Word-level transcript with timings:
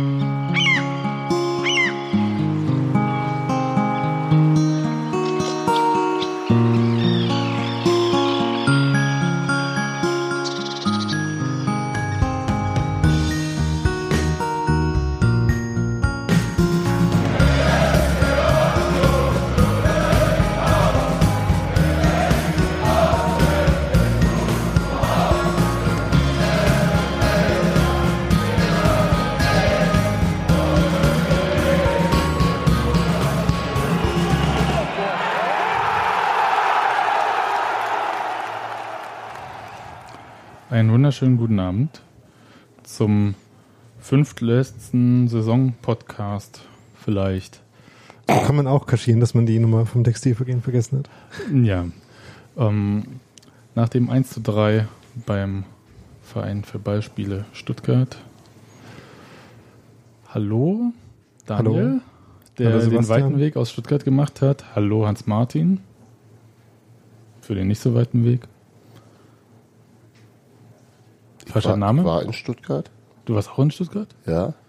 Einen 0.00 0.39
wunderschönen 41.20 41.36
guten 41.36 41.60
Abend 41.60 42.00
zum 42.82 43.34
fünftletzten 43.98 45.28
Saison-Podcast 45.28 46.62
vielleicht. 46.94 47.60
So 48.26 48.40
kann 48.40 48.56
man 48.56 48.66
auch 48.66 48.86
kaschieren, 48.86 49.20
dass 49.20 49.34
man 49.34 49.44
die 49.44 49.58
Nummer 49.58 49.84
vom 49.84 50.02
Textilvergehen 50.02 50.62
vergessen 50.62 51.00
hat. 51.00 51.10
Ja. 51.52 51.84
Ähm, 52.56 53.02
nach 53.74 53.90
dem 53.90 54.08
1 54.08 54.30
zu 54.30 54.40
3 54.40 54.88
beim 55.26 55.64
Verein 56.22 56.64
für 56.64 56.78
Ballspiele 56.78 57.44
Stuttgart. 57.52 58.16
Hallo, 60.28 60.94
Daniel, 61.44 61.74
Hallo. 61.74 62.00
der 62.56 62.72
Hallo, 62.72 62.90
den 62.90 63.08
weiten 63.10 63.38
Weg 63.38 63.58
aus 63.58 63.70
Stuttgart 63.70 64.06
gemacht 64.06 64.40
hat. 64.40 64.74
Hallo, 64.74 65.06
Hans-Martin. 65.06 65.80
Für 67.42 67.54
den 67.54 67.68
nicht 67.68 67.82
so 67.82 67.94
weiten 67.94 68.24
Weg. 68.24 68.48
Falscher 71.46 71.70
war, 71.70 71.76
Name? 71.76 72.04
War 72.04 72.22
in 72.22 72.32
Stuttgart. 72.32 72.90
Du 73.24 73.34
warst 73.34 73.50
auch 73.50 73.58
in 73.58 73.70
Stuttgart? 73.70 74.08
Ja. 74.26 74.54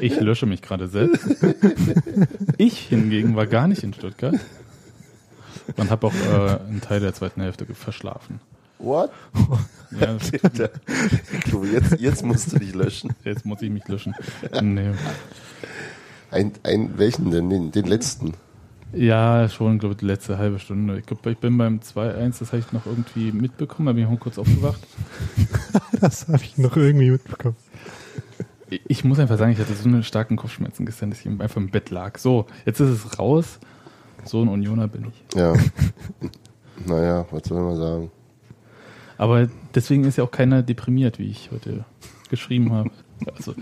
Ich 0.00 0.18
lösche 0.18 0.46
mich 0.46 0.62
gerade 0.62 0.88
selbst. 0.88 1.26
Ich 2.58 2.78
hingegen 2.78 3.36
war 3.36 3.46
gar 3.46 3.68
nicht 3.68 3.82
in 3.82 3.92
Stuttgart 3.92 4.34
und 5.76 5.90
habe 5.90 6.06
auch 6.06 6.14
äh, 6.14 6.58
einen 6.68 6.80
Teil 6.80 7.00
der 7.00 7.14
zweiten 7.14 7.40
Hälfte 7.40 7.66
verschlafen. 7.74 8.40
What? 8.78 9.10
Ja, 10.00 10.16
glaube, 11.44 11.66
jetzt, 11.66 12.00
jetzt 12.00 12.24
musst 12.24 12.50
du 12.50 12.58
dich 12.58 12.74
löschen. 12.74 13.14
jetzt 13.24 13.44
muss 13.44 13.60
ich 13.60 13.68
mich 13.68 13.86
löschen. 13.88 14.14
Nee. 14.62 14.92
Ein, 16.30 16.52
ein, 16.62 16.96
welchen 16.96 17.30
denn? 17.30 17.50
Den, 17.50 17.72
den 17.72 17.84
letzten. 17.84 18.32
Ja, 18.94 19.48
schon, 19.48 19.78
glaube 19.78 19.94
ich, 19.94 19.98
die 20.00 20.04
letzte 20.06 20.36
halbe 20.38 20.58
Stunde. 20.58 20.98
Ich 20.98 21.06
glaube, 21.06 21.30
ich 21.30 21.38
bin 21.38 21.56
beim 21.56 21.78
2-1, 21.80 22.38
das 22.40 22.48
habe 22.52 22.58
ich 22.58 22.72
noch 22.72 22.84
irgendwie 22.86 23.32
mitbekommen, 23.32 23.86
da 23.86 23.92
bin 23.92 24.04
ich 24.04 24.10
auch 24.10 24.20
kurz 24.20 24.38
aufgewacht. 24.38 24.80
Das 26.00 26.26
habe 26.26 26.42
ich 26.42 26.58
noch 26.58 26.76
irgendwie 26.76 27.10
mitbekommen. 27.12 27.54
Ich- 28.88 29.04
muss 29.04 29.18
einfach 29.20 29.38
sagen, 29.38 29.52
ich 29.52 29.58
hatte 29.58 29.72
so 29.74 29.88
eine 29.88 30.02
starken 30.02 30.36
Kopfschmerzen 30.36 30.84
gestern, 30.84 31.10
dass 31.10 31.20
ich 31.20 31.26
einfach 31.28 31.56
im 31.58 31.70
Bett 31.70 31.90
lag. 31.90 32.18
So, 32.18 32.46
jetzt 32.66 32.80
ist 32.80 32.88
es 33.04 33.18
raus. 33.20 33.60
So 34.24 34.42
ein 34.42 34.48
Unioner 34.48 34.88
bin 34.88 35.06
ich. 35.08 35.36
Ja. 35.36 35.54
naja, 36.86 37.24
was 37.30 37.42
soll 37.46 37.62
man 37.62 37.76
sagen? 37.76 38.10
Aber 39.16 39.48
deswegen 39.74 40.02
ist 40.04 40.18
ja 40.18 40.24
auch 40.24 40.30
keiner 40.32 40.62
deprimiert, 40.64 41.18
wie 41.20 41.30
ich 41.30 41.50
heute 41.52 41.84
geschrieben 42.30 42.72
habe. 42.72 42.90
Also, 43.36 43.54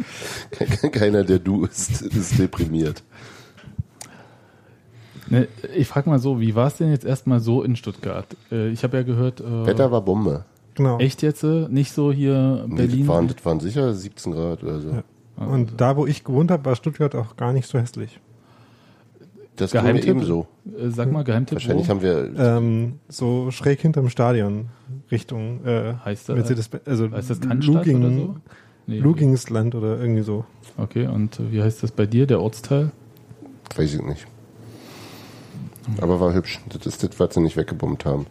Keiner, 0.93 1.25
der 1.25 1.39
du 1.41 1.65
ist, 1.67 2.01
ist 2.01 2.39
deprimiert. 2.39 3.03
Ne, 5.31 5.49
ich 5.77 5.87
frage 5.89 6.11
mal 6.11 6.19
so, 6.19 6.41
wie 6.41 6.55
war 6.55 6.67
es 6.67 6.77
denn 6.77 6.91
jetzt 6.91 7.05
erstmal 7.05 7.41
so 7.41 7.63
in 7.63 7.77
Stuttgart? 7.77 8.27
Äh, 8.51 8.69
ich 8.71 8.83
habe 8.85 8.97
ja 8.99 9.03
gehört, 9.05 9.41
äh, 9.41 9.67
Wetter 9.67 9.91
war 9.93 10.03
Bombe. 10.03 10.45
Genau. 10.75 10.99
echt 10.99 11.23
jetzt, 11.23 11.43
äh, 11.45 11.67
nicht 11.69 11.93
so 11.93 12.11
hier 12.13 12.65
Nee, 12.69 12.77
Berlin. 12.77 12.99
das, 13.01 13.09
waren, 13.09 13.29
das 13.29 13.45
waren 13.45 13.61
sicher 13.61 13.93
17 13.95 14.33
Grad 14.33 14.63
oder 14.63 14.81
so. 14.81 14.91
Ja. 14.91 15.47
Und 15.47 15.81
da, 15.81 15.97
wo 15.97 16.07
ich 16.07 16.25
gewohnt 16.25 16.51
habe, 16.51 16.65
war 16.65 16.77
Stuttgart 16.77 17.15
auch 17.15 17.37
gar 17.37 17.53
nicht 17.53 17.67
so 17.69 17.79
hässlich. 17.79 18.21
Das 19.57 19.73
ging 19.73 19.81
mir 19.83 19.89
Geheimtipp? 19.89 20.11
ebenso. 20.11 20.47
Äh, 20.67 20.89
sag 20.91 21.13
mal, 21.13 21.23
Geheimtipp. 21.23 21.57
Wahrscheinlich 21.57 21.87
wo? 21.87 21.91
haben 21.91 22.03
wir. 22.03 22.31
Ähm, 22.39 22.95
so 23.09 23.51
schräg 23.51 23.81
hinterm 23.81 24.09
Stadion 24.09 24.67
Richtung 25.11 25.65
äh, 25.65 25.95
Heißt 26.05 26.29
das- 26.29 26.37
Mercedes, 26.37 26.71
also 26.87 27.11
heißt 27.11 27.31
das 27.31 27.41
Cannstatt 27.41 27.75
Luging, 27.87 27.99
oder 28.05 28.11
so? 28.15 28.37
Nee. 28.87 28.99
Lugingsland 28.99 29.75
oder 29.75 30.01
irgendwie 30.01 30.23
so. 30.23 30.45
Okay, 30.79 31.07
und 31.07 31.39
wie 31.53 31.63
heißt 31.63 31.83
das 31.83 31.93
bei 31.93 32.07
dir, 32.07 32.27
der 32.27 32.41
Ortsteil? 32.41 32.91
Weiß 33.77 33.95
ich 33.95 34.03
nicht. 34.03 34.27
Aber 36.01 36.21
war 36.21 36.33
hübsch. 36.35 36.61
Das 36.69 36.87
ist 36.87 37.03
das, 37.03 37.19
was 37.19 37.35
sie 37.35 37.41
nicht 37.41 37.57
weggebombt 37.57 38.05
haben. 38.05 38.27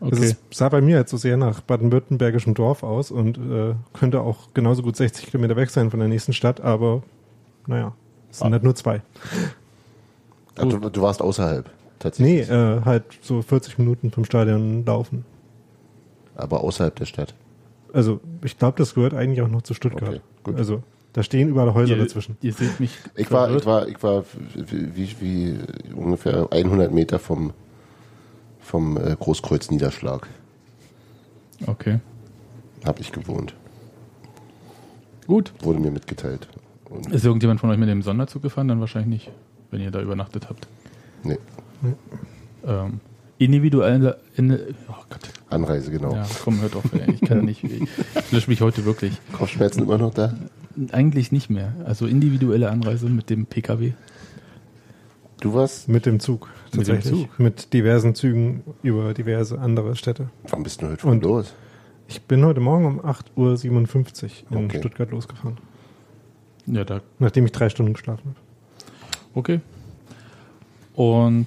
Es 0.00 0.06
Okay. 0.12 0.24
ist, 0.26 0.36
sah 0.52 0.68
bei 0.68 0.80
mir 0.80 0.96
jetzt 0.98 1.10
so 1.10 1.16
sehr 1.16 1.36
nach 1.36 1.60
baden-württembergischem 1.60 2.54
Dorf 2.54 2.82
aus 2.84 3.10
und 3.10 3.36
äh, 3.38 3.74
könnte 3.94 4.20
auch 4.20 4.54
genauso 4.54 4.82
gut 4.82 4.96
60 4.96 5.26
Kilometer 5.26 5.56
weg 5.56 5.70
sein 5.70 5.90
von 5.90 5.98
der 5.98 6.08
nächsten 6.08 6.32
Stadt, 6.32 6.60
aber 6.60 7.02
naja, 7.66 7.92
es 8.30 8.38
sind 8.38 8.48
Ah. 8.48 8.52
halt 8.52 8.62
nur 8.62 8.76
zwei. 8.76 9.02
Ach, 10.56 10.64
du, 10.66 10.78
du 10.78 11.02
warst 11.02 11.20
außerhalb. 11.20 11.66
Nee, 11.66 11.72
Tatsächlich. 11.98 12.48
äh, 12.50 12.80
halt 12.84 13.04
so 13.22 13.42
40 13.42 13.78
Minuten 13.78 14.12
vom 14.12 14.24
Stadion 14.24 14.84
laufen. 14.84 15.24
Aber 16.36 16.62
außerhalb 16.62 16.94
der 16.94 17.06
Stadt. 17.06 17.34
Also 17.92 18.20
ich 18.44 18.56
glaube, 18.56 18.78
das 18.78 18.94
gehört 18.94 19.14
eigentlich 19.14 19.42
auch 19.42 19.48
noch 19.48 19.62
zu 19.62 19.74
Stuttgart. 19.74 20.08
Okay, 20.10 20.20
gut. 20.44 20.56
Also 20.56 20.82
da 21.12 21.22
stehen 21.22 21.48
überall 21.48 21.74
Häuser 21.74 21.96
ihr, 21.96 22.02
dazwischen. 22.02 22.36
ihr 22.42 22.52
seht 22.52 22.80
mich 22.80 22.96
Ich 23.16 23.30
war, 23.30 23.54
ich 23.54 23.66
war, 23.66 23.88
ich 23.88 24.02
war 24.02 24.24
wie, 24.54 25.14
wie 25.20 25.58
ungefähr 25.94 26.48
100 26.50 26.92
Meter 26.92 27.18
vom, 27.18 27.52
vom 28.60 28.96
äh, 28.96 29.16
Großkreuz-Niederschlag. 29.18 30.26
Okay. 31.66 32.00
Habe 32.84 33.00
ich 33.00 33.10
gewohnt. 33.10 33.54
Gut. 35.26 35.52
Wurde 35.62 35.80
mir 35.80 35.90
mitgeteilt. 35.90 36.48
Und, 36.88 37.12
Ist 37.12 37.24
irgendjemand 37.24 37.60
von 37.60 37.70
euch 37.70 37.78
mit 37.78 37.88
dem 37.88 38.02
Sonderzug 38.02 38.42
gefahren? 38.42 38.68
Dann 38.68 38.80
wahrscheinlich 38.80 39.26
nicht, 39.26 39.32
wenn 39.70 39.80
ihr 39.80 39.90
da 39.90 40.00
übernachtet 40.00 40.48
habt. 40.48 40.68
nee, 41.22 41.38
Ähm, 42.66 43.00
individuelle, 43.38 44.18
in, 44.36 44.52
oh 44.88 44.94
Gott, 45.10 45.30
Anreise, 45.50 45.90
genau. 45.90 46.14
ja, 46.14 46.26
komm, 46.42 46.60
hört 46.60 46.76
auf, 46.76 46.84
ey. 46.92 47.12
ich 47.12 47.20
kann 47.20 47.44
nicht, 47.44 47.62
ich, 47.62 47.82
ich 47.82 48.32
lösche 48.32 48.50
mich 48.50 48.60
heute 48.60 48.84
wirklich. 48.84 49.12
Kopfschmerzen 49.32 49.82
immer 49.82 49.98
noch 49.98 50.12
da? 50.12 50.34
Eigentlich 50.92 51.32
nicht 51.32 51.50
mehr. 51.50 51.74
Also 51.84 52.06
individuelle 52.06 52.70
Anreise 52.70 53.06
mit 53.08 53.30
dem 53.30 53.46
PKW. 53.46 53.92
Du 55.40 55.54
warst, 55.54 55.88
Mit 55.88 56.04
dem 56.06 56.18
Zug 56.20 56.48
Mit 56.66 56.74
dem 56.74 56.76
tatsächlich. 56.94 57.22
Zug? 57.28 57.38
Mit 57.38 57.72
diversen 57.72 58.14
Zügen 58.14 58.62
über 58.82 59.14
diverse 59.14 59.58
andere 59.60 59.94
Städte. 59.96 60.30
wann 60.48 60.62
bist 60.62 60.82
du 60.82 60.88
heute 60.88 61.06
Und- 61.06 61.22
los? 61.22 61.52
Ich 62.08 62.22
bin 62.22 62.44
heute 62.44 62.60
Morgen 62.60 62.86
um 62.86 63.00
8.57 63.04 64.44
Uhr 64.50 64.58
in 64.58 64.64
Okay. 64.66 64.78
Stuttgart 64.78 65.10
losgefahren, 65.10 65.58
Ja, 66.66 66.84
da 66.84 67.02
nachdem 67.18 67.44
ich 67.44 67.52
drei 67.52 67.68
Stunden 67.68 67.92
geschlafen 67.92 68.22
habe. 68.30 68.36
Okay. 69.34 69.60
Und 70.94 71.46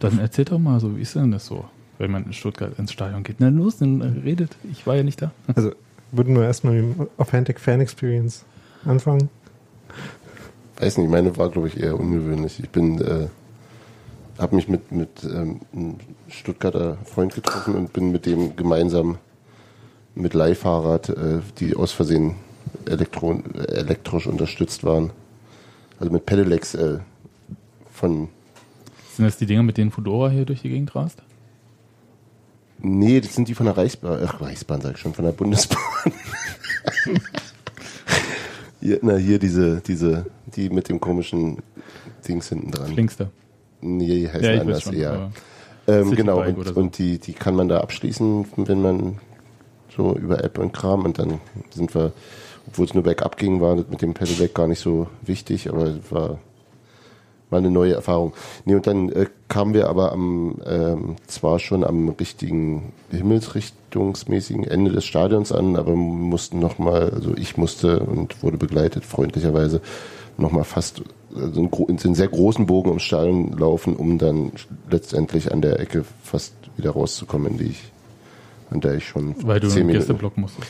dann 0.00 0.18
erzählt 0.18 0.52
doch 0.52 0.58
mal 0.58 0.78
so, 0.80 0.96
wie 0.96 1.02
ist 1.02 1.14
denn 1.16 1.30
das 1.32 1.44
so, 1.46 1.64
wenn 1.98 2.10
man 2.10 2.24
in 2.24 2.32
Stuttgart 2.32 2.78
ins 2.78 2.92
Stadion 2.92 3.22
geht? 3.24 3.36
Na 3.40 3.48
los, 3.48 3.78
dann 3.78 4.00
redet. 4.00 4.56
Ich 4.70 4.86
war 4.86 4.94
ja 4.96 5.02
nicht 5.02 5.20
da. 5.20 5.32
Also 5.54 5.72
würden 6.16 6.36
wir 6.36 6.44
erstmal 6.44 6.74
mit 6.74 6.98
dem 6.98 7.08
Authentic 7.16 7.60
Fan 7.60 7.80
Experience 7.80 8.44
anfangen. 8.84 9.28
Weiß 10.78 10.98
nicht, 10.98 11.10
meine 11.10 11.36
war, 11.36 11.50
glaube 11.50 11.68
ich, 11.68 11.78
eher 11.78 11.98
ungewöhnlich. 11.98 12.60
Ich 12.60 12.70
bin, 12.70 13.00
äh, 13.00 13.28
habe 14.38 14.56
mich 14.56 14.68
mit, 14.68 14.90
mit 14.92 15.24
ähm, 15.24 15.60
einem 15.72 15.96
Stuttgarter 16.28 16.98
Freund 17.04 17.34
getroffen 17.34 17.74
und 17.74 17.92
bin 17.92 18.10
mit 18.10 18.26
dem 18.26 18.56
gemeinsam 18.56 19.18
mit 20.14 20.34
Leihfahrrad, 20.34 21.10
äh, 21.10 21.40
die 21.58 21.76
aus 21.76 21.92
Versehen 21.92 22.36
elektro 22.86 23.40
elektrisch 23.68 24.26
unterstützt 24.26 24.84
waren. 24.84 25.10
Also 26.00 26.12
mit 26.12 26.26
Pedelecs 26.26 26.74
äh, 26.74 26.98
von, 27.92 28.28
Sind 29.14 29.24
das 29.24 29.36
die 29.36 29.46
Dinger, 29.46 29.62
mit 29.62 29.78
denen 29.78 29.92
Fudora 29.92 30.28
hier 30.28 30.44
durch 30.44 30.62
die 30.62 30.70
Gegend 30.70 30.94
rast? 30.94 31.22
Nee, 32.78 33.20
das 33.20 33.34
sind 33.34 33.48
die 33.48 33.54
von 33.54 33.66
der 33.66 33.76
Reichsbahn, 33.76 34.20
ach, 34.26 34.40
Reichsbahn 34.40 34.80
sag 34.80 34.94
ich 34.94 35.00
schon, 35.00 35.14
von 35.14 35.24
der 35.24 35.32
Bundesbahn. 35.32 35.78
hier, 38.80 38.98
na, 39.02 39.16
hier 39.16 39.38
diese, 39.38 39.80
diese, 39.80 40.26
die 40.54 40.70
mit 40.70 40.88
dem 40.88 41.00
komischen 41.00 41.58
Dings 42.26 42.48
hinten 42.48 42.70
dran. 42.70 42.92
Flinkster. 42.92 43.30
Nee, 43.80 44.28
heißt 44.32 44.44
Ja, 44.44 44.60
anders, 44.60 44.82
schon. 44.82 44.96
ja. 44.96 45.30
Ähm, 45.86 46.10
genau, 46.12 46.42
und, 46.42 46.66
so. 46.66 46.74
und 46.74 46.98
die, 46.98 47.18
die 47.18 47.34
kann 47.34 47.54
man 47.54 47.68
da 47.68 47.80
abschließen, 47.80 48.46
wenn 48.56 48.80
man 48.80 49.18
so 49.94 50.16
über 50.16 50.42
App 50.42 50.58
und 50.58 50.72
Kram 50.72 51.04
und 51.04 51.18
dann 51.18 51.40
sind 51.70 51.94
wir, 51.94 52.12
obwohl 52.66 52.86
es 52.86 52.94
nur 52.94 53.02
bergab 53.02 53.36
ging, 53.36 53.60
war 53.60 53.76
das 53.76 53.86
mit 53.88 54.00
dem 54.00 54.14
Pedelec 54.14 54.54
gar 54.54 54.66
nicht 54.66 54.80
so 54.80 55.08
wichtig, 55.22 55.68
aber 55.68 55.84
es 55.84 56.10
war 56.10 56.38
mal 57.50 57.58
eine 57.58 57.70
neue 57.70 57.94
Erfahrung. 57.94 58.32
Nee, 58.64 58.74
und 58.74 58.86
dann 58.86 59.10
äh, 59.10 59.26
kamen 59.48 59.74
wir 59.74 59.88
aber 59.88 60.12
am, 60.12 60.56
ähm, 60.66 61.16
zwar 61.26 61.58
schon 61.58 61.84
am 61.84 62.08
richtigen 62.08 62.92
himmelsrichtungsmäßigen 63.10 64.64
Ende 64.64 64.90
des 64.92 65.04
Stadions 65.04 65.52
an, 65.52 65.76
aber 65.76 65.94
mussten 65.94 66.58
nochmal, 66.58 67.10
also 67.10 67.34
ich 67.36 67.56
musste 67.56 68.00
und 68.00 68.42
wurde 68.42 68.56
begleitet, 68.56 69.04
freundlicherweise, 69.04 69.80
nochmal 70.36 70.64
fast 70.64 71.02
also 71.36 71.60
einen, 71.60 71.70
gro- 71.70 71.86
einen 71.88 72.14
sehr 72.14 72.28
großen 72.28 72.66
Bogen 72.66 72.88
ums 72.90 73.02
Stadion 73.02 73.56
laufen, 73.58 73.96
um 73.96 74.18
dann 74.18 74.52
letztendlich 74.90 75.52
an 75.52 75.60
der 75.62 75.80
Ecke 75.80 76.04
fast 76.22 76.54
wieder 76.76 76.90
rauszukommen, 76.90 77.52
in 77.52 77.58
die 77.58 77.64
ich, 77.70 77.82
an 78.70 78.80
der 78.80 78.94
ich 78.94 79.06
schon 79.06 79.34
Weil 79.46 79.60
du 79.60 79.68
zehn 79.68 79.86
Minuten- 79.86 79.98
Gästeblock 80.06 80.36
musstest. 80.38 80.68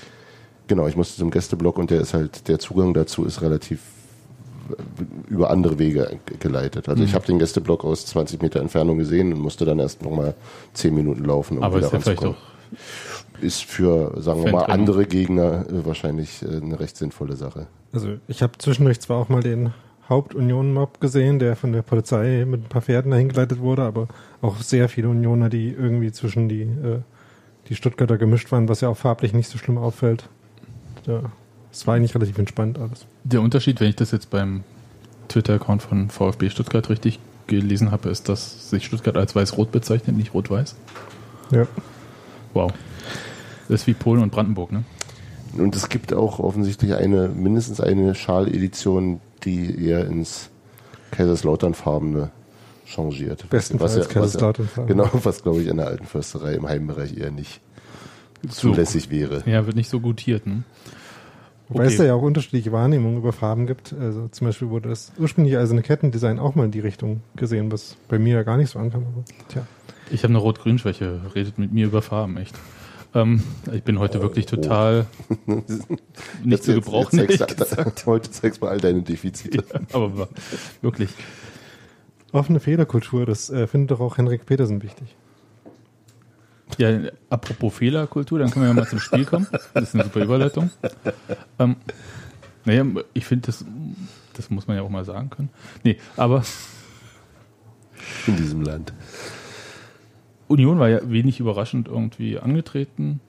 Genau, 0.67 0.87
ich 0.87 0.97
musste 0.97 1.19
zum 1.19 1.31
Gästeblock 1.31 1.79
und 1.79 1.91
der 1.91 2.01
ist 2.01 2.15
halt, 2.15 2.49
der 2.49 2.59
Zugang 2.59 2.95
dazu 2.95 3.25
ist 3.27 3.43
relativ 3.43 3.81
äh, 3.81 3.85
über 5.29 5.51
andere 5.51 5.79
Wege 5.79 6.19
ge- 6.27 6.37
geleitet. 6.39 6.89
Also 6.89 7.03
Mhm. 7.03 7.09
ich 7.09 7.15
habe 7.15 7.27
den 7.27 7.39
Gästeblock 7.39 7.85
aus 7.85 8.07
20 8.07 8.41
Meter 8.43 8.61
Entfernung 8.61 8.99
gesehen 8.99 9.33
und 9.33 9.41
musste 9.41 9.65
dann 9.65 9.79
erst 9.79 10.03
nochmal 10.03 10.35
10 10.75 10.95
Minuten 10.95 11.25
laufen, 11.25 11.59
um 11.59 11.65
Aber 11.65 11.77
wieder 11.77 11.87
ist 11.87 11.93
ja 11.93 11.99
ranzukommen. 11.99 12.35
auch. 12.35 13.43
Ist 13.43 13.65
für, 13.65 14.21
sagen 14.21 14.45
wir 14.45 14.53
mal, 14.53 14.65
andere 14.65 15.07
Gegner 15.07 15.65
äh, 15.69 15.85
wahrscheinlich 15.87 16.43
äh, 16.43 16.57
eine 16.63 16.79
recht 16.81 16.97
sinnvolle 16.97 17.37
Sache. 17.37 17.67
Also 17.93 18.15
ich 18.29 18.43
habe 18.43 18.53
zwischendurch 18.59 19.01
zwar 19.01 19.19
auch 19.19 19.29
mal 19.29 19.43
den 19.43 19.73
Hauptunion-Mob 20.09 21.01
gesehen, 21.01 21.39
der 21.39 21.57
von 21.57 21.73
der 21.73 21.83
Polizei 21.83 22.45
mit 22.47 22.63
ein 22.65 22.69
paar 22.69 22.83
Pferden 22.83 23.11
dahin 23.11 23.29
geleitet 23.29 23.61
wurde, 23.61 23.83
aber 23.83 24.09
auch 24.43 24.57
sehr 24.61 24.89
viele 24.89 25.09
Unioner, 25.09 25.49
die 25.49 25.69
irgendwie 25.71 26.13
zwischen 26.13 26.49
die, 26.49 26.63
äh, 26.63 27.01
die 27.69 27.75
Stuttgarter 27.75 28.19
gemischt 28.19 28.53
waren, 28.53 28.69
was 28.69 28.81
ja 28.83 28.89
auch 28.89 28.97
farblich 28.97 29.33
nicht 29.33 29.49
so 29.49 29.59
schlimm 29.59 29.79
auffällt. 29.79 30.29
Ja, 31.07 31.23
es 31.75 31.87
war 31.89 31.97
eigentlich 31.97 32.15
relativ 32.15 32.39
entspannt 32.39 32.79
alles. 32.79 33.07
Der 33.25 33.43
Unterschied, 33.43 33.81
wenn 33.81 33.89
ich 33.89 33.97
das 33.97 34.13
jetzt 34.13 34.31
beim 34.31 34.63
Twitter-Account 35.29 35.83
von 35.83 36.09
VfB 36.09 36.49
Stuttgart 36.49 36.89
richtig 36.89 37.19
gelesen 37.49 37.91
habe, 37.91 38.11
ist, 38.11 38.29
dass 38.29 38.71
sich 38.71 38.87
Stuttgart 38.87 39.17
als 39.17 39.35
weiß-rot 39.35 39.73
bezeichnet, 39.73 40.17
nicht 40.17 40.35
rot-weiß. 40.35 40.77
Ja. 41.51 41.67
Wow. 42.55 42.73
Das 43.69 43.81
ist 43.81 43.87
wie 43.89 43.95
Polen 43.95 44.23
und 44.23 44.31
Brandenburg, 44.31 44.71
ne? 44.71 44.85
Und 45.59 45.75
es 45.75 45.89
gibt 45.89 46.13
auch 46.13 46.39
offensichtlich 46.39 46.95
eine, 46.95 47.29
mindestens 47.29 47.81
eine 47.81 48.15
Schal-Edition, 48.15 49.21
die 49.45 49.87
eher 49.87 50.07
ins 50.07 50.51
Kaiserslautern-farbene 51.11 52.31
changiert. 52.87 53.49
Bestenfalls 53.51 53.97
was 53.97 54.09
Kaiserslautern-farben. 54.09 54.87
Genau, 54.87 55.11
was 55.25 55.43
glaube 55.43 55.63
ich 55.63 55.69
in 55.69 55.79
der 55.79 55.89
alten 55.89 56.07
Försterei 56.07 56.55
im 56.55 56.69
Heimbereich 56.69 57.17
eher 57.17 57.33
nicht 57.33 57.61
zulässig 58.49 59.11
wäre. 59.11 59.43
Ja, 59.47 59.67
wird 59.67 59.77
nicht 59.77 59.91
so 59.91 59.99
gutiert, 59.99 60.47
ne? 60.47 60.63
Wobei 61.69 61.85
Okay. 61.85 61.93
es 61.93 61.99
da 61.99 62.05
ja 62.05 62.15
auch 62.15 62.23
unterschiedliche 62.23 62.73
Wahrnehmungen 62.73 63.19
über 63.19 63.33
Farben 63.33 63.67
gibt. 63.67 63.95
Also 63.99 64.29
zum 64.29 64.47
Beispiel 64.47 64.69
wurde 64.69 64.91
das 64.91 65.13
ursprüngliche 65.19 65.59
Eiserne 65.59 65.83
Kettendesign 65.83 66.39
auch 66.39 66.55
mal 66.55 66.65
in 66.67 66.71
die 66.71 66.81
Richtung 66.81 67.23
gesehen, 67.37 67.73
was 67.73 67.97
bei 68.09 68.19
mir 68.19 68.35
ja 68.35 68.43
gar 68.43 68.57
nicht 68.59 68.71
so 68.71 68.79
ankam. 68.79 69.05
Aber 69.07 69.25
tja. 69.49 69.67
Ich 70.11 70.23
habe 70.23 70.33
eine 70.33 70.39
Rot-Grün-Schwäche. 70.39 71.21
Redet 71.35 71.59
mit 71.59 71.73
mir 71.73 71.87
über 71.87 72.03
Farben, 72.03 72.37
echt. 72.37 72.55
Ähm, 73.15 73.43
ich 73.73 73.83
bin 73.83 73.99
heute 73.99 74.21
wirklich 74.21 74.45
total 74.47 75.07
nicht 76.45 76.65
zu 76.65 76.75
gebrauchen, 76.75 77.19
Jetzt, 77.19 77.31
ehrlich 77.31 77.39
zeigst, 77.39 77.57
gesagt. 77.71 78.07
heute 78.07 78.31
zeigst 78.31 78.61
du 78.61 78.67
mal 78.67 78.73
all 78.73 78.81
deine 78.81 79.03
Defizite. 79.03 79.65
Ja, 79.73 79.81
aber 79.93 80.29
wirklich. 80.83 81.11
Offene 82.33 82.59
Fehlerkultur, 82.61 83.25
das 83.27 83.49
äh, 83.51 83.67
findet 83.69 83.93
doch 83.93 84.01
auch 84.01 84.19
Henrik 84.19 84.45
Petersen 84.47 84.83
wichtig. 84.83 85.15
Ja, 86.79 86.89
apropos 87.31 87.75
Fehlerkultur, 87.75 88.39
dann 88.39 88.51
können 88.51 88.65
wir 88.65 88.69
ja 88.69 88.75
mal 88.75 88.89
zum 88.89 88.99
Spiel 88.99 89.25
kommen. 89.25 89.47
Das 89.75 89.85
ist 89.85 89.95
eine 89.95 90.05
super 90.05 90.23
Überleitung. 90.23 90.71
Ähm, 91.59 91.77
naja, 92.65 92.85
ich 93.13 93.27
finde, 93.27 93.47
das, 93.47 93.65
das 94.33 94.51
muss 94.51 94.67
man 94.67 94.77
ja 94.77 94.83
auch 94.83 94.89
mal 94.89 95.05
sagen 95.05 95.31
können. 95.31 95.51
Nee, 95.83 95.99
aber 96.17 96.43
in 98.27 98.37
diesem 98.37 98.63
Land. 98.63 98.93
Union 100.49 100.79
war 100.79 100.89
ja 100.89 101.01
wenig 101.09 101.41
überraschend 101.41 101.89
irgendwie 101.89 102.39
angetreten. 102.39 103.21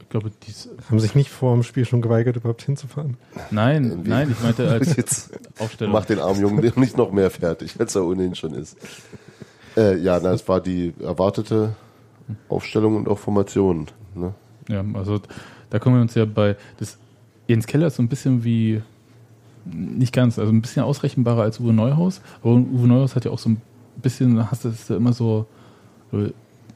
Ich 0.00 0.08
glaube, 0.08 0.30
dies. 0.46 0.68
Haben 0.88 1.00
sich 1.00 1.14
nicht 1.14 1.30
vor 1.30 1.52
dem 1.54 1.62
Spiel 1.62 1.84
schon 1.84 2.00
geweigert, 2.00 2.36
überhaupt 2.36 2.62
hinzufahren. 2.62 3.16
Nein, 3.50 3.84
Irgendwie. 3.90 4.10
nein, 4.10 4.30
ich 4.30 4.40
meinte 4.42 4.68
als 4.68 4.96
Jetzt 4.96 5.30
Aufstellung. 5.58 5.92
mach 5.92 6.04
den 6.04 6.20
armen 6.20 6.40
Jungen 6.40 6.72
nicht 6.76 6.96
noch 6.96 7.10
mehr 7.12 7.30
fertig, 7.30 7.74
als 7.78 7.94
er 7.94 8.04
ohnehin 8.04 8.34
schon 8.34 8.54
ist. 8.54 8.76
Äh, 9.76 9.98
ja, 9.98 10.20
na, 10.22 10.32
es 10.32 10.46
war 10.48 10.60
die 10.60 10.94
erwartete 11.00 11.74
Aufstellung 12.48 12.96
und 12.96 13.08
auch 13.08 13.18
Formation. 13.18 13.86
Ne? 14.14 14.34
Ja, 14.68 14.84
also 14.94 15.20
da 15.70 15.78
kommen 15.78 15.96
wir 15.96 16.02
uns 16.02 16.14
ja 16.14 16.24
bei. 16.24 16.56
Das, 16.78 16.98
Jens 17.46 17.66
Keller 17.66 17.86
ist 17.88 17.96
so 17.96 18.02
ein 18.02 18.08
bisschen 18.08 18.44
wie. 18.44 18.82
Nicht 19.64 20.12
ganz, 20.12 20.38
also 20.38 20.52
ein 20.52 20.62
bisschen 20.62 20.84
ausrechenbarer 20.84 21.42
als 21.42 21.58
Uwe 21.58 21.72
Neuhaus. 21.72 22.20
Aber 22.40 22.54
Uwe 22.54 22.86
Neuhaus 22.86 23.16
hat 23.16 23.24
ja 23.24 23.32
auch 23.32 23.38
so 23.38 23.50
ein 23.50 23.60
bisschen, 24.00 24.48
hast 24.50 24.64
du 24.64 24.68
ja 24.88 24.96
immer 24.96 25.12
so, 25.12 25.46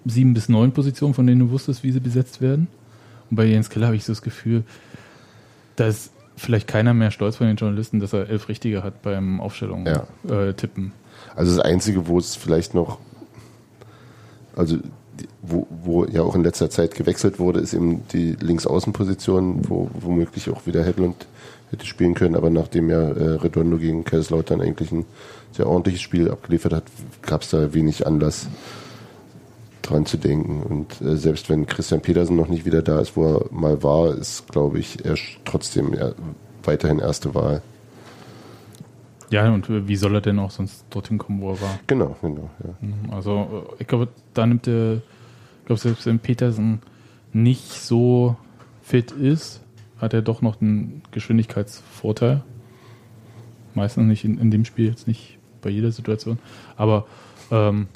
sieben 0.04 0.34
bis 0.34 0.48
neun 0.48 0.72
Positionen, 0.72 1.14
von 1.14 1.26
denen 1.26 1.40
du 1.40 1.50
wusstest, 1.50 1.82
wie 1.84 1.92
sie 1.92 2.00
besetzt 2.00 2.40
werden. 2.40 2.68
Und 3.30 3.36
bei 3.36 3.44
Jens 3.44 3.70
Keller 3.70 3.86
habe 3.86 3.96
ich 3.96 4.04
so 4.04 4.12
das 4.12 4.22
Gefühl, 4.22 4.64
da 5.76 5.86
ist 5.86 6.12
vielleicht 6.36 6.66
keiner 6.66 6.94
mehr 6.94 7.10
stolz 7.10 7.36
von 7.36 7.46
den 7.46 7.56
Journalisten, 7.56 8.00
dass 8.00 8.12
er 8.12 8.28
elf 8.28 8.48
Richtige 8.48 8.82
hat 8.82 9.02
beim 9.02 9.40
Aufstellung 9.40 9.86
Ja. 9.86 10.06
äh, 10.28 10.54
tippen. 10.54 10.92
Also 11.36 11.54
das 11.56 11.64
Einzige, 11.64 12.08
wo 12.08 12.18
es 12.18 12.34
vielleicht 12.34 12.74
noch, 12.74 12.98
also 14.56 14.78
wo, 15.42 15.66
wo 15.84 16.04
ja 16.04 16.22
auch 16.22 16.34
in 16.34 16.44
letzter 16.44 16.70
Zeit 16.70 16.94
gewechselt 16.94 17.38
wurde, 17.38 17.60
ist 17.60 17.74
eben 17.74 18.02
die 18.12 18.36
Linksaußenposition, 18.40 19.68
wo 19.68 19.90
womöglich 19.94 20.50
auch 20.50 20.66
wieder 20.66 20.84
Hedlund 20.84 21.26
hätte 21.70 21.86
spielen 21.86 22.14
können, 22.14 22.34
aber 22.34 22.50
nachdem 22.50 22.90
ja 22.90 23.00
äh, 23.00 23.34
Redondo 23.34 23.78
gegen 23.78 24.04
Kaiserslautern 24.04 24.60
eigentlich 24.60 24.90
ein 24.92 25.04
sehr 25.52 25.66
ordentliches 25.66 26.00
Spiel 26.00 26.30
abgeliefert 26.30 26.72
hat, 26.72 26.84
gab 27.22 27.42
es 27.42 27.50
da 27.50 27.72
wenig 27.72 28.06
Anlass 28.06 28.48
dran 29.82 30.06
zu 30.06 30.16
denken. 30.16 30.62
Und 30.62 31.00
äh, 31.00 31.16
selbst 31.16 31.48
wenn 31.48 31.66
Christian 31.66 32.00
Petersen 32.00 32.36
noch 32.36 32.48
nicht 32.48 32.64
wieder 32.64 32.82
da 32.82 33.00
ist, 33.00 33.16
wo 33.16 33.34
er 33.34 33.44
mal 33.50 33.82
war, 33.82 34.14
ist, 34.14 34.48
glaube 34.48 34.78
ich, 34.78 35.04
er 35.04 35.16
trotzdem 35.44 35.94
ja, 35.94 36.12
weiterhin 36.64 36.98
erste 36.98 37.34
Wahl. 37.34 37.62
Ja, 39.30 39.48
und 39.52 39.68
wie 39.88 39.96
soll 39.96 40.14
er 40.16 40.20
denn 40.20 40.38
auch 40.38 40.50
sonst 40.50 40.84
dorthin 40.90 41.18
kommen, 41.18 41.40
wo 41.40 41.50
er 41.52 41.60
war? 41.60 41.78
Genau, 41.86 42.16
genau. 42.20 42.50
Ja. 42.64 43.14
Also 43.14 43.64
äh, 43.78 43.82
ich 43.82 43.86
glaube, 43.86 44.08
da 44.34 44.46
nimmt 44.46 44.66
der, 44.66 44.94
ich 45.60 45.66
glaube, 45.66 45.80
selbst 45.80 46.04
wenn 46.06 46.18
Petersen 46.18 46.80
nicht 47.32 47.70
so 47.72 48.36
fit 48.82 49.12
ist, 49.12 49.60
hat 49.98 50.14
er 50.14 50.22
doch 50.22 50.42
noch 50.42 50.60
einen 50.60 51.02
Geschwindigkeitsvorteil. 51.12 52.42
Meistens 53.74 54.06
nicht 54.06 54.24
in, 54.24 54.38
in 54.38 54.50
dem 54.50 54.64
Spiel, 54.64 54.86
jetzt 54.88 55.06
nicht 55.06 55.38
bei 55.62 55.70
jeder 55.70 55.92
Situation. 55.92 56.38
Aber 56.76 57.06
ähm, 57.52 57.86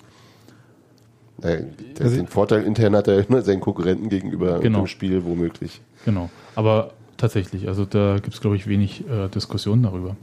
Äh, 1.43 1.65
der, 1.99 2.05
Also- 2.07 2.17
den 2.17 2.29
Vorteil 2.29 2.63
intern 2.63 2.95
hat 2.95 3.09
er 3.09 3.27
immer 3.29 3.43
seinen 3.43 3.61
Konkurrenten 3.61 4.09
gegenüber 4.09 4.61
Genau. 4.61 4.81
im 4.81 4.87
Spiel 4.87 5.25
womöglich. 5.25 5.81
genau. 6.05 6.31
Aber 6.55 6.93
tatsächlich, 7.17 7.67
also 7.67 7.85
da 7.85 8.17
gibt 8.21 8.35
es, 8.35 8.41
glaube 8.41 8.55
ich, 8.55 8.69
wenig 8.69 9.03
äh, 9.09 9.29
Diskussionen 9.29 9.83
darüber. 9.83 10.15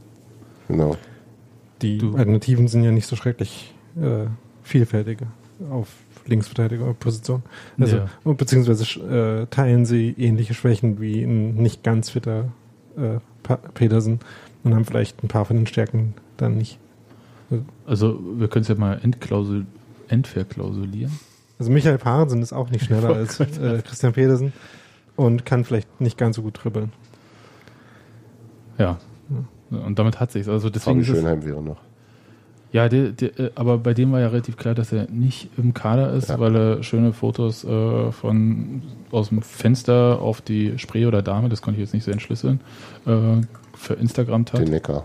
Genau. 0.72 0.96
Die 1.82 1.98
Du- 1.98 2.16
Alternativen 2.16 2.68
sind 2.68 2.84
ja 2.84 2.92
nicht 2.92 3.08
so 3.08 3.16
schrecklich 3.16 3.74
äh, 4.00 4.25
vielfältige 4.63 5.28
auf 5.70 5.88
Linksverteidigerposition. 6.25 7.44
Also, 7.80 7.98
Ja. 7.98 8.08
beziehungsweise 8.34 8.84
äh, 9.01 9.48
teilen 9.48 9.86
sie 9.86 10.16
ähnliche 10.18 10.54
Schwächen 10.54 11.00
wie 11.01 11.24
ein 11.24 11.56
nicht 11.56 11.84
ganz 11.84 12.10
fitter 12.12 12.46
äh, 12.98 13.20
Petersen 13.74 14.20
und 14.63 14.75
haben 14.75 14.86
vielleicht 14.86 15.24
ein 15.24 15.28
paar 15.28 15.46
von 15.46 15.56
den 15.58 15.68
Stärken 15.68 16.13
dann 16.38 16.58
nicht. 16.58 16.78
Also 17.86 18.20
wir 18.38 18.48
können 18.48 18.62
es 18.63 18.70
ja 18.70 18.75
mal 18.75 19.00
entklausul 19.04 19.66
entverklausulieren. 20.08 21.20
Also 21.60 21.72
Michael 21.72 21.98
Parensen 21.98 22.42
ist 22.42 22.54
auch 22.54 22.70
nicht 22.70 22.86
schneller 22.86 23.10
als 23.16 23.40
äh, 23.40 23.82
Christian 23.86 24.13
Petersen 24.13 24.54
und 25.16 25.46
kann 25.46 25.63
vielleicht 25.66 26.00
nicht 26.00 26.18
ganz 26.18 26.36
so 26.38 26.44
gut 26.44 26.63
dribbeln. 26.63 26.92
Ja. 28.78 29.00
Und 29.72 29.98
damit 29.98 30.20
hat 30.20 30.32
sich's. 30.32 30.48
Also 30.48 30.70
deswegen 30.70 31.04
Fabi 31.04 31.18
Schönheim 31.18 31.44
wäre 31.46 31.62
noch. 31.62 31.78
Ja, 32.74 32.88
der, 32.88 33.10
der, 33.10 33.40
äh, 33.40 33.51
aber 33.56 33.78
bei 33.78 33.94
dem 33.94 34.12
war 34.13 34.22
ja 34.22 34.28
relativ 34.28 34.56
klar, 34.56 34.74
dass 34.74 34.94
er 34.94 35.10
nicht 35.10 35.50
im 35.58 35.74
Kader 35.74 36.13
ist, 36.13 36.30
Ja. 36.30 36.40
weil 36.40 36.56
er 36.56 36.84
schöne 36.84 37.12
Fotos 37.12 37.66
äh, 37.66 38.12
von 38.12 38.82
aus 39.12 39.30
dem 39.30 39.42
Fenster 39.42 40.20
auf 40.22 40.42
die 40.42 40.78
Spree 40.78 41.06
oder 41.06 41.22
Dame, 41.22 41.50
das 41.50 41.62
konnte 41.62 41.82
ich 41.82 41.86
jetzt 41.86 41.94
nicht 41.94 42.06
so 42.06 42.12
entschlüsseln, 42.12 42.62
äh, 43.06 43.42
für 43.75 43.96
Instagram 43.96 44.46
tat. 44.46 44.62
Den 44.62 44.70
Neckar. 44.70 45.04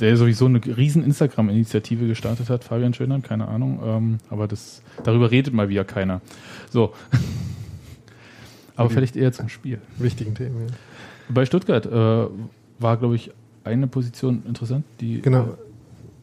Der 0.00 0.16
sowieso 0.16 0.46
eine 0.46 0.60
riesen 0.64 1.04
Instagram-Initiative 1.04 2.06
gestartet 2.06 2.48
hat, 2.48 2.64
Fabian 2.64 2.94
Schönern, 2.94 3.20
keine 3.20 3.48
Ahnung, 3.48 3.80
ähm, 3.84 4.18
aber 4.30 4.48
das 4.48 4.82
darüber 5.04 5.30
redet 5.30 5.52
mal 5.52 5.68
wieder 5.68 5.84
keiner. 5.84 6.22
So. 6.70 6.94
aber 8.76 8.88
vielleicht 8.88 9.16
eher 9.16 9.32
zum 9.32 9.50
Spiel. 9.50 9.78
Wichtigen 9.98 10.34
Themen. 10.34 10.68
Ja. 10.68 10.74
Bei 11.28 11.44
Stuttgart 11.44 11.84
äh, 11.84 12.26
war, 12.78 12.96
glaube 12.96 13.16
ich, 13.16 13.30
eine 13.64 13.86
Position 13.86 14.42
interessant, 14.46 14.84
die 15.00 15.20
Genau. 15.22 15.56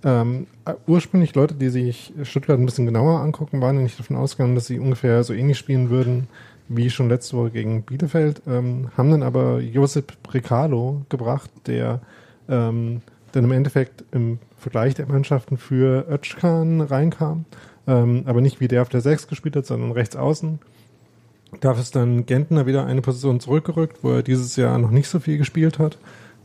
Ähm, 0.03 0.45
äh, 0.65 0.73
ursprünglich 0.85 1.33
Leute, 1.33 1.55
die 1.55 1.69
sich 1.69 2.13
Stuttgart 2.23 2.59
ein 2.59 2.65
bisschen 2.65 2.85
genauer 2.85 3.19
angucken, 3.19 3.61
waren 3.61 3.81
nicht 3.81 3.99
davon 3.99 4.15
ausgegangen, 4.15 4.53
dass 4.53 4.67
sie 4.67 4.79
ungefähr 4.79 5.23
so 5.23 5.33
ähnlich 5.33 5.57
spielen 5.57 5.89
würden 5.89 6.27
wie 6.69 6.89
schon 6.89 7.09
letzte 7.09 7.37
Woche 7.37 7.51
gegen 7.51 7.83
Bielefeld, 7.83 8.41
ähm, 8.47 8.89
haben 8.97 9.09
dann 9.09 9.23
aber 9.23 9.59
Josip 9.59 10.13
Brecalo 10.23 11.03
gebracht, 11.09 11.49
der 11.65 12.01
ähm, 12.49 13.01
dann 13.31 13.43
im 13.45 13.51
Endeffekt 13.51 14.03
im 14.11 14.39
Vergleich 14.57 14.95
der 14.95 15.07
Mannschaften 15.07 15.57
für 15.57 16.05
Özcan 16.09 16.81
reinkam, 16.81 17.45
ähm, 17.87 18.23
aber 18.25 18.41
nicht 18.41 18.59
wie 18.59 18.67
der 18.67 18.81
auf 18.81 18.89
der 18.89 19.01
6 19.01 19.27
gespielt 19.27 19.55
hat, 19.55 19.65
sondern 19.65 19.91
rechts 19.91 20.15
außen. 20.15 20.59
Dafür 21.61 21.81
ist 21.81 21.95
dann 21.95 22.25
Gentner 22.25 22.65
wieder 22.65 22.85
eine 22.85 23.01
Position 23.01 23.39
zurückgerückt, 23.39 24.03
wo 24.03 24.11
er 24.11 24.23
dieses 24.23 24.55
Jahr 24.57 24.77
noch 24.77 24.91
nicht 24.91 25.07
so 25.07 25.19
viel 25.19 25.37
gespielt 25.37 25.79
hat, 25.79 25.97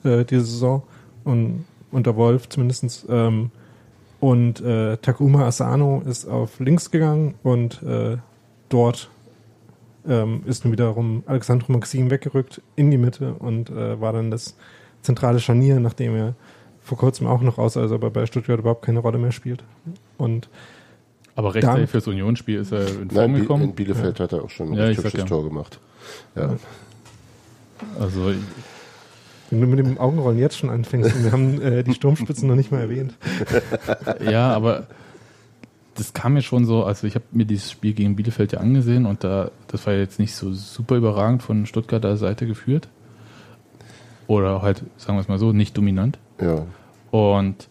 äh, 0.04 0.24
diese 0.24 0.44
Saison. 0.44 0.82
Und 1.24 1.64
unter 1.92 2.16
Wolf 2.16 2.48
zumindestens. 2.48 3.06
Ähm, 3.08 3.50
und 4.18 4.60
äh, 4.60 4.96
Takuma 4.98 5.46
Asano 5.46 6.02
ist 6.06 6.26
auf 6.26 6.60
links 6.60 6.90
gegangen 6.90 7.34
und 7.42 7.82
äh, 7.82 8.18
dort 8.68 9.10
ähm, 10.06 10.42
ist 10.46 10.64
nun 10.64 10.72
wiederum 10.72 11.22
Alexandro 11.26 11.72
Maxim 11.72 12.10
weggerückt 12.10 12.62
in 12.76 12.90
die 12.90 12.98
Mitte 12.98 13.34
und 13.34 13.70
äh, 13.70 14.00
war 14.00 14.12
dann 14.12 14.30
das 14.30 14.56
zentrale 15.02 15.40
Scharnier, 15.40 15.80
nachdem 15.80 16.14
er 16.14 16.34
vor 16.80 16.98
kurzem 16.98 17.26
auch 17.26 17.40
noch 17.40 17.58
aus, 17.58 17.76
also 17.76 17.96
aber 17.96 18.10
bei 18.10 18.26
Stuttgart 18.26 18.60
überhaupt 18.60 18.84
keine 18.84 19.00
Rolle 19.00 19.18
mehr 19.18 19.32
spielt. 19.32 19.64
Und 20.18 20.48
aber 21.34 21.54
rechtzeitig 21.54 21.90
fürs 21.90 22.06
Unionsspiel 22.06 22.60
ist 22.60 22.72
er 22.72 22.86
in 22.86 23.10
Form 23.10 23.32
Nein, 23.32 23.40
gekommen. 23.40 23.64
In 23.64 23.74
Bielefeld 23.74 24.18
ja. 24.18 24.24
hat 24.24 24.32
er 24.32 24.44
auch 24.44 24.50
schon 24.50 24.68
ein 24.68 24.74
ja, 24.74 24.86
hübsches 24.86 25.14
ja. 25.14 25.24
Tor 25.24 25.44
gemacht. 25.44 25.80
Ja. 26.36 26.56
Also 27.98 28.32
wenn 29.52 29.60
du 29.60 29.66
mit 29.66 29.78
dem 29.78 29.98
Augenrollen 29.98 30.38
jetzt 30.38 30.56
schon 30.56 30.70
anfängst 30.70 31.14
und 31.14 31.24
wir 31.24 31.32
haben 31.32 31.60
äh, 31.60 31.84
die 31.84 31.92
Sturmspitzen 31.92 32.48
noch 32.48 32.54
nicht 32.56 32.72
mal 32.72 32.80
erwähnt. 32.80 33.14
ja, 34.28 34.50
aber 34.52 34.86
das 35.94 36.14
kam 36.14 36.32
mir 36.32 36.42
schon 36.42 36.64
so, 36.64 36.84
also 36.84 37.06
ich 37.06 37.14
habe 37.14 37.24
mir 37.32 37.44
dieses 37.44 37.70
Spiel 37.70 37.92
gegen 37.92 38.16
Bielefeld 38.16 38.52
ja 38.52 38.60
angesehen 38.60 39.04
und 39.04 39.24
da, 39.24 39.50
das 39.68 39.86
war 39.86 39.92
jetzt 39.92 40.18
nicht 40.18 40.34
so 40.34 40.52
super 40.54 40.96
überragend 40.96 41.42
von 41.42 41.66
Stuttgarter 41.66 42.16
Seite 42.16 42.46
geführt. 42.46 42.88
Oder 44.26 44.62
halt, 44.62 44.82
sagen 44.96 45.18
wir 45.18 45.20
es 45.20 45.28
mal 45.28 45.38
so, 45.38 45.52
nicht 45.52 45.76
dominant. 45.76 46.18
Ja. 46.40 46.64
Und 47.10 47.68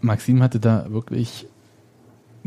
Maxim 0.00 0.42
hatte 0.42 0.60
da 0.60 0.86
wirklich 0.88 1.46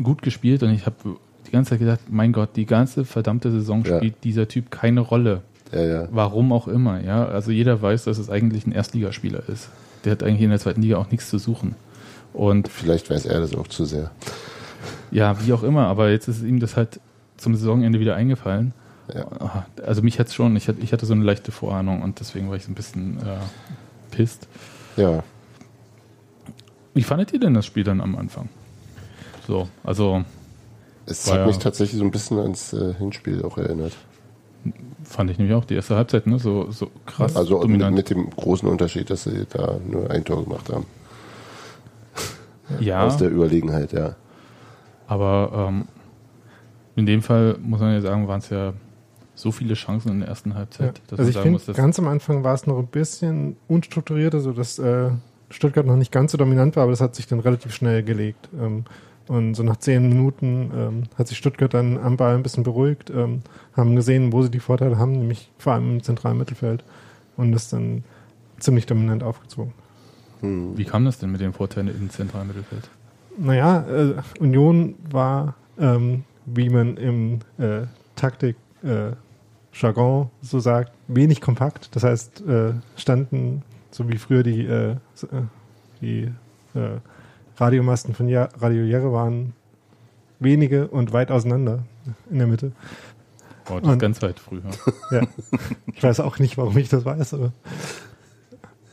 gut 0.02 0.22
gespielt 0.22 0.62
und 0.64 0.70
ich 0.70 0.86
habe 0.86 1.16
die 1.46 1.50
ganze 1.52 1.70
Zeit 1.70 1.78
gedacht, 1.80 2.00
mein 2.08 2.32
Gott, 2.32 2.50
die 2.56 2.66
ganze 2.66 3.04
verdammte 3.04 3.50
Saison 3.52 3.84
Ja. 3.84 3.96
spielt 3.98 4.24
dieser 4.24 4.48
Typ 4.48 4.70
keine 4.72 5.00
Rolle. 5.00 5.42
Ja, 5.72 5.80
ja. 5.82 6.08
Warum 6.10 6.52
auch 6.52 6.66
immer, 6.68 7.00
ja. 7.02 7.26
Also 7.26 7.50
jeder 7.50 7.80
weiß, 7.82 8.04
dass 8.04 8.18
es 8.18 8.30
eigentlich 8.30 8.66
ein 8.66 8.72
Erstligaspieler 8.72 9.42
ist. 9.48 9.68
Der 10.04 10.12
hat 10.12 10.22
eigentlich 10.22 10.42
in 10.42 10.50
der 10.50 10.58
zweiten 10.60 10.80
Liga 10.82 10.96
auch 10.96 11.10
nichts 11.10 11.28
zu 11.28 11.38
suchen. 11.38 11.74
Und 12.32 12.68
Vielleicht 12.68 13.10
weiß 13.10 13.26
er 13.26 13.40
das 13.40 13.54
auch 13.54 13.66
zu 13.68 13.84
sehr. 13.84 14.10
ja, 15.10 15.36
wie 15.44 15.52
auch 15.52 15.62
immer, 15.62 15.86
aber 15.86 16.10
jetzt 16.10 16.28
ist 16.28 16.42
ihm 16.42 16.60
das 16.60 16.76
halt 16.76 17.00
zum 17.36 17.54
Saisonende 17.54 18.00
wieder 18.00 18.14
eingefallen. 18.16 18.72
Ja. 19.14 19.64
Also 19.86 20.02
mich 20.02 20.18
hat's 20.20 20.34
schon, 20.34 20.54
ich 20.56 20.68
hatte, 20.68 21.06
so 21.06 21.14
eine 21.14 21.24
leichte 21.24 21.50
Vorahnung 21.52 22.02
und 22.02 22.20
deswegen 22.20 22.48
war 22.50 22.56
ich 22.56 22.64
so 22.64 22.70
ein 22.70 22.74
bisschen 22.74 23.18
äh, 23.18 23.38
pisst. 24.10 24.46
Ja. 24.96 25.22
Wie 26.94 27.02
fandet 27.02 27.32
ihr 27.32 27.40
denn 27.40 27.54
das 27.54 27.64
Spiel 27.66 27.84
dann 27.84 28.00
am 28.00 28.16
Anfang? 28.16 28.48
So, 29.46 29.68
also 29.84 30.24
Es 31.06 31.30
hat 31.30 31.38
ja- 31.38 31.46
mich 31.46 31.58
tatsächlich 31.58 31.98
so 31.98 32.04
ein 32.04 32.10
bisschen 32.10 32.38
ans 32.38 32.72
äh, 32.72 32.94
Hinspiel 32.94 33.42
auch 33.44 33.56
erinnert. 33.56 33.92
Fand 35.04 35.30
ich 35.30 35.38
nämlich 35.38 35.54
auch 35.56 35.64
die 35.64 35.74
erste 35.74 35.96
Halbzeit, 35.96 36.26
ne, 36.26 36.38
so, 36.38 36.70
so 36.70 36.90
krass 37.06 37.36
Also 37.36 37.54
mit, 37.56 37.64
dominant. 37.64 37.96
mit 37.96 38.10
dem 38.10 38.28
großen 38.30 38.68
Unterschied, 38.68 39.08
dass 39.10 39.24
sie 39.24 39.46
da 39.48 39.78
nur 39.88 40.10
ein 40.10 40.24
Tor 40.24 40.44
gemacht 40.44 40.70
haben. 40.72 40.84
ja, 42.80 43.04
Aus 43.06 43.16
der 43.16 43.30
Überlegenheit, 43.30 43.92
ja. 43.92 44.16
aber 45.06 45.68
ähm, 45.68 45.84
in 46.96 47.06
dem 47.06 47.22
Fall 47.22 47.56
muss 47.62 47.80
man 47.80 47.92
ja 47.94 48.00
sagen, 48.00 48.28
waren 48.28 48.40
es 48.40 48.50
ja 48.50 48.72
so 49.34 49.52
viele 49.52 49.74
Chancen 49.74 50.10
in 50.10 50.18
der 50.20 50.28
ersten 50.28 50.50
Ja. 50.50 50.56
Halbzeit, 50.56 51.00
dass 51.08 51.18
Also 51.20 51.28
ich 51.30 51.34
sagen 51.34 51.42
finde, 51.44 51.58
muss, 51.58 51.66
dass 51.66 51.76
ganz 51.76 51.98
am 51.98 52.08
Anfang 52.08 52.42
war 52.44 52.54
es 52.54 52.66
noch 52.66 52.78
ein 52.78 52.86
bisschen 52.88 53.56
unstrukturierter, 53.68 54.40
so 54.40 54.52
dass 54.52 54.78
äh, 54.78 55.10
Stuttgart 55.50 55.86
noch 55.86 55.96
nicht 55.96 56.12
ganz 56.12 56.32
so 56.32 56.38
dominant 56.38 56.76
war, 56.76 56.82
aber 56.82 56.92
das 56.92 57.00
hat 57.00 57.14
sich 57.14 57.26
dann 57.26 57.40
relativ 57.40 57.72
schnell 57.72 58.02
gelegt. 58.02 58.48
Ähm, 58.60 58.84
und 59.28 59.54
so 59.54 59.62
nach 59.62 59.76
zehn 59.76 60.08
Minuten 60.08 60.70
ähm, 60.74 61.02
hat 61.16 61.28
sich 61.28 61.38
Stuttgart 61.38 61.72
dann 61.72 61.98
am 61.98 62.16
Ball 62.16 62.34
ein 62.34 62.42
bisschen 62.42 62.62
beruhigt, 62.62 63.10
ähm, 63.10 63.42
haben 63.76 63.94
gesehen, 63.96 64.32
wo 64.32 64.42
sie 64.42 64.50
die 64.50 64.60
Vorteile 64.60 64.98
haben, 64.98 65.12
nämlich 65.12 65.50
vor 65.58 65.74
allem 65.74 65.92
im 65.92 66.02
zentralen 66.02 66.38
Mittelfeld 66.38 66.84
und 67.36 67.52
das 67.52 67.68
dann 67.68 68.04
ziemlich 68.58 68.86
dominant 68.86 69.22
aufgezogen. 69.22 69.72
Hm. 70.40 70.78
wie 70.78 70.84
kam 70.84 71.04
das 71.04 71.18
denn 71.18 71.32
mit 71.32 71.40
den 71.40 71.52
Vorteilen 71.52 71.88
im 71.88 72.10
zentralen 72.10 72.46
Mittelfeld? 72.46 72.88
Naja, 73.36 73.84
äh, 73.88 74.14
Union 74.38 74.94
war, 75.10 75.54
ähm, 75.78 76.24
wie 76.46 76.68
man 76.70 76.96
im 76.96 77.40
äh, 77.58 77.86
Taktik 78.14 78.56
äh, 78.82 79.12
Jargon 79.72 80.30
so 80.42 80.60
sagt, 80.60 80.92
wenig 81.06 81.40
kompakt. 81.40 81.94
Das 81.94 82.04
heißt, 82.04 82.46
äh, 82.46 82.72
standen, 82.96 83.62
so 83.90 84.08
wie 84.08 84.18
früher 84.18 84.42
die, 84.42 84.64
äh, 84.64 84.90
äh, 84.92 84.96
die 86.00 86.32
äh, 86.74 86.98
Radiomasten 87.58 88.14
von 88.14 88.28
ja 88.28 88.48
Radio 88.58 88.84
Jerre 88.84 89.12
waren, 89.12 89.52
wenige 90.40 90.88
und 90.88 91.12
weit 91.12 91.30
auseinander 91.30 91.80
in 92.30 92.38
der 92.38 92.46
Mitte. 92.46 92.72
Oh, 93.70 93.74
das 93.74 93.82
ist 93.82 93.88
Und- 93.92 93.98
ganz 93.98 94.22
weit 94.22 94.38
früher. 94.40 94.62
Ja. 95.10 95.22
ich 95.92 96.02
weiß 96.02 96.20
auch 96.20 96.38
nicht, 96.38 96.56
warum 96.58 96.76
ich 96.78 96.88
das 96.88 97.04
weiß, 97.04 97.34
aber 97.34 97.52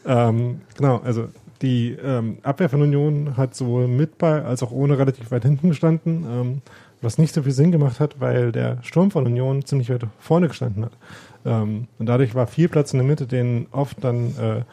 ähm, 0.05 0.61
genau, 0.77 0.97
also 1.03 1.27
die 1.61 1.91
ähm, 1.91 2.37
Abwehr 2.43 2.69
von 2.69 2.81
Union 2.81 3.37
hat 3.37 3.55
sowohl 3.55 3.87
mit 3.87 4.17
Ball 4.17 4.43
als 4.43 4.61
auch 4.61 4.71
ohne 4.71 4.97
relativ 4.97 5.31
weit 5.31 5.43
hinten 5.43 5.69
gestanden, 5.69 6.25
ähm, 6.29 6.61
was 7.01 7.17
nicht 7.17 7.33
so 7.33 7.43
viel 7.43 7.51
Sinn 7.53 7.71
gemacht 7.71 7.99
hat, 7.99 8.19
weil 8.19 8.51
der 8.51 8.79
Sturm 8.83 9.09
von 9.11 9.25
Union 9.25 9.63
ziemlich 9.65 9.89
weit 9.89 10.05
vorne 10.19 10.47
gestanden 10.47 10.85
hat. 10.85 10.97
Ähm, 11.45 11.87
und 11.97 12.07
dadurch 12.07 12.35
war 12.35 12.47
viel 12.47 12.67
Platz 12.69 12.93
in 12.93 12.99
der 12.99 13.07
Mitte, 13.07 13.25
den 13.25 13.67
oft 13.71 14.03
dann 14.03 14.35
äh, 14.37 14.63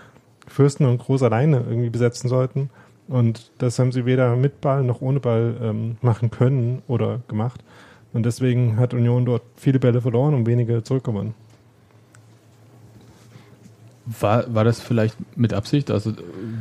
Fürsten 0.49 0.87
und 0.87 0.99
Groß 0.99 1.23
alleine 1.23 1.59
irgendwie 1.69 1.91
besetzen 1.91 2.29
sollten. 2.29 2.69
Und 3.13 3.51
das 3.59 3.79
haben 3.79 3.93
sie 3.93 4.07
weder 4.07 4.37
mit 4.37 4.63
Ball 4.63 4.83
noch 4.83 5.03
ohne 5.03 5.21
Ball 5.21 5.55
ähm, 5.63 5.97
machen 6.01 6.31
können 6.31 6.81
oder 6.89 7.21
gemacht. 7.29 7.61
Und 8.15 8.25
deswegen 8.25 8.79
hat 8.79 8.95
Union 8.95 9.27
dort 9.27 9.43
viele 9.57 9.79
Bälle 9.79 10.01
verloren 10.01 10.33
und 10.33 10.47
wenige 10.47 10.83
zurückgewonnen. 10.83 11.35
War, 14.21 14.53
war 14.53 14.65
das 14.65 14.81
vielleicht 14.81 15.17
mit 15.37 15.53
Absicht? 15.53 15.91
Also 15.91 16.13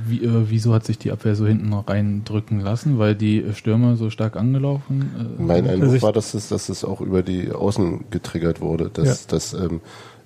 wie, 0.06 0.24
äh, 0.24 0.30
wieso 0.50 0.74
hat 0.74 0.86
sich 0.86 1.00
die 1.00 1.12
Abwehr 1.12 1.36
so 1.36 1.48
hinten 1.48 1.74
reindrücken 1.74 2.60
lassen? 2.60 3.00
Weil 3.00 3.16
die 3.16 3.44
Stürmer 3.56 3.96
so 3.96 4.10
stark 4.12 4.36
angelaufen 4.36 5.10
äh, 5.40 5.42
Mein 5.42 5.66
Eindruck 5.68 5.84
Also 5.84 5.96
ich- 5.96 6.04
war, 6.04 6.14
dass 6.14 6.34
es, 6.36 6.50
dass 6.50 6.70
es 6.70 6.84
auch 6.84 7.02
über 7.02 7.24
die 7.24 7.52
Außen 7.52 8.06
getriggert 8.12 8.62
wurde. 8.62 8.92
Dass, 8.94 9.26
dass 9.26 9.54
ähm, 9.54 9.82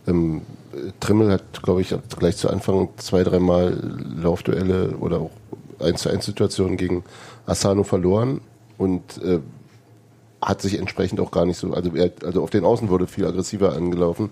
ähm, 0.08 0.42
Trimmel 1.00 1.32
hat, 1.32 1.64
glaube 1.64 1.82
ich, 1.82 1.96
gleich 2.20 2.36
zu 2.36 2.50
Anfang 2.50 2.90
zwei, 2.98 3.24
dreimal 3.24 3.78
Laufduelle 4.22 4.98
oder 4.98 5.20
auch 5.22 5.32
1 5.80 6.02
zu 6.02 6.10
1 6.10 6.26
Situationen 6.26 6.78
gegen 6.78 7.04
Asano 7.46 7.84
verloren 7.84 8.42
und 8.78 9.22
äh, 9.24 9.40
hat 10.42 10.62
sich 10.62 10.78
entsprechend 10.78 11.20
auch 11.20 11.32
gar 11.32 11.46
nicht 11.46 11.58
so, 11.58 11.74
also, 11.74 11.96
er, 11.96 12.12
also 12.24 12.44
auf 12.44 12.50
den 12.50 12.66
Außen 12.66 12.90
wurde 12.90 13.08
viel 13.08 13.26
aggressiver 13.26 13.74
angelaufen. 13.74 14.30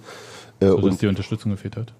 Äh, 0.60 0.68
so 0.68 0.78
und 0.78 1.02
die 1.02 1.08
Unterstützung 1.08 1.52
gefehlt 1.52 1.76
hat? 1.76 1.94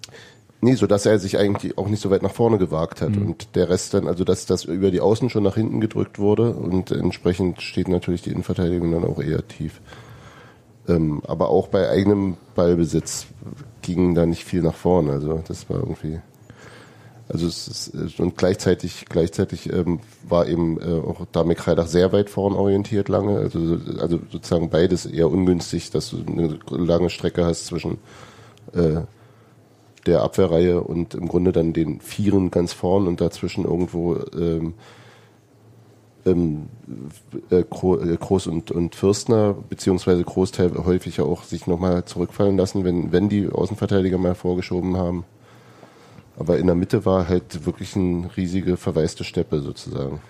Nee, 0.60 0.76
so 0.76 0.86
dass 0.86 1.04
er 1.04 1.18
sich 1.18 1.36
eigentlich 1.36 1.76
auch 1.76 1.88
nicht 1.88 2.00
so 2.00 2.10
weit 2.10 2.22
nach 2.22 2.32
vorne 2.32 2.56
gewagt 2.56 3.02
hat 3.02 3.18
und 3.18 3.54
der 3.54 3.68
Rest 3.68 3.92
dann, 3.92 4.08
also 4.08 4.24
dass 4.24 4.46
das 4.46 4.64
über 4.64 4.90
die 4.90 5.02
Außen 5.02 5.28
schon 5.28 5.42
nach 5.42 5.56
hinten 5.56 5.78
gedrückt 5.78 6.18
wurde 6.18 6.52
und 6.52 6.90
entsprechend 6.90 7.60
steht 7.60 7.88
natürlich 7.88 8.22
die 8.22 8.30
Innenverteidigung 8.30 8.90
dann 8.90 9.04
auch 9.04 9.20
eher 9.20 9.46
tief. 9.46 9.82
Ähm, 10.88 11.22
aber 11.26 11.50
auch 11.50 11.68
bei 11.68 11.90
eigenem 11.90 12.38
Ballbesitz 12.54 13.26
ging 13.82 14.14
da 14.14 14.24
nicht 14.24 14.44
viel 14.44 14.62
nach 14.62 14.74
vorne, 14.74 15.12
also 15.12 15.42
das 15.46 15.68
war 15.68 15.80
irgendwie, 15.80 16.20
also 17.28 17.46
es 17.46 17.88
ist, 17.88 18.20
und 18.20 18.36
gleichzeitig, 18.36 19.06
gleichzeitig 19.08 19.72
ähm, 19.72 20.00
war 20.28 20.46
eben 20.46 20.80
äh, 20.80 21.00
auch 21.00 21.24
Dame 21.32 21.54
Kreidach 21.54 21.86
sehr 21.86 22.12
weit 22.12 22.28
vorn 22.28 22.52
orientiert 22.52 23.08
lange, 23.08 23.38
also, 23.38 23.78
also 23.98 24.20
sozusagen 24.30 24.68
beides 24.68 25.06
eher 25.06 25.30
ungünstig, 25.30 25.90
dass 25.90 26.10
du 26.10 26.18
eine 26.26 26.58
lange 26.70 27.08
Strecke 27.08 27.44
hast 27.44 27.66
zwischen 27.66 27.98
äh, 28.74 29.00
der 30.06 30.22
Abwehrreihe 30.22 30.82
und 30.82 31.14
im 31.14 31.28
Grunde 31.28 31.52
dann 31.52 31.72
den 31.72 32.00
Vieren 32.00 32.50
ganz 32.50 32.74
vorn 32.74 33.06
und 33.06 33.22
dazwischen 33.22 33.64
irgendwo 33.64 34.16
ähm, 34.36 34.74
ähm, 36.26 36.68
äh, 37.50 37.60
äh, 37.60 37.64
Groß 37.64 38.46
und, 38.46 38.70
und 38.70 38.94
Fürstner, 38.94 39.54
beziehungsweise 39.68 40.24
Großteil 40.24 40.72
häufig 40.84 41.18
ja 41.18 41.24
auch 41.24 41.44
sich 41.44 41.66
nochmal 41.66 42.04
zurückfallen 42.04 42.56
lassen, 42.56 42.84
wenn, 42.84 43.12
wenn 43.12 43.28
die 43.28 43.48
Außenverteidiger 43.48 44.18
mal 44.18 44.34
vorgeschoben 44.34 44.96
haben. 44.96 45.24
Aber 46.36 46.58
in 46.58 46.66
der 46.66 46.74
Mitte 46.74 47.04
war 47.04 47.28
halt 47.28 47.64
wirklich 47.66 47.94
eine 47.96 48.28
riesige 48.36 48.76
verwaiste 48.76 49.24
Steppe 49.24 49.60
sozusagen. 49.60 50.20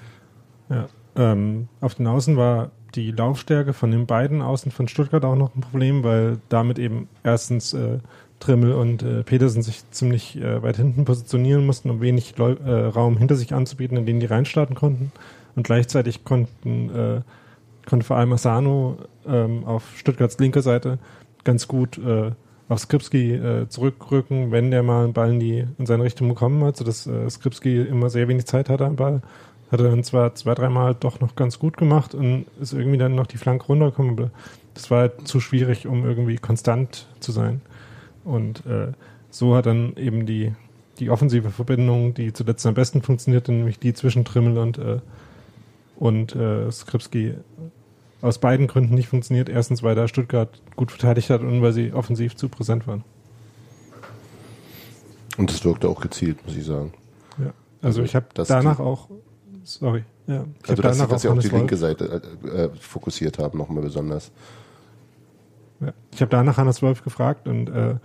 Ja. 0.69 0.87
Ähm, 1.17 1.69
auf 1.81 1.95
den 1.95 2.07
Außen 2.07 2.37
war 2.37 2.71
die 2.95 3.11
Laufstärke 3.11 3.73
von 3.73 3.91
den 3.91 4.07
beiden 4.07 4.43
Außen 4.43 4.71
von 4.71 4.89
Stuttgart 4.89 5.25
auch 5.25 5.37
noch 5.37 5.55
ein 5.55 5.61
Problem, 5.61 6.05
weil 6.05 6.39
damit 6.49 6.79
eben 6.79 7.09
erstens 7.23 7.73
äh, 7.73 7.99
Trimmel 8.41 8.73
und 8.73 9.03
äh, 9.03 9.23
Petersen 9.23 9.63
sich 9.63 9.89
ziemlich 9.91 10.37
äh, 10.37 10.63
weit 10.63 10.77
hinten 10.77 11.05
positionieren 11.05 11.65
mussten, 11.65 11.91
um 11.91 12.01
wenig 12.01 12.37
Leu 12.37 12.53
äh, 12.53 12.87
Raum 12.87 13.17
hinter 13.17 13.37
sich 13.37 13.55
anzubieten, 13.55 13.97
in 13.97 14.07
den 14.07 14.21
die 14.21 14.27
reinstarten 14.27 14.75
konnten. 14.75 15.13
Und 15.57 15.63
gleichzeitig 15.63 16.25
konnten, 16.25 16.91
äh, 16.91 17.21
konnte 17.89 18.05
vor 18.05 18.17
allem 18.17 18.33
Asano 18.33 18.99
ähm, 19.27 19.65
auf 19.65 19.97
Stuttgarts 19.97 20.39
linker 20.39 20.63
Seite 20.63 20.99
ganz 21.45 21.69
gut 21.69 21.99
äh, 21.99 22.33
auf 22.69 22.79
Skripski 22.79 23.35
äh, 23.35 23.69
zurückrücken, 23.69 24.51
wenn 24.51 24.71
der 24.71 24.83
mal 24.83 25.05
einen 25.05 25.13
Ball 25.13 25.31
in, 25.31 25.41
die, 25.41 25.67
in 25.79 25.87
seine 25.87 26.05
Richtung 26.05 26.29
bekommen 26.29 26.65
hat, 26.65 26.77
sodass 26.77 27.07
äh, 27.07 27.29
Skripski 27.29 27.81
immer 27.83 28.11
sehr 28.11 28.29
wenig 28.29 28.47
Zeit 28.47 28.69
hatte 28.69 28.87
am 28.87 28.97
Ball. 28.97 29.23
Hat 29.71 29.81
er 29.81 29.91
dann 29.91 30.05
zwar 30.05 30.35
zwei, 30.35 30.55
dreimal 30.55 30.95
doch 30.95 31.21
noch 31.21 31.35
ganz 31.37 31.59
gut 31.59 31.77
gemacht 31.77 32.15
und 32.15 32.47
ist 32.61 32.73
irgendwie 32.73 32.99
dann 32.99 33.15
noch 33.15 33.27
die 33.27 33.39
Flanke 33.39 33.67
runtergekommen, 33.67 34.31
das 34.75 34.91
war 34.91 35.01
halt 35.01 35.27
zu 35.27 35.41
schwierig, 35.41 35.87
um 35.87 36.05
irgendwie 36.05 36.37
konstant 36.37 37.07
zu 37.21 37.33
sein. 37.33 37.61
Und 38.25 38.67
äh, 38.67 38.93
so 39.31 39.55
hat 39.55 39.67
dann 39.67 39.97
eben 39.97 40.27
die, 40.27 40.53
die 40.99 41.11
offensive 41.11 41.51
Verbindung, 41.51 42.15
die 42.15 42.33
zuletzt 42.33 42.67
am 42.67 42.75
besten 42.75 43.03
funktionierte, 43.03 43.53
nämlich 43.53 43.79
die 43.79 43.95
zwischen 43.95 44.25
Trimmel 44.25 44.59
und, 44.59 44.79
äh, 44.79 44.99
und 45.97 46.35
äh, 46.35 46.71
Skripski, 46.71 47.35
aus 48.23 48.39
beiden 48.39 48.67
Gründen 48.67 48.95
nicht 48.95 49.09
funktioniert. 49.09 49.49
Erstens, 49.49 49.83
weil 49.83 49.95
da 49.95 50.09
Stuttgart 50.09 50.61
gut 50.77 50.91
verteidigt 50.91 51.31
hat 51.31 51.41
und 51.43 51.61
weil 51.63 51.73
sie 51.73 51.93
offensiv 51.93 52.37
zu 52.37 52.49
präsent 52.49 52.87
waren. 52.87 53.05
Und 55.37 55.51
es 55.51 55.65
wirkte 55.65 55.89
auch 55.89 56.01
gezielt, 56.01 56.45
muss 56.47 56.57
ich 56.57 56.65
sagen. 56.65 56.93
Ja. 57.39 57.53
Also, 57.83 58.03
ich 58.03 58.15
habe 58.15 58.27
das- 58.35 58.49
danach 58.49 58.79
auch, 58.79 59.09
sorry, 59.65 60.05
ja, 60.27 60.45
ich 60.63 60.71
Also 60.71 60.83
dass, 60.83 60.97
danach 60.97 61.11
dass 61.11 61.23
sie 61.23 61.29
auch 61.29 61.39
die 61.39 61.51
Wolf- 61.51 61.53
linke 61.61 61.77
Seite 61.77 62.23
äh, 62.45 62.49
äh, 62.49 62.71
fokussiert 62.79 63.39
haben, 63.39 63.59
nochmal 63.59 63.83
besonders. 63.83 64.31
Ja. 65.81 65.93
Ich 66.13 66.21
habe 66.21 66.31
danach 66.31 66.57
Hannes 66.57 66.83
Wolf 66.83 67.03
gefragt 67.03 67.49
und 67.49 67.69
äh, 67.69 67.97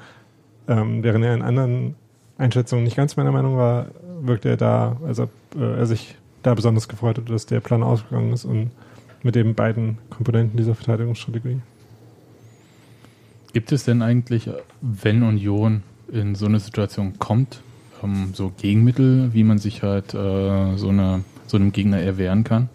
ähm, 0.68 1.04
während 1.04 1.24
er 1.24 1.36
in 1.36 1.42
anderen 1.44 1.96
Einschätzungen 2.38 2.84
nicht 2.84 2.98
ganz 2.98 3.16
meiner 3.16 3.32
Meinung 3.32 3.58
war, 3.58 3.88
wirkte 4.22 4.50
er 4.50 4.58
da, 4.58 4.98
also 5.06 5.30
äh, 5.56 5.78
er 5.78 5.86
sich 5.86 6.18
da 6.42 6.56
besonders 6.56 6.88
gefreut 6.88 7.18
hat, 7.20 7.30
dass 7.30 7.46
der 7.46 7.60
Plan 7.60 7.84
ausgegangen 7.84 8.34
ist 8.34 8.46
und 8.46 8.72
mit 9.24 9.36
den 9.36 9.56
beiden 9.56 9.98
Komponenten 10.10 10.58
dieser 10.58 10.76
Verteidigungsstrategie. 10.76 11.60
Gibt 13.54 13.72
es 13.72 13.84
denn 13.84 14.02
eigentlich, 14.02 14.50
wenn 14.82 15.24
Union 15.24 15.84
in 16.12 16.36
so 16.36 16.46
eine 16.46 16.60
Situation 16.60 17.18
kommt, 17.20 17.62
ähm, 18.04 18.32
so 18.34 18.52
Gegenmittel, 18.58 19.34
wie 19.34 19.44
man 19.44 19.58
sich 19.58 19.84
halt 19.84 20.14
äh, 20.14 20.78
so, 20.78 20.90
eine, 20.90 21.24
so 21.48 21.58
einem 21.58 21.72
Gegner 21.72 22.00
erwehren 22.00 22.44
kann? 22.44 22.70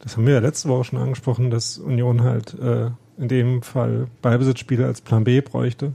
Das 0.00 0.16
haben 0.16 0.26
wir 0.26 0.34
ja 0.34 0.40
letzte 0.40 0.68
Woche 0.68 0.84
schon 0.84 0.98
angesprochen, 0.98 1.50
dass 1.50 1.78
Union 1.78 2.22
halt 2.22 2.54
äh, 2.58 2.90
in 3.18 3.28
dem 3.28 3.62
Fall 3.62 4.06
Ballbesitzspiele 4.22 4.86
als 4.86 5.00
Plan 5.00 5.24
B 5.24 5.40
bräuchte 5.40 5.92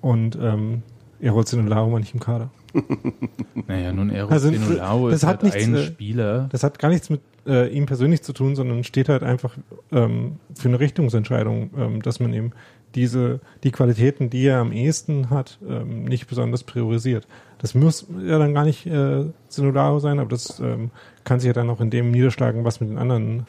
und 0.00 0.38
ähm, 0.40 0.82
Erol 1.20 1.46
Zenolao 1.46 1.92
war 1.92 2.00
nicht 2.00 2.14
im 2.14 2.20
Kader. 2.20 2.50
Naja, 3.66 3.92
nun 3.92 4.10
Eros 4.10 4.32
Also, 4.32 4.50
das 4.50 5.14
ist 5.14 5.26
halt 5.26 5.42
nichts, 5.42 5.64
ein 5.64 5.74
äh, 5.74 5.84
Spieler. 5.84 6.48
Das 6.50 6.62
hat 6.62 6.78
gar 6.78 6.88
nichts 6.90 7.08
mit 7.08 7.22
äh, 7.46 7.68
ihm 7.68 7.86
persönlich 7.86 8.22
zu 8.22 8.32
tun, 8.32 8.56
sondern 8.56 8.84
steht 8.84 9.08
halt 9.08 9.22
einfach 9.22 9.56
ähm, 9.92 10.36
für 10.54 10.68
eine 10.68 10.80
Richtungsentscheidung, 10.80 11.70
ähm, 11.76 12.02
dass 12.02 12.20
man 12.20 12.32
eben 12.34 12.50
diese 12.94 13.40
die 13.62 13.70
Qualitäten, 13.70 14.30
die 14.30 14.46
er 14.46 14.58
am 14.58 14.72
ehesten 14.72 15.30
hat, 15.30 15.58
ähm, 15.68 16.04
nicht 16.04 16.26
besonders 16.26 16.64
priorisiert. 16.64 17.26
Das 17.58 17.74
muss 17.74 18.06
ja 18.24 18.38
dann 18.38 18.54
gar 18.54 18.64
nicht 18.64 18.86
äh, 18.86 19.24
Sinularo 19.48 19.98
sein, 19.98 20.18
aber 20.18 20.28
das 20.28 20.60
ähm, 20.60 20.90
kann 21.24 21.40
sich 21.40 21.46
ja 21.46 21.52
dann 21.52 21.70
auch 21.70 21.80
in 21.80 21.90
dem 21.90 22.10
niederschlagen, 22.10 22.64
was 22.64 22.80
mit 22.80 22.90
den 22.90 22.98
anderen 22.98 23.46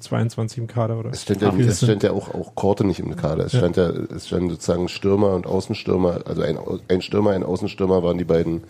22 0.00 0.58
im 0.58 0.66
Kader 0.66 0.98
oder 0.98 1.10
Es 1.10 1.22
stand 1.22 1.42
ja, 1.42 1.52
es 1.54 1.82
stand 1.82 2.02
ja 2.02 2.12
auch, 2.12 2.34
auch 2.34 2.54
Korte 2.54 2.84
nicht 2.84 3.00
im 3.00 3.14
Kader. 3.16 3.44
Es 3.44 3.52
Ja. 3.52 3.60
stand 3.60 3.76
ja, 3.76 3.88
es 3.88 4.26
stand 4.28 4.50
sozusagen 4.50 4.88
Stürmer 4.88 5.34
und 5.34 5.46
Außenstürmer, 5.46 6.20
also 6.26 6.42
ein, 6.42 6.58
ein 6.88 7.02
Stürmer, 7.02 7.30
ein 7.30 7.42
Außenstürmer 7.42 8.02
waren 8.02 8.18
die 8.18 8.24
beiden 8.24 8.64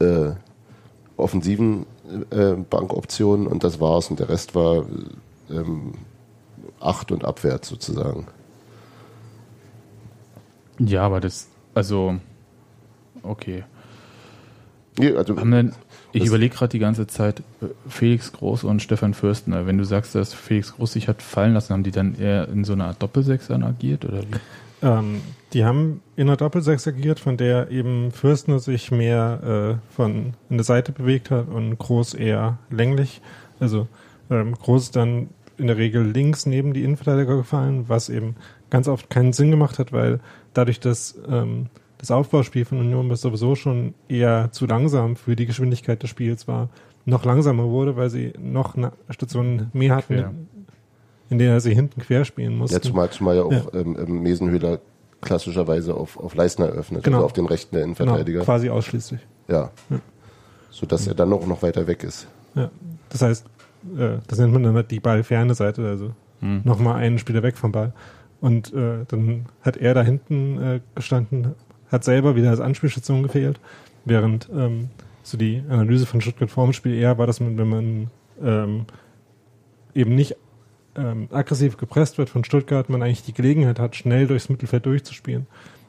äh, 0.00 0.30
offensiven 1.16 1.86
äh, 2.30 2.54
Bankoptionen 2.54 3.46
und 3.46 3.64
das 3.64 3.80
war's. 3.80 4.10
Und 4.10 4.20
der 4.20 4.28
Rest 4.28 4.54
war 4.54 4.84
ähm, 5.50 5.92
acht 6.80 7.12
und 7.12 7.24
abwärts 7.24 7.68
sozusagen. 7.68 8.26
Ja, 10.78 11.02
aber 11.02 11.20
das, 11.20 11.48
also, 11.74 12.16
okay. 13.22 13.64
Nee, 14.98 15.12
also, 15.14 15.36
Haben 15.36 15.50
denn, 15.50 15.72
ich 16.12 16.26
überlege 16.26 16.54
gerade 16.54 16.70
die 16.70 16.78
ganze 16.78 17.06
Zeit, 17.06 17.40
äh, 17.60 17.66
Felix 17.88 18.32
Groß 18.32 18.64
und 18.64 18.82
Stefan 18.82 19.14
Fürstner. 19.14 19.66
Wenn 19.66 19.78
du 19.78 19.84
sagst, 19.84 20.14
dass 20.14 20.34
Felix 20.34 20.74
Groß 20.74 20.92
sich 20.92 21.08
hat 21.08 21.22
fallen 21.22 21.54
lassen, 21.54 21.72
haben 21.72 21.82
die 21.82 21.90
dann 21.90 22.18
eher 22.18 22.48
in 22.48 22.64
so 22.64 22.74
einer 22.74 22.86
Art 22.86 23.02
Doppelsechs 23.02 23.48
dann 23.48 23.62
agiert? 23.62 24.04
Oder 24.04 24.22
wie? 24.22 24.86
Ähm, 24.86 25.20
die 25.52 25.64
haben 25.64 26.02
in 26.16 26.28
einer 26.28 26.36
Doppelsechs 26.36 26.86
agiert, 26.86 27.20
von 27.20 27.36
der 27.36 27.70
eben 27.70 28.10
Fürstner 28.10 28.58
sich 28.58 28.90
mehr 28.90 29.78
äh, 29.80 29.94
von 29.94 30.34
in 30.50 30.56
der 30.56 30.64
Seite 30.64 30.92
bewegt 30.92 31.30
hat 31.30 31.48
und 31.48 31.78
Groß 31.78 32.14
eher 32.14 32.58
länglich. 32.70 33.20
Also 33.60 33.86
ähm, 34.30 34.54
Groß 34.54 34.84
ist 34.84 34.96
dann 34.96 35.28
in 35.58 35.66
der 35.66 35.76
Regel 35.76 36.04
links 36.04 36.46
neben 36.46 36.72
die 36.72 36.82
Innenverteidiger 36.82 37.36
gefallen, 37.36 37.84
was 37.88 38.08
eben 38.08 38.36
ganz 38.70 38.88
oft 38.88 39.10
keinen 39.10 39.32
Sinn 39.32 39.50
gemacht 39.50 39.78
hat, 39.78 39.92
weil 39.92 40.20
dadurch, 40.54 40.80
dass 40.80 41.16
ähm, 41.28 41.66
das 42.02 42.10
Aufbauspiel 42.10 42.64
von 42.66 42.78
Union 42.80 43.08
was 43.08 43.20
sowieso 43.22 43.54
schon 43.54 43.94
eher 44.08 44.50
zu 44.52 44.66
langsam 44.66 45.16
für 45.16 45.36
die 45.36 45.46
Geschwindigkeit 45.46 46.02
des 46.02 46.10
Spiels 46.10 46.46
war, 46.48 46.68
noch 47.06 47.24
langsamer 47.24 47.64
wurde, 47.70 47.96
weil 47.96 48.10
sie 48.10 48.32
noch 48.38 48.74
eine 48.76 48.92
Station 49.08 49.70
mehr 49.72 49.96
hatten, 49.96 50.14
Quer. 50.14 50.34
in 51.30 51.38
der 51.38 51.60
sie 51.60 51.74
hinten 51.74 52.00
quer 52.02 52.24
spielen 52.24 52.56
mussten. 52.58 52.74
ja, 52.76 52.82
zumal, 52.82 53.08
zumal 53.10 53.36
ja 53.36 53.42
auch 53.44 53.72
Ähm, 53.72 53.96
ähm, 53.98 54.22
Mesenhöhler 54.22 54.80
klassischerweise 55.20 55.94
auf, 55.94 56.18
auf 56.18 56.34
Leistner 56.34 56.66
eröffnet, 56.66 57.04
Genau. 57.04 57.18
also 57.18 57.26
auf 57.26 57.32
den 57.32 57.46
rechten 57.46 57.74
der 57.76 57.84
Innenverteidiger. 57.84 58.40
Genau, 58.40 58.44
quasi 58.44 58.68
ausschließlich. 58.68 59.20
Ja. 59.48 59.70
Ja. 59.88 60.00
So 60.70 60.84
dass 60.86 61.06
er 61.06 61.14
dann 61.14 61.32
auch 61.32 61.46
noch 61.46 61.62
weiter 61.62 61.86
weg 61.86 62.02
ist. 62.02 62.26
Ja. 62.56 62.70
Das 63.10 63.22
heißt, 63.22 63.46
äh, 63.96 64.18
das 64.26 64.38
nennt 64.38 64.52
man 64.52 64.64
dann 64.64 64.74
halt 64.74 64.90
die 64.90 65.00
ballferne 65.00 65.54
Seite, 65.54 65.86
also 65.86 66.10
Hm. 66.40 66.62
nochmal 66.64 66.96
einen 66.96 67.18
Spieler 67.20 67.44
weg 67.44 67.56
vom 67.56 67.70
Ball. 67.70 67.92
Und 68.40 68.72
äh, 68.74 69.04
dann 69.06 69.46
hat 69.60 69.76
er 69.76 69.94
da 69.94 70.02
hinten 70.02 70.60
äh, 70.60 70.80
gestanden, 70.96 71.54
hat 71.92 72.02
selber 72.04 72.34
wieder 72.34 72.50
als 72.50 72.60
Anspielstation 72.60 73.22
gefehlt, 73.22 73.60
während 74.04 74.48
ähm, 74.52 74.88
so 75.22 75.38
die 75.38 75.62
Analyse 75.68 76.06
von 76.06 76.20
Stuttgart 76.20 76.50
vorm 76.50 76.72
Spiel 76.72 76.94
eher 76.94 77.18
war, 77.18 77.26
dass 77.28 77.38
man, 77.38 77.56
wenn 77.58 77.68
man 77.68 78.10
ähm, 78.42 78.86
eben 79.94 80.14
nicht 80.14 80.34
ähm, 80.96 81.28
aggressiv 81.30 81.76
gepresst 81.76 82.18
wird 82.18 82.30
von 82.30 82.44
Stuttgart, 82.44 82.88
man 82.88 83.02
eigentlich 83.02 83.22
die 83.22 83.34
Gelegenheit 83.34 83.78
hat, 83.78 83.94
schnell 83.94 84.26
durchs 84.26 84.48
Mittelfeld 84.48 84.86
durchzuspielen. 84.86 85.46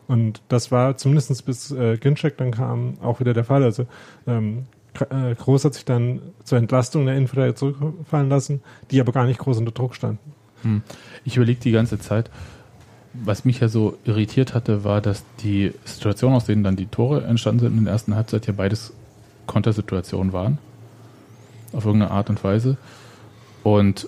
Und 0.07 0.41
das 0.49 0.71
war 0.71 0.97
zumindest 0.97 1.45
bis 1.45 1.71
äh, 1.71 1.97
Ginczek 1.97 2.37
dann 2.37 2.51
kam 2.51 2.99
auch 3.01 3.19
wieder 3.19 3.33
der 3.33 3.45
Fall. 3.45 3.63
Also 3.63 3.87
ähm, 4.27 4.65
K- 4.93 5.31
äh, 5.31 5.33
Groß 5.33 5.65
hat 5.65 5.73
sich 5.73 5.85
dann 5.85 6.21
zur 6.43 6.57
Entlastung 6.57 7.05
der 7.05 7.15
Innenverteidiger 7.15 7.55
zurückfallen 7.55 8.29
lassen, 8.29 8.61
die 8.91 8.99
aber 8.99 9.13
gar 9.13 9.25
nicht 9.25 9.39
groß 9.39 9.57
unter 9.57 9.71
Druck 9.71 9.95
standen. 9.95 10.33
Hm. 10.61 10.81
Ich 11.23 11.37
überlege 11.37 11.59
die 11.61 11.71
ganze 11.71 11.97
Zeit, 11.99 12.29
was 13.13 13.45
mich 13.45 13.59
ja 13.59 13.67
so 13.67 13.97
irritiert 14.05 14.53
hatte, 14.53 14.83
war, 14.83 15.01
dass 15.01 15.23
die 15.41 15.71
Situationen, 15.85 16.35
aus 16.35 16.45
denen 16.45 16.63
dann 16.63 16.75
die 16.75 16.87
Tore 16.87 17.23
entstanden 17.23 17.59
sind 17.59 17.77
in 17.77 17.83
der 17.85 17.93
ersten 17.93 18.15
Halbzeit, 18.15 18.47
ja 18.47 18.53
beides 18.53 18.93
Kontersituationen 19.45 20.33
waren. 20.33 20.57
Auf 21.73 21.85
irgendeine 21.85 22.11
Art 22.11 22.29
und 22.29 22.43
Weise. 22.43 22.77
Und 23.63 24.07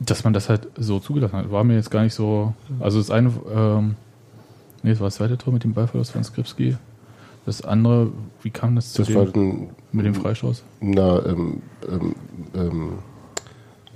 dass 0.00 0.24
man 0.24 0.32
das 0.32 0.48
halt 0.48 0.68
so 0.76 0.98
zugelassen 0.98 1.36
hat, 1.36 1.50
war 1.50 1.64
mir 1.64 1.74
jetzt 1.74 1.90
gar 1.90 2.02
nicht 2.02 2.14
so. 2.14 2.54
Also 2.80 2.98
das 2.98 3.10
eine, 3.10 3.32
ähm, 3.54 3.96
nee, 4.82 4.90
das 4.90 5.00
war 5.00 5.06
das 5.06 5.16
zweite 5.16 5.38
Tor 5.38 5.52
mit 5.52 5.64
dem 5.64 5.74
Ballverlust 5.74 6.12
von 6.12 6.24
Skripski. 6.24 6.76
Das 7.46 7.62
andere, 7.62 8.12
wie 8.42 8.50
kam 8.50 8.76
das 8.76 8.92
zu 8.92 9.02
Das 9.02 9.08
dem, 9.08 9.32
dann 9.32 9.70
mit 9.92 10.06
dem 10.06 10.14
Freistoß? 10.14 10.62
Na, 10.80 11.24
ähm, 11.26 11.62
ähm, 11.88 12.14
ähm, 12.54 12.92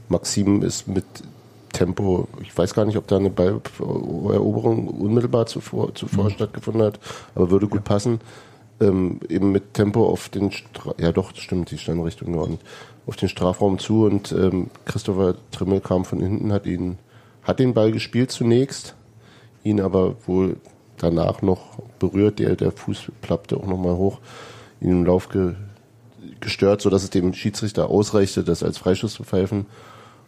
Maxim 0.08 0.62
ist 0.62 0.88
mit 0.88 1.04
Tempo, 1.76 2.26
ich 2.42 2.56
weiß 2.56 2.72
gar 2.72 2.86
nicht, 2.86 2.96
ob 2.96 3.06
da 3.06 3.16
eine 3.16 3.28
Balleroberung 3.28 4.88
unmittelbar 4.88 5.44
zuvor, 5.44 5.94
zuvor 5.94 6.24
Mhm. 6.24 6.30
stattgefunden 6.30 6.82
hat, 6.82 6.98
aber 7.34 7.50
würde 7.50 7.68
gut 7.68 7.84
passen. 7.84 8.20
Ähm, 8.80 9.20
eben 9.28 9.52
mit 9.52 9.74
Tempo 9.74 10.06
auf 10.06 10.30
den, 10.30 10.52
Stra 10.52 10.94
ja 10.98 11.12
doch, 11.12 11.34
stimmt, 11.34 11.70
die 11.70 11.78
stand 11.78 12.02
Richtung 12.04 12.32
Norden, 12.32 12.58
auf 13.06 13.16
den 13.16 13.28
Strafraum 13.28 13.78
zu 13.78 14.04
und 14.04 14.32
ähm, 14.32 14.68
Christopher 14.86 15.34
Trimmel 15.50 15.80
kam 15.80 16.04
von 16.04 16.20
hinten, 16.20 16.52
hat 16.52 16.66
ihn, 16.66 16.98
hat 17.42 17.58
den 17.58 17.74
Ball 17.74 17.92
gespielt 17.92 18.30
zunächst, 18.30 18.94
ihn 19.62 19.80
aber 19.80 20.16
wohl 20.26 20.56
danach 20.96 21.42
noch 21.42 21.78
berührt, 21.98 22.38
der, 22.38 22.56
der 22.56 22.72
Fuß 22.72 23.12
plappte 23.20 23.56
auch 23.56 23.66
nochmal 23.66 23.96
hoch, 23.96 24.18
ihn 24.80 24.90
im 24.90 25.04
Lauf 25.04 25.28
ge, 25.28 25.54
gestört, 26.40 26.80
sodass 26.80 27.02
es 27.02 27.10
dem 27.10 27.34
Schiedsrichter 27.34 27.88
ausreichte, 27.90 28.44
das 28.44 28.62
als 28.62 28.78
Freistoß 28.78 29.12
zu 29.12 29.24
pfeifen. 29.24 29.66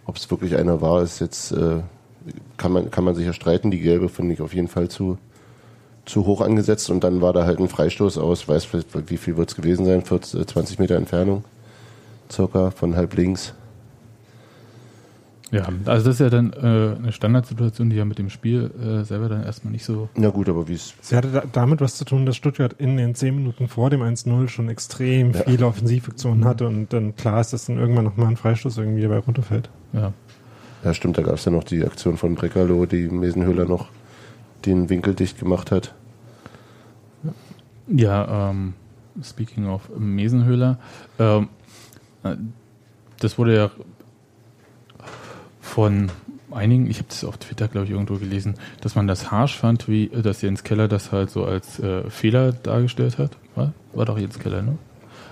Ob 0.08 0.16
es 0.16 0.30
wirklich 0.30 0.56
einer 0.56 0.80
war, 0.80 1.02
ist 1.02 1.20
jetzt, 1.20 1.52
äh, 1.52 1.82
kann 2.56 2.72
man, 2.72 2.90
kann 2.90 3.04
man 3.04 3.14
sich 3.14 3.26
ja 3.26 3.34
streiten. 3.34 3.70
Die 3.70 3.78
gelbe 3.78 4.08
finde 4.08 4.32
ich 4.32 4.40
auf 4.40 4.54
jeden 4.54 4.68
Fall 4.68 4.88
zu, 4.88 5.18
zu 6.06 6.24
hoch 6.24 6.40
angesetzt 6.40 6.88
und 6.88 7.04
dann 7.04 7.20
war 7.20 7.34
da 7.34 7.44
halt 7.44 7.60
ein 7.60 7.68
Freistoß 7.68 8.16
aus, 8.16 8.48
weiß 8.48 8.68
wie 9.06 9.18
viel 9.18 9.36
wird 9.36 9.50
es 9.50 9.54
gewesen 9.54 9.84
sein, 9.84 10.02
40, 10.02 10.40
äh, 10.40 10.46
20 10.46 10.78
Meter 10.78 10.96
Entfernung, 10.96 11.44
circa 12.32 12.70
von 12.70 12.96
halb 12.96 13.14
links. 13.16 13.52
Ja, 15.50 15.66
also 15.86 16.04
das 16.06 16.16
ist 16.16 16.20
ja 16.20 16.28
dann 16.28 16.52
äh, 16.52 16.96
eine 16.96 17.10
Standardsituation, 17.10 17.88
die 17.88 17.96
ja 17.96 18.04
mit 18.04 18.18
dem 18.18 18.28
Spiel 18.28 18.70
äh, 18.82 19.04
selber 19.04 19.30
dann 19.30 19.42
erstmal 19.44 19.72
nicht 19.72 19.84
so. 19.84 20.10
Na 20.14 20.28
gut, 20.28 20.48
aber 20.48 20.68
wie 20.68 20.74
es, 20.74 20.92
Sie 21.00 21.16
hatte 21.16 21.28
da, 21.28 21.42
damit 21.50 21.80
was 21.80 21.96
zu 21.96 22.04
tun, 22.04 22.26
dass 22.26 22.36
Stuttgart 22.36 22.74
in 22.74 22.98
den 22.98 23.14
zehn 23.14 23.34
Minuten 23.34 23.66
vor 23.66 23.88
dem 23.88 24.02
1-0 24.02 24.48
schon 24.48 24.68
extrem 24.68 25.32
Ja. 25.32 25.44
viele 25.46 25.66
Offensivaktionen 25.66 26.44
hatte 26.44 26.66
und 26.66 26.92
dann 26.92 27.16
klar 27.16 27.40
ist, 27.40 27.54
dass 27.54 27.64
dann 27.64 27.78
irgendwann 27.78 28.04
nochmal 28.04 28.28
ein 28.28 28.36
Freistoß 28.36 28.76
irgendwie 28.76 29.00
dabei 29.02 29.18
runterfällt. 29.18 29.70
Ja. 29.94 30.12
Ja, 30.84 30.92
stimmt, 30.94 31.16
da 31.18 31.22
gab 31.22 31.34
es 31.36 31.44
ja 31.46 31.50
noch 31.50 31.64
die 31.64 31.82
Aktion 31.84 32.18
von 32.18 32.34
Brekalo, 32.34 32.84
die 32.86 33.08
Mesenhöhler 33.08 33.64
noch 33.64 33.88
den 34.66 34.88
Winkel 34.90 35.14
dicht 35.14 35.38
gemacht 35.38 35.70
hat. 35.72 35.94
Ja, 37.88 38.50
ähm, 38.50 38.74
speaking 39.22 39.66
of 39.66 39.88
Mesenhöhler, 39.98 40.78
ähm, 41.18 41.48
äh, 42.22 42.36
das 43.18 43.38
wurde 43.38 43.54
ja 43.56 43.70
von 45.78 46.10
einigen, 46.50 46.90
ich 46.90 46.98
habe 46.98 47.08
das 47.08 47.22
auf 47.22 47.36
Twitter, 47.36 47.68
glaube 47.68 47.84
ich, 47.84 47.92
irgendwo 47.92 48.16
gelesen, 48.16 48.56
dass 48.80 48.96
man 48.96 49.06
das 49.06 49.30
harsch 49.30 49.56
fand, 49.56 49.86
wie 49.86 50.06
äh, 50.06 50.22
dass 50.22 50.42
Jens 50.42 50.64
Keller 50.64 50.88
das 50.88 51.12
halt 51.12 51.30
so 51.30 51.44
als 51.44 51.78
äh, 51.78 52.10
Fehler 52.10 52.50
dargestellt 52.50 53.16
hat. 53.16 53.36
War, 53.54 53.72
war 53.92 54.04
doch 54.04 54.18
Jens 54.18 54.40
Keller, 54.40 54.62
ne? 54.62 54.76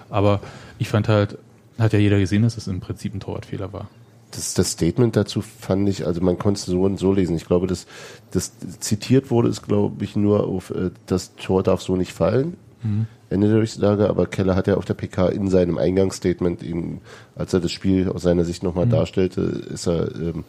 Aber 0.09 0.39
ich 0.79 0.89
fand 0.89 1.09
halt, 1.09 1.37
hat 1.81 1.93
ja 1.95 1.99
jeder 1.99 2.21
gesehen, 2.21 2.43
dass 2.43 2.57
es 2.57 2.69
im 2.69 2.79
Prinzip 2.79 3.13
ein 3.13 3.19
Torwartfehler 3.19 3.73
war. 3.73 3.89
Das, 4.31 4.55
das 4.55 4.71
Statement 4.71 5.17
dazu 5.17 5.41
fand 5.41 5.89
ich, 5.89 6.07
also 6.07 6.21
man 6.21 6.39
konnte 6.39 6.61
es 6.61 6.67
so 6.67 6.83
und 6.83 6.97
so 6.97 7.13
lesen. 7.13 7.35
Ich 7.35 7.47
glaube, 7.47 7.67
das, 7.67 7.89
das 8.31 8.53
zitiert 8.79 9.33
wurde, 9.33 9.49
ist 9.49 9.63
glaube 9.63 10.05
ich 10.05 10.15
nur 10.15 10.47
auf, 10.47 10.71
äh, 10.71 10.93
das 11.07 11.35
Tor 11.35 11.65
darf 11.65 11.83
so 11.83 11.97
nicht 11.97 12.13
fallen. 12.13 12.57
Mhm. 12.85 13.09
Ende 13.29 13.49
der 13.49 13.57
Durchsage, 13.57 14.09
aber 14.09 14.27
Keller 14.27 14.55
hat 14.55 14.67
ja 14.67 14.77
auf 14.77 14.85
der 14.85 14.95
PK 14.95 15.29
in 15.29 15.49
seinem 15.49 15.79
Eingangsstatement 15.79 16.62
ihm, 16.62 17.01
als 17.35 17.53
er 17.53 17.61
das 17.61 17.73
Spiel 17.73 18.09
aus 18.09 18.23
seiner 18.23 18.45
Sicht 18.45 18.62
nochmal 18.62 18.87
mhm. 18.87 18.91
darstellte, 18.91 19.41
ist 19.41 19.87
er 19.89 20.15
ähm, 20.15 20.45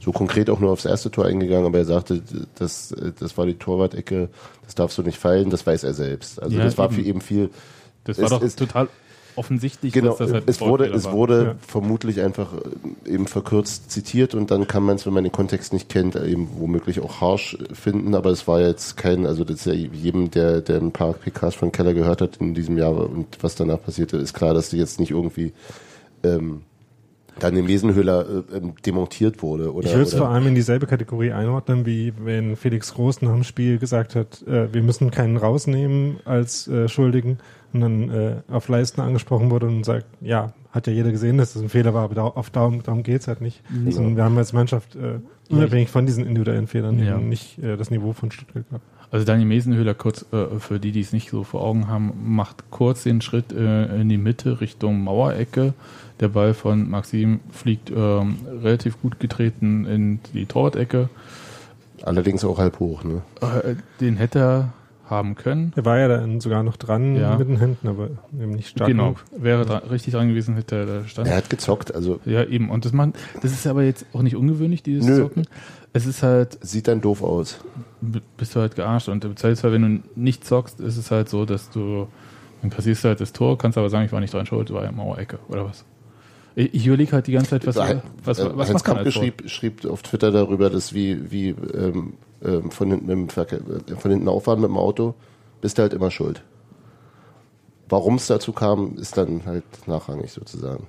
so 0.00 0.12
konkret 0.12 0.50
auch 0.50 0.58
nur 0.58 0.70
aufs 0.70 0.84
erste 0.84 1.10
Tor 1.10 1.26
eingegangen, 1.26 1.66
aber 1.66 1.78
er 1.78 1.84
sagte, 1.84 2.22
das, 2.56 2.94
das 3.18 3.38
war 3.38 3.46
die 3.46 3.54
Torwart-Ecke, 3.54 4.30
das 4.64 4.74
darfst 4.74 4.98
du 4.98 5.02
nicht 5.02 5.18
fallen, 5.18 5.50
das 5.50 5.66
weiß 5.66 5.84
er 5.84 5.94
selbst. 5.94 6.42
Also 6.42 6.56
ja, 6.56 6.64
das 6.64 6.76
war 6.78 6.86
eben. 6.86 6.94
für 6.94 7.02
eben 7.02 7.20
viel. 7.20 7.50
Das 8.04 8.20
war 8.20 8.30
doch 8.30 8.40
total 8.54 8.88
offensichtlich, 9.36 9.92
genau, 9.92 10.10
dass 10.10 10.18
das 10.18 10.32
halt 10.32 10.44
es 10.46 10.60
wurde, 10.60 10.86
es 10.86 11.10
wurde 11.10 11.44
ja. 11.44 11.54
vermutlich 11.66 12.20
einfach 12.20 12.52
äh, 12.54 13.10
eben 13.14 13.26
verkürzt 13.26 13.90
zitiert 13.90 14.34
und 14.34 14.50
dann 14.50 14.66
kann 14.66 14.82
man 14.82 14.96
es, 14.96 15.06
wenn 15.06 15.12
man 15.12 15.24
den 15.24 15.32
Kontext 15.32 15.72
nicht 15.72 15.88
kennt, 15.88 16.16
eben 16.16 16.48
womöglich 16.58 17.00
auch 17.00 17.20
harsh 17.20 17.56
finden, 17.72 18.14
aber 18.14 18.30
es 18.30 18.46
war 18.48 18.60
jetzt 18.60 18.96
kein, 18.96 19.26
also 19.26 19.44
das 19.44 19.66
ist 19.66 19.66
ja 19.66 19.72
jedem, 19.72 20.30
der, 20.30 20.60
der 20.60 20.80
ein 20.80 20.92
paar 20.92 21.12
PKs 21.12 21.54
von 21.54 21.72
Keller 21.72 21.94
gehört 21.94 22.20
hat 22.20 22.36
in 22.38 22.54
diesem 22.54 22.78
Jahr 22.78 22.94
und 22.94 23.38
was 23.42 23.54
danach 23.54 23.82
passierte, 23.82 24.16
ist 24.16 24.34
klar, 24.34 24.54
dass 24.54 24.70
die 24.70 24.78
jetzt 24.78 25.00
nicht 25.00 25.10
irgendwie 25.10 25.52
ähm, 26.22 26.62
dann 27.38 27.56
im 27.56 27.66
Wesenhöhler 27.66 28.26
äh, 28.52 28.56
ähm, 28.56 28.74
demontiert 28.84 29.42
wurde. 29.42 29.72
Oder, 29.72 29.86
ich 29.86 29.92
würde 29.92 30.04
es 30.04 30.14
vor 30.14 30.28
allem 30.28 30.46
in 30.48 30.54
dieselbe 30.54 30.86
Kategorie 30.86 31.32
einordnen, 31.32 31.86
wie 31.86 32.12
wenn 32.18 32.56
Felix 32.56 32.94
Groß 32.94 33.22
nach 33.22 33.32
dem 33.32 33.44
Spiel 33.44 33.78
gesagt 33.78 34.14
hat, 34.14 34.42
äh, 34.46 34.72
wir 34.72 34.82
müssen 34.82 35.10
keinen 35.10 35.36
rausnehmen 35.36 36.18
als 36.24 36.68
äh, 36.68 36.88
Schuldigen 36.88 37.38
und 37.74 37.80
dann 37.80 38.10
äh, 38.10 38.34
auf 38.50 38.68
Leisten 38.68 39.00
angesprochen 39.00 39.50
wurde 39.50 39.66
und 39.66 39.84
sagt, 39.84 40.06
ja, 40.20 40.52
hat 40.70 40.86
ja 40.86 40.92
jeder 40.92 41.10
gesehen, 41.10 41.38
dass 41.38 41.52
das 41.52 41.62
ein 41.62 41.68
Fehler 41.68 41.94
war, 41.94 42.04
aber 42.04 42.14
da, 42.14 42.22
auf 42.22 42.50
Daumen, 42.50 42.82
darum 42.82 43.02
geht's 43.02 43.28
halt 43.28 43.40
nicht. 43.40 43.62
Ja. 43.70 43.86
Also 43.86 44.16
wir 44.16 44.24
haben 44.24 44.38
als 44.38 44.52
Mannschaft 44.52 44.96
äh, 44.96 45.20
unabhängig 45.50 45.90
von 45.90 46.06
diesen 46.06 46.26
individuellen 46.26 46.66
Fehlern 46.66 46.98
ja. 46.98 47.18
nicht 47.18 47.58
äh, 47.58 47.76
das 47.76 47.90
Niveau 47.90 48.12
von 48.12 48.30
Stuttgart 48.30 48.66
gehabt. 48.68 48.84
Also 49.10 49.26
Daniel 49.26 49.46
Mesenhöhler, 49.46 49.92
kurz 49.92 50.24
äh, 50.32 50.58
für 50.58 50.80
die, 50.80 50.90
die 50.90 51.00
es 51.00 51.12
nicht 51.12 51.30
so 51.30 51.44
vor 51.44 51.62
Augen 51.62 51.86
haben, 51.88 52.12
macht 52.24 52.70
kurz 52.70 53.02
den 53.02 53.20
Schritt 53.20 53.52
äh, 53.52 54.00
in 54.00 54.08
die 54.08 54.16
Mitte 54.16 54.62
Richtung 54.62 55.04
Mauerecke. 55.04 55.74
Der 56.20 56.28
Ball 56.28 56.54
von 56.54 56.88
Maxim 56.88 57.40
fliegt 57.50 57.90
ähm, 57.94 58.36
relativ 58.62 59.00
gut 59.02 59.20
getreten 59.20 59.84
in 59.84 60.20
die 60.32 60.46
Torwart-Ecke. 60.46 61.10
Allerdings 62.02 62.42
auch 62.44 62.58
halb 62.58 62.80
hoch, 62.80 63.04
ne? 63.04 63.20
Äh, 63.42 63.74
den 64.00 64.16
hätte 64.16 64.38
er 64.38 64.72
haben 65.12 65.36
können. 65.36 65.72
Er 65.76 65.84
war 65.84 65.98
ja 65.98 66.08
dann 66.08 66.40
sogar 66.40 66.62
noch 66.62 66.76
dran 66.76 67.14
ja. 67.14 67.36
mit 67.36 67.48
den 67.48 67.58
Händen, 67.58 67.86
aber 67.86 68.08
eben 68.32 68.52
nicht 68.52 68.68
stark. 68.68 68.88
Genau, 68.88 69.12
genug. 69.12 69.24
wäre 69.36 69.64
dran, 69.64 69.82
richtig 69.84 70.14
dran 70.14 70.28
gewesen, 70.28 70.56
hätte 70.56 70.76
er 70.76 70.86
da 70.86 71.06
stand. 71.06 71.28
Er 71.28 71.36
hat 71.36 71.50
gezockt, 71.50 71.94
also. 71.94 72.18
Ja, 72.24 72.42
eben. 72.44 72.70
Und 72.70 72.84
das, 72.84 72.92
man, 72.92 73.12
das 73.40 73.52
ist 73.52 73.66
aber 73.66 73.84
jetzt 73.84 74.06
auch 74.12 74.22
nicht 74.22 74.34
ungewöhnlich, 74.34 74.82
dieses 74.82 75.06
Nö. 75.06 75.18
Zocken. 75.18 75.46
Es 75.92 76.06
ist 76.06 76.22
halt. 76.22 76.58
Sieht 76.62 76.88
dann 76.88 77.00
doof 77.00 77.22
aus. 77.22 77.60
Bist 78.36 78.56
du 78.56 78.60
halt 78.60 78.74
gearscht. 78.74 79.08
Und 79.08 79.24
im 79.24 79.36
Zweifelsfall, 79.36 79.72
wenn 79.72 79.82
du 79.82 80.08
nicht 80.16 80.44
zockst, 80.44 80.80
ist 80.80 80.96
es 80.96 81.10
halt 81.10 81.28
so, 81.28 81.44
dass 81.44 81.70
du. 81.70 82.08
Dann 82.62 82.70
kassierst 82.70 83.04
du 83.04 83.08
halt 83.08 83.20
das 83.20 83.32
Tor, 83.32 83.58
kannst 83.58 83.76
aber 83.76 83.90
sagen, 83.90 84.06
ich 84.06 84.12
war 84.12 84.20
nicht 84.20 84.32
dran 84.32 84.46
schuld, 84.46 84.72
war 84.72 84.84
ja 84.84 84.92
Mauerecke 84.92 85.38
oder 85.48 85.64
was. 85.64 85.84
Ich 86.54 86.86
überlege 86.86 87.12
halt 87.12 87.26
die 87.26 87.32
ganze 87.32 87.50
Zeit, 87.50 87.66
was, 87.66 87.76
was, 87.76 87.96
was, 88.24 88.38
was, 88.38 88.56
was 88.56 88.68
Hans 88.70 88.84
Kampke 88.84 89.10
schrieb, 89.10 89.48
schrieb 89.48 89.86
auf 89.86 90.02
Twitter 90.02 90.30
darüber, 90.30 90.68
dass 90.68 90.92
wie, 90.92 91.30
wie 91.30 91.48
ähm, 91.48 92.14
ähm, 92.44 92.70
von, 92.70 92.90
hinten 92.90 93.28
Verkehr, 93.28 93.60
äh, 93.60 93.94
von 93.96 94.10
hinten 94.10 94.28
auffahren 94.28 94.60
mit 94.60 94.70
dem 94.70 94.76
Auto, 94.76 95.14
bist 95.60 95.78
du 95.78 95.82
halt 95.82 95.94
immer 95.94 96.10
schuld. 96.10 96.42
Warum 97.88 98.14
es 98.14 98.26
dazu 98.26 98.52
kam, 98.52 98.96
ist 98.96 99.16
dann 99.16 99.42
halt 99.44 99.64
nachrangig 99.86 100.32
sozusagen. 100.32 100.86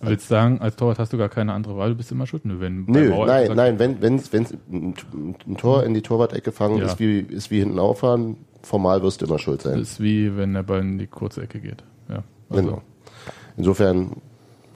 Willst 0.00 0.26
du 0.26 0.34
sagen, 0.34 0.60
als 0.60 0.76
Torwart 0.76 0.98
hast 0.98 1.12
du 1.12 1.18
gar 1.18 1.28
keine 1.28 1.52
andere 1.52 1.76
Wahl, 1.76 1.90
du 1.90 1.94
bist 1.96 2.12
immer 2.12 2.26
schuld? 2.26 2.44
Nö, 2.44 2.60
wenn 2.60 2.84
Nö 2.84 3.24
nein, 3.24 3.52
nein, 3.54 3.78
wenn, 3.78 4.02
wenn, 4.02 4.20
wenn 4.30 4.46
ein 4.70 5.56
Tor 5.56 5.84
in 5.84 5.94
die 5.94 6.02
Torwart-Ecke 6.02 6.52
fangen, 6.52 6.78
ja. 6.78 6.86
ist, 6.86 6.98
wie, 6.98 7.20
ist 7.20 7.50
wie 7.50 7.60
hinten 7.60 7.78
auffahren, 7.78 8.36
formal 8.62 9.02
wirst 9.02 9.22
du 9.22 9.26
immer 9.26 9.38
schuld 9.38 9.62
sein. 9.62 9.78
Das 9.78 9.92
ist 9.92 10.00
wie, 10.00 10.36
wenn 10.36 10.52
der 10.52 10.64
Ball 10.64 10.80
in 10.80 10.98
die 10.98 11.06
kurze 11.06 11.42
Ecke 11.42 11.60
geht. 11.60 11.82
Ja, 12.08 12.22
also. 12.50 12.62
Genau. 12.62 12.82
Insofern, 13.56 14.16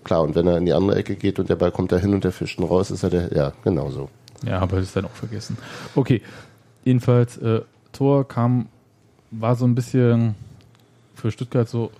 klar, 0.05 0.23
und 0.23 0.35
wenn 0.35 0.47
er 0.47 0.57
in 0.57 0.65
die 0.65 0.73
andere 0.73 0.97
Ecke 0.97 1.17
geht 1.17 1.39
und 1.39 1.51
der 1.51 1.57
Ball 1.57 1.71
kommt 1.71 1.93
da 1.93 1.99
hin 1.99 2.15
und 2.15 2.25
der 2.25 2.33
fischt 2.33 2.59
ihn 2.59 2.65
raus, 2.65 2.91
ist 2.91 3.03
er 3.03 3.11
der, 3.11 3.33
ja, 3.35 3.53
genau 3.63 3.91
so. 3.91 4.09
Ja, 4.45 4.59
aber 4.61 4.77
das 4.77 4.87
ist 4.87 4.97
dann 4.97 5.05
auch 5.05 5.11
vergessen. 5.11 5.59
Okay, 5.95 6.23
jedenfalls, 6.85 7.37
äh, 7.39 7.61
Tor 7.93 8.27
kam, 8.27 8.69
war 9.31 9.57
so 9.57 9.65
ein 9.65 9.75
bisschen 9.75 10.35
für 11.15 11.31
Stuttgart 11.31 11.69
so 11.69 11.91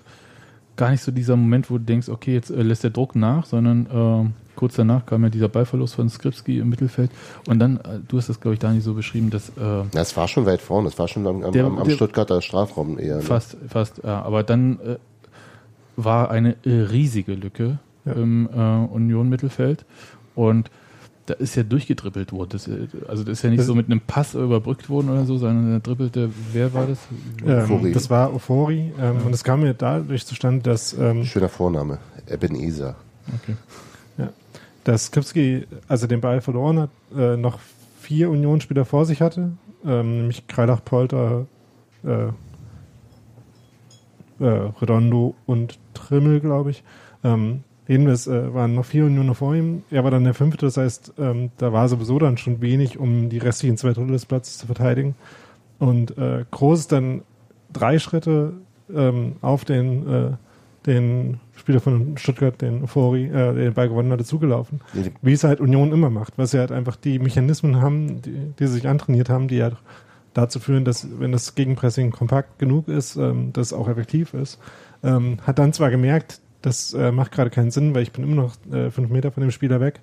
gar 0.77 0.91
nicht 0.91 1.03
so 1.03 1.13
dieser 1.13 1.37
Moment, 1.37 1.71
wo 1.71 1.77
du 1.77 1.85
denkst, 1.85 2.09
okay, 2.09 2.33
jetzt 2.33 2.51
äh, 2.51 2.63
lässt 2.63 2.83
der 2.83 2.91
Druck 2.91 3.15
nach, 3.15 3.45
sondern 3.45 3.87
äh, 3.87 4.57
kurz 4.57 4.77
danach 4.77 5.05
kam 5.05 5.23
ja 5.23 5.29
dieser 5.29 5.49
Ballverlust 5.49 5.95
von 5.95 6.09
Skripski 6.09 6.59
im 6.59 6.71
Mittelfeld 6.71 7.11
und 7.47 7.59
dann, 7.59 7.77
äh, 7.79 8.01
du 8.09 8.17
hast 8.17 8.31
das 8.31 8.41
glaube 8.41 8.55
ich 8.55 8.61
Dani 8.61 8.81
so 8.81 8.95
beschrieben, 8.95 9.29
dass... 9.29 9.51
Äh, 9.51 9.61
ja, 9.61 10.01
es 10.01 10.17
war 10.17 10.27
schon 10.27 10.47
weit 10.47 10.63
vorne, 10.63 10.89
es 10.89 10.99
war 10.99 11.07
schon 11.07 11.27
am, 11.27 11.53
der, 11.53 11.67
am, 11.67 11.79
am 11.79 11.87
der, 11.87 11.95
Stuttgarter 11.95 12.41
Strafraum 12.41 12.99
eher. 12.99 13.17
Ne? 13.17 13.23
Fast, 13.23 13.59
fast, 13.69 14.01
ja, 14.03 14.23
aber 14.23 14.43
dann 14.43 14.81
äh, 14.81 14.97
war 15.97 16.31
eine 16.31 16.57
äh, 16.65 16.71
riesige 16.71 17.35
Lücke 17.35 17.79
ja. 18.07 18.13
im 18.13 18.49
äh, 18.49 18.93
Union-Mittelfeld 18.93 19.85
und 20.35 20.71
da 21.31 21.37
ist 21.37 21.55
ja 21.55 21.63
durchgedribbelt 21.63 22.33
worden. 22.33 22.51
Das, 22.51 22.67
äh, 22.67 22.89
also 23.07 23.23
das 23.23 23.39
ist 23.39 23.43
ja 23.43 23.51
nicht 23.51 23.61
das 23.61 23.67
so 23.67 23.75
mit 23.77 23.87
einem 23.87 24.01
Pass 24.01 24.35
überbrückt 24.35 24.91
worden 24.91 25.11
oder 25.11 25.25
so, 25.25 25.39
sondern 25.39 25.73
er 25.73 25.81
dribbelte, 25.81 26.31
wer 26.53 26.75
war 26.75 26.87
das? 26.87 26.99
Ähm, 27.47 27.93
das 27.93 28.11
war 28.11 28.35
Ofori 28.35 28.93
ähm, 28.99 29.17
ja. 29.21 29.27
und 29.27 29.33
es 29.33 29.45
kam 29.45 29.65
ja 29.65 29.73
dadurch 29.73 30.27
zustande, 30.27 30.63
dass... 30.63 30.93
Ähm, 30.93 31.25
Schöner 31.25 31.49
Vorname, 31.49 31.99
Ebenezer. 32.29 32.97
Okay. 33.43 33.55
Ja. 34.19 34.31
Dass 34.83 35.07
Skripski, 35.07 35.67
also 35.87 36.09
den 36.09 36.21
Ball 36.21 36.41
verloren 36.41 36.81
hat, 36.81 36.91
äh, 37.17 37.37
noch 37.37 37.61
vier 38.01 38.29
Unionsspieler 38.29 38.85
vor 38.85 39.07
sich 39.07 39.21
hatte, 39.21 39.53
ähm, 39.87 40.19
nämlich 40.19 40.49
Kreilach, 40.49 40.85
Polter, 40.85 41.47
äh, 42.03 42.27
äh, 44.41 44.71
Redondo 44.81 45.37
und 45.47 45.79
Trimmel, 45.95 46.41
glaube 46.41 46.71
ich. 46.71 46.83
Ähm, 47.23 47.63
Jedenfalls 47.91 48.29
äh, 48.29 48.55
waren 48.55 48.77
noch 48.77 48.85
vier 48.85 49.07
Unionen 49.07 49.35
vor 49.35 49.53
ihm. 49.53 49.83
Er 49.91 50.05
war 50.05 50.13
dann 50.13 50.23
der 50.23 50.33
fünfte, 50.33 50.65
das 50.67 50.77
heißt, 50.77 51.15
ähm, 51.19 51.51
da 51.57 51.73
war 51.73 51.89
sowieso 51.89 52.21
dann 52.21 52.37
schon 52.37 52.61
wenig, 52.61 53.01
um 53.01 53.29
die 53.29 53.39
restlichen 53.39 53.77
zwei 53.77 53.93
Drittel 53.93 54.13
des 54.13 54.27
Platzes 54.27 54.59
zu 54.59 54.67
verteidigen. 54.67 55.17
Und 55.81 56.17
äh, 56.17 56.45
Groß 56.53 56.79
ist 56.79 56.93
dann 56.93 57.23
drei 57.73 57.99
Schritte 57.99 58.53
ähm, 58.95 59.33
auf 59.41 59.65
den, 59.65 60.09
äh, 60.09 60.31
den 60.87 61.41
Spieler 61.57 61.81
von 61.81 62.17
Stuttgart, 62.17 62.63
den 62.63 62.87
Fori, 62.87 63.25
äh, 63.25 63.55
den 63.55 63.75
Ball 63.75 63.89
gewonnen 63.89 64.13
hatte, 64.13 64.25
zugelaufen. 64.25 64.83
Wie 65.21 65.33
es 65.33 65.43
halt 65.43 65.59
Union 65.59 65.91
immer 65.91 66.11
macht, 66.11 66.39
weil 66.39 66.47
sie 66.47 66.61
halt 66.61 66.71
einfach 66.71 66.95
die 66.95 67.19
Mechanismen 67.19 67.83
haben, 67.83 68.23
die, 68.23 68.53
die 68.57 68.67
sie 68.69 68.75
sich 68.75 68.87
antrainiert 68.87 69.31
haben, 69.31 69.49
die 69.49 69.65
halt 69.65 69.79
dazu 70.33 70.61
führen, 70.61 70.85
dass 70.85 71.09
wenn 71.19 71.33
das 71.33 71.57
Gegenpressing 71.57 72.13
kompakt 72.13 72.61
genug 72.61 72.87
ist, 72.87 73.17
ähm, 73.17 73.53
das 73.53 73.73
auch 73.73 73.89
effektiv 73.89 74.33
ist. 74.33 74.61
Ähm, 75.03 75.39
hat 75.45 75.59
dann 75.59 75.73
zwar 75.73 75.91
gemerkt, 75.91 76.41
das 76.63 76.93
äh, 76.95 77.13
macht 77.13 77.33
gerade 77.33 77.51
keinen 77.51 77.71
Sinn, 77.71 77.95
weil 77.95 78.03
ich 78.03 78.13
bin 78.13 78.25
immer 78.25 78.43
noch 78.43 78.55
äh, 78.73 78.91
fünf 78.91 79.11
Meter 79.11 79.33
von 79.33 79.43
dem 79.43 79.51
Spieler 79.51 79.81
weg. 79.81 80.01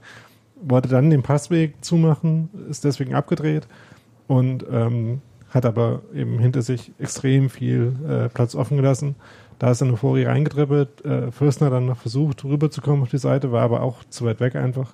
Wollte 0.60 0.90
dann 0.90 1.10
den 1.10 1.22
Passweg 1.22 1.76
zumachen, 1.82 2.50
ist 2.70 2.84
deswegen 2.84 3.14
abgedreht 3.14 3.68
und 4.28 4.66
ähm, 4.72 5.22
hat 5.50 5.66
aber 5.66 6.02
eben 6.14 6.40
hinter 6.40 6.62
sich 6.62 6.92
extrem 7.00 7.50
viel 7.50 7.96
äh, 8.08 8.30
Platz 8.30 8.56
offen 8.56 8.78
gelassen. 8.78 9.16
Da 9.60 9.72
ist 9.72 9.82
dann 9.82 9.92
Euphorie 9.92 10.24
reingedribbelt, 10.24 11.04
äh, 11.06 11.32
Fürstner 11.32 11.70
dann 11.70 11.88
noch 11.88 11.98
versucht 11.98 12.44
rüberzukommen 12.44 13.02
auf 13.04 13.10
die 13.10 13.18
Seite, 13.18 13.52
war 13.52 13.64
aber 13.64 13.82
auch 13.82 14.04
zu 14.10 14.26
weit 14.26 14.40
weg 14.40 14.56
einfach. 14.56 14.94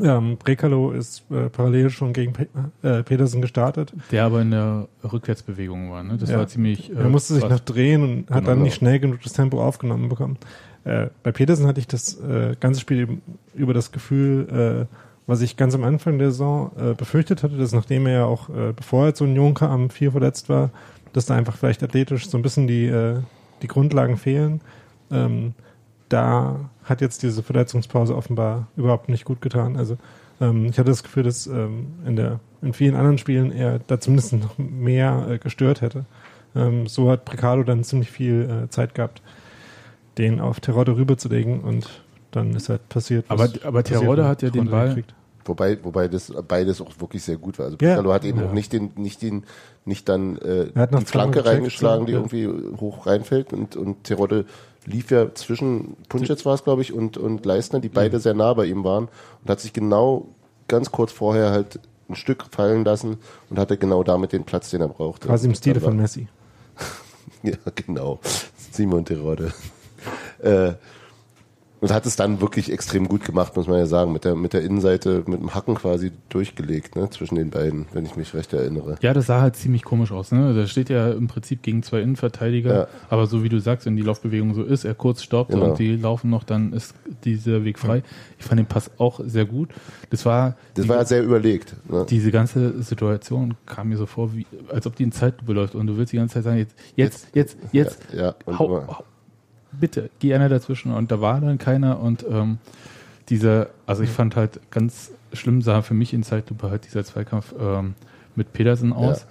Ähm, 0.00 0.36
Brekalo 0.36 0.92
ist 0.92 1.24
äh, 1.30 1.48
parallel 1.48 1.90
schon 1.90 2.12
gegen 2.12 2.32
Pe 2.32 2.46
äh, 2.82 3.02
Petersen 3.02 3.40
gestartet. 3.40 3.92
Der 4.12 4.24
aber 4.24 4.42
in 4.42 4.50
der 4.50 4.88
Rückwärtsbewegung 5.02 5.90
war, 5.90 6.02
ne? 6.02 6.16
Das 6.18 6.30
ja. 6.30 6.38
war 6.38 6.46
ziemlich. 6.46 6.90
Äh, 6.90 6.94
er 6.94 7.08
musste 7.08 7.34
sich 7.34 7.48
noch 7.48 7.60
drehen 7.60 8.02
und 8.02 8.30
hat 8.30 8.40
genau. 8.40 8.50
dann 8.50 8.62
nicht 8.62 8.74
schnell 8.74 9.00
genug 9.00 9.22
das 9.22 9.32
Tempo 9.32 9.62
aufgenommen 9.62 10.08
bekommen. 10.08 10.36
Äh, 10.84 11.08
bei 11.22 11.32
Petersen 11.32 11.66
hatte 11.66 11.80
ich 11.80 11.88
das 11.88 12.20
äh, 12.20 12.54
ganze 12.60 12.80
Spiel 12.80 13.18
über 13.54 13.74
das 13.74 13.90
Gefühl, 13.90 14.86
äh, 14.88 14.94
was 15.26 15.40
ich 15.40 15.56
ganz 15.56 15.74
am 15.74 15.84
Anfang 15.84 16.18
der 16.18 16.30
Saison 16.30 16.70
befürchtet 16.96 17.42
hatte, 17.42 17.58
dass 17.58 17.74
nachdem 17.74 18.06
er 18.06 18.12
ja 18.14 18.24
auch, 18.24 18.48
bevor 18.74 19.04
er 19.04 19.14
zu 19.14 19.24
Union 19.24 19.52
kam, 19.52 19.90
vier 19.90 20.10
verletzt 20.10 20.48
war, 20.48 20.70
dass 21.12 21.26
da 21.26 21.34
einfach 21.34 21.56
vielleicht 21.56 21.82
athletisch 21.82 22.28
so 22.28 22.38
ein 22.38 22.42
bisschen 22.42 22.66
die, 22.66 22.86
äh, 22.86 23.20
die 23.62 23.66
Grundlagen 23.66 24.16
fehlen. 24.16 24.60
Ähm, 25.10 25.54
da 26.08 26.70
hat 26.84 27.00
jetzt 27.00 27.22
diese 27.22 27.42
Verletzungspause 27.42 28.16
offenbar 28.16 28.68
überhaupt 28.76 29.08
nicht 29.08 29.24
gut 29.24 29.40
getan. 29.40 29.76
Also 29.76 29.96
ähm, 30.40 30.66
ich 30.66 30.78
hatte 30.78 30.90
das 30.90 31.02
Gefühl, 31.02 31.22
dass 31.24 31.46
ähm, 31.46 31.86
in, 32.06 32.16
der, 32.16 32.40
in 32.62 32.72
vielen 32.72 32.94
anderen 32.94 33.18
Spielen 33.18 33.52
er 33.52 33.78
da 33.86 34.00
zumindest 34.00 34.32
noch 34.34 34.56
mehr 34.58 35.26
äh, 35.28 35.38
gestört 35.38 35.80
hätte. 35.80 36.04
Ähm, 36.54 36.86
so 36.86 37.10
hat 37.10 37.24
Precado 37.24 37.62
dann 37.62 37.84
ziemlich 37.84 38.10
viel 38.10 38.64
äh, 38.64 38.70
Zeit 38.70 38.94
gehabt, 38.94 39.22
den 40.16 40.40
auf 40.40 40.60
Terodde 40.60 40.96
rüberzulegen 40.96 41.60
und 41.60 42.02
dann 42.30 42.54
ist 42.54 42.68
halt 42.68 42.88
passiert. 42.88 43.24
Aber, 43.28 43.48
aber 43.64 43.84
Terodde 43.84 44.26
hat 44.26 44.42
ja 44.42 44.50
den 44.50 44.70
Ball. 44.70 44.88
gekriegt. 44.88 45.14
Wobei, 45.44 45.78
wobei 45.82 46.08
das 46.08 46.32
beides 46.46 46.80
auch 46.82 46.92
wirklich 47.00 47.22
sehr 47.22 47.38
gut 47.38 47.58
war. 47.58 47.66
Also 47.66 47.78
Ja. 47.80 47.94
Picalo 47.94 48.12
hat 48.12 48.24
eben 48.24 48.38
Ja. 48.40 48.46
auch 48.46 48.52
nicht 48.52 48.72
den, 48.72 48.90
nicht 48.96 49.22
den, 49.22 49.44
nicht 49.86 50.08
dann 50.08 50.36
äh, 50.38 50.66
die 50.98 51.04
Flanke 51.06 51.44
reingeschlagen, 51.46 52.04
die 52.04 52.12
gecheckt, 52.12 52.32
irgendwie 52.34 52.76
hoch 52.78 53.06
reinfällt 53.06 53.52
und 53.54 53.74
und 53.76 54.04
Terodde 54.04 54.44
lief 54.88 55.10
ja 55.10 55.34
zwischen 55.34 55.96
Punschitz 56.08 56.44
war 56.44 56.54
es 56.54 56.64
glaube 56.64 56.82
ich 56.82 56.92
und 56.92 57.16
und 57.16 57.44
Leistner, 57.44 57.80
die 57.80 57.88
beide 57.88 58.18
sehr 58.20 58.34
nah 58.34 58.52
bei 58.54 58.66
ihm 58.66 58.84
waren 58.84 59.08
und 59.42 59.50
hat 59.50 59.60
sich 59.60 59.72
genau 59.72 60.28
ganz 60.66 60.90
kurz 60.90 61.12
vorher 61.12 61.50
halt 61.50 61.80
ein 62.08 62.14
Stück 62.16 62.44
fallen 62.50 62.84
lassen 62.84 63.18
und 63.50 63.58
hatte 63.58 63.76
genau 63.76 64.02
damit 64.02 64.32
den 64.32 64.44
Platz, 64.44 64.70
den 64.70 64.80
er 64.80 64.88
brauchte. 64.88 65.28
Quasi 65.28 65.46
im 65.46 65.54
Stile 65.54 65.80
von 65.80 65.96
Messi. 65.96 66.28
Ja, 67.44 67.54
genau. 67.76 68.18
Simon 68.72 69.04
Terodde. 69.04 69.52
äh, 70.42 70.72
und 71.80 71.92
hat 71.92 72.06
es 72.06 72.16
dann 72.16 72.40
wirklich 72.40 72.72
extrem 72.72 73.08
gut 73.08 73.24
gemacht, 73.24 73.56
muss 73.56 73.66
man 73.66 73.78
ja 73.78 73.86
sagen. 73.86 74.12
Mit 74.12 74.24
der, 74.24 74.34
mit 74.34 74.52
der 74.52 74.62
Innenseite, 74.62 75.22
mit 75.26 75.40
dem 75.40 75.54
Hacken 75.54 75.74
quasi 75.74 76.12
durchgelegt, 76.28 76.96
ne, 76.96 77.08
zwischen 77.10 77.36
den 77.36 77.50
beiden, 77.50 77.86
wenn 77.92 78.04
ich 78.04 78.16
mich 78.16 78.34
recht 78.34 78.52
erinnere. 78.52 78.96
Ja, 79.00 79.12
das 79.14 79.26
sah 79.26 79.40
halt 79.40 79.56
ziemlich 79.56 79.84
komisch 79.84 80.12
aus. 80.12 80.32
Ne? 80.32 80.54
Da 80.54 80.66
steht 80.66 80.88
ja 80.90 81.10
im 81.10 81.28
Prinzip 81.28 81.62
gegen 81.62 81.82
zwei 81.82 82.00
Innenverteidiger. 82.00 82.74
Ja. 82.74 82.88
Aber 83.08 83.26
so 83.26 83.42
wie 83.42 83.48
du 83.48 83.60
sagst, 83.60 83.86
wenn 83.86 83.96
die 83.96 84.02
Laufbewegung 84.02 84.54
so 84.54 84.62
ist, 84.62 84.84
er 84.84 84.94
kurz 84.94 85.22
stoppt 85.22 85.52
Genau. 85.52 85.70
und 85.70 85.78
die 85.78 85.96
laufen 85.96 86.30
noch, 86.30 86.44
dann 86.44 86.72
ist 86.72 86.94
dieser 87.24 87.64
Weg 87.64 87.78
frei. 87.78 88.02
Ich 88.38 88.44
fand 88.44 88.58
den 88.58 88.66
Pass 88.66 88.90
auch 88.98 89.20
sehr 89.24 89.44
gut. 89.44 89.70
Das 90.10 90.24
war, 90.26 90.56
Das 90.74 90.84
die, 90.84 90.88
war 90.88 90.96
ja 90.96 91.04
sehr 91.04 91.22
überlegt. 91.22 91.76
Ne? 91.88 92.06
diese 92.08 92.30
ganze 92.30 92.82
Situation 92.82 93.54
kam 93.66 93.88
mir 93.88 93.96
so 93.96 94.06
vor, 94.06 94.34
wie, 94.34 94.46
als 94.72 94.86
ob 94.86 94.96
die 94.96 95.04
in 95.04 95.12
Zeitlupe 95.12 95.52
läuft 95.52 95.74
und 95.74 95.86
du 95.86 95.96
willst 95.96 96.12
die 96.12 96.16
ganze 96.16 96.34
Zeit 96.34 96.44
sagen, 96.44 96.58
jetzt, 96.58 96.74
jetzt, 96.96 97.28
jetzt, 97.34 97.56
jetzt, 97.72 97.98
Ja, 98.12 98.34
ja, 98.46 98.58
hau, 98.58 98.86
bitte, 99.80 100.10
geh 100.20 100.34
einer 100.34 100.48
dazwischen 100.48 100.92
und 100.92 101.10
da 101.10 101.20
war 101.20 101.40
dann 101.40 101.58
keiner 101.58 102.00
und 102.00 102.24
ähm, 102.30 102.58
dieser, 103.28 103.68
also 103.86 104.02
ich 104.02 104.10
fand 104.10 104.36
halt 104.36 104.60
ganz 104.70 105.10
schlimm 105.32 105.60
sah 105.62 105.82
für 105.82 105.94
mich 105.94 106.14
in 106.14 106.22
Zeitlupe 106.22 106.70
halt 106.70 106.86
dieser 106.86 107.04
Zweikampf 107.04 107.54
ähm, 107.60 107.94
mit 108.36 108.52
Pedersen 108.52 108.92
aus, 108.92 109.20
Ja. 109.20 109.26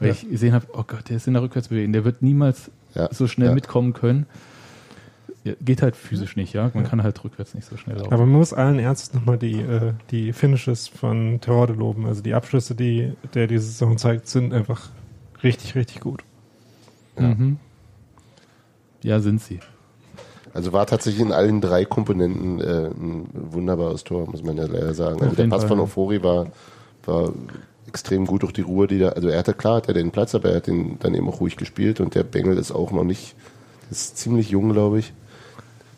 weil 0.00 0.08
Ja. 0.08 0.14
ich 0.14 0.28
gesehen 0.30 0.54
habe, 0.54 0.66
oh 0.72 0.84
Gott, 0.86 1.08
der 1.08 1.16
ist 1.16 1.26
in 1.26 1.34
der 1.34 1.42
Rückwärtsbewegung, 1.42 1.92
der 1.92 2.04
wird 2.04 2.22
niemals 2.22 2.70
Ja, 2.94 3.08
so 3.12 3.26
schnell 3.26 3.48
ja. 3.48 3.54
mitkommen 3.54 3.92
können. 3.92 4.26
Geht 5.60 5.82
halt 5.82 5.96
physisch 5.96 6.36
nicht, 6.36 6.52
ja. 6.52 6.70
Man 6.72 6.84
kann 6.84 7.02
halt 7.02 7.24
rückwärts 7.24 7.54
nicht 7.54 7.66
so 7.66 7.76
schnell 7.76 7.96
laufen. 7.96 8.12
Aber 8.12 8.26
man 8.26 8.36
muss 8.38 8.52
allen 8.52 8.78
Ernstes 8.78 9.12
nochmal 9.12 9.38
die, 9.38 9.60
äh, 9.60 9.92
die 10.12 10.32
Finishes 10.32 10.86
von 10.86 11.40
Terodde 11.40 11.72
loben. 11.72 12.06
Also 12.06 12.22
die 12.22 12.32
Abschlüsse, 12.34 12.76
die 12.76 13.12
der 13.34 13.48
diese 13.48 13.64
Saison 13.66 13.98
zeigt, 13.98 14.28
sind 14.28 14.52
einfach 14.54 14.90
richtig, 15.42 15.74
richtig 15.74 15.98
gut. 16.00 16.22
Ja. 17.18 17.34
Mhm. 17.34 17.56
ja, 19.02 19.18
sind 19.18 19.40
sie. 19.42 19.58
Also 20.54 20.72
war 20.72 20.86
tatsächlich 20.86 21.22
in 21.22 21.32
allen 21.32 21.60
drei 21.60 21.84
Komponenten 21.84 22.60
äh, 22.60 22.88
ein 22.88 23.28
wunderbares 23.32 24.04
Tor, 24.04 24.28
muss 24.30 24.42
man 24.42 24.56
ja 24.56 24.66
leider 24.66 24.94
sagen. 24.94 25.22
Also 25.22 25.34
der 25.34 25.46
Pass 25.46 25.62
Fall, 25.62 25.68
von. 25.68 25.80
Ofori 25.80 26.22
war, 26.22 26.46
war 27.06 27.32
extrem 27.86 28.26
gut 28.26 28.42
durch 28.42 28.52
die 28.52 28.62
Ruhe, 28.62 28.86
die 28.86 28.98
da, 28.98 29.10
also 29.10 29.28
er 29.28 29.38
hatte 29.38 29.54
klar, 29.54 29.76
hat 29.76 29.88
er 29.88 29.94
den 29.94 30.10
Platz, 30.10 30.34
aber 30.34 30.50
er 30.50 30.56
hat 30.56 30.66
den 30.66 30.98
dann 30.98 31.14
eben 31.14 31.28
auch 31.28 31.40
ruhig 31.40 31.56
gespielt 31.56 32.00
und 32.00 32.14
der 32.14 32.22
Bengel 32.22 32.58
ist 32.58 32.72
auch 32.72 32.90
noch 32.90 33.04
nicht, 33.04 33.34
ist 33.90 34.18
ziemlich 34.18 34.50
jung, 34.50 34.72
glaube 34.72 34.98
ich. 34.98 35.12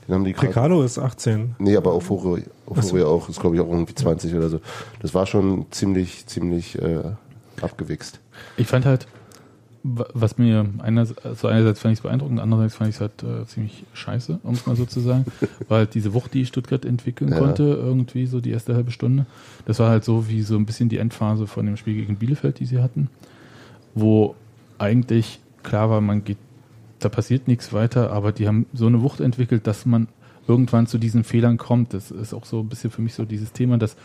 Den 0.07 0.15
haben 0.15 0.25
die 0.25 0.35
Precado 0.35 0.83
ist 0.83 0.99
18. 0.99 1.57
Nee, 1.59 1.77
aber 1.77 1.95
Ofori, 1.95 2.45
Ofori 2.67 3.03
auch, 3.03 3.29
ist 3.29 3.41
glaube 3.41 3.57
ich 3.57 3.63
auch 3.63 3.69
irgendwie 3.69 3.95
20 3.95 4.35
oder 4.35 4.51
so. 4.51 4.61
Das 5.01 5.15
war 5.15 5.27
schon 5.27 5.67
ziemlich, 5.71 6.27
ziemlich 6.27 6.81
äh, 6.81 7.01
abgewichst. 7.61 8.21
Ich 8.57 8.67
fand 8.67 8.85
halt, 8.87 9.07
was 9.87 10.39
mir 10.39 10.67
einerseits, 10.79 11.25
also 11.27 11.49
einerseits 11.49 11.79
fand 11.81 11.93
ich 11.93 11.99
es 11.99 12.03
beeindruckend, 12.03 12.41
andererseits 12.41 12.75
fand 12.75 12.89
ich 12.89 12.97
es 12.97 13.01
halt 13.03 13.23
äh, 13.23 13.45
ziemlich 13.47 13.85
scheiße, 13.93 14.41
um 14.43 14.55
es 14.55 14.67
mal 14.67 14.77
so 14.77 14.87
zu 14.87 15.01
sagen, 15.01 15.27
weil 15.69 15.81
halt 15.81 15.95
diese 15.95 16.15
Wucht, 16.15 16.33
die 16.33 16.47
Stuttgart 16.47 16.87
entwickeln 16.87 17.33
Ja. 17.33 17.39
konnte, 17.39 17.65
irgendwie 17.65 18.25
so 18.27 18.41
die 18.41 18.51
erste 18.51 18.75
halbe 18.75 18.91
Stunde, 18.91 19.27
das 19.67 19.79
war 19.81 19.91
halt 19.91 20.05
so 20.05 20.29
wie 20.29 20.41
so 20.41 20.57
ein 20.57 20.65
bisschen 20.65 20.89
die 20.89 20.97
Endphase 20.97 21.47
von 21.47 21.67
dem 21.67 21.77
Spiel 21.77 21.95
gegen 21.97 22.17
Bielefeld, 22.17 22.61
die 22.61 22.65
sie 22.65 22.81
hatten, 22.81 23.11
wo 23.95 24.35
eigentlich 24.79 25.41
klar 25.63 25.91
war, 25.91 26.01
man 26.01 26.25
geht, 26.25 26.39
da 27.01 27.09
passiert 27.11 27.47
nichts 27.47 27.73
weiter, 27.75 28.11
aber 28.11 28.33
die 28.33 28.49
haben 28.49 28.65
so 28.73 28.87
eine 28.87 29.03
Wucht 29.03 29.21
entwickelt, 29.21 29.67
dass 29.67 29.85
man 29.85 30.09
irgendwann 30.49 30.87
zu 30.87 30.99
diesen 30.99 31.25
Fehlern 31.25 31.59
kommt. 31.59 31.93
Das 31.95 32.11
ist 32.11 32.33
auch 32.35 32.45
so 32.47 32.61
ein 32.61 32.69
bisschen 32.69 32.91
für 32.91 33.03
mich 33.03 33.15
so 33.15 33.25
dieses 33.25 33.53
Thema, 33.53 33.77
dass 33.79 33.97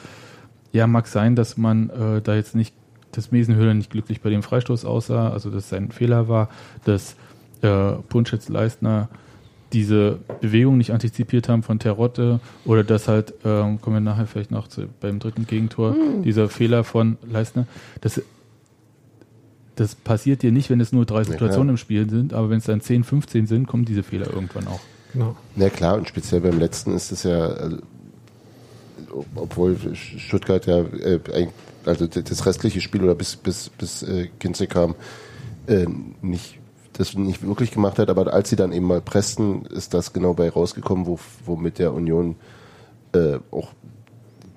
ja, 0.72 0.88
mag 0.88 1.08
sein, 1.08 1.36
dass 1.36 1.58
man 1.58 1.90
äh, 1.90 2.22
da 2.22 2.36
jetzt 2.36 2.56
nicht, 2.56 2.74
dass 3.12 3.32
Mesenhöhler 3.32 3.74
nicht 3.74 3.90
glücklich 3.92 4.22
bei 4.22 4.30
dem 4.30 4.44
Freistoß 4.44 4.86
aussah, 4.86 5.30
also 5.32 5.50
dass 5.50 5.66
es 5.66 5.74
ein 5.74 5.92
Fehler 5.92 6.28
war, 6.28 6.50
dass 6.86 7.16
äh, 7.62 7.94
Punschitz 8.08 8.50
Leistner 8.50 9.10
diese 9.74 10.18
Bewegung 10.42 10.78
nicht 10.78 10.92
antizipiert 10.92 11.48
haben 11.48 11.62
von 11.62 11.78
Terotte 11.78 12.40
oder 12.66 12.84
dass 12.84 13.08
halt, 13.08 13.34
ähm, 13.46 13.80
kommen 13.82 13.98
wir 13.98 14.02
nachher 14.02 14.26
vielleicht 14.26 14.50
noch 14.52 14.68
zu, 14.68 14.88
beim 15.00 15.20
dritten 15.20 15.46
Gegentor, 15.46 15.96
dieser 16.24 16.50
Fehler 16.50 16.84
von 16.84 17.18
Leistner, 17.30 17.68
das, 18.02 18.22
das 19.76 19.94
passiert 19.96 20.42
dir 20.42 20.52
nicht, 20.52 20.70
wenn 20.70 20.82
es 20.82 20.92
nur 20.92 21.06
drei 21.06 21.24
Situationen 21.24 21.68
klar. 21.68 21.74
im 21.74 21.78
Spiel 21.78 22.10
sind, 22.10 22.34
aber 22.34 22.50
wenn 22.50 22.58
es 22.58 22.66
dann 22.66 22.82
10, 22.82 23.04
15 23.04 23.46
sind, 23.48 23.68
kommen 23.68 23.86
diese 23.86 24.04
Fehler 24.04 24.32
irgendwann 24.34 24.68
auch. 24.68 24.80
Genau. 25.14 25.36
Na 25.56 25.70
klar, 25.70 25.98
und 25.98 26.08
speziell 26.08 26.42
beim 26.42 26.60
letzten 26.60 26.94
ist 26.96 27.12
es 27.12 27.24
ja, 27.24 27.40
also, 27.40 27.78
ob- 29.12 29.26
obwohl 29.36 29.78
Stuttgart 29.96 30.66
ja, 30.66 30.80
äh, 30.80 31.20
eigentlich- 31.34 31.50
also 31.90 32.08
das 32.08 32.46
restliche 32.46 32.80
Spiel 32.82 33.04
oder 33.04 33.16
bis, 33.16 33.36
bis, 33.36 33.70
bis 33.70 34.04
äh, 34.04 34.30
Kinze 34.40 34.68
kam, 34.68 34.96
äh, 35.68 35.86
nicht, 36.22 36.58
das 36.94 37.16
nicht 37.16 37.46
wirklich 37.46 37.72
gemacht 37.72 38.00
hat, 38.00 38.10
aber 38.10 38.34
als 38.34 38.50
sie 38.50 38.56
dann 38.56 38.72
eben 38.72 38.86
mal 38.88 39.02
pressten, 39.02 39.66
ist 39.66 39.94
das 39.94 40.14
genau 40.14 40.34
bei 40.34 40.50
rausgekommen, 40.50 41.06
wo, 41.06 41.20
womit 41.46 41.80
der 41.80 41.94
Union 41.94 42.36
äh, 43.14 43.38
auch 43.52 43.70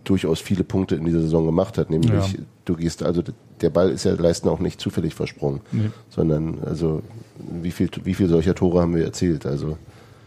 durchaus 0.04 0.40
viele 0.40 0.64
Punkte 0.64 0.96
in 0.96 1.04
dieser 1.04 1.20
Saison 1.20 1.46
gemacht 1.46 1.78
hat, 1.78 1.90
nämlich 1.90 2.32
Ja. 2.32 2.38
du 2.64 2.74
gehst, 2.76 3.02
also 3.02 3.22
der 3.60 3.70
Ball 3.70 3.90
ist 3.90 4.04
ja 4.04 4.12
Leisten 4.14 4.48
auch 4.48 4.58
nicht 4.58 4.80
zufällig 4.80 5.14
versprungen, 5.14 5.60
Nee. 5.70 5.90
sondern 6.10 6.58
also 6.64 7.02
wie 7.38 7.70
viel, 7.70 7.88
wie 8.02 8.14
viel 8.14 8.28
solcher 8.28 8.54
Tore 8.56 8.80
haben 8.80 8.94
wir 8.96 9.04
erzielt, 9.04 9.46
also 9.46 9.78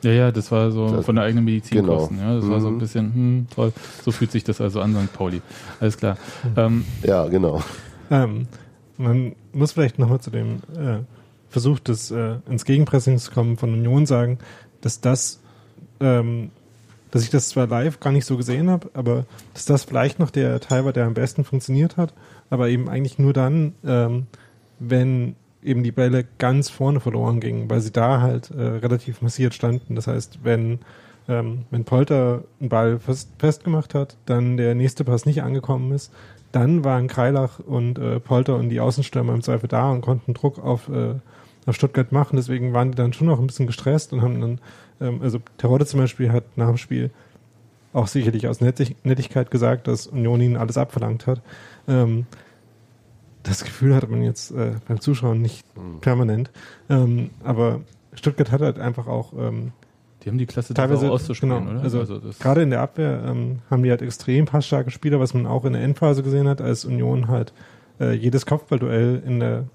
Ja, 0.06 0.12
ja, 0.12 0.32
das 0.32 0.52
war 0.52 0.72
so 0.72 0.98
Das- 0.98 1.06
von 1.06 1.16
der 1.16 1.26
eigenen 1.26 1.46
Medizinkosten. 1.46 2.18
genau. 2.18 2.30
Ja, 2.30 2.40
das 2.40 2.48
war 2.50 2.62
so 2.62 2.68
ein 2.68 2.76
Mhm. 2.76 2.80
bisschen, 2.80 3.14
hm, 3.14 3.48
toll. 3.54 3.74
So 4.04 4.12
fühlt 4.12 4.32
sich 4.32 4.44
das 4.44 4.62
also 4.62 4.80
an, 4.82 4.94
St. 4.96 5.12
Pauli. 5.14 5.42
Alles 5.80 5.98
klar. 5.98 6.18
Ähm, 6.56 6.86
ja, 7.04 7.26
genau. 7.28 7.64
Ähm, 8.12 8.48
man 8.98 9.34
muss 9.52 9.72
vielleicht 9.72 9.98
nochmal 9.98 10.22
zu 10.22 10.30
dem 10.30 10.58
äh, 10.78 11.00
Versuch 11.50 11.80
des 11.80 12.12
äh, 12.12 12.36
ins 12.50 12.66
Gegenpressing 12.66 13.18
zu 13.18 13.32
kommen 13.32 13.58
von 13.58 13.74
Union 13.74 14.06
sagen, 14.06 14.38
dass 14.82 15.02
das, 15.02 15.40
ähm, 16.00 16.52
dass 17.12 17.24
ich 17.24 17.30
das 17.32 17.50
zwar 17.50 17.66
live 17.66 18.00
gar 18.00 18.12
nicht 18.14 18.26
so 18.26 18.38
gesehen 18.38 18.70
habe, 18.70 18.90
aber 18.94 19.26
dass 19.54 19.66
das 19.66 19.86
vielleicht 19.86 20.20
noch 20.20 20.30
der 20.30 20.60
Teil 20.60 20.86
war, 20.86 20.94
der 20.94 21.06
am 21.08 21.14
besten 21.16 21.44
funktioniert 21.44 21.98
hat, 21.98 22.14
aber 22.52 22.70
eben 22.70 22.90
eigentlich 22.90 23.18
nur 23.18 23.34
dann, 23.34 23.74
ähm, 23.86 24.28
wenn 24.80 25.36
eben 25.66 25.84
die 25.84 25.92
Bälle 25.92 26.26
ganz 26.38 26.70
vorne 26.70 27.00
verloren 27.00 27.40
gingen, 27.40 27.70
weil 27.70 27.82
sie 27.82 27.92
da 27.92 28.22
halt 28.22 28.52
äh, 28.52 28.62
relativ 28.62 29.22
massiert 29.22 29.54
standen. 29.54 29.96
Das 29.96 30.08
heißt, 30.08 30.40
wenn 30.44 30.80
ähm, 31.28 31.66
wenn 31.72 31.86
Polter 31.86 32.44
einen 32.60 32.70
Ball 32.70 33.00
fest, 33.00 33.30
festgemacht 33.40 33.94
hat, 33.94 34.18
dann 34.26 34.58
der 34.58 34.76
nächste 34.76 35.04
Pass 35.04 35.26
nicht 35.26 35.42
angekommen 35.42 35.92
ist, 35.92 36.12
dann 36.52 36.84
waren 36.84 37.08
Kreilach 37.08 37.60
und 37.60 37.98
äh, 37.98 38.20
Polter 38.20 38.56
und 38.56 38.70
die 38.70 38.80
Außenstürmer 38.80 39.34
im 39.34 39.42
Zweifel 39.42 39.68
da 39.68 39.92
und 39.92 40.02
konnten 40.02 40.34
Druck 40.34 40.64
auf, 40.64 40.88
äh, 40.90 41.16
auf 41.66 41.76
Stuttgart 41.76 42.12
machen. 42.12 42.36
Deswegen 42.38 42.74
waren 42.74 42.92
die 42.92 42.96
dann 42.96 43.14
schon 43.14 43.28
noch 43.28 43.40
ein 43.40 43.48
bisschen 43.48 43.68
gestresst 43.68 44.14
und 44.14 44.22
haben 44.22 44.40
dann, 44.40 44.60
ähm, 45.02 45.22
also 45.22 45.40
Terodde 45.58 45.86
zum 45.86 46.00
Beispiel 46.00 46.32
hat 46.32 46.44
nach 46.56 46.68
dem 46.68 46.78
Spiel 46.78 47.10
auch 47.92 48.08
sicherlich 48.08 48.48
aus 48.48 48.62
Nettig 48.62 48.96
Nettigkeit 49.04 49.52
gesagt, 49.52 49.88
dass 49.88 50.08
Union 50.08 50.42
ihnen 50.42 50.58
alles 50.58 50.78
abverlangt 50.78 51.28
hat. 51.28 51.42
Ähm, 51.88 52.26
das 53.46 53.64
Gefühl 53.64 53.96
hatte 53.96 54.08
man 54.08 54.22
jetzt 54.22 54.52
äh, 54.52 54.74
beim 54.88 55.00
Zuschauen 55.00 55.42
nicht 55.42 55.66
permanent. 56.02 56.52
Ähm, 56.90 57.30
aber 57.44 57.82
Stuttgart 58.14 58.52
hat 58.52 58.62
halt 58.62 58.80
einfach 58.80 59.08
auch 59.08 59.34
ähm, 59.38 59.72
die 60.24 60.30
haben 60.30 60.38
die 60.40 60.48
Klasse, 60.48 60.74
teilweise 60.74 61.12
auszuspielen, 61.12 61.60
genau, 61.60 61.72
oder? 61.72 61.84
Also, 61.84 62.18
das, 62.18 62.40
gerade 62.40 62.64
in 62.64 62.72
der 62.72 62.82
Abwehr 62.82 63.24
ähm, 63.28 63.60
haben 63.70 63.84
die 63.84 63.92
halt 63.92 64.02
extrem 64.02 64.46
passstarke 64.46 64.90
Spieler, 64.90 65.20
was 65.20 65.36
man 65.36 65.46
auch 65.46 65.66
in 65.66 65.74
der 65.74 65.84
Endphase 65.84 66.24
gesehen 66.24 66.48
hat, 66.48 66.62
als 66.62 66.84
Union 66.84 67.28
halt 67.28 67.54
äh, 68.00 68.14
jedes 68.14 68.48
Kopfballduell 68.48 69.22
in 69.24 69.40
der 69.40 69.66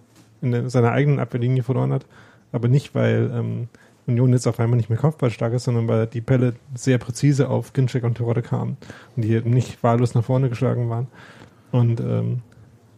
in 0.42 0.50
der, 0.52 0.70
seiner 0.70 0.90
eigenen 0.90 1.20
Abwehrlinie 1.20 1.62
verloren 1.62 1.92
hat, 1.92 2.06
aber 2.50 2.66
nicht 2.66 2.94
weil 2.94 3.30
ähm, 3.33 3.68
Union 4.06 4.33
jetzt 4.33 4.48
auf 4.48 4.59
einmal 4.59 4.76
nicht 4.76 4.88
mehr 4.88 4.98
kopfballstark 4.98 5.52
ist, 5.52 5.64
sondern 5.64 5.87
weil 5.87 6.06
die 6.06 6.20
Bälle 6.20 6.54
sehr 6.74 6.98
präzise 6.98 7.48
auf 7.48 7.72
Ginczek 7.72 8.02
und 8.02 8.16
Terodde 8.16 8.42
kamen 8.42 8.76
und 9.14 9.22
die 9.24 9.33
eben 9.33 9.50
nicht 9.50 9.83
wahllos 9.85 10.14
nach 10.14 10.24
vorne 10.24 10.48
geschlagen 10.48 10.90
waren 10.90 11.06
und 11.70 12.00
ähm, 12.00 12.42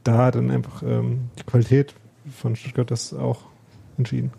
da 0.04 0.18
hat 0.26 0.34
dann 0.34 0.50
einfach 0.50 0.82
ähm, 0.82 1.30
die 1.38 1.44
Qualität 1.44 1.94
von 2.36 2.56
Stuttgart 2.56 2.90
das 2.90 3.12
auch 3.14 3.40
entschieden. 3.98 4.32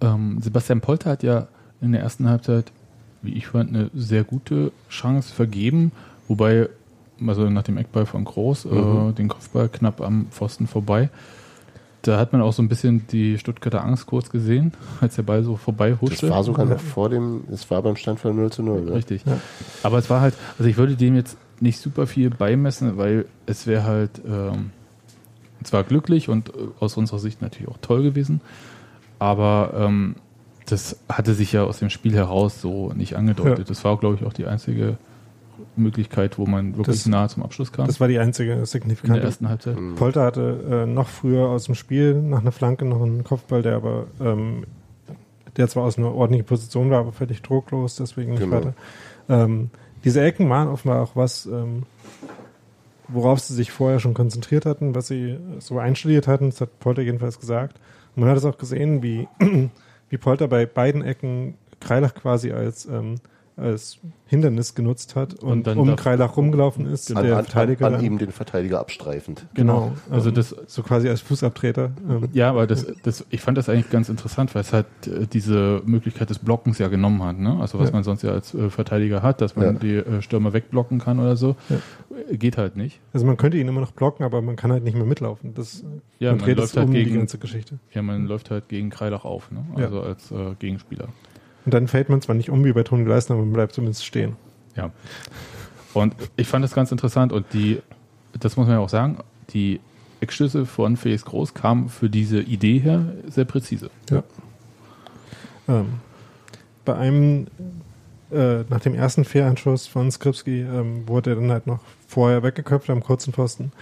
ähm, 0.00 0.38
Sebastian 0.40 0.80
Polter 0.80 1.10
hat 1.10 1.22
ja 1.22 1.48
in 1.80 1.92
der 1.92 2.00
ersten 2.02 2.28
Halbzeit, 2.28 2.72
wie 3.22 3.32
ich 3.34 3.48
fand, 3.48 3.70
eine 3.70 3.90
sehr 3.94 4.24
gute 4.24 4.72
Chance 4.88 5.32
vergeben, 5.34 5.92
wobei, 6.28 6.68
also 7.26 7.48
nach 7.50 7.62
dem 7.62 7.76
Eckball 7.76 8.06
von 8.06 8.24
Groß, 8.24 8.64
Mhm. 8.66 9.10
äh, 9.10 9.12
den 9.12 9.28
Kopfball 9.28 9.68
knapp 9.68 10.00
am 10.00 10.26
Pfosten 10.30 10.66
vorbei. 10.66 11.10
Da 12.02 12.18
hat 12.18 12.32
man 12.32 12.40
auch 12.40 12.54
so 12.54 12.62
ein 12.62 12.68
bisschen 12.68 13.06
die 13.08 13.36
Stuttgarter 13.36 13.84
Angst 13.84 14.06
kurz 14.06 14.30
gesehen, 14.30 14.72
als 15.02 15.16
der 15.16 15.22
Ball 15.22 15.44
so 15.44 15.56
vorbei 15.56 15.94
huschte. 16.00 16.26
Das 16.28 16.30
war 16.34 16.44
sogar 16.44 16.64
noch 16.64 16.80
vor 16.80 17.10
dem, 17.10 17.44
es 17.52 17.70
war 17.70 17.82
beim 17.82 17.96
Stand 17.96 18.20
von 18.20 18.34
0 18.34 18.50
zu 18.50 18.62
0. 18.62 18.80
Ne? 18.82 18.94
Richtig. 18.94 19.22
Aber 19.82 19.98
es 19.98 20.08
war 20.08 20.22
halt, 20.22 20.34
also 20.58 20.66
ich 20.70 20.78
würde 20.78 20.96
dem 20.96 21.14
jetzt 21.14 21.36
nicht 21.60 21.78
super 21.78 22.06
viel 22.06 22.30
beimessen, 22.30 22.96
weil 22.96 23.26
es 23.46 23.66
wäre 23.66 23.84
halt 23.84 24.20
ähm, 24.26 24.70
zwar 25.62 25.84
glücklich 25.84 26.28
und 26.28 26.48
äh, 26.50 26.52
aus 26.80 26.96
unserer 26.96 27.18
Sicht 27.18 27.42
natürlich 27.42 27.68
auch 27.68 27.78
toll 27.82 28.02
gewesen, 28.02 28.40
aber 29.18 29.72
ähm, 29.76 30.16
das 30.66 30.98
hatte 31.08 31.34
sich 31.34 31.52
ja 31.52 31.64
aus 31.64 31.78
dem 31.80 31.90
Spiel 31.90 32.14
heraus 32.14 32.60
so 32.60 32.92
nicht 32.92 33.16
angedeutet. 33.16 33.58
Ja. 33.58 33.64
Das 33.64 33.84
war, 33.84 33.96
glaube 33.98 34.16
ich, 34.16 34.24
auch 34.24 34.32
die 34.32 34.46
einzige 34.46 34.96
Möglichkeit, 35.76 36.38
wo 36.38 36.46
man 36.46 36.76
wirklich 36.76 36.96
Das- 36.98 37.06
nahe 37.06 37.28
zum 37.28 37.42
Abschluss 37.42 37.72
kam. 37.72 37.86
Das 37.86 38.00
war 38.00 38.08
die 38.08 38.18
einzige 38.18 38.52
in 38.52 38.58
der 38.58 38.66
signifikante. 38.66 39.20
ersten 39.20 39.48
Halbzeit. 39.48 39.76
Polter 39.96 40.22
hatte 40.24 40.84
äh, 40.86 40.86
noch 40.86 41.08
früher 41.08 41.48
aus 41.48 41.64
dem 41.64 41.74
Spiel 41.74 42.14
nach 42.14 42.40
einer 42.40 42.52
Flanke 42.52 42.84
noch 42.84 43.02
einen 43.02 43.24
Kopfball, 43.24 43.62
der 43.62 43.76
aber 43.76 44.06
ähm, 44.20 44.64
der 45.56 45.68
zwar 45.68 45.82
aus 45.84 45.98
einer 45.98 46.14
ordentlichen 46.14 46.46
Position 46.46 46.90
war, 46.90 47.00
aber 47.00 47.12
völlig 47.12 47.42
drucklos, 47.42 47.96
deswegen 47.96 48.30
nicht 48.32 48.40
Genau. 48.40 48.56
weiter. 48.56 48.74
Ähm, 49.28 49.70
diese 50.04 50.22
Ecken 50.22 50.48
waren 50.48 50.68
offenbar 50.68 51.02
auch 51.02 51.16
was, 51.16 51.46
ähm, 51.46 51.84
worauf 53.08 53.40
sie 53.40 53.54
sich 53.54 53.72
vorher 53.72 54.00
schon 54.00 54.14
konzentriert 54.14 54.66
hatten, 54.66 54.94
was 54.94 55.08
sie 55.08 55.38
so 55.58 55.78
einstudiert 55.78 56.28
hatten, 56.28 56.50
das 56.50 56.60
hat 56.60 56.78
Polter 56.78 57.02
jedenfalls 57.02 57.38
gesagt. 57.38 57.78
Und 58.14 58.22
man 58.22 58.30
hat 58.30 58.38
es 58.38 58.44
auch 58.44 58.58
gesehen, 58.58 59.02
wie, 59.02 59.28
wie 60.08 60.18
Polter 60.18 60.48
bei 60.48 60.66
beiden 60.66 61.02
Ecken 61.02 61.54
Kreilach 61.80 62.14
quasi 62.14 62.52
als, 62.52 62.86
ähm, 62.86 63.16
als 63.60 63.98
Hindernis 64.26 64.74
genutzt 64.74 65.16
hat 65.16 65.34
und, 65.34 65.50
Und 65.50 65.66
dann 65.66 65.78
um 65.78 65.96
Kreilach 65.96 66.36
rumgelaufen 66.36 66.86
ist, 66.86 67.14
An, 67.16 67.24
der 67.24 67.36
an, 67.38 67.44
Verteidiger 67.44 67.86
an, 67.86 67.94
an 67.94 67.98
dann- 68.00 68.06
ihm 68.06 68.18
den 68.18 68.30
Verteidiger 68.32 68.78
abstreifend. 68.80 69.46
Genau. 69.54 69.92
Also 70.10 70.28
ähm, 70.30 70.34
das- 70.36 70.54
so 70.66 70.82
quasi 70.82 71.08
als 71.08 71.20
Fußabtreter. 71.20 71.90
Ähm, 72.08 72.28
Ja, 72.32 72.50
aber 72.50 72.66
das, 72.66 72.86
das, 73.02 73.24
ich 73.30 73.40
fand 73.40 73.58
das 73.58 73.68
eigentlich 73.68 73.90
ganz 73.90 74.08
interessant, 74.08 74.54
weil 74.54 74.62
es 74.62 74.72
halt 74.72 74.86
äh, 75.06 75.26
diese 75.26 75.82
Möglichkeit 75.84 76.30
des 76.30 76.38
Blockens 76.38 76.78
ja 76.78 76.88
genommen 76.88 77.22
hat. 77.22 77.38
Ne? 77.38 77.58
Also 77.60 77.78
was 77.78 77.88
Ja. 77.88 77.94
man 77.94 78.04
sonst 78.04 78.22
ja 78.22 78.30
als 78.30 78.54
äh, 78.54 78.70
Verteidiger 78.70 79.22
hat, 79.22 79.40
dass 79.40 79.56
man 79.56 79.66
Ja. 79.66 79.72
die 79.72 79.94
äh, 79.96 80.22
Stürmer 80.22 80.52
wegblocken 80.52 80.98
kann 81.00 81.18
oder 81.18 81.36
so, 81.36 81.56
äh, 82.30 82.36
geht 82.36 82.56
halt 82.56 82.76
nicht. 82.76 83.00
Also 83.12 83.26
man 83.26 83.36
könnte 83.36 83.58
ihn 83.58 83.66
immer 83.68 83.80
noch 83.80 83.92
blocken, 83.92 84.24
aber 84.24 84.40
man 84.42 84.56
kann 84.56 84.70
halt 84.72 84.84
nicht 84.84 84.94
mehr 84.96 85.06
mitlaufen. 85.06 85.54
Das 85.54 85.84
Ja, 86.20 86.30
man 86.32 86.40
man 86.40 86.48
läuft 86.56 86.70
es 86.70 86.76
halt 86.76 86.86
um 86.88 86.94
die 86.94 87.04
gegen, 87.04 87.16
ganze 87.18 87.38
Geschichte. 87.38 87.78
ja, 87.92 88.02
man 88.02 88.26
läuft 88.26 88.50
halt 88.50 88.68
gegen 88.68 88.90
Kreilach 88.90 89.24
auf, 89.24 89.50
ne? 89.50 89.64
Ja. 89.76 89.86
also 89.86 90.00
als 90.02 90.30
äh, 90.30 90.54
Gegenspieler. 90.58 91.08
Und 91.64 91.74
dann 91.74 91.88
fällt 91.88 92.08
man 92.08 92.22
zwar 92.22 92.34
nicht 92.34 92.50
um 92.50 92.64
wie 92.64 92.72
bei 92.72 92.82
Toni 92.82 93.04
Leisner, 93.04 93.34
aber 93.34 93.44
man 93.44 93.52
bleibt 93.52 93.72
zumindest 93.72 94.04
stehen. 94.04 94.36
Ja. 94.76 94.90
Und 95.92 96.14
ich 96.36 96.46
fand 96.46 96.64
das 96.64 96.74
ganz 96.74 96.92
interessant 96.92 97.32
und 97.32 97.46
die, 97.52 97.80
das 98.38 98.56
muss 98.56 98.66
man 98.66 98.76
ja 98.76 98.80
auch 98.80 98.88
sagen, 98.88 99.18
die 99.50 99.80
Eckschüsse 100.20 100.66
von 100.66 100.96
Felix 100.96 101.24
Groß 101.24 101.54
kamen 101.54 101.88
für 101.88 102.08
diese 102.08 102.40
Idee 102.40 102.78
her 102.78 103.12
sehr 103.28 103.44
präzise. 103.44 103.90
Ähm, 105.68 105.86
bei 106.84 106.94
einem, 106.96 107.46
äh, 108.30 108.64
nach 108.68 108.80
dem 108.80 108.94
ersten 108.94 109.24
Fehlanschluss 109.24 109.86
von 109.86 110.10
Skripski, 110.10 110.60
ähm, 110.60 111.08
wurde 111.08 111.30
er 111.30 111.36
dann 111.36 111.50
halt 111.50 111.66
noch 111.66 111.80
vorher 112.06 112.42
weggeköpft 112.42 112.90
am 112.90 113.02
kurzen 113.02 113.32
Pfosten. 113.32 113.72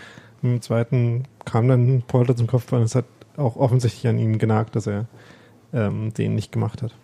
Im 0.42 0.62
zweiten 0.62 1.24
kam 1.44 1.68
dann 1.68 2.02
Polter 2.02 2.36
zum 2.36 2.46
Kopfball 2.46 2.80
und 2.80 2.86
es 2.86 2.94
hat 2.94 3.06
auch 3.36 3.56
offensichtlich 3.56 4.06
an 4.08 4.18
ihm 4.18 4.38
genagt, 4.38 4.76
dass 4.76 4.86
er 4.86 5.06
ähm, 5.72 6.14
den 6.14 6.34
nicht 6.34 6.52
gemacht 6.52 6.82
hat. 6.82 6.94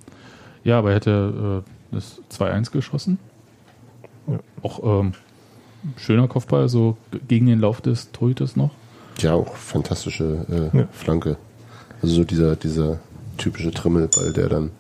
Ja, 0.65 0.79
aber 0.79 0.91
er 0.91 0.97
hätte 0.97 1.63
äh, 1.65 1.95
das 1.95 2.21
2-1 2.33 2.71
geschossen. 2.73 3.19
Ja. 4.27 4.39
Auch 4.63 5.01
ähm, 5.03 5.13
schöner 5.97 6.27
Kopfball, 6.29 6.69
so 6.69 6.97
gegen 7.29 7.47
den 7.47 7.61
Lauf 7.61 7.81
des 7.81 8.11
Torhüters 8.13 8.57
noch. 8.57 8.71
Ja, 9.19 9.35
auch 9.35 9.55
fantastische 9.55 10.71
äh, 10.75 10.79
Ja. 10.79 10.89
Flanke. 10.93 11.37
Also 12.03 12.15
so 12.17 12.25
dieser, 12.25 12.57
dieser 12.57 12.99
typische 13.37 13.71
Trimmelball, 13.71 14.33
der 14.33 14.49
dann, 14.49 14.71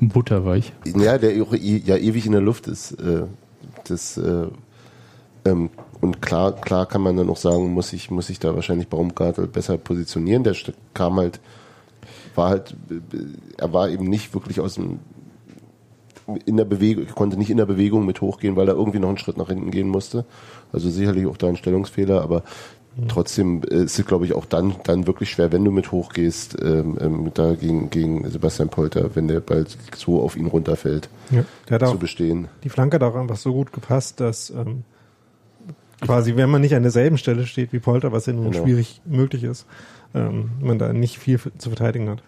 Butterweich. 0.00 0.72
ja, 0.84 1.18
der 1.18 1.42
auch 1.42 1.52
e- 1.54 1.82
ja 1.84 1.96
ewig 1.96 2.26
in 2.26 2.32
der 2.32 2.40
Luft 2.40 2.66
ist. 2.66 2.92
Äh, 2.92 3.24
das, 3.88 4.16
äh, 4.16 4.46
ähm, 5.44 5.70
und 6.00 6.20
klar, 6.20 6.52
klar 6.52 6.86
kann 6.86 7.00
man 7.02 7.16
dann 7.16 7.30
auch 7.30 7.36
sagen, 7.36 7.72
muss 7.72 7.92
ich, 7.92 8.10
muss 8.10 8.28
ich 8.30 8.38
da 8.38 8.54
wahrscheinlich 8.54 8.88
Baumgartel 8.88 9.46
besser 9.46 9.78
positionieren. 9.78 10.42
Der 10.44 10.54
kam 10.94 11.16
halt, 11.16 11.40
war 12.36 12.50
halt, 12.50 12.74
er 13.58 13.72
war 13.72 13.88
eben 13.88 14.04
nicht 14.04 14.34
wirklich 14.34 14.60
aus 14.60 14.74
dem, 14.74 14.98
in 16.46 16.56
der 16.56 16.64
Bewegung, 16.64 17.06
konnte 17.14 17.36
nicht 17.36 17.50
in 17.50 17.58
der 17.58 17.66
Bewegung 17.66 18.06
mit 18.06 18.20
hochgehen, 18.20 18.56
weil 18.56 18.68
er 18.68 18.74
irgendwie 18.74 18.98
noch 18.98 19.08
einen 19.08 19.18
Schritt 19.18 19.36
nach 19.36 19.48
hinten 19.48 19.70
gehen 19.70 19.88
musste. 19.88 20.24
Also 20.72 20.88
sicherlich 20.90 21.26
auch 21.26 21.36
da 21.36 21.48
ein 21.48 21.56
Stellungsfehler, 21.56 22.22
aber 22.22 22.42
trotzdem 23.08 23.62
äh, 23.70 23.84
ist 23.84 23.98
es, 23.98 24.06
glaube 24.06 24.24
ich, 24.24 24.34
auch 24.34 24.44
dann, 24.46 24.76
dann 24.84 25.06
wirklich 25.06 25.30
schwer, 25.30 25.52
wenn 25.52 25.64
du 25.64 25.70
mit 25.70 25.92
hochgehst, 25.92 26.56
ähm, 26.62 26.96
ähm, 27.00 27.30
da 27.34 27.54
gegen, 27.54 27.90
gegen 27.90 28.28
Sebastian 28.30 28.68
Polter, 28.68 29.14
wenn 29.16 29.28
der 29.28 29.40
Ball 29.40 29.66
so 29.96 30.22
auf 30.22 30.36
ihn 30.36 30.46
runterfällt, 30.46 31.08
Ja. 31.30 31.44
Der 31.68 31.80
zu 31.80 31.98
bestehen. 31.98 32.48
die 32.62 32.68
Flanke 32.70 32.94
hat 32.96 33.02
auch 33.02 33.16
einfach 33.16 33.36
so 33.36 33.52
gut 33.52 33.72
gepasst, 33.72 34.20
dass 34.20 34.50
ähm, 34.50 34.84
quasi, 36.00 36.36
wenn 36.36 36.50
man 36.50 36.60
nicht 36.60 36.74
an 36.74 36.82
derselben 36.82 37.18
Stelle 37.18 37.46
steht 37.46 37.72
wie 37.72 37.78
Polter, 37.80 38.12
was 38.12 38.26
ja 38.26 38.32
nun 38.32 38.50
Genau. 38.50 38.64
schwierig 38.64 39.00
möglich 39.04 39.42
ist, 39.44 39.66
ähm, 40.14 40.50
man 40.60 40.78
da 40.78 40.92
nicht 40.92 41.18
viel 41.18 41.38
zu 41.58 41.70
verteidigen 41.70 42.08
hat. 42.08 42.22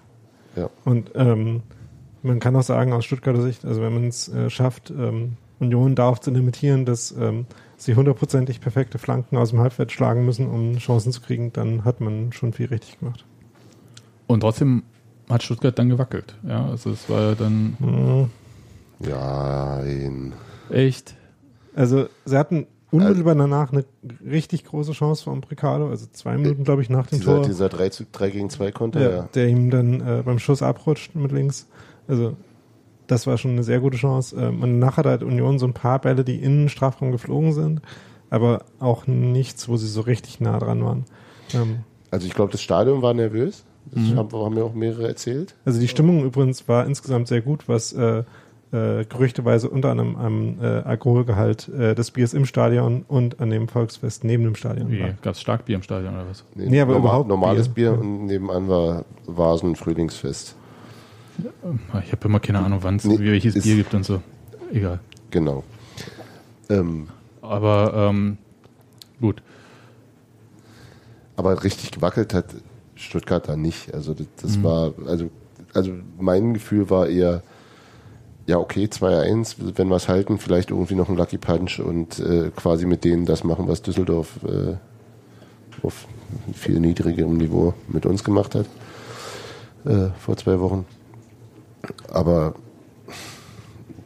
Ja. 0.57 0.71
Und 0.85 1.11
ähm, 1.15 1.63
man 2.23 2.41
kann 2.41 2.57
auch 2.57 2.63
sagen, 2.63 2.93
aus 2.93 3.05
Stuttgarter 3.05 3.43
Sicht, 3.43 3.65
also 3.65 3.81
wenn 3.83 3.95
man 3.95 4.09
es 4.09 4.29
äh, 4.29 4.51
schafft, 4.51 4.91
ähm, 4.91 5.37
Union 5.59 5.95
darauf 5.95 6.21
zu 6.21 6.31
limitieren, 6.31 6.85
dass 6.85 7.13
ähm, 7.13 7.47
sie 7.77 7.95
hundertprozentig 7.95 8.61
perfekte 8.61 8.99
Flanken 8.99 9.37
aus 9.37 9.51
dem 9.51 9.61
Halbfeld 9.61 9.93
schlagen 9.93 10.25
müssen, 10.25 10.49
um 10.49 10.77
Chancen 10.79 11.13
zu 11.13 11.21
kriegen, 11.21 11.53
dann 11.53 11.85
hat 11.85 12.01
man 12.01 12.33
schon 12.33 12.53
viel 12.53 12.67
richtig 12.67 12.99
gemacht. 12.99 13.25
Und 14.27 14.41
trotzdem 14.41 14.83
hat 15.31 15.43
Stuttgart 15.43 15.79
dann 15.79 15.89
gewackelt. 15.89 16.37
Ja, 16.47 16.67
also 16.67 16.91
es 16.91 17.09
war 17.09 17.21
ja 17.21 17.35
dann 17.35 17.77
Mhm. 17.79 18.31
Ja, 19.01 19.83
echt. 20.71 21.15
Also 21.75 22.09
sie 22.25 22.39
hatten 22.39 22.67
unmittelbar 22.97 23.35
danach 23.35 23.73
eine 23.73 23.85
richtig 24.25 24.65
große 24.65 24.93
Chance 24.93 25.25
vom 25.25 25.41
Bricado, 25.41 25.89
also 25.89 26.07
zwei 26.13 26.37
Minuten, 26.37 26.65
glaube 26.65 26.83
ich, 26.83 26.91
nach 26.91 27.07
dem 27.07 27.19
dieser, 27.21 27.37
Tor. 27.37 27.45
dieser 27.47 27.69
3, 27.69 27.89
zu, 27.91 28.05
3 28.11 28.31
gegen 28.31 28.51
2 28.51 28.73
Konter, 28.73 29.01
Ja, 29.01 29.11
ja. 29.17 29.29
der 29.35 29.49
ihm 29.49 29.71
dann 29.71 30.01
äh, 30.01 30.23
beim 30.25 30.39
Schuss 30.39 30.63
abrutscht 30.63 31.15
mit 31.15 31.33
links. 31.33 31.67
Also 32.09 32.37
das 33.07 33.27
war 33.27 33.39
schon 33.39 33.53
eine 33.53 33.63
sehr 33.63 33.81
gute 33.81 33.97
Chance. 33.97 34.37
Ähm, 34.37 34.63
und 34.63 34.79
nachher 34.79 35.05
hat 35.05 35.23
Union 35.23 35.59
so 35.59 35.67
ein 35.67 35.75
paar 35.75 36.01
Bälle, 36.01 36.25
die 36.25 36.37
in 36.43 36.63
den 36.63 36.69
Strafraum 36.69 37.13
geflogen 37.13 37.53
sind, 37.53 37.81
aber 38.31 38.65
auch 38.81 39.07
nichts, 39.07 39.69
wo 39.69 39.77
sie 39.77 39.87
so 39.89 40.01
richtig 40.01 40.41
nah 40.41 40.59
dran 40.59 40.85
waren. 40.85 41.05
Ähm, 41.55 41.81
Also 42.11 42.27
ich 42.27 42.35
glaube, 42.35 42.53
das 42.53 42.63
Stadion 42.63 43.03
war 43.03 43.15
nervös. 43.15 43.65
Das 43.93 44.03
Mhm. 44.03 44.17
haben, 44.17 44.33
haben 44.33 44.55
mir 44.55 44.65
auch 44.65 44.75
mehrere 44.75 45.07
erzählt. 45.07 45.55
also 45.65 45.79
die 45.79 45.87
Stimmung 45.87 46.25
übrigens 46.25 46.67
war 46.67 46.85
insgesamt 46.87 47.29
sehr 47.29 47.41
gut, 47.41 47.69
was 47.69 47.93
äh, 47.93 48.25
äh, 48.77 49.05
gerüchteweise 49.09 49.69
unter 49.71 49.91
anderem 49.91 50.17
am 50.17 50.61
äh, 50.61 50.67
Alkoholgehalt 50.83 51.69
äh, 51.69 51.95
des 51.95 52.11
Biers 52.11 52.35
im 52.35 52.45
Stadion 52.45 53.05
und 53.09 53.41
an 53.41 53.51
dem 53.51 53.69
Volksfest 53.69 54.25
neben 54.25 54.45
dem 54.45 54.55
Stadion 54.55 54.91
Wie, 54.91 54.99
gab 55.23 55.35
es 55.35 55.41
Starkbier 55.41 55.77
im 55.77 55.83
Stadion 55.83 56.15
oder 56.15 56.29
was? 56.29 56.45
Nee, 56.55 56.81
aber 56.81 56.97
überhaupt 56.97 57.29
Normales 57.29 57.69
Bier. 57.69 57.93
Bier, 57.93 58.01
und 58.01 58.27
nebenan 58.27 58.69
war 58.69 59.05
Vasen 59.27 59.77
Frühlingsfest. 59.77 60.55
Ich 62.05 62.13
habe 62.13 62.29
immer 62.29 62.41
keine 62.41 62.61
Ahnung, 62.61 62.79
wann 62.83 62.97
es 62.97 63.05
Nee, 63.05 63.19
welches 63.21 63.57
ist- 63.57 63.65
Bier 63.65 63.77
gibt 63.77 63.93
und 63.95 64.05
so. 64.05 64.23
Egal. 64.73 65.01
Genau. 65.31 65.65
Ähm, 66.69 67.09
Aber 67.43 67.93
ähm, 68.11 68.39
gut. 69.21 69.43
aber 71.37 71.63
richtig 71.63 71.91
gewackelt 71.93 72.35
hat 72.35 72.47
Stuttgart 72.95 73.49
da 73.49 73.57
nicht. 73.57 73.93
Also 73.95 74.15
das, 74.15 74.27
Mhm. 74.27 74.33
das 74.43 74.63
war, 74.63 74.93
also, 75.07 75.31
also 75.75 75.93
mein 76.19 76.55
Gefühl 76.55 76.89
war 76.91 77.09
eher, 77.09 77.43
ja 78.47 78.59
okay, 78.59 78.85
2-1, 78.85 79.57
wenn 79.77 79.89
wir 79.89 79.97
es 79.97 80.09
halten, 80.09 80.39
vielleicht 80.39 80.71
irgendwie 80.71 80.95
noch 80.95 81.09
ein 81.09 81.17
Lucky 81.17 81.39
Punch 81.39 81.81
und 81.81 82.19
äh, 82.21 82.51
quasi 82.55 82.87
mit 82.87 83.05
denen 83.05 83.27
das 83.27 83.45
machen, 83.45 83.69
was 83.69 83.83
Düsseldorf 83.83 84.39
äh, 84.45 84.77
auf 85.83 86.07
viel 86.55 86.81
niedrigerem 86.81 87.37
Niveau 87.37 87.75
mit 87.89 88.07
uns 88.07 88.25
gemacht 88.25 88.55
hat 88.55 88.67
äh, 89.85 90.09
vor 90.19 90.37
zwei 90.37 90.61
Wochen. 90.61 90.85
Aber 92.11 92.55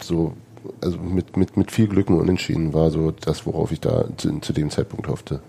so, 0.03 0.35
also 0.83 0.99
mit, 0.99 1.37
mit, 1.37 1.57
mit 1.57 1.71
viel 1.71 1.89
Glück 1.89 2.11
und 2.11 2.19
Unentschieden 2.19 2.73
war 2.75 2.91
so 2.91 3.11
das, 3.11 3.47
worauf 3.47 3.73
ich 3.73 3.81
da 3.81 4.05
zu, 4.17 4.39
zu 4.41 4.53
dem 4.53 4.71
Zeitpunkt 4.71 5.09
hoffte. 5.09 5.41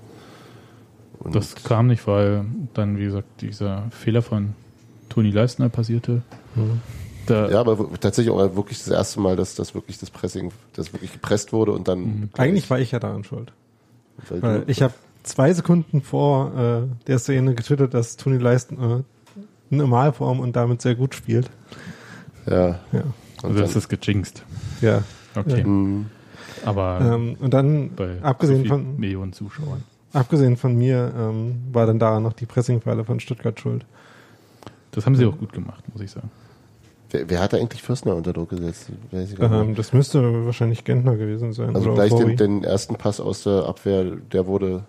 Und 1.19 1.35
Das 1.35 1.55
kam 1.55 1.87
nicht, 1.87 2.07
weil 2.07 2.45
dann, 2.73 2.97
wie 2.97 3.05
gesagt, 3.05 3.41
dieser 3.41 3.83
Fehler 3.91 4.21
von 4.21 4.53
Toni 5.09 5.29
Leistner 5.29 5.69
passierte. 5.69 6.23
Da, 6.55 6.61
Ja, 7.29 7.59
aber 7.59 7.77
tatsächlich 7.99 8.33
auch 8.33 8.55
wirklich 8.55 8.79
das 8.79 8.89
erste 8.89 9.19
Mal, 9.19 9.35
dass 9.35 9.55
das 9.55 9.73
wirklich 9.75 9.99
das 9.99 10.09
Pressing, 10.09 10.51
das 10.73 10.91
wirklich 10.93 11.13
gepresst 11.13 11.53
wurde 11.53 11.71
und 11.71 11.87
dann. 11.87 12.29
Eigentlich 12.37 12.69
war 12.69 12.79
ich 12.79 12.91
ja 12.91 12.99
daran 12.99 13.23
schuld. 13.23 13.53
weil 14.29 14.41
Weil 14.41 14.63
ich 14.67 14.81
habe 14.81 14.93
zwei 15.23 15.53
Sekunden 15.53 16.01
vor 16.01 16.51
äh, 16.57 17.05
der 17.07 17.19
Szene 17.19 17.53
getwittert, 17.55 17.93
dass 17.93 18.17
Toni 18.17 18.37
Leisten 18.37 18.75
äh, 18.77 18.81
eine 18.83 19.03
Normalform 19.69 20.39
und 20.39 20.55
damit 20.55 20.81
sehr 20.81 20.95
gut 20.95 21.15
spielt. 21.15 21.49
ja, 22.45 22.79
Ja. 22.91 23.03
Also 23.43 23.59
das 23.59 23.75
ist 23.75 23.89
gejinxt. 23.89 24.43
Ja. 24.81 25.03
Okay. 25.35 25.63
Mhm. 25.63 26.07
Aber 26.65 26.99
Ähm, 27.01 27.37
und 27.39 27.53
dann, 27.53 27.95
bei 27.95 28.21
abgesehen 28.21 28.65
von, 28.65 28.99
Millionen 28.99 29.33
Zuschauern. 29.33 29.83
abgesehen 30.13 30.57
von 30.57 30.77
mir, 30.77 31.11
ähm, 31.17 31.61
war 31.71 31.87
dann 31.87 31.97
daran 31.97 32.21
noch 32.23 32.33
die 32.33 32.45
Pressingfalle 32.45 33.03
von 33.03 33.19
Stuttgart 33.19 33.59
schuld. 33.59 33.85
Das 34.91 35.05
haben 35.05 35.15
sie 35.15 35.25
auch 35.25 35.37
gut 35.37 35.53
gemacht, 35.53 35.83
muss 35.91 36.03
ich 36.03 36.11
sagen. 36.11 36.29
Wer, 37.11 37.29
wer 37.29 37.39
hat 37.41 37.53
da 37.53 37.57
eigentlich 37.57 37.83
Fürstner 37.83 38.15
unter 38.15 38.33
Druck 38.33 38.49
gesetzt? 38.49 38.87
Weiß 39.11 39.31
ich 39.31 39.37
gar 39.37 39.49
nicht. 39.49 39.69
Ähm, 39.69 39.75
das 39.75 39.93
müsste 39.93 40.45
wahrscheinlich 40.45 40.83
Gentner 40.83 41.15
gewesen 41.17 41.53
sein. 41.53 41.75
Also 41.75 41.91
oder 41.91 42.07
gleich 42.07 42.13
den, 42.17 42.37
den 42.37 42.63
ersten 42.63 42.95
Pass 42.95 43.19
aus 43.19 43.43
der 43.43 43.65
Abwehr, 43.65 44.03
der 44.03 44.47
wurde 44.47 44.83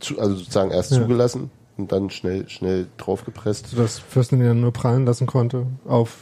zu, 0.00 0.18
also 0.18 0.36
sozusagen 0.36 0.70
erst 0.70 0.92
Ja. 0.92 1.02
zugelassen 1.02 1.50
und 1.76 1.92
dann 1.92 2.10
schnell, 2.10 2.48
schnell 2.48 2.86
draufgepresst. 2.96 3.68
sodass 3.68 3.98
Fürsten 3.98 4.40
ihn 4.40 4.46
dann 4.46 4.60
nur 4.60 4.72
prallen 4.72 5.04
lassen 5.06 5.26
konnte 5.26 5.66
auf 5.86 6.16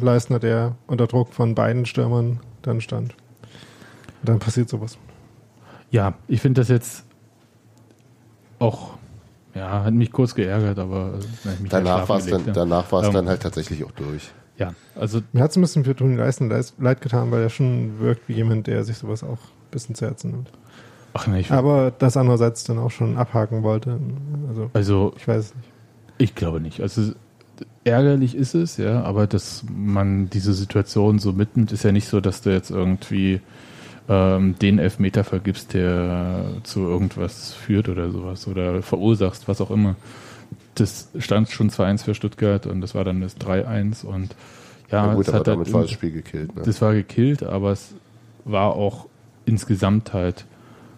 Leistner, 0.00 0.38
der 0.38 0.76
unter 0.86 1.06
Druck 1.08 1.32
von 1.32 1.54
beiden 1.54 1.86
Stürmern 1.86 2.40
dann 2.62 2.80
stand. 2.80 3.14
Und 4.22 4.28
dann 4.28 4.38
passiert 4.38 4.68
sowas. 4.68 4.96
Ja, 5.90 6.14
ich 6.28 6.40
finde 6.40 6.60
das 6.60 6.68
jetzt 6.68 7.04
auch, 8.58 8.90
ja, 9.56 9.84
hat 9.84 9.94
mich 9.94 10.12
kurz 10.12 10.34
geärgert, 10.34 10.78
aber 10.78 11.14
äh, 11.44 11.62
mich 11.62 11.70
Danach 11.70 12.08
war 12.08 12.18
es 12.18 12.26
dann, 12.26 12.46
ja. 12.46 12.52
danach 12.52 12.90
war 12.92 13.00
es 13.02 13.08
Ähm, 13.08 13.14
dann 13.14 13.28
halt 13.28 13.42
tatsächlich 13.42 13.84
auch 13.84 13.92
durch. 13.92 14.30
Ja, 14.58 14.72
also 14.94 15.20
Mir 15.32 15.42
hat 15.42 15.50
es 15.50 15.56
ein 15.56 15.60
bisschen 15.62 15.84
für 15.84 15.94
Toni 15.96 16.16
Leistner 16.16 16.48
leis- 16.48 16.74
leid 16.78 17.00
getan, 17.00 17.30
weil 17.30 17.42
er 17.42 17.50
schon 17.50 17.98
wirkt 18.00 18.28
wie 18.28 18.32
jemand, 18.34 18.66
der 18.66 18.84
sich 18.84 18.96
sowas 18.98 19.22
auch 19.22 19.38
ein 19.38 19.70
bisschen 19.70 19.94
zu 19.94 20.06
Herzen 20.06 20.30
nimmt. 20.30 20.50
ach 21.14 21.26
nee, 21.26 21.40
ich, 21.40 21.50
Aber 21.50 21.90
das 21.98 22.16
andererseits 22.16 22.64
dann 22.64 22.78
auch 22.78 22.90
schon 22.90 23.16
abhaken 23.18 23.62
wollte. 23.62 23.98
Also, 24.48 24.70
also 24.72 25.12
ich 25.16 25.26
weiß 25.28 25.44
es 25.46 25.54
nicht. 25.54 25.68
ich 26.18 26.34
glaube 26.34 26.60
nicht. 26.60 26.80
Also 26.80 27.12
ärgerlich 27.84 28.34
ist 28.34 28.54
es, 28.54 28.76
ja, 28.78 29.02
aber 29.02 29.26
dass 29.26 29.64
man 29.74 30.28
diese 30.30 30.52
Situation 30.54 31.18
so 31.18 31.32
mitnimmt, 31.32 31.72
ist 31.72 31.84
ja 31.84 31.92
nicht 31.92 32.08
so, 32.08 32.20
dass 32.20 32.42
du 32.42 32.50
jetzt 32.50 32.70
irgendwie 32.70 33.40
ähm, 34.08 34.58
den 34.60 34.78
Elfmeter 34.78 35.24
vergibst, 35.24 35.74
der 35.74 36.44
zu 36.62 36.80
irgendwas 36.80 37.52
führt 37.54 37.88
oder 37.88 38.10
sowas 38.10 38.46
oder 38.46 38.82
verursachst, 38.82 39.48
was 39.48 39.60
auch 39.60 39.70
immer. 39.70 39.96
Das 40.74 41.08
stand 41.18 41.48
schon 41.50 41.70
2-1 41.70 42.04
für 42.04 42.14
Stuttgart 42.14 42.66
und 42.66 42.80
das 42.80 42.94
war 42.94 43.04
dann 43.04 43.20
das 43.20 43.38
3-1 43.38 44.04
und 44.04 44.36
ja, 44.90 45.06
Na 45.06 45.14
gut, 45.14 45.28
aber 45.28 45.38
hat 45.38 45.46
halt 45.48 45.56
damit 45.56 45.72
war 45.72 45.82
das 45.82 45.90
Spiel 45.90 46.12
gekillt. 46.12 46.54
Ne? 46.54 46.62
das 46.64 46.80
war 46.80 46.94
gekillt, 46.94 47.42
aber 47.42 47.72
es 47.72 47.94
war 48.44 48.74
auch 48.74 49.06
insgesamt 49.44 50.12
halt 50.12 50.44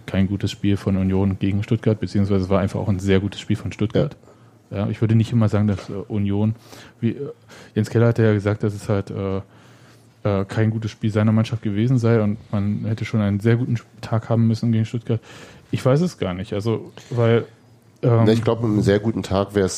kein 0.04 0.26
gutes 0.26 0.50
Spiel 0.50 0.76
von 0.76 0.96
Union 0.96 1.38
gegen 1.38 1.62
Stuttgart, 1.62 2.00
beziehungsweise 2.00 2.44
es 2.44 2.50
war 2.50 2.60
einfach 2.60 2.80
auch 2.80 2.88
ein 2.88 2.98
sehr 2.98 3.20
gutes 3.20 3.40
Spiel 3.40 3.56
von 3.56 3.72
Stuttgart. 3.72 4.16
Ja, 4.70 4.88
ich 4.88 5.00
würde 5.00 5.14
nicht 5.14 5.32
immer 5.32 5.48
sagen, 5.48 5.66
dass 5.66 5.88
äh, 5.88 5.94
Union, 6.08 6.54
wie 7.00 7.10
äh, 7.10 7.30
Jens 7.74 7.88
Keller 7.88 8.08
hatte 8.08 8.22
ja 8.22 8.32
gesagt, 8.34 8.62
dass 8.62 8.74
es 8.74 8.88
halt 8.88 9.10
äh, 9.10 9.40
äh, 10.28 10.44
kein 10.46 10.70
gutes 10.70 10.90
Spiel 10.90 11.10
seiner 11.10 11.32
Mannschaft 11.32 11.62
gewesen 11.62 11.98
sei 11.98 12.20
und 12.22 12.36
man 12.52 12.84
hätte 12.86 13.04
schon 13.04 13.20
einen 13.20 13.40
sehr 13.40 13.56
guten 13.56 13.76
Tag 14.00 14.28
haben 14.28 14.46
müssen 14.46 14.72
gegen 14.72 14.84
Stuttgart. 14.84 15.20
Ich 15.70 15.84
weiß 15.84 16.00
es 16.00 16.18
gar 16.18 16.34
nicht, 16.34 16.52
also 16.52 16.92
weil 17.10 17.44
ähm, 18.02 18.28
ich 18.28 18.42
glaube, 18.44 18.62
mit 18.62 18.72
einem 18.74 18.82
sehr 18.82 19.00
guten 19.00 19.22
Tag 19.22 19.54
wär, 19.54 19.68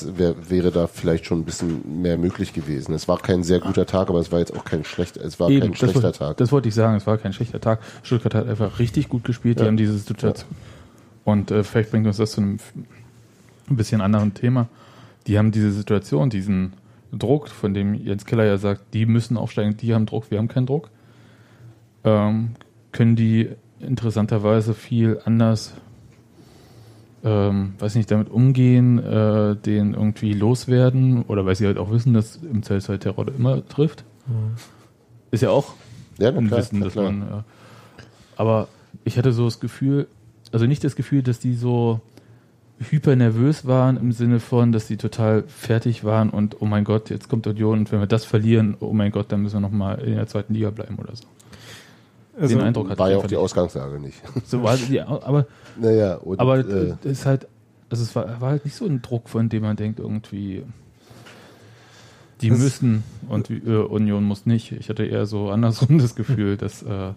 wäre 0.49 0.71
da 0.71 0.87
vielleicht 0.87 1.25
schon 1.27 1.41
ein 1.41 1.45
bisschen 1.45 2.03
mehr 2.03 2.19
möglich 2.19 2.53
gewesen. 2.53 2.93
Es 2.95 3.09
war 3.09 3.19
kein 3.19 3.43
sehr 3.43 3.61
guter 3.61 3.87
Tag, 3.87 4.09
aber 4.11 4.19
es 4.21 4.31
war 4.31 4.39
jetzt 4.41 4.55
auch 4.55 4.65
kein 4.65 4.85
schlechter, 4.85 5.25
es 5.25 5.41
war 5.41 5.49
Eben, 5.49 5.61
kein 5.61 5.71
das 5.71 5.79
schlechter 5.79 6.03
wollte- 6.03 6.19
Tag. 6.19 6.37
Das 6.37 6.53
wollte 6.53 6.69
ich 6.69 6.75
sagen, 6.75 6.97
es 6.97 7.07
war 7.07 7.17
kein 7.19 7.33
schlechter 7.33 7.61
Tag. 7.61 7.81
Stuttgart 8.03 8.35
hat 8.35 8.47
einfach 8.49 8.79
richtig 8.79 9.09
gut 9.09 9.25
gespielt, 9.25 9.59
die 9.59 9.63
Ja. 9.63 9.69
haben 9.69 9.77
diese 9.79 9.97
Situation. 9.97 10.51
Und 11.25 11.51
äh, 11.51 11.65
vielleicht 11.65 11.91
bringt 11.91 12.07
uns 12.07 12.19
das 12.19 12.33
zu 12.33 12.41
einem 12.43 12.59
ein 13.71 13.77
bisschen 13.77 14.01
anderen 14.01 14.35
Thema. 14.35 14.69
Die 15.27 15.39
haben 15.39 15.51
diese 15.51 15.71
Situation, 15.73 16.29
diesen 16.31 16.73
Druck, 17.13 17.49
von 17.49 17.75
dem 17.75 17.95
Jens 17.95 18.25
Keller 18.25 18.45
ja 18.45 18.57
sagt, 18.57 18.95
die 18.95 19.07
müssen 19.07 19.37
aufsteigen, 19.37 19.77
die 19.77 19.95
haben 19.95 20.07
Druck, 20.07 20.31
wir 20.31 20.39
haben 20.39 20.49
keinen 20.49 20.67
Druck. 20.67 20.91
Ähm, 22.05 22.51
können 22.93 23.17
die 23.17 23.51
interessanterweise 23.81 24.75
viel 24.75 25.21
anders, 25.25 25.75
ähm, 27.25 27.75
weiß 27.79 27.95
nicht, 27.95 28.11
damit 28.11 28.31
umgehen, 28.31 28.99
äh, 28.99 29.57
den 29.57 29.95
irgendwie 29.95 30.33
loswerden 30.33 31.23
oder 31.23 31.45
weil 31.47 31.55
sie 31.55 31.67
halt 31.67 31.79
auch 31.79 31.91
wissen, 31.91 32.15
dass 32.15 32.37
im 32.37 32.63
Zweifelsfall 32.63 32.99
Terror 32.99 33.27
immer 33.29 33.67
trifft. 33.67 34.05
Ist 35.31 35.43
ja 35.43 35.51
auch 35.51 35.75
ja, 36.19 36.29
ein 36.29 36.49
klar, 36.49 36.61
Wissen, 36.61 36.81
dass 36.81 36.93
klar. 36.93 37.11
man. 37.11 37.21
Ja. 37.23 37.45
Aber 38.37 38.69
ich 39.05 39.19
hatte 39.19 39.33
so 39.33 39.45
das 39.45 39.61
Gefühl, 39.61 40.07
also 40.53 40.67
nicht 40.67 40.85
das 40.85 40.97
Gefühl, 40.97 41.23
dass 41.23 41.39
die 41.39 41.55
so 41.55 42.01
hyper 42.81 43.15
nervös 43.15 43.67
waren 43.67 43.97
im 43.99 44.13
Sinne 44.13 44.41
von, 44.41 44.73
dass 44.73 44.87
die 44.87 44.97
total 44.97 45.45
fertig 45.47 46.03
waren 46.05 46.31
und 46.31 46.61
oh 46.61 46.65
mein 46.65 46.85
Gott, 46.85 47.11
jetzt 47.11 47.29
kommt 47.29 47.47
Union 47.47 47.81
und 47.81 47.93
wenn 47.93 48.01
wir 48.01 48.07
das 48.07 48.25
verlieren, 48.25 48.77
oh 48.81 48.93
mein 48.93 49.13
Gott, 49.13 49.31
dann 49.31 49.43
müssen 49.43 49.57
wir 49.57 49.61
nochmal 49.61 50.01
in 50.01 50.17
der 50.17 50.27
zweiten 50.27 50.55
Liga 50.55 50.71
bleiben 50.71 50.97
oder 50.99 51.15
so. 51.15 51.25
Also, 52.41 52.57
Den 52.57 52.65
Eindruck 52.65 52.89
hatte 52.89 52.99
war 52.99 53.11
ja 53.11 53.19
auch 53.19 53.23
die 53.27 53.35
nicht. 53.35 53.37
Ausgangslage 53.37 54.01
nicht. 54.01 54.23
So 54.47 54.63
war 54.63 54.77
die, 54.77 55.01
aber 55.01 55.47
naja, 55.79 56.15
und, 56.17 56.41
aber 56.41 56.59
äh, 56.59 56.95
ist 57.03 57.27
halt, 57.27 57.47
also 57.91 58.03
es 58.03 58.17
war, 58.17 58.41
war 58.41 58.51
halt 58.51 58.65
nicht 58.65 58.77
so 58.77 58.87
ein 58.87 59.03
Druck, 59.03 59.29
von 59.29 59.51
dem 59.51 59.63
man 59.63 59.77
denkt, 59.77 59.99
irgendwie, 59.99 60.65
die 62.41 62.51
müssen 62.51 63.05
und 63.29 63.51
äh, 63.51 63.77
Union 63.77 64.25
muss 64.25 64.47
nicht. 64.47 64.73
Ich 64.73 64.89
hatte 64.89 65.05
eher 65.05 65.27
so 65.27 65.51
andersrum 65.51 65.99
das 65.99 66.15
Gefühl, 66.15 66.57
dass 66.57 66.83
äh, 66.83 67.13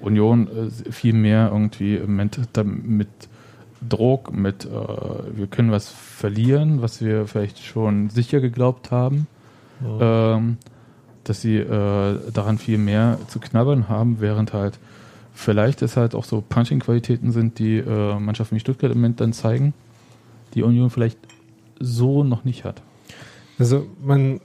Union 0.00 0.46
äh, 0.46 0.92
viel 0.92 1.14
mehr 1.14 1.50
irgendwie 1.52 1.98
mit, 1.98 2.38
mit 2.64 3.08
Druck, 3.88 4.32
mit 4.32 4.64
äh, 4.64 4.68
wir 4.68 5.46
können 5.46 5.70
was 5.70 5.88
verlieren, 5.88 6.82
was 6.82 7.00
wir 7.00 7.26
vielleicht 7.26 7.62
schon 7.62 8.10
sicher 8.10 8.40
geglaubt 8.40 8.90
haben, 8.90 9.26
ähm, 10.00 10.58
dass 11.24 11.40
sie 11.40 11.56
äh, 11.56 12.18
daran 12.32 12.58
viel 12.58 12.78
mehr 12.78 13.18
zu 13.28 13.40
knabbern 13.40 13.88
haben, 13.88 14.20
während 14.20 14.52
halt 14.52 14.78
vielleicht 15.34 15.82
es 15.82 15.96
halt 15.96 16.14
auch 16.14 16.24
so 16.24 16.40
Punching-Qualitäten 16.40 17.32
sind, 17.32 17.58
die 17.58 17.78
äh, 17.78 18.18
Mannschaften 18.18 18.56
wie 18.56 18.60
Stuttgart 18.60 18.92
im 18.92 18.98
Moment 18.98 19.20
dann 19.20 19.32
zeigen, 19.32 19.74
die 20.54 20.62
Union 20.62 20.90
vielleicht 20.90 21.18
so 21.80 22.22
noch 22.22 22.44
nicht 22.44 22.64
hat. 22.64 22.82
Also 23.58 23.86
man, 24.02 24.40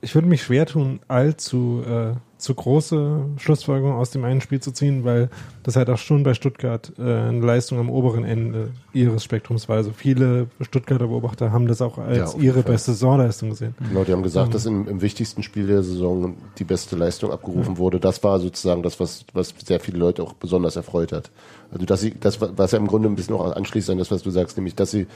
ich 0.00 0.14
würde 0.14 0.28
mich 0.28 0.42
schwer 0.42 0.66
tun, 0.66 1.00
allzu 1.08 1.82
äh, 1.86 2.14
zu 2.40 2.54
große 2.54 3.20
Schlussfolgerungen 3.36 3.96
aus 3.96 4.10
dem 4.10 4.24
einen 4.24 4.40
Spiel 4.40 4.60
zu 4.60 4.72
ziehen, 4.72 5.04
weil 5.04 5.28
das 5.62 5.76
halt 5.76 5.90
auch 5.90 5.98
schon 5.98 6.22
bei 6.22 6.34
Stuttgart 6.34 6.92
äh, 6.98 7.02
eine 7.02 7.40
Leistung 7.44 7.78
am 7.78 7.90
oberen 7.90 8.24
Ende 8.24 8.70
ihres 8.92 9.22
Spektrums 9.24 9.68
war. 9.68 9.76
Also 9.76 9.92
viele 9.92 10.46
Stuttgarter 10.60 11.06
Beobachter 11.06 11.52
haben 11.52 11.68
das 11.68 11.80
auch 11.82 11.98
Ja, 11.98 12.04
als 12.04 12.32
jeden 12.32 12.44
ihre 12.44 12.62
Fall. 12.62 12.72
beste 12.72 12.92
Saisonleistung 12.92 13.50
gesehen. 13.50 13.74
Genau, 13.88 14.04
die 14.04 14.12
haben 14.12 14.22
gesagt, 14.22 14.48
Mhm. 14.48 14.52
dass 14.52 14.66
im, 14.66 14.88
im 14.88 15.02
wichtigsten 15.02 15.42
Spiel 15.42 15.66
der 15.66 15.82
Saison 15.82 16.34
die 16.58 16.64
beste 16.64 16.96
Leistung 16.96 17.30
abgerufen 17.30 17.76
wurde. 17.78 18.00
Das 18.00 18.24
war 18.24 18.40
sozusagen 18.40 18.82
das, 18.82 18.98
was, 18.98 19.24
was 19.34 19.54
sehr 19.64 19.78
viele 19.80 19.98
Leute 19.98 20.22
auch 20.22 20.32
besonders 20.32 20.76
erfreut 20.76 21.12
hat. 21.12 21.30
Also, 21.72 21.84
dass 21.86 22.00
sie, 22.00 22.14
das, 22.18 22.40
was 22.40 22.72
ja 22.72 22.78
im 22.78 22.86
Grunde 22.86 23.08
ein 23.08 23.14
bisschen 23.16 23.34
auch 23.36 23.54
anschließt 23.54 23.90
an 23.90 23.98
das, 23.98 24.10
was 24.10 24.22
du 24.22 24.30
sagst, 24.30 24.56
nämlich, 24.56 24.74
dass 24.74 24.90
sie 24.90 25.06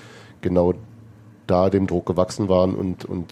genau 0.41 0.75
da 1.47 1.71
dem 1.71 1.87
Druck 1.87 2.07
gewachsen 2.07 2.49
waren 2.49 2.75
und, 2.75 3.05
und 3.05 3.27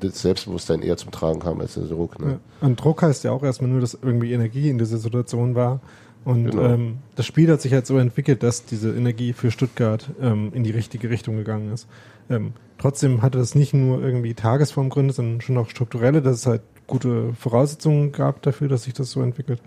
das 0.00 0.22
Selbstbewusstsein 0.22 0.82
eher 0.82 0.96
zum 0.96 1.10
Tragen 1.10 1.40
kam 1.40 1.60
als 1.60 1.74
der 1.74 1.84
Druck. 1.84 2.18
Ne? 2.18 2.38
Ja. 2.60 2.66
Und 2.66 2.82
Druck 2.82 3.02
heißt 3.02 3.24
ja 3.24 3.32
auch 3.32 3.42
erstmal 3.42 3.70
nur, 3.70 3.80
dass 3.80 3.94
irgendwie 4.00 4.32
Energie 4.32 4.70
in 4.70 4.78
dieser 4.78 4.98
Situation 4.98 5.54
war. 5.54 5.80
Und 6.24 6.50
Genau. 6.50 6.62
ähm, 6.62 6.98
das 7.16 7.26
Spiel 7.26 7.50
hat 7.50 7.60
sich 7.60 7.72
halt 7.72 7.86
so 7.86 7.98
entwickelt, 7.98 8.42
dass 8.42 8.64
diese 8.64 8.94
Energie 8.94 9.32
für 9.32 9.50
Stuttgart 9.50 10.08
ähm, 10.20 10.52
in 10.54 10.62
die 10.62 10.70
richtige 10.70 11.10
Richtung 11.10 11.36
gegangen 11.36 11.72
ist. 11.72 11.88
Ähm, 12.30 12.52
trotzdem 12.78 13.22
hatte 13.22 13.38
das 13.38 13.54
nicht 13.54 13.74
nur 13.74 14.02
irgendwie 14.02 14.34
Tagesformgründe, 14.34 15.12
sondern 15.12 15.40
schon 15.40 15.58
auch 15.58 15.68
strukturelle, 15.68 16.22
dass 16.22 16.36
es 16.36 16.46
halt 16.46 16.62
gute 16.86 17.34
Voraussetzungen 17.34 18.12
gab 18.12 18.42
dafür, 18.42 18.68
dass 18.68 18.84
sich 18.84 18.94
das 18.94 19.10
so 19.10 19.20
entwickelt. 19.20 19.60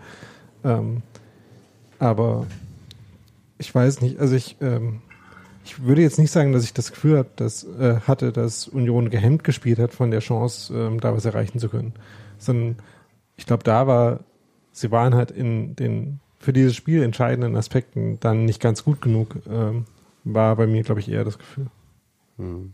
Ähm, 0.64 1.02
aber 2.00 2.46
ich 3.58 3.74
weiß 3.74 4.02
nicht, 4.02 4.20
also 4.20 4.36
ich, 4.36 4.58
ähm, 4.62 5.02
ich 5.66 5.84
würde 5.84 6.04
jetzt 6.04 6.20
nicht 6.20 6.32
sagen, 6.32 6.54
dass 6.54 6.64
ich 6.64 6.74
das 6.74 6.92
Gefühl 6.92 7.18
hab, 7.18 7.36
dass, 7.38 7.64
äh, 7.64 8.00
hatte, 8.08 8.32
dass 8.32 8.68
Union 8.68 9.10
gehemmt 9.10 9.44
gespielt 9.44 9.80
hat 9.80 9.94
von 9.94 10.12
der 10.12 10.20
Chance, 10.20 10.74
ähm, 10.74 11.00
da 11.00 11.16
was 11.16 11.26
erreichen 11.26 11.58
zu 11.58 11.70
können. 11.70 11.94
Sondern 12.38 12.78
ich 13.36 13.48
glaube, 13.48 13.64
da 13.64 13.88
war, 13.88 14.20
sie 14.72 14.92
waren 14.92 15.16
halt 15.16 15.32
in 15.32 15.76
den 15.76 16.20
für 16.40 16.54
dieses 16.54 16.76
Spiel 16.76 17.02
entscheidenden 17.02 17.56
Aspekten 17.56 18.20
dann 18.20 18.46
nicht 18.46 18.62
ganz 18.62 18.84
gut 18.84 19.02
genug, 19.02 19.38
ähm, 19.50 19.86
war 20.24 20.56
bei 20.56 20.68
mir, 20.68 20.84
glaube 20.84 21.00
ich, 21.00 21.10
eher 21.10 21.24
das 21.26 21.40
Gefühl. 21.40 21.66
Hm. 22.38 22.74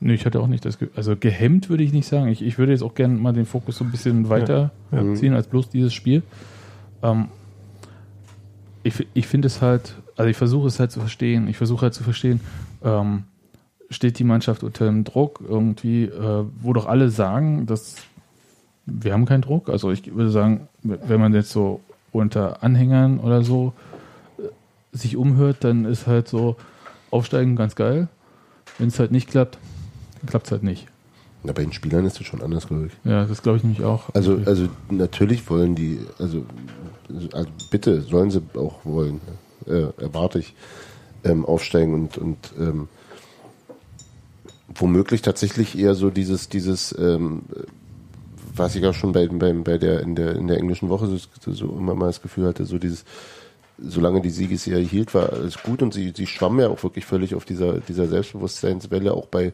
Nee, 0.00 0.14
ich 0.14 0.26
hatte 0.26 0.40
auch 0.40 0.46
nicht 0.48 0.64
das 0.66 0.78
Gefühl, 0.78 0.94
also 0.96 1.16
gehemmt 1.16 1.70
würde 1.70 1.82
ich 1.82 1.92
nicht 1.92 2.06
sagen. 2.06 2.28
Ich, 2.28 2.42
ich 2.42 2.58
würde 2.58 2.72
jetzt 2.72 2.82
auch 2.82 2.94
gerne 2.94 3.14
mal 3.14 3.32
den 3.32 3.46
Fokus 3.46 3.76
so 3.76 3.84
ein 3.84 3.90
bisschen 3.90 4.28
weiter 4.28 4.72
Ja. 4.90 5.02
Mhm. 5.02 5.16
ziehen 5.16 5.32
als 5.32 5.46
bloß 5.46 5.70
dieses 5.70 5.94
Spiel. 5.94 6.22
Ähm, 7.02 7.28
ich 8.82 9.06
ich 9.14 9.26
finde 9.26 9.46
es 9.46 9.62
halt, 9.62 9.94
also 10.22 10.30
ich 10.30 10.36
versuche 10.36 10.68
es 10.68 10.78
halt 10.78 10.92
zu 10.92 11.00
verstehen. 11.00 11.48
Ich 11.48 11.56
versuche 11.56 11.82
halt 11.82 11.94
zu 11.94 12.04
verstehen, 12.04 12.38
ähm, 12.84 13.24
steht 13.90 14.20
die 14.20 14.24
Mannschaft 14.24 14.62
unter 14.62 14.86
dem 14.86 15.02
Druck 15.02 15.40
irgendwie, 15.46 16.04
äh, 16.04 16.44
wo 16.60 16.72
doch 16.72 16.86
alle 16.86 17.10
sagen, 17.10 17.66
dass 17.66 17.96
wir 18.86 19.12
haben 19.12 19.26
keinen 19.26 19.42
Druck. 19.42 19.68
Also 19.68 19.90
ich 19.90 20.14
würde 20.14 20.30
sagen, 20.30 20.68
wenn 20.84 21.18
man 21.18 21.34
jetzt 21.34 21.50
so 21.50 21.80
unter 22.12 22.62
Anhängern 22.62 23.18
oder 23.18 23.42
so 23.42 23.72
äh, 24.38 24.42
sich 24.96 25.16
umhört, 25.16 25.64
dann 25.64 25.86
ist 25.86 26.06
halt 26.06 26.28
so 26.28 26.54
Aufsteigen 27.10 27.56
ganz 27.56 27.74
geil. 27.74 28.06
Wenn 28.78 28.86
es 28.86 29.00
halt 29.00 29.10
nicht 29.10 29.28
klappt, 29.28 29.58
klappt 30.24 30.46
es 30.46 30.52
halt 30.52 30.62
nicht. 30.62 30.86
Ja, 31.42 31.52
bei 31.52 31.64
den 31.64 31.72
Spielern 31.72 32.06
ist 32.06 32.20
das 32.20 32.28
schon 32.28 32.42
anders, 32.42 32.68
glaube 32.68 32.86
ich. 32.86 32.92
Ja, 33.10 33.24
das 33.24 33.42
glaube 33.42 33.58
ich 33.58 33.64
nämlich 33.64 33.82
auch. 33.82 34.14
Also, 34.14 34.38
also 34.46 34.68
natürlich 34.88 35.50
wollen 35.50 35.74
die, 35.74 35.98
also, 36.20 36.46
also 37.32 37.48
bitte 37.72 38.02
sollen 38.02 38.30
sie 38.30 38.40
auch 38.54 38.84
wollen, 38.84 39.20
äh, 39.66 40.02
erwarte 40.02 40.38
ich, 40.38 40.54
ähm, 41.24 41.44
aufsteigen 41.44 41.94
und, 41.94 42.18
und 42.18 42.52
ähm, 42.58 42.88
womöglich 44.74 45.22
tatsächlich 45.22 45.78
eher 45.78 45.94
so 45.94 46.10
dieses, 46.10 46.48
dieses, 46.48 46.96
ähm, 46.98 47.42
was 48.54 48.74
ich 48.74 48.84
auch 48.86 48.94
schon 48.94 49.12
bei, 49.12 49.26
bei, 49.28 49.52
bei 49.52 49.78
der, 49.78 50.00
in 50.00 50.14
der, 50.14 50.36
in 50.36 50.46
der 50.46 50.58
englischen 50.58 50.88
Woche 50.88 51.06
so, 51.06 51.52
so 51.52 51.66
immer 51.66 51.94
mal 51.94 52.06
das 52.06 52.22
Gefühl 52.22 52.46
hatte, 52.46 52.64
so 52.64 52.78
dieses, 52.78 53.04
solange 53.78 54.20
die 54.20 54.30
Siegesserie 54.30 54.84
hielt, 54.84 55.14
war 55.14 55.32
alles 55.32 55.62
gut 55.62 55.82
und 55.82 55.94
sie, 55.94 56.12
sie 56.14 56.26
schwamm 56.26 56.60
ja 56.60 56.68
auch 56.68 56.82
wirklich 56.82 57.06
völlig 57.06 57.34
auf 57.34 57.44
dieser, 57.44 57.80
dieser 57.80 58.06
Selbstbewusstseinswelle, 58.06 59.12
auch 59.12 59.26
bei 59.26 59.52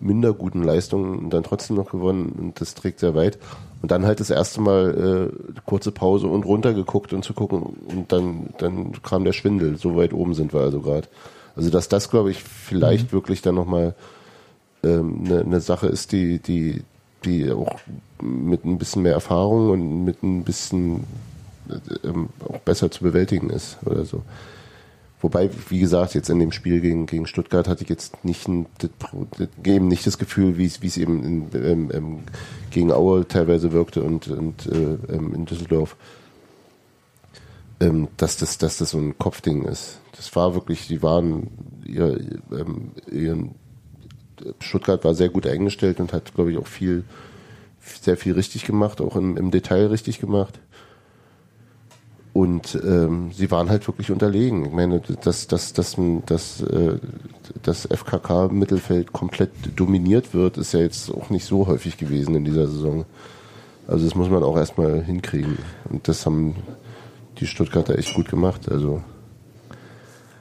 minder 0.00 0.32
guten 0.32 0.62
Leistungen 0.62 1.18
und 1.18 1.30
dann 1.30 1.42
trotzdem 1.42 1.76
noch 1.76 1.90
gewonnen 1.90 2.32
und 2.38 2.60
das 2.60 2.74
trägt 2.74 3.00
sehr 3.00 3.14
weit. 3.14 3.38
Und 3.82 3.90
dann 3.90 4.06
halt 4.06 4.20
das 4.20 4.30
erste 4.30 4.60
Mal 4.60 5.30
äh, 5.30 5.60
kurze 5.66 5.92
Pause 5.92 6.26
und 6.26 6.44
runtergeguckt 6.44 7.12
und 7.12 7.24
zu 7.24 7.34
gucken 7.34 7.62
und 7.62 8.12
dann, 8.12 8.50
dann 8.58 8.92
kam 9.02 9.24
der 9.24 9.32
Schwindel, 9.32 9.76
so 9.76 9.96
weit 9.96 10.12
oben 10.12 10.34
sind 10.34 10.52
wir 10.52 10.60
also 10.60 10.80
gerade. 10.80 11.08
Also 11.56 11.70
dass 11.70 11.88
das, 11.88 12.10
glaube 12.10 12.30
ich, 12.30 12.42
vielleicht 12.42 13.12
mhm. 13.12 13.16
wirklich 13.16 13.42
dann 13.42 13.54
nochmal 13.54 13.94
ähm, 14.82 15.22
eine 15.24 15.44
ne 15.44 15.60
Sache 15.60 15.86
ist, 15.86 16.12
die, 16.12 16.38
die, 16.38 16.82
die 17.24 17.50
auch 17.50 17.78
mit 18.22 18.64
ein 18.64 18.78
bisschen 18.78 19.02
mehr 19.02 19.12
Erfahrung 19.12 19.70
und 19.70 20.04
mit 20.04 20.22
ein 20.22 20.44
bisschen 20.44 21.04
ähm, 22.02 22.28
auch 22.46 22.58
besser 22.58 22.90
zu 22.90 23.02
bewältigen 23.02 23.50
ist 23.50 23.78
oder 23.84 24.04
so. 24.04 24.22
Wobei, 25.24 25.48
wie 25.70 25.80
gesagt, 25.80 26.12
jetzt 26.12 26.28
in 26.28 26.38
dem 26.38 26.52
Spiel 26.52 26.82
gegen, 26.82 27.06
gegen 27.06 27.26
Stuttgart 27.26 27.66
hatte 27.66 27.82
ich 27.82 27.88
jetzt 27.88 28.26
nicht, 28.26 28.46
ein, 28.46 28.66
eben 29.64 29.88
nicht 29.88 30.06
das 30.06 30.18
Gefühl, 30.18 30.58
wie 30.58 30.66
es, 30.66 30.82
wie 30.82 30.86
es 30.86 30.98
eben 30.98 31.24
in, 31.24 31.48
ähm, 31.54 31.90
ähm, 31.94 32.18
gegen 32.70 32.92
Aue 32.92 33.26
teilweise 33.26 33.72
wirkte 33.72 34.02
und, 34.02 34.28
und 34.28 34.66
äh, 34.66 34.98
ähm, 35.10 35.32
in 35.34 35.46
Düsseldorf, 35.46 35.96
ähm, 37.80 38.08
dass, 38.18 38.36
das, 38.36 38.58
dass 38.58 38.76
das 38.76 38.90
so 38.90 38.98
ein 38.98 39.16
Kopfding 39.16 39.62
ist. 39.62 39.98
Das 40.14 40.36
war 40.36 40.54
wirklich, 40.54 40.88
die 40.88 41.02
waren, 41.02 41.48
ihr, 41.86 42.20
ähm, 42.52 42.90
ihren, 43.10 43.54
Stuttgart 44.60 45.04
war 45.04 45.14
sehr 45.14 45.30
gut 45.30 45.46
eingestellt 45.46 46.00
und 46.00 46.12
hat, 46.12 46.34
glaube 46.34 46.52
ich, 46.52 46.58
auch 46.58 46.66
viel, 46.66 47.02
sehr 47.80 48.18
viel 48.18 48.34
richtig 48.34 48.66
gemacht, 48.66 49.00
auch 49.00 49.16
im, 49.16 49.38
im 49.38 49.50
Detail 49.50 49.86
richtig 49.86 50.20
gemacht. 50.20 50.60
Und 52.34 52.76
ähm, 52.84 53.30
sie 53.32 53.52
waren 53.52 53.70
halt 53.70 53.86
wirklich 53.86 54.10
unterlegen. 54.10 54.66
Ich 54.66 54.72
meine, 54.72 55.00
dass, 55.00 55.46
dass, 55.46 55.72
dass, 55.72 55.96
dass 56.26 56.60
äh, 56.62 56.98
das 57.62 57.86
FKK-Mittelfeld 57.86 59.12
komplett 59.12 59.52
dominiert 59.76 60.34
wird, 60.34 60.58
ist 60.58 60.72
ja 60.72 60.80
jetzt 60.80 61.14
auch 61.14 61.30
nicht 61.30 61.44
so 61.44 61.68
häufig 61.68 61.96
gewesen 61.96 62.34
in 62.34 62.44
dieser 62.44 62.66
Saison. 62.66 63.04
Also 63.86 64.04
das 64.04 64.16
muss 64.16 64.30
man 64.30 64.42
auch 64.42 64.56
erstmal 64.56 65.00
hinkriegen. 65.04 65.58
Und 65.88 66.08
das 66.08 66.26
haben 66.26 66.56
die 67.38 67.46
Stuttgarter 67.46 67.96
echt 67.96 68.14
gut 68.14 68.28
gemacht. 68.28 68.68
Also 68.68 69.00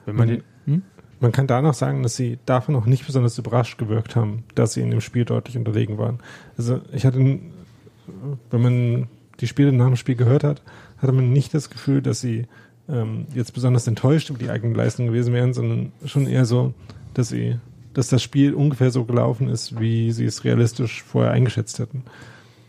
wenn 0.08 0.16
man, 0.16 0.28
den, 0.28 0.44
hm? 0.66 0.82
man 1.20 1.32
kann 1.32 1.46
danach 1.46 1.76
sagen, 1.76 2.02
dass 2.02 2.16
sie 2.16 2.40
davon 2.48 2.76
auch 2.76 2.88
nicht 2.88 3.06
besonders 3.06 3.38
überrascht 3.38 3.78
gewirkt 3.78 4.16
haben, 4.16 4.46
dass 4.56 4.74
sie 4.74 4.82
in 4.82 4.90
dem 4.90 5.02
Spiel 5.02 5.26
deutlich 5.26 5.58
unterlegen 5.58 6.00
waren. 6.00 6.18
Also 6.58 6.82
ich 6.92 7.06
hatte, 7.06 7.20
wenn 7.20 8.62
man 8.62 9.08
die 9.40 9.48
Spiele 9.48 9.72
nach 9.72 9.88
dem 9.88 9.96
Spiel 9.96 10.16
gehört 10.16 10.44
hat, 10.44 10.64
hatte 11.04 11.14
man 11.14 11.32
nicht 11.32 11.54
das 11.54 11.70
Gefühl, 11.70 12.02
dass 12.02 12.22
sie 12.22 12.48
ähm, 12.90 13.28
jetzt 13.34 13.54
besonders 13.54 13.88
enttäuscht 13.88 14.30
über 14.30 14.40
die 14.40 14.50
eigenen 14.50 14.76
Leistungen 14.76 15.10
gewesen 15.10 15.34
wären, 15.34 15.54
sondern 15.54 15.92
schon 16.06 16.28
eher 16.28 16.46
so, 16.46 16.74
dass 17.14 17.30
sie, 17.30 17.58
dass 17.94 18.08
das 18.08 18.24
Spiel 18.24 18.54
ungefähr 18.54 18.92
so 18.92 19.06
gelaufen 19.06 19.50
ist, 19.50 19.80
wie 19.80 20.12
sie 20.12 20.26
es 20.26 20.44
realistisch 20.44 21.04
vorher 21.04 21.32
eingeschätzt 21.32 21.80
hätten. 21.80 22.04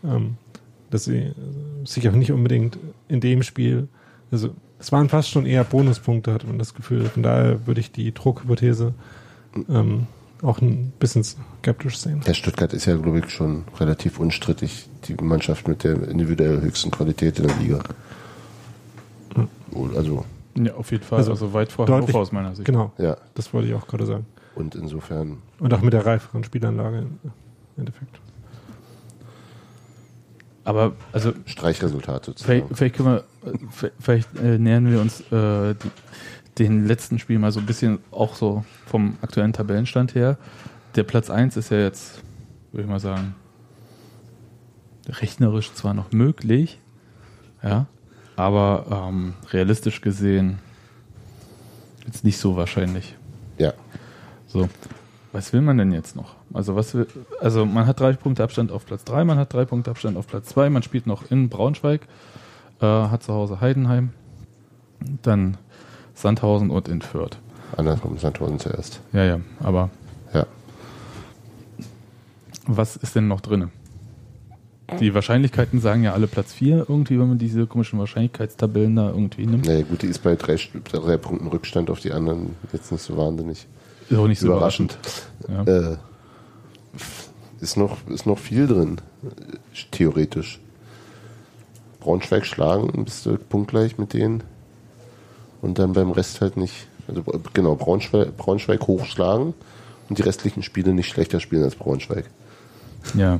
Ähm, 0.03 0.37
dass 0.91 1.05
sie 1.05 1.33
sich 1.83 2.07
auch 2.07 2.13
nicht 2.13 2.31
unbedingt 2.31 2.77
in 3.07 3.19
dem 3.19 3.43
Spiel, 3.43 3.87
also 4.31 4.51
es 4.79 4.91
waren 4.91 5.09
fast 5.09 5.29
schon 5.29 5.45
eher 5.45 5.63
Bonuspunkte, 5.63 6.33
hatte 6.33 6.47
man 6.47 6.59
das 6.59 6.73
Gefühl. 6.73 7.05
Von 7.05 7.23
daher 7.23 7.65
würde 7.65 7.81
ich 7.81 7.91
die 7.91 8.13
Druckhypothese 8.13 8.93
ähm, 9.69 10.07
auch 10.41 10.61
ein 10.61 10.93
bisschen 10.99 11.23
skeptisch 11.23 11.97
sehen. 11.97 12.21
Der 12.27 12.33
Stuttgart 12.33 12.73
ist 12.73 12.85
ja, 12.85 12.95
glaube 12.97 13.19
ich, 13.19 13.29
schon 13.29 13.63
relativ 13.79 14.19
unstrittig 14.19 14.87
die 15.07 15.15
Mannschaft 15.15 15.67
mit 15.67 15.83
der 15.83 16.07
individuell 16.07 16.61
höchsten 16.61 16.91
Qualität 16.91 17.39
in 17.39 17.47
der 17.47 17.57
Liga. 17.57 17.83
Also. 19.95 20.25
Ja, 20.57 20.73
auf 20.75 20.91
jeden 20.91 21.03
Fall. 21.03 21.19
Also, 21.19 21.31
also 21.31 21.53
weit 21.53 21.71
vor 21.71 21.87
Hannover 21.87 22.19
aus 22.19 22.31
meiner 22.31 22.55
Sicht. 22.55 22.65
Genau. 22.65 22.91
Ja. 22.97 23.17
Das 23.33 23.53
wollte 23.53 23.67
ich 23.67 23.73
auch 23.73 23.87
gerade 23.87 24.05
sagen. 24.05 24.25
Und 24.55 24.75
insofern. 24.75 25.39
Und 25.59 25.73
auch 25.73 25.81
mit 25.81 25.93
der 25.93 26.05
reiferen 26.05 26.43
Spielanlage 26.43 26.99
im 26.99 27.19
Endeffekt. 27.77 28.19
Aber, 30.63 30.93
also. 31.11 31.33
Streichresultat 31.45 32.25
sozusagen. 32.25 32.67
Vielleicht, 32.67 32.77
vielleicht 32.77 32.95
können 32.95 33.21
wir, 33.81 33.91
vielleicht 33.99 34.35
äh, 34.39 34.57
nähern 34.57 34.89
wir 34.89 34.99
uns 34.99 35.21
äh, 35.31 35.75
die, 35.75 35.91
den 36.57 36.87
letzten 36.87 37.19
Spiel 37.19 37.37
mal 37.37 37.51
so 37.51 37.59
ein 37.59 37.65
bisschen 37.65 37.99
auch 38.11 38.35
so 38.35 38.65
vom 38.85 39.17
aktuellen 39.21 39.53
Tabellenstand 39.53 40.15
her. 40.15 40.37
Der 40.95 41.03
Platz 41.03 41.29
1 41.29 41.57
ist 41.57 41.69
ja 41.69 41.77
jetzt, 41.77 42.21
würde 42.71 42.83
ich 42.83 42.89
mal 42.89 42.99
sagen, 42.99 43.35
rechnerisch 45.07 45.73
zwar 45.73 45.93
noch 45.93 46.11
möglich, 46.11 46.79
ja, 47.61 47.85
aber 48.35 48.85
ähm, 49.09 49.33
realistisch 49.51 50.01
gesehen 50.01 50.59
jetzt 52.05 52.23
nicht 52.23 52.37
so 52.37 52.55
wahrscheinlich. 52.55 53.15
Ja. 53.57 53.73
So, 54.47 54.69
was 55.31 55.53
will 55.53 55.61
man 55.61 55.77
denn 55.77 55.91
jetzt 55.91 56.15
noch? 56.15 56.35
Also 56.53 56.75
was 56.75 56.93
will, 56.93 57.07
also 57.41 57.65
man 57.65 57.87
hat 57.87 57.99
drei 57.99 58.13
Punkte 58.13 58.43
Abstand 58.43 58.71
auf 58.71 58.85
Platz 58.85 59.03
3, 59.03 59.25
man 59.25 59.37
hat 59.37 59.53
drei 59.53 59.65
Punkte 59.65 59.91
Abstand 59.91 60.17
auf 60.17 60.27
Platz 60.27 60.49
2, 60.49 60.69
man 60.69 60.83
spielt 60.83 61.07
noch 61.07 61.29
in 61.29 61.49
Braunschweig, 61.49 62.01
äh, 62.81 62.85
hat 62.85 63.23
zu 63.23 63.33
Hause 63.33 63.59
Heidenheim, 63.61 64.11
dann 65.21 65.57
Sandhausen 66.13 66.69
und 66.69 66.87
in 66.87 67.01
Fürth. 67.01 67.37
Andersrum 67.75 68.17
Sandhausen 68.17 68.59
zuerst. 68.59 69.01
Ja, 69.11 69.25
ja, 69.25 69.39
aber. 69.59 69.89
Ja. 70.33 70.45
Was 72.67 72.95
ist 72.95 73.15
denn 73.15 73.27
noch 73.27 73.41
drin? 73.41 73.71
Die 74.99 75.13
Wahrscheinlichkeiten 75.15 75.81
sagen 75.81 76.03
ja 76.03 76.13
alle 76.13 76.27
Platz 76.27 76.53
4 76.53 76.85
irgendwie, 76.87 77.19
wenn 77.19 77.27
man 77.27 77.37
diese 77.39 77.65
komischen 77.65 77.97
Wahrscheinlichkeitstabellen 77.97 78.95
da 78.95 79.09
irgendwie 79.09 79.47
nimmt. 79.47 79.65
Naja, 79.65 79.81
gut, 79.81 80.03
die 80.03 80.07
ist 80.07 80.21
bei 80.21 80.35
drei, 80.35 80.59
drei 80.83 81.17
Punkten 81.17 81.47
Rückstand 81.47 81.89
auf 81.89 81.99
die 81.99 82.11
anderen 82.11 82.55
jetzt 82.71 82.91
nicht 82.91 83.01
so 83.01 83.17
wahnsinnig. 83.17 83.65
Ist 84.09 84.17
auch 84.17 84.27
nicht 84.27 84.39
so 84.39 84.47
überraschend. 84.47 84.97
überraschend. 85.47 85.67
Ja. 85.67 85.93
Äh, 85.93 85.97
ist, 87.61 87.77
noch, 87.77 88.07
ist 88.07 88.27
noch 88.27 88.37
viel 88.37 88.67
drin, 88.67 89.01
theoretisch. 89.89 90.59
Braunschweig 91.99 92.45
schlagen, 92.45 93.03
bist 93.03 93.25
du 93.25 93.37
punktgleich 93.37 93.97
mit 93.97 94.13
denen. 94.13 94.43
Und 95.63 95.79
dann 95.79 95.93
beim 95.93 96.11
Rest 96.11 96.41
halt 96.41 96.57
nicht. 96.57 96.87
Also 97.07 97.23
genau, 97.53 97.73
Braunschweig, 97.75 98.37
Braunschweig 98.37 98.85
hochschlagen 98.85 99.55
und 100.09 100.19
die 100.19 100.21
restlichen 100.21 100.61
Spiele 100.61 100.93
nicht 100.93 101.09
schlechter 101.09 101.39
spielen 101.39 101.63
als 101.63 101.75
Braunschweig. 101.75 102.25
Ja. 103.15 103.39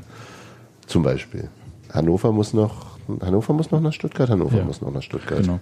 Zum 0.88 1.03
Beispiel. 1.03 1.49
Hannover 1.91 2.31
muss 2.31 2.53
noch, 2.53 2.97
Hannover 3.21 3.53
muss 3.53 3.71
noch 3.71 3.81
nach 3.81 3.93
Stuttgart, 3.93 4.29
Hannover 4.29 4.57
ja. 4.57 4.63
muss 4.63 4.81
noch 4.81 4.91
nach 4.91 5.01
Stuttgart. 5.01 5.41
Genau. 5.41 5.59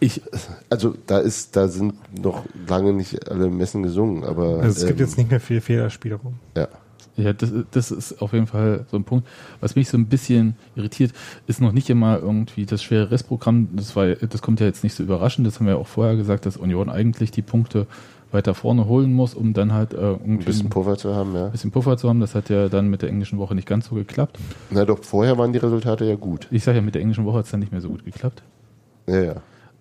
Ich, 0.00 0.22
also 0.70 0.94
da 1.06 1.18
ist, 1.18 1.56
da 1.56 1.68
sind 1.68 1.94
noch 2.22 2.44
lange 2.68 2.92
nicht 2.92 3.28
alle 3.30 3.48
Messen 3.48 3.82
gesungen, 3.82 4.24
aber. 4.24 4.60
Also 4.60 4.80
es 4.82 4.86
gibt 4.86 5.00
ähm, 5.00 5.06
jetzt 5.06 5.18
nicht 5.18 5.30
mehr 5.30 5.40
viel 5.40 5.60
Fehlerspielraum. 5.60 6.34
Ja. 6.56 6.68
Ja, 7.16 7.32
das, 7.32 7.52
das 7.72 7.90
ist 7.90 8.22
auf 8.22 8.32
jeden 8.32 8.46
Fall 8.46 8.86
so 8.92 8.96
ein 8.96 9.02
Punkt. 9.02 9.26
Was 9.60 9.74
mich 9.74 9.88
so 9.88 9.98
ein 9.98 10.06
bisschen 10.06 10.54
irritiert, 10.76 11.12
ist 11.48 11.60
noch 11.60 11.72
nicht 11.72 11.90
immer 11.90 12.20
irgendwie 12.20 12.64
das 12.64 12.80
schwere 12.80 13.10
Restprogramm. 13.10 13.70
Das 13.72 13.96
war, 13.96 14.06
das 14.06 14.40
kommt 14.40 14.60
ja 14.60 14.66
jetzt 14.66 14.84
nicht 14.84 14.94
so 14.94 15.02
überraschend. 15.02 15.44
Das 15.44 15.58
haben 15.58 15.66
wir 15.66 15.72
ja 15.72 15.80
auch 15.80 15.86
vorher 15.88 16.14
gesagt, 16.14 16.46
dass 16.46 16.56
Union 16.56 16.88
eigentlich 16.88 17.32
die 17.32 17.42
Punkte 17.42 17.88
weiter 18.30 18.54
vorne 18.54 18.86
holen 18.86 19.12
muss, 19.14 19.34
um 19.34 19.54
dann 19.54 19.72
halt 19.72 19.94
äh, 19.94 20.14
ein 20.14 20.38
bisschen 20.38 20.68
Puffer 20.68 20.96
zu 20.96 21.14
haben, 21.14 21.34
ja. 21.34 21.46
Ein 21.46 21.52
bisschen 21.52 21.70
Puffer 21.70 21.96
zu 21.96 22.08
haben. 22.08 22.20
Das 22.20 22.34
hat 22.34 22.50
ja 22.50 22.68
dann 22.68 22.88
mit 22.88 23.02
der 23.02 23.08
englischen 23.08 23.38
Woche 23.38 23.54
nicht 23.54 23.66
ganz 23.66 23.86
so 23.86 23.94
geklappt. 23.94 24.38
Na 24.70 24.84
doch, 24.84 25.02
vorher 25.02 25.38
waren 25.38 25.52
die 25.52 25.58
Resultate 25.58 26.04
ja 26.04 26.16
gut. 26.16 26.46
Ich 26.50 26.64
sage 26.64 26.78
ja, 26.78 26.82
mit 26.82 26.94
der 26.94 27.02
englischen 27.02 27.24
Woche 27.24 27.38
hat 27.38 27.44
es 27.46 27.50
dann 27.50 27.60
nicht 27.60 27.72
mehr 27.72 27.80
so 27.80 27.88
gut 27.88 28.04
geklappt. 28.04 28.42
Ja, 29.06 29.20
ja. 29.22 29.34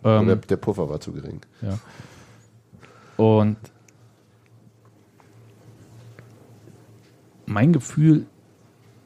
Ähm, 0.04 0.28
der, 0.28 0.36
der 0.38 0.58
Puffer 0.58 0.90
war 0.90 1.00
zu 1.00 1.12
gering. 1.12 1.42
Ja. 1.62 1.78
Und 3.18 3.58
mein 7.46 7.74
Gefühl 7.74 8.28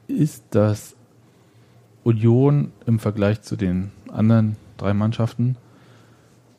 ist, 0.07 0.43
dass 0.51 0.95
Union 2.03 2.73
im 2.85 2.99
Vergleich 2.99 3.41
zu 3.41 3.55
den 3.55 3.91
anderen 4.11 4.57
drei 4.77 4.93
Mannschaften 4.93 5.55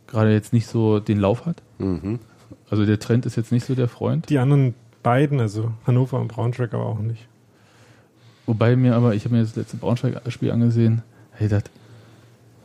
gerade 0.06 0.32
jetzt 0.32 0.52
nicht 0.52 0.66
so 0.66 1.00
den 1.00 1.18
Lauf 1.18 1.46
hat. 1.46 1.62
Mhm. 1.78 2.20
Also 2.72 2.86
der 2.86 2.98
Trend 2.98 3.26
ist 3.26 3.36
jetzt 3.36 3.52
nicht 3.52 3.66
so 3.66 3.74
der 3.74 3.86
Freund. 3.86 4.30
Die 4.30 4.38
anderen 4.38 4.72
beiden, 5.02 5.40
also 5.40 5.72
Hannover 5.86 6.18
und 6.18 6.28
Braunschweig 6.28 6.72
aber 6.72 6.86
auch 6.86 7.00
nicht. 7.00 7.28
Wobei 8.46 8.76
mir 8.76 8.96
aber, 8.96 9.14
ich 9.14 9.26
habe 9.26 9.34
mir 9.34 9.42
das 9.42 9.54
letzte 9.56 9.76
Braunschweig-Spiel 9.76 10.50
angesehen, 10.50 11.02
hey, 11.32 11.48
das, 11.48 11.64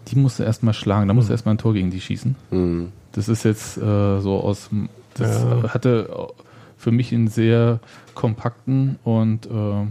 die 0.07 0.15
musste 0.15 0.45
erstmal 0.45 0.73
schlagen, 0.73 1.09
da 1.09 1.13
musste 1.13 1.31
mhm. 1.31 1.33
erstmal 1.33 1.55
ein 1.55 1.57
Tor 1.57 1.73
gegen 1.73 1.91
die 1.91 1.99
schießen. 1.99 2.37
Mhm. 2.51 2.93
Das 3.11 3.27
ist 3.27 3.43
jetzt 3.43 3.75
äh, 3.75 4.21
so 4.21 4.39
aus, 4.39 4.69
das 5.15 5.43
ja. 5.43 5.73
hatte 5.73 6.29
für 6.77 6.91
mich 6.91 7.13
einen 7.13 7.27
sehr 7.27 7.81
kompakten 8.15 8.99
und 9.03 9.45
äh, 9.47 9.87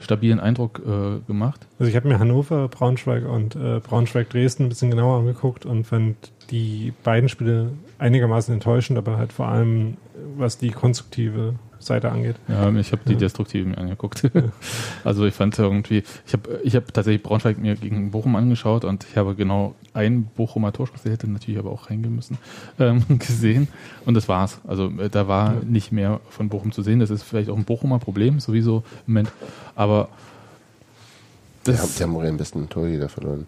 stabilen 0.00 0.40
Eindruck 0.40 0.80
äh, 0.86 1.20
gemacht. 1.26 1.66
Also 1.78 1.90
ich 1.90 1.96
habe 1.96 2.08
mir 2.08 2.18
Hannover, 2.18 2.66
Braunschweig 2.68 3.28
und 3.28 3.56
äh, 3.56 3.80
Braunschweig-Dresden 3.80 4.64
ein 4.64 4.68
bisschen 4.70 4.90
genauer 4.90 5.18
angeguckt 5.18 5.66
und 5.66 5.84
fand 5.84 6.16
die 6.50 6.94
beiden 7.04 7.28
Spiele 7.28 7.72
einigermaßen 8.02 8.52
enttäuschend, 8.52 8.98
aber 8.98 9.16
halt 9.16 9.32
vor 9.32 9.48
allem, 9.48 9.96
was 10.36 10.58
die 10.58 10.70
konstruktive 10.70 11.54
Seite 11.78 12.12
angeht. 12.12 12.36
Ja, 12.46 12.70
ich 12.74 12.92
habe 12.92 13.02
die 13.06 13.12
Ja. 13.14 13.18
destruktive 13.18 13.68
mir 13.68 13.76
angeguckt. 13.78 14.30
also 15.04 15.24
ich 15.26 15.34
fand 15.34 15.58
irgendwie, 15.58 16.04
ich 16.26 16.32
habe 16.32 16.60
ich 16.62 16.76
hab 16.76 16.92
tatsächlich 16.94 17.22
Braunschweig 17.24 17.58
mir 17.58 17.74
gegen 17.74 18.10
Bochum 18.12 18.36
angeschaut 18.36 18.84
und 18.84 19.04
ich 19.10 19.16
habe 19.16 19.34
genau 19.34 19.74
einen 19.94 20.24
Bochumer 20.26 20.72
Torschuss, 20.72 21.02
der 21.02 21.12
hätte 21.12 21.28
natürlich 21.28 21.58
aber 21.58 21.70
auch 21.72 21.90
reingehen 21.90 22.14
müssen, 22.14 22.38
ähm, 22.78 23.02
gesehen 23.18 23.66
und 24.04 24.14
das 24.14 24.28
war's. 24.28 24.60
Also 24.66 24.90
äh, 24.98 25.08
da 25.08 25.26
war 25.26 25.54
Ja. 25.54 25.60
nicht 25.64 25.90
mehr 25.92 26.20
von 26.30 26.48
Bochum 26.48 26.70
zu 26.72 26.82
sehen. 26.82 27.00
Das 27.00 27.10
ist 27.10 27.22
vielleicht 27.24 27.50
auch 27.50 27.56
ein 27.56 27.64
Bochumer 27.64 27.98
Problem, 27.98 28.38
sowieso 28.40 28.84
im 29.06 29.14
Moment. 29.14 29.32
Aber 29.74 30.08
Die 31.66 31.70
haben, 31.72 31.76
das, 31.78 31.94
die 31.96 32.02
haben 32.04 32.16
auch 32.16 32.22
ihren 32.22 32.36
besten 32.36 32.68
Torjäger 32.68 33.08
verloren. 33.08 33.46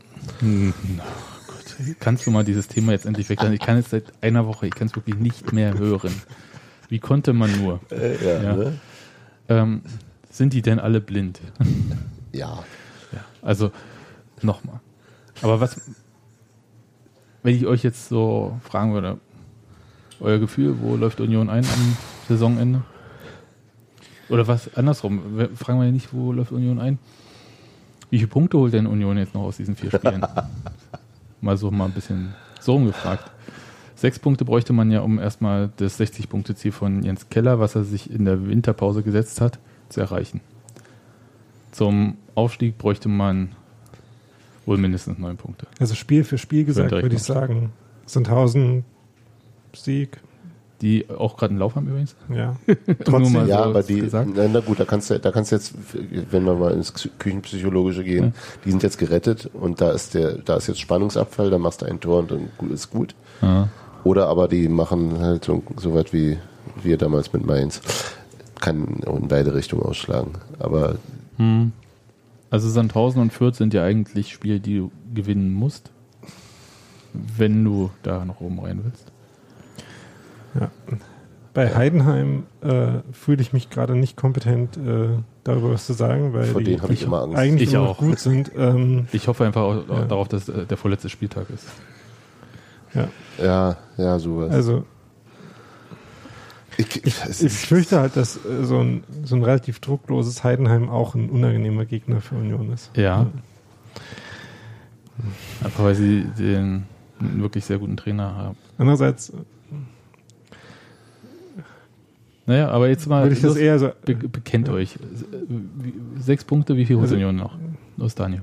Kannst 2.00 2.26
du 2.26 2.30
mal 2.30 2.44
dieses 2.44 2.68
Thema 2.68 2.92
jetzt 2.92 3.06
endlich 3.06 3.28
weglassen? 3.28 3.54
Ich 3.54 3.60
kann 3.60 3.76
es 3.76 3.90
seit 3.90 4.12
einer 4.22 4.46
Woche, 4.46 4.66
ich 4.66 4.74
kann 4.74 4.88
es 4.88 4.96
wirklich 4.96 5.16
nicht 5.16 5.52
mehr 5.52 5.76
hören. 5.78 6.14
Wie 6.88 6.98
konnte 6.98 7.32
man 7.32 7.50
nur? 7.60 7.80
ja, 7.90 8.42
Ja. 8.42 8.56
Ne? 8.56 8.80
Ähm, 9.48 9.82
sind 10.30 10.52
die 10.52 10.62
denn 10.62 10.78
alle 10.80 11.00
blind? 11.00 11.40
ja. 12.32 12.64
Ja, 13.12 13.24
also 13.42 13.70
nochmal. 14.42 14.80
Aber 15.42 15.60
was, 15.60 15.80
wenn 17.42 17.54
ich 17.54 17.66
euch 17.66 17.82
jetzt 17.82 18.08
so 18.08 18.58
fragen 18.62 18.94
würde, 18.94 19.18
euer 20.20 20.38
Gefühl, 20.38 20.76
wo 20.80 20.96
läuft 20.96 21.20
Union 21.20 21.50
ein 21.50 21.64
am 21.64 21.96
Saisonende? 22.28 22.82
Oder 24.28 24.48
was 24.48 24.74
andersrum? 24.74 25.48
Fragen 25.54 25.80
wir 25.80 25.92
nicht, 25.92 26.12
wo 26.12 26.32
läuft 26.32 26.52
Union 26.52 26.80
ein? 26.80 26.98
Wie 28.10 28.18
viele 28.18 28.28
Punkte 28.28 28.58
holt 28.58 28.72
denn 28.72 28.86
Union 28.86 29.18
jetzt 29.18 29.34
noch 29.34 29.42
aus 29.42 29.58
diesen 29.58 29.76
vier 29.76 29.90
Spielen? 29.90 30.24
mal 31.44 31.56
so 31.56 31.70
mal 31.70 31.84
ein 31.86 31.92
bisschen 31.92 32.34
so 32.60 32.74
umgefragt. 32.74 33.30
Sechs 33.94 34.18
Punkte 34.18 34.44
bräuchte 34.44 34.72
man 34.72 34.90
ja, 34.90 35.00
um 35.00 35.18
erstmal 35.18 35.70
das 35.76 36.00
60-Punkte-Ziel 36.00 36.72
von 36.72 37.02
Jens 37.02 37.28
Keller, 37.28 37.60
was 37.60 37.76
er 37.76 37.84
sich 37.84 38.10
in 38.10 38.24
der 38.24 38.48
Winterpause 38.48 39.02
gesetzt 39.02 39.40
hat, 39.40 39.58
zu 39.88 40.00
erreichen. 40.00 40.40
Zum 41.70 42.16
Aufstieg 42.34 42.76
bräuchte 42.78 43.08
man 43.08 43.52
wohl 44.66 44.78
mindestens 44.78 45.18
neun 45.18 45.36
Punkte. 45.36 45.66
Also 45.78 45.94
Spiel 45.94 46.24
für 46.24 46.38
Spiel 46.38 46.64
gesagt, 46.64 46.90
würde 46.90 47.14
ich 47.14 47.22
sagen, 47.22 47.72
Sandhausen 48.06 48.84
Sieg, 49.74 50.20
Die 50.80 51.08
auch 51.08 51.36
gerade 51.36 51.50
einen 51.52 51.60
Lauf 51.60 51.76
haben 51.76 51.86
übrigens. 51.88 52.14
ja. 52.28 52.56
Trotzdem, 53.04 53.46
ja, 53.46 53.58
so 53.58 53.70
aber 53.70 53.82
die, 53.82 54.00
gesagt. 54.00 54.28
na, 54.34 54.48
na 54.48 54.60
gut, 54.60 54.80
da 54.80 54.84
kannst 54.84 55.08
du, 55.08 55.18
da 55.20 55.30
kannst 55.30 55.52
du 55.52 55.56
jetzt, 55.56 55.72
wenn 56.30 56.44
wir 56.44 56.54
mal 56.54 56.72
ins 56.72 56.92
Küchenpsychologische 57.18 58.02
gehen, 58.04 58.24
Ja. 58.26 58.32
die 58.64 58.70
sind 58.70 58.82
jetzt 58.82 58.98
gerettet 58.98 59.48
und 59.54 59.80
da 59.80 59.92
ist 59.92 60.14
der, 60.14 60.32
da 60.38 60.56
ist 60.56 60.66
jetzt 60.66 60.80
Spannungsabfall, 60.80 61.50
da 61.50 61.58
machst 61.58 61.82
du 61.82 61.86
ein 61.86 62.00
Tor 62.00 62.18
und 62.20 62.30
dann 62.32 62.48
ist 62.70 62.90
gut. 62.90 63.14
Ja. 63.40 63.68
Oder 64.02 64.26
aber 64.26 64.48
die 64.48 64.68
machen 64.68 65.18
halt 65.20 65.44
so, 65.44 65.62
so 65.76 65.94
weit 65.94 66.12
wie 66.12 66.38
wir 66.82 66.98
damals 66.98 67.32
mit 67.32 67.46
Mainz. 67.46 67.80
Kann 68.60 69.00
in 69.06 69.28
beide 69.28 69.54
Richtungen 69.54 69.82
ausschlagen. 69.82 70.32
Aber 70.58 70.96
Hm. 71.36 71.72
Also 72.50 72.68
Sandhausen 72.68 73.20
und 73.22 73.32
Fürth 73.32 73.56
sind 73.56 73.74
ja 73.74 73.82
eigentlich 73.82 74.32
Spiele, 74.32 74.60
die 74.60 74.76
du 74.76 74.92
gewinnen 75.14 75.52
musst, 75.52 75.90
wenn 77.12 77.64
du 77.64 77.90
da 78.02 78.24
noch 78.24 78.40
oben 78.40 78.60
rein 78.60 78.80
willst. 78.84 79.10
Ja. 80.58 80.70
Bei 81.52 81.72
Heidenheim 81.76 82.44
äh, 82.62 82.98
fühle 83.12 83.40
ich 83.40 83.52
mich 83.52 83.70
gerade 83.70 83.94
nicht 83.94 84.16
kompetent, 84.16 84.76
äh, 84.76 85.10
darüber 85.44 85.70
was 85.72 85.86
zu 85.86 85.92
sagen, 85.92 86.32
weil 86.32 86.46
vor 86.46 86.60
die 86.60 86.78
ich 86.90 87.02
immer 87.04 87.22
Angst. 87.22 87.38
eigentlich 87.38 87.68
Ich 87.68 87.74
immer 87.74 87.84
noch 87.84 87.90
auch. 87.90 87.98
gut 88.00 88.18
sind. 88.18 88.50
Ähm, 88.56 89.06
Ich 89.12 89.28
hoffe 89.28 89.44
einfach 89.44 89.62
auch 89.62 89.88
Ja. 89.88 90.04
darauf, 90.06 90.26
dass 90.26 90.48
äh, 90.48 90.66
der 90.66 90.76
vorletzte 90.76 91.08
Spieltag 91.08 91.46
ist. 91.50 91.66
ja. 92.92 93.08
Ja, 93.40 93.76
ja, 93.96 94.18
sowas. 94.18 94.52
Also 94.52 94.84
ich, 96.76 97.04
ich, 97.06 97.14
ich 97.44 97.52
fürchte 97.52 98.00
halt, 98.00 98.16
dass 98.16 98.36
äh, 98.36 98.64
so, 98.64 98.80
ein, 98.80 99.04
so 99.22 99.36
ein 99.36 99.44
relativ 99.44 99.78
druckloses 99.78 100.42
Heidenheim 100.42 100.88
auch 100.88 101.14
ein 101.14 101.30
unangenehmer 101.30 101.84
Gegner 101.84 102.20
für 102.20 102.34
Union 102.34 102.72
ist. 102.72 102.90
Ja. 102.96 103.26
Einfach 105.62 105.84
weil 105.84 105.94
sie 105.94 106.24
den 106.36 106.84
einen 107.20 107.42
wirklich 107.42 107.64
sehr 107.64 107.78
guten 107.78 107.96
Trainer 107.96 108.34
haben. 108.34 108.56
Andererseits 108.76 109.32
Naja, 112.46 112.68
aber 112.68 112.88
jetzt 112.88 113.06
mal 113.06 113.22
würde 113.24 113.36
ich 113.36 113.42
das 113.42 113.56
eher 113.56 113.78
so. 113.78 113.90
be 114.04 114.14
bekennt 114.14 114.68
euch. 114.68 114.98
Sechs 116.18 116.44
Punkte, 116.44 116.76
wie 116.76 116.84
viel 116.84 116.96
holt 116.96 117.04
Also- 117.04 117.14
Union 117.14 117.36
noch? 117.36 117.56
Los, 117.96 118.14
Daniel. 118.14 118.42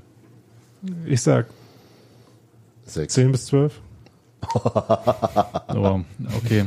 Ich 1.06 1.22
sag 1.22 1.46
sechs. 2.86 3.14
10 3.14 3.32
bis 3.32 3.46
12. 3.48 3.80
Oh, 5.74 6.02
okay. 6.38 6.66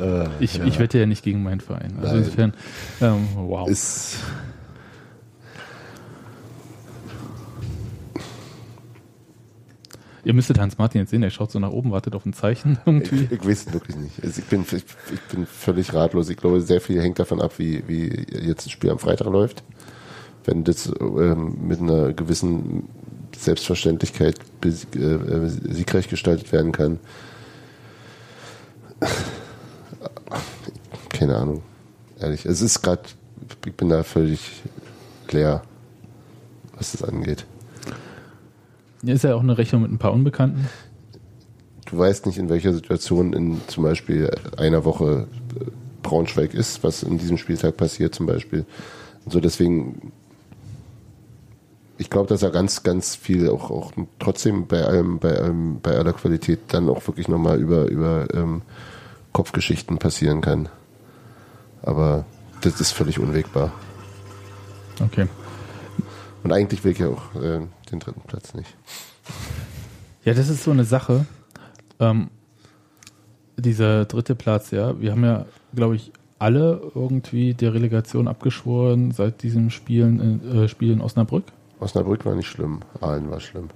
Äh, 0.00 0.28
Ich, 0.40 0.60
ich 0.60 0.78
wette 0.78 0.98
ja 0.98 1.06
nicht 1.06 1.22
gegen 1.24 1.42
meinen 1.42 1.60
Verein. 1.60 1.94
Also 2.00 2.14
Nein. 2.14 2.18
insofern, 2.24 2.54
ähm, 3.00 3.28
wow. 3.34 3.68
ist 3.68 4.18
Ihr 10.26 10.34
müsstet 10.34 10.58
Hans 10.58 10.76
Martin 10.76 11.02
jetzt 11.02 11.10
sehen, 11.10 11.22
er 11.22 11.30
schaut 11.30 11.52
so 11.52 11.60
nach 11.60 11.70
oben, 11.70 11.92
wartet 11.92 12.16
auf 12.16 12.26
ein 12.26 12.32
Zeichen 12.32 12.78
Ich, 12.80 12.86
irgendwie. 12.86 13.28
ich 13.32 13.46
weiß 13.46 13.66
es 13.68 13.72
wirklich 13.72 13.94
nicht. 13.94 14.24
Also 14.24 14.40
ich, 14.40 14.46
bin, 14.46 14.62
ich, 14.62 14.84
ich 15.12 15.20
bin 15.30 15.46
völlig 15.46 15.94
ratlos. 15.94 16.28
Ich 16.30 16.36
glaube, 16.36 16.60
sehr 16.62 16.80
viel 16.80 17.00
hängt 17.00 17.20
davon 17.20 17.40
ab, 17.40 17.52
wie, 17.58 17.84
wie 17.86 18.26
jetzt 18.44 18.66
das 18.66 18.72
Spiel 18.72 18.90
am 18.90 18.98
Freitag 18.98 19.28
läuft. 19.28 19.62
Wenn 20.44 20.64
das 20.64 20.90
ähm, 21.00 21.68
mit 21.68 21.80
einer 21.80 22.12
gewissen 22.12 22.88
Selbstverständlichkeit 23.36 24.40
äh, 24.64 24.98
äh, 24.98 25.48
siegreich 25.48 26.08
gestaltet 26.08 26.50
werden 26.50 26.72
kann. 26.72 26.98
Keine 31.10 31.36
Ahnung. 31.36 31.62
Ehrlich. 32.18 32.46
Es 32.46 32.62
ist 32.62 32.82
gerade, 32.82 33.02
ich 33.64 33.74
bin 33.74 33.90
da 33.90 34.02
völlig 34.02 34.40
leer, 35.30 35.62
was 36.76 36.90
das 36.90 37.04
angeht. 37.04 37.46
Ist 39.02 39.24
ja 39.24 39.34
auch 39.34 39.42
eine 39.42 39.58
Rechnung 39.58 39.82
mit 39.82 39.92
ein 39.92 39.98
paar 39.98 40.12
Unbekannten. 40.12 40.68
du 41.86 41.98
weißt 41.98 42.26
nicht, 42.26 42.38
in 42.38 42.48
welcher 42.48 42.72
Situation 42.72 43.32
in 43.32 43.60
zum 43.66 43.84
Beispiel 43.84 44.30
einer 44.56 44.84
Woche 44.84 45.28
Braunschweig 46.02 46.54
ist, 46.54 46.84
was 46.84 47.02
in 47.02 47.18
diesem 47.18 47.36
Spieltag 47.36 47.76
passiert 47.76 48.14
zum 48.14 48.26
Beispiel. 48.26 48.64
Und 49.24 49.32
so 49.32 49.40
deswegen, 49.40 50.12
ich 51.98 52.10
glaube, 52.10 52.28
dass 52.28 52.42
er 52.42 52.50
ganz, 52.50 52.82
ganz 52.82 53.16
viel 53.16 53.48
auch, 53.48 53.70
auch 53.70 53.92
trotzdem 54.18 54.66
bei 54.66 54.84
allem, 54.84 55.18
bei 55.18 55.36
allem, 55.36 55.80
bei 55.80 55.96
aller 55.96 56.12
Qualität 56.12 56.60
dann 56.68 56.88
auch 56.88 57.06
wirklich 57.06 57.28
nochmal 57.28 57.58
über, 57.58 57.86
über 57.86 58.32
ähm, 58.34 58.62
Kopfgeschichten 59.32 59.98
passieren 59.98 60.40
kann. 60.40 60.68
Aber 61.82 62.24
das 62.60 62.80
ist 62.80 62.92
völlig 62.92 63.18
unwegbar. 63.18 63.72
Okay. 65.00 65.26
Und 66.42 66.52
eigentlich 66.52 66.84
will 66.84 66.92
ich 66.92 66.98
ja 67.00 67.08
auch 67.08 67.34
äh, 67.34 67.60
den 67.90 68.00
dritten 68.00 68.22
Platz 68.22 68.54
nicht. 68.54 68.76
Ja, 70.24 70.34
das 70.34 70.48
ist 70.48 70.64
so 70.64 70.70
eine 70.70 70.84
Sache. 70.84 71.26
Ähm, 72.00 72.28
dieser 73.56 74.04
dritte 74.04 74.34
Platz, 74.34 74.70
ja, 74.70 75.00
wir 75.00 75.12
haben 75.12 75.24
ja, 75.24 75.46
glaube 75.74 75.96
ich, 75.96 76.12
alle 76.38 76.90
irgendwie 76.94 77.54
der 77.54 77.72
Relegation 77.72 78.28
abgeschworen 78.28 79.10
seit 79.12 79.42
diesem 79.42 79.70
Spielen 79.70 80.20
in, 80.20 80.64
äh, 80.64 80.68
Spiel 80.68 80.92
in 80.92 81.00
Osnabrück. 81.00 81.44
Osnabrück 81.80 82.24
war 82.26 82.34
nicht 82.34 82.48
schlimm, 82.48 82.80
Aalen 83.00 83.30
war 83.30 83.40
schlimm. 83.40 83.68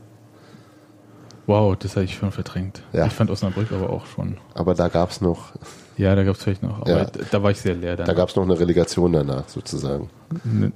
Wow, 1.46 1.74
das 1.76 1.96
habe 1.96 2.04
ich 2.04 2.14
schon 2.14 2.30
verdrängt. 2.30 2.82
Ja. 2.92 3.06
Ich 3.06 3.12
fand 3.12 3.30
Osnabrück 3.30 3.72
aber 3.72 3.90
auch 3.90 4.06
schon. 4.06 4.36
Aber 4.54 4.74
da 4.74 4.88
gab 4.88 5.10
es 5.10 5.20
noch 5.20 5.52
Ja, 5.96 6.14
da 6.14 6.22
gab 6.22 6.36
es 6.36 6.42
vielleicht 6.44 6.62
noch, 6.62 6.82
aber 6.82 6.90
Ja. 6.90 7.04
da, 7.06 7.20
da 7.30 7.42
war 7.42 7.50
ich 7.50 7.60
sehr 7.60 7.74
leer 7.74 7.96
dann. 7.96 8.06
Da 8.06 8.12
gab 8.12 8.28
es 8.28 8.36
noch 8.36 8.44
eine 8.44 8.58
Relegation 8.58 9.12
danach, 9.12 9.48
sozusagen. 9.48 10.10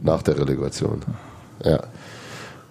Nach 0.01 0.23
der 0.23 0.39
Relegation. 0.39 1.01
Ja. 1.63 1.81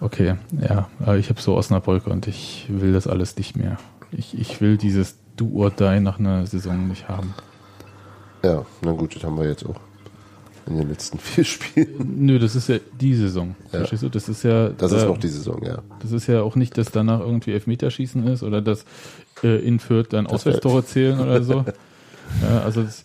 Okay, 0.04 0.34
ja, 0.60 0.88
aber 1.00 1.16
ich 1.16 1.30
habe 1.30 1.40
so 1.40 1.56
Osnabrück 1.56 2.06
und 2.06 2.26
ich 2.26 2.66
will 2.68 2.92
das 2.92 3.06
alles 3.06 3.36
nicht 3.38 3.56
mehr. 3.56 3.78
Ich, 4.12 4.38
ich 4.38 4.60
will 4.60 4.76
dieses 4.76 5.16
Do 5.36 5.50
or 5.54 5.70
Die 5.70 5.98
nach 6.00 6.18
einer 6.18 6.46
Saison 6.46 6.88
nicht 6.88 7.08
haben. 7.08 7.32
Ja, 8.44 8.66
na 8.82 8.92
gut, 8.92 9.16
das 9.16 9.24
haben 9.24 9.38
wir 9.38 9.48
jetzt 9.48 9.64
auch 9.64 9.80
in 10.66 10.76
den 10.76 10.90
letzten 10.90 11.18
vier 11.32 11.44
Spielen. 11.44 12.26
Nö, 12.26 12.38
das 12.38 12.54
ist 12.54 12.68
ja 12.68 12.76
die 13.00 13.14
Saison. 13.14 13.54
Ja. 13.72 13.78
Verstehst 13.78 14.02
du? 14.02 14.10
Das 14.10 14.28
ist 14.28 14.42
ja. 14.42 14.68
Das 14.68 14.92
ist 14.92 15.00
da- 15.02 15.06
noch 15.08 15.16
die 15.18 15.28
Saison, 15.28 15.62
ja. 15.64 15.78
Das 16.00 16.12
ist 16.12 16.26
ja 16.26 16.42
auch 16.42 16.54
nicht, 16.54 16.76
dass 16.76 16.90
danach 16.90 17.20
irgendwie 17.20 17.52
Elfmeterschießen 17.52 18.26
ist 18.26 18.42
oder 18.42 18.60
dass 18.60 18.84
äh, 19.42 19.66
in 19.66 19.80
Fürth 19.80 20.08
dann 20.12 20.24
Das 20.26 20.34
Auswärtstore 20.34 20.84
zählen 20.84 21.18
oder 21.18 21.42
so. 21.42 21.64
Ja, 22.42 22.60
also 22.62 22.82
das, 22.82 23.04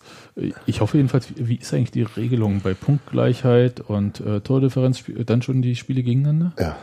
ich 0.66 0.80
hoffe 0.80 0.96
jedenfalls, 0.96 1.28
wie, 1.36 1.56
ist 1.56 1.72
eigentlich 1.74 1.90
die 1.90 2.02
Regelung 2.02 2.60
bei 2.60 2.74
Punktgleichheit 2.74 3.80
und 3.80 4.20
äh, 4.20 4.40
Tordifferenz 4.40 4.98
sp- 5.02 5.24
dann 5.24 5.42
schon 5.42 5.60
die 5.62 5.76
Spiele 5.76 6.02
gegeneinander? 6.02 6.52
Ja. 6.58 6.76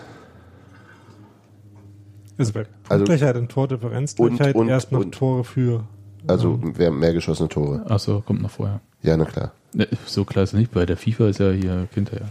Also 2.38 2.54
bei 2.54 2.60
Also- 2.88 3.06
Punktgleichheit 3.06 3.36
und 3.38 3.50
Tordifferenz 3.50 4.14
Und- 4.18 4.36
Gleichheit 4.38 4.56
und- 4.56 4.70
erst 4.70 4.92
noch 4.92 5.00
und- 5.02 5.14
Tore 5.14 5.44
für 5.44 5.84
Also 6.28 6.60
mehr, 6.78 6.92
mehr 6.92 7.14
geschossene 7.14 7.50
Tore. 7.50 7.84
Achso, 7.90 8.22
kommt 8.22 8.42
noch 8.42 8.52
vorher. 8.52 8.82
Ja, 9.02 9.16
na 9.18 9.26
klar. 9.26 9.52
Ne, 9.74 9.88
So 10.06 10.26
klar 10.26 10.44
ist 10.44 10.54
es 10.54 10.60
nicht. 10.60 10.72
Bei 10.72 10.86
der 10.86 10.98
FIFA 10.98 11.30
ist 11.30 11.40
ja 11.40 11.52
hier 11.52 11.88
hinterher. 11.94 12.28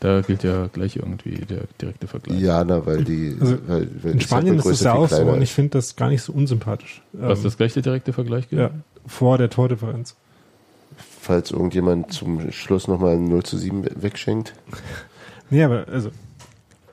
Da 0.00 0.20
gilt 0.20 0.42
ja 0.42 0.66
gleich 0.66 0.96
irgendwie 0.96 1.36
der 1.46 1.62
direkte 1.80 2.06
Vergleich. 2.06 2.38
Ja, 2.40 2.62
na, 2.64 2.84
weil 2.84 3.02
die. 3.04 3.34
Also, 3.40 3.56
weil, 3.66 3.88
weil 4.02 4.12
In 4.12 4.18
die 4.18 4.24
Spanien 4.24 4.58
ist 4.58 4.66
es 4.66 4.80
ja 4.82 4.92
auch 4.92 5.08
so 5.08 5.22
und 5.22 5.40
ich 5.40 5.52
finde 5.52 5.70
das 5.70 5.96
gar 5.96 6.08
nicht 6.10 6.22
so 6.22 6.32
unsympathisch. 6.34 7.02
Was 7.12 7.38
Ähm, 7.38 7.44
das 7.44 7.56
gleich 7.56 7.72
der 7.72 7.82
direkte 7.82 8.12
Vergleich 8.12 8.48
gilt? 8.50 8.60
ja, 8.60 8.70
vor 9.06 9.38
der 9.38 9.48
Tordifferenz. 9.48 10.16
Falls 11.26 11.50
irgendjemand 11.50 12.12
zum 12.12 12.52
Schluss 12.52 12.86
nochmal 12.86 13.14
ein 13.14 13.24
0 13.24 13.42
zu 13.42 13.58
7 13.58 13.84
we- 13.84 13.90
wegschenkt. 14.00 14.54
Nee, 15.50 15.64
aber 15.64 15.88
also, 15.88 16.10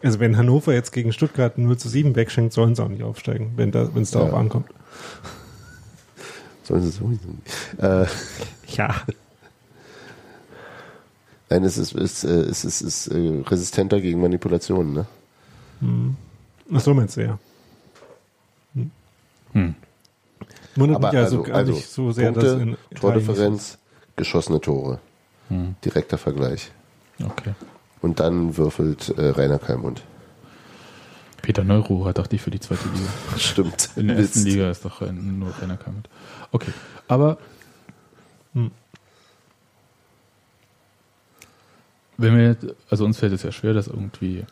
also 0.02 0.20
wenn 0.20 0.38
Hannover 0.38 0.74
jetzt 0.74 0.92
gegen 0.92 1.14
Stuttgart 1.14 1.60
0 1.60 1.78
zu 1.78 1.88
7 1.88 2.16
wegschenkt, 2.16 2.52
sollen 2.52 2.74
sie 2.74 2.84
auch 2.84 2.88
nicht 2.90 3.04
aufsteigen, 3.04 3.52
wenn 3.58 3.72
da, 3.72 3.88
es 3.96 4.10
darauf 4.12 4.32
Ja. 4.32 4.38
ankommt. 4.38 4.70
Sollen 6.64 6.82
sie 6.82 6.90
sowieso. 6.92 7.20
Äh, 7.78 8.08
Ja. 8.76 8.96
nein, 11.50 11.64
es 11.64 11.78
ist, 11.78 11.94
es 11.94 12.24
ist, 12.24 12.24
äh, 12.24 12.30
es 12.42 12.66
ist, 12.66 12.82
es 12.82 13.06
ist 13.06 13.14
äh, 13.16 13.42
resistenter 13.46 14.02
gegen 14.02 14.20
Manipulationen, 14.20 14.94
ne? 14.94 15.06
Ach 16.74 16.80
so 16.80 16.94
meinst 16.94 17.18
du, 17.18 17.22
ja. 17.26 17.40
Hm. 19.54 19.76
Wundert 20.76 20.96
Aber 20.98 21.12
mich 21.12 21.20
also, 21.20 21.36
so 21.38 21.44
gar 21.44 21.56
also 21.58 21.74
nicht 21.74 21.88
so 21.88 22.12
sehr, 22.12 22.32
dass 22.32 22.44
Punkte, 22.46 22.62
in 22.64 22.70
Italien 22.70 22.96
Tordifferenz, 23.00 23.78
geschossene 24.16 24.62
Tore. 24.62 25.00
Hm. 25.50 25.76
Direkter 25.84 26.18
Vergleich. 26.18 26.72
Okay. 27.24 27.54
Und 28.02 28.20
dann 28.20 28.58
würfelt 28.58 29.10
äh, 29.18 29.30
Rainer 29.30 29.60
Kalmund. 29.60 30.04
Peter 31.42 31.64
Neururer 31.64 32.14
dachte 32.14 32.36
ich 32.38 32.42
für 32.42 32.52
die 32.52 32.60
zweite 32.60 32.88
Liga. 32.90 33.10
Stimmt. 33.38 33.90
In 33.98 34.08
der 34.08 34.18
ersten 34.18 34.44
Mist. 34.44 34.48
Liga 34.54 34.70
ist 34.72 34.86
doch 34.86 35.02
ein- 35.02 35.40
nur 35.40 35.54
Rainer 35.62 35.78
Kalmund. 35.78 36.10
Okay. 36.52 36.72
Aber 37.08 37.38
Hm. 38.54 38.72
wenn 42.18 42.38
wir 42.38 42.48
jetzt, 42.50 42.66
also 42.90 43.06
uns 43.06 43.18
fällt 43.18 43.34
es 43.34 43.44
ja 43.44 43.52
schwer, 43.52 43.74
das 43.74 43.88
irgendwie. 43.88 44.46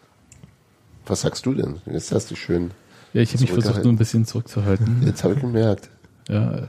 Was 1.06 1.22
sagst 1.22 1.46
du 1.46 1.54
denn? 1.54 1.82
Jetzt 1.86 2.12
hast 2.12 2.32
du 2.32 2.36
schön. 2.36 2.72
Ja, 3.14 3.22
ich 3.22 3.32
habe 3.34 3.42
mich 3.42 3.52
versucht, 3.52 3.84
nur 3.84 3.94
ein 3.94 3.98
bisschen 3.98 4.26
zurückzuhalten. 4.26 5.04
Jetzt 5.06 5.24
habe 5.24 5.34
ich 5.36 5.42
gemerkt. 5.42 5.90
Ja. 6.30 6.68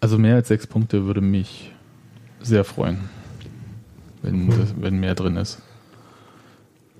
Also 0.00 0.18
mehr 0.18 0.36
als 0.36 0.48
sechs 0.48 0.66
Punkte 0.66 1.06
würde 1.06 1.20
mich 1.20 1.72
sehr 2.40 2.64
freuen, 2.64 2.98
wenn, 4.22 4.48
das, 4.48 4.74
wenn 4.78 5.00
mehr 5.00 5.14
drin 5.14 5.36
ist. 5.36 5.60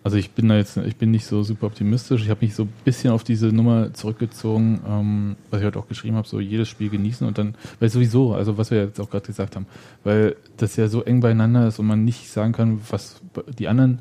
Also 0.02 0.16
ich 0.16 0.30
bin 0.30 0.48
da 0.48 0.56
jetzt, 0.56 0.76
ich 0.76 0.96
bin 0.96 1.10
nicht 1.10 1.26
so 1.26 1.42
super 1.42 1.66
optimistisch. 1.66 2.22
Ich 2.22 2.30
habe 2.30 2.44
mich 2.44 2.54
so 2.54 2.64
ein 2.64 2.72
bisschen 2.84 3.12
auf 3.12 3.24
diese 3.24 3.48
Nummer 3.48 3.92
zurückgezogen, 3.92 4.80
ähm, 4.88 5.36
was 5.50 5.60
ich 5.60 5.66
heute 5.66 5.78
auch 5.78 5.88
geschrieben 5.88 6.16
habe, 6.16 6.26
so 6.26 6.40
jedes 6.40 6.68
Spiel 6.68 6.88
genießen 6.88 7.26
und 7.26 7.36
dann, 7.36 7.54
weil 7.78 7.88
sowieso, 7.88 8.34
also 8.34 8.56
was 8.58 8.70
wir 8.70 8.84
jetzt 8.84 9.00
auch 9.00 9.10
gerade 9.10 9.26
gesagt 9.26 9.54
haben, 9.54 9.66
weil 10.04 10.36
das 10.56 10.76
ja 10.76 10.88
so 10.88 11.02
eng 11.02 11.20
beieinander 11.20 11.68
ist 11.68 11.78
und 11.78 11.86
man 11.86 12.04
nicht 12.04 12.30
sagen 12.30 12.52
kann, 12.52 12.80
was 12.90 13.20
die 13.58 13.68
anderen 13.68 14.00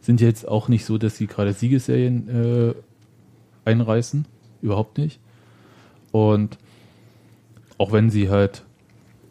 sind 0.00 0.20
jetzt 0.20 0.46
auch 0.46 0.68
nicht 0.68 0.84
so, 0.84 0.98
dass 0.98 1.16
sie 1.16 1.26
gerade 1.26 1.52
Siegesserien 1.52 2.28
äh, 2.28 2.74
einreißen, 3.64 4.26
überhaupt 4.60 4.98
nicht. 4.98 5.20
Und 6.10 6.58
auch 7.78 7.92
wenn 7.92 8.10
sie 8.10 8.30
halt 8.30 8.62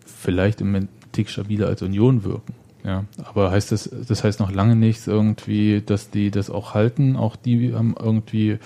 vielleicht 0.05 0.61
im 0.61 0.87
Tick 1.11 1.29
stabiler 1.29 1.67
als 1.67 1.81
Union 1.81 2.23
wirken. 2.23 2.53
Ja, 2.83 3.05
aber 3.23 3.49
heißt 3.51 3.71
das, 3.71 3.89
das 4.07 4.23
heißt 4.25 4.39
noch 4.41 4.51
lange 4.51 4.75
nichts 4.75 5.07
irgendwie, 5.07 5.81
dass 5.85 6.09
die 6.09 6.31
das 6.31 6.49
auch 6.49 6.73
halten. 6.73 7.15
Auch 7.15 7.35
die 7.37 7.73
haben 7.73 7.95
irgendwie 7.97 8.57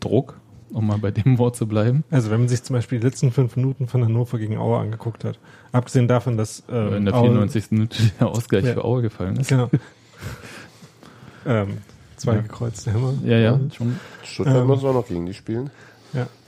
Druck, 0.00 0.38
um 0.72 0.86
mal 0.88 0.98
bei 0.98 1.10
dem 1.10 1.38
Wort 1.38 1.56
zu 1.56 1.66
bleiben. 1.66 2.04
Also 2.10 2.30
wenn 2.30 2.40
man 2.40 2.48
sich 2.50 2.62
zum 2.64 2.74
Beispiel 2.76 3.00
die 3.00 3.06
letzten 3.06 3.32
fünf 3.32 3.56
Minuten 3.56 3.86
von 3.86 4.04
Hannover 4.04 4.38
gegen 4.38 4.58
Aue 4.58 4.78
angeguckt 4.78 5.24
hat, 5.24 5.38
abgesehen 5.72 6.06
davon, 6.06 6.36
dass 6.36 6.64
ähm, 6.70 6.92
in 6.96 7.04
der 7.06 7.14
Aue- 7.14 7.28
94. 7.30 7.70
Minute 7.70 7.96
der 8.20 8.26
Ausgleich 8.28 8.64
Ja. 8.66 8.74
für 8.74 8.84
Aue 8.84 9.00
gefallen 9.00 9.36
ist. 9.36 9.48
Genau. 9.48 9.70
ähm, 11.46 11.78
zwei 12.16 12.34
Ja. 12.36 12.40
gekreuzte 12.42 12.92
Hämmer. 12.92 13.14
Ja, 13.24 13.38
ja, 13.38 13.60
schon. 13.74 13.98
Stuttgart 14.22 14.56
Ähm. 14.56 14.66
muss 14.66 14.84
auch 14.84 14.92
noch 14.92 15.06
gegen 15.08 15.24
die 15.26 15.34
spielen. 15.34 15.70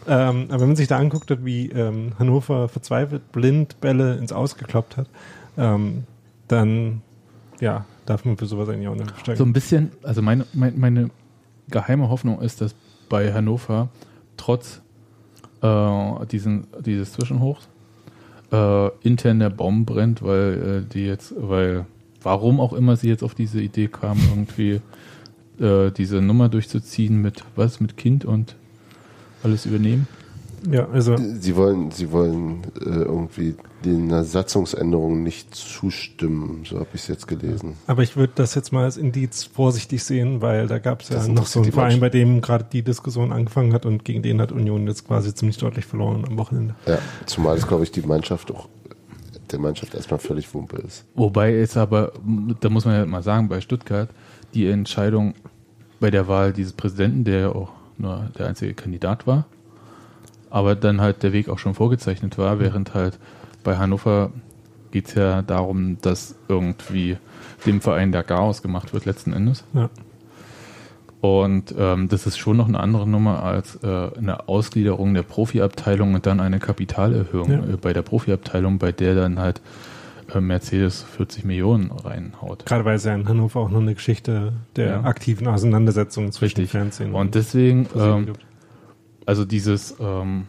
Ähm, 0.09 0.47
aber 0.49 0.61
wenn 0.61 0.69
man 0.69 0.77
sich 0.77 0.89
da 0.89 0.97
anguckt 0.97 1.31
hat, 1.31 1.45
wie 1.45 1.71
ähm, 1.71 2.13
Hannover 2.19 2.69
verzweifelt 2.69 3.31
blind 3.31 3.81
Bälle 3.81 4.17
ins 4.17 4.33
Ausgekloppt 4.33 4.97
hat, 4.97 5.07
ähm, 5.59 6.05
dann 6.49 7.03
ja, 7.61 7.85
darf 8.07 8.25
man 8.25 8.37
für 8.37 8.47
sowas 8.47 8.69
eigentlich 8.69 8.89
auch 8.89 8.95
nicht 8.95 9.11
So 9.11 9.17
steigen. 9.21 9.43
ein 9.43 9.53
bisschen, 9.53 9.93
also 10.03 10.23
meine, 10.23 10.47
meine, 10.55 10.77
meine 10.77 11.11
geheime 11.69 12.09
Hoffnung 12.09 12.41
ist, 12.41 12.61
dass 12.61 12.75
bei 13.09 13.33
Hannover 13.33 13.89
trotz 14.37 14.81
äh, 15.63 16.27
diesen, 16.27 16.67
dieses 16.81 17.13
Zwischenhochs 17.13 17.69
äh, 18.51 18.89
intern 19.03 19.41
der 19.41 19.51
Baum 19.51 19.85
brennt, 19.85 20.23
weil 20.23 20.85
äh, 20.87 20.93
die 20.93 21.05
jetzt, 21.05 21.35
weil 21.37 21.85
warum 22.23 22.61
auch 22.61 22.73
immer 22.73 22.97
sie 22.97 23.09
jetzt 23.09 23.23
auf 23.23 23.35
diese 23.35 23.61
Idee 23.61 23.89
kamen, 23.89 24.23
irgendwie 24.31 24.81
äh, 25.63 25.91
diese 25.91 26.23
Nummer 26.23 26.49
durchzuziehen 26.49 27.21
mit 27.21 27.45
was, 27.57 27.81
mit 27.81 27.97
Kind 27.97 28.25
und 28.25 28.57
alles 29.43 29.67
übernehmen. 29.67 30.07
Ja, 30.69 30.89
also 30.89 31.17
Sie 31.17 31.55
wollen, 31.57 31.91
sie 31.93 32.11
wollen 32.11 32.63
äh, 32.81 32.89
irgendwie 32.89 33.55
den 33.85 34.25
Satzungsänderungen 34.25 35.23
nicht 35.23 35.55
zustimmen, 35.55 36.65
so 36.65 36.81
habe 36.81 36.89
ich 36.95 37.03
es 37.03 37.09
jetzt 37.09 37.29
gelesen. 37.29 37.75
Aber 37.87 38.03
ich 38.03 38.17
würde 38.17 38.33
das 38.35 38.55
jetzt 38.57 38.73
mal 38.73 38.85
als 38.85 38.97
Indiz 38.97 39.45
vorsichtig 39.45 40.03
sehen, 40.03 40.41
weil 40.41 40.67
da 40.67 40.79
gab 40.79 41.03
es 41.03 41.11
ja 41.11 41.27
noch 41.29 41.47
so 41.47 41.63
einen 41.63 41.73
Verein, 41.73 42.01
bei 42.01 42.09
dem 42.09 42.41
gerade 42.41 42.67
die 42.73 42.83
Diskussion 42.83 43.33
angefangen 43.33 43.73
hat 43.73 43.87
und 43.87 44.05
gegen 44.05 44.23
den 44.23 44.41
hat 44.41 44.51
Union 44.51 44.87
jetzt 44.89 45.07
quasi 45.07 45.33
ziemlich 45.33 45.59
deutlich 45.59 45.85
verloren 45.85 46.25
am 46.27 46.37
Wochenende. 46.37 46.75
Ja, 46.87 46.99
zumal 47.27 47.57
es, 47.57 47.67
glaube 47.67 47.85
ich, 47.85 47.93
die 47.93 48.03
Mannschaft 48.03 48.51
auch 48.51 48.69
der 49.51 49.59
Mannschaft 49.59 49.95
erstmal 49.95 50.19
völlig 50.19 50.53
Wumpe 50.53 50.77
ist. 50.77 51.05
Wobei 51.15 51.55
jetzt 51.55 51.77
aber, 51.77 52.13
da 52.61 52.69
muss 52.69 52.85
man 52.85 52.95
ja 52.95 53.07
mal 53.07 53.23
sagen, 53.23 53.49
bei 53.49 53.61
Stuttgart 53.61 54.11
die 54.53 54.67
Entscheidung 54.67 55.35
bei 56.01 56.11
der 56.11 56.29
Wahl 56.29 56.53
dieses 56.53 56.73
Präsidenten, 56.73 57.25
der 57.25 57.41
ja 57.41 57.49
auch 57.51 57.71
nur 57.99 58.31
der 58.39 58.47
einzige 58.47 58.75
Kandidat 58.75 59.27
war, 59.27 59.47
aber 60.51 60.75
dann 60.75 61.01
halt 61.01 61.23
der 61.23 61.33
Weg 61.33 61.49
auch 61.49 61.59
schon 61.59 61.75
vorgezeichnet 61.75 62.39
war, 62.39 62.59
während 62.61 62.95
halt 62.95 63.19
bei 63.65 63.77
Hannover 63.77 64.31
geht 64.91 65.09
es 65.09 65.15
ja 65.15 65.43
darum, 65.43 65.99
dass 66.01 66.35
irgendwie 66.49 67.19
dem 67.67 67.81
Verein 67.81 68.13
der 68.13 68.23
Chaos 68.23 68.63
gemacht 68.63 68.95
wird 68.95 69.05
letzten 69.05 69.33
Endes. 69.33 69.65
Ja. 69.75 69.91
Und 71.21 71.75
ähm, 71.77 72.09
das 72.09 72.27
ist 72.27 72.39
schon 72.39 72.57
noch 72.57 72.69
eine 72.69 72.79
andere 72.79 73.07
Nummer 73.09 73.43
als 73.43 73.75
äh, 73.83 73.87
eine 74.17 74.49
Ausgliederung 74.49 75.15
der 75.15 75.25
Profiabteilung 75.25 76.15
und 76.15 76.27
dann 76.27 76.39
eine 76.39 76.61
Kapitalerhöhung 76.61 77.51
Ja. 77.51 77.59
äh, 77.59 77.77
bei 77.77 77.93
der 77.93 78.03
Profiabteilung, 78.03 78.79
bei 78.79 78.93
der 78.93 79.17
dann 79.17 79.39
halt 79.41 79.61
Mercedes 80.35 81.03
40 81.03 81.45
Millionen 81.45 81.91
reinhaut. 81.91 82.67
Gerade 82.67 82.85
weil 82.85 82.97
es 82.97 83.05
ja 83.05 83.15
in 83.15 83.29
Hannover 83.29 83.61
auch 83.61 83.71
noch 83.71 83.81
eine 83.81 83.95
Geschichte 83.95 84.53
der 84.77 84.87
Ja. 84.87 85.01
aktiven 85.05 85.47
Auseinandersetzung 85.47 86.31
zwischen 86.33 86.57
Richtig. 86.61 86.71
Fernsehen 86.71 87.15
Und 87.15 87.35
deswegen, 87.35 87.83
Musik 87.95 87.99
ähm, 88.01 88.33
also 89.27 89.45
dieses 89.45 89.97
ähm, 90.01 90.45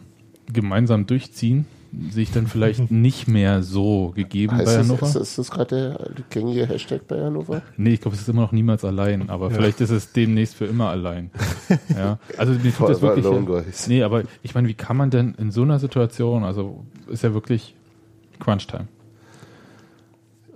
gemeinsam 0.52 1.06
durchziehen, 1.06 1.66
sehe 2.10 2.22
ich 2.22 2.30
dann 2.30 2.46
vielleicht 2.46 2.90
nicht 2.92 3.26
mehr 3.26 3.62
so 3.62 4.12
gegeben 4.14 4.52
bei 4.56 4.58
Heißt 4.64 4.76
das, 4.78 4.88
Hannover. 4.88 5.06
ist, 5.06 5.16
ist 5.16 5.38
das 5.38 5.50
gerade 5.50 5.98
der 5.98 6.24
gängige 6.30 6.66
Hashtag 6.66 7.06
bei 7.08 7.20
Hannover? 7.20 7.62
Nee, 7.76 7.94
ich 7.94 8.00
glaube, 8.00 8.14
es 8.14 8.22
ist 8.22 8.28
immer 8.28 8.42
noch 8.42 8.52
niemals 8.52 8.84
allein, 8.84 9.28
aber 9.28 9.48
Ja. 9.50 9.54
vielleicht 9.56 9.80
ist 9.80 9.90
es 9.90 10.12
demnächst 10.12 10.54
für 10.54 10.66
immer 10.66 10.88
allein. 10.90 11.30
ja. 11.96 12.18
Also 12.36 12.52
mir 12.52 12.72
tut 12.72 12.88
das 12.90 13.02
wirklich. 13.02 13.24
Guys. 13.46 13.88
Nee, 13.88 14.02
aber 14.02 14.22
ich 14.42 14.54
meine, 14.54 14.68
wie 14.68 14.74
kann 14.74 14.96
man 14.96 15.10
denn 15.10 15.34
in 15.38 15.50
so 15.50 15.62
einer 15.62 15.78
Situation, 15.78 16.44
also 16.44 16.84
ist 17.08 17.24
ja 17.24 17.34
wirklich 17.34 17.74
Crunch-Time. 18.38 18.86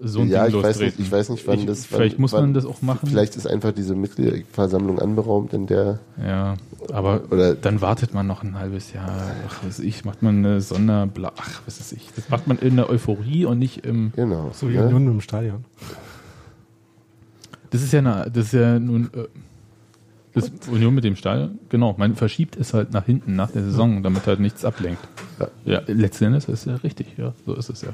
So 0.06 0.20
ein 0.20 0.28
ja, 0.28 0.46
Ding 0.46 0.56
ich 0.58 0.62
weiß, 0.62 0.80
nicht, 0.80 1.00
ich 1.00 1.10
weiß 1.10 1.30
nicht, 1.30 1.46
wann 1.46 1.60
Ich- 1.60 1.66
das. 1.66 1.86
Vielleicht 1.86 2.16
wann, 2.16 2.20
muss 2.20 2.32
wann, 2.32 2.42
man 2.42 2.54
das 2.54 2.66
auch 2.66 2.82
machen. 2.82 3.08
Vielleicht 3.08 3.36
ist 3.36 3.46
einfach 3.46 3.72
diese 3.72 3.94
Mitgliederversammlung 3.94 4.98
anberaumt, 4.98 5.54
in 5.54 5.66
der. 5.66 5.98
Ja, 6.22 6.56
aber 6.92 7.22
Oder 7.30 7.54
dann 7.54 7.80
wartet 7.80 8.12
man 8.12 8.26
noch 8.26 8.42
ein 8.42 8.58
halbes 8.58 8.92
Jahr. 8.92 9.08
Ach, 9.48 9.58
was 9.62 9.78
weiß 9.78 9.84
ich, 9.84 10.04
macht 10.04 10.22
man 10.22 10.38
eine 10.44 10.60
Sonderbla. 10.60 11.32
Ach, 11.36 11.62
was 11.64 11.80
weiß 11.80 11.92
ich. 11.92 12.10
Das 12.14 12.28
macht 12.28 12.46
man 12.46 12.58
in 12.58 12.76
der 12.76 12.90
Euphorie 12.90 13.46
und 13.46 13.58
nicht 13.58 13.86
im. 13.86 14.12
genau. 14.14 14.50
So 14.52 14.68
wie 14.68 14.74
ne? 14.74 14.84
Union 14.84 15.06
im 15.08 15.20
Stadion. 15.22 15.64
Das 17.70 17.82
ist 17.82 17.92
ja 17.92 18.00
eine, 18.00 18.30
das 18.30 18.46
ist 18.46 18.52
ja 18.52 18.78
nun. 18.78 19.10
Äh, 19.14 19.24
das 20.34 20.50
Union 20.68 20.92
mit 20.94 21.04
dem 21.04 21.14
Stadion, 21.14 21.60
genau, 21.68 21.94
man 21.96 22.16
verschiebt 22.16 22.56
es 22.56 22.74
halt 22.74 22.92
nach 22.92 23.06
hinten, 23.06 23.36
nach 23.36 23.52
der 23.52 23.62
Saison, 23.62 24.02
damit 24.02 24.26
halt 24.26 24.40
nichts 24.40 24.64
ablenkt. 24.64 24.98
Ja. 25.38 25.48
Ja, 25.64 25.82
letzten 25.86 26.24
Endes 26.24 26.46
ist 26.48 26.66
ja 26.66 26.74
richtig, 26.76 27.06
ja, 27.16 27.32
so 27.46 27.54
ist 27.54 27.70
es 27.70 27.82
ja. 27.82 27.90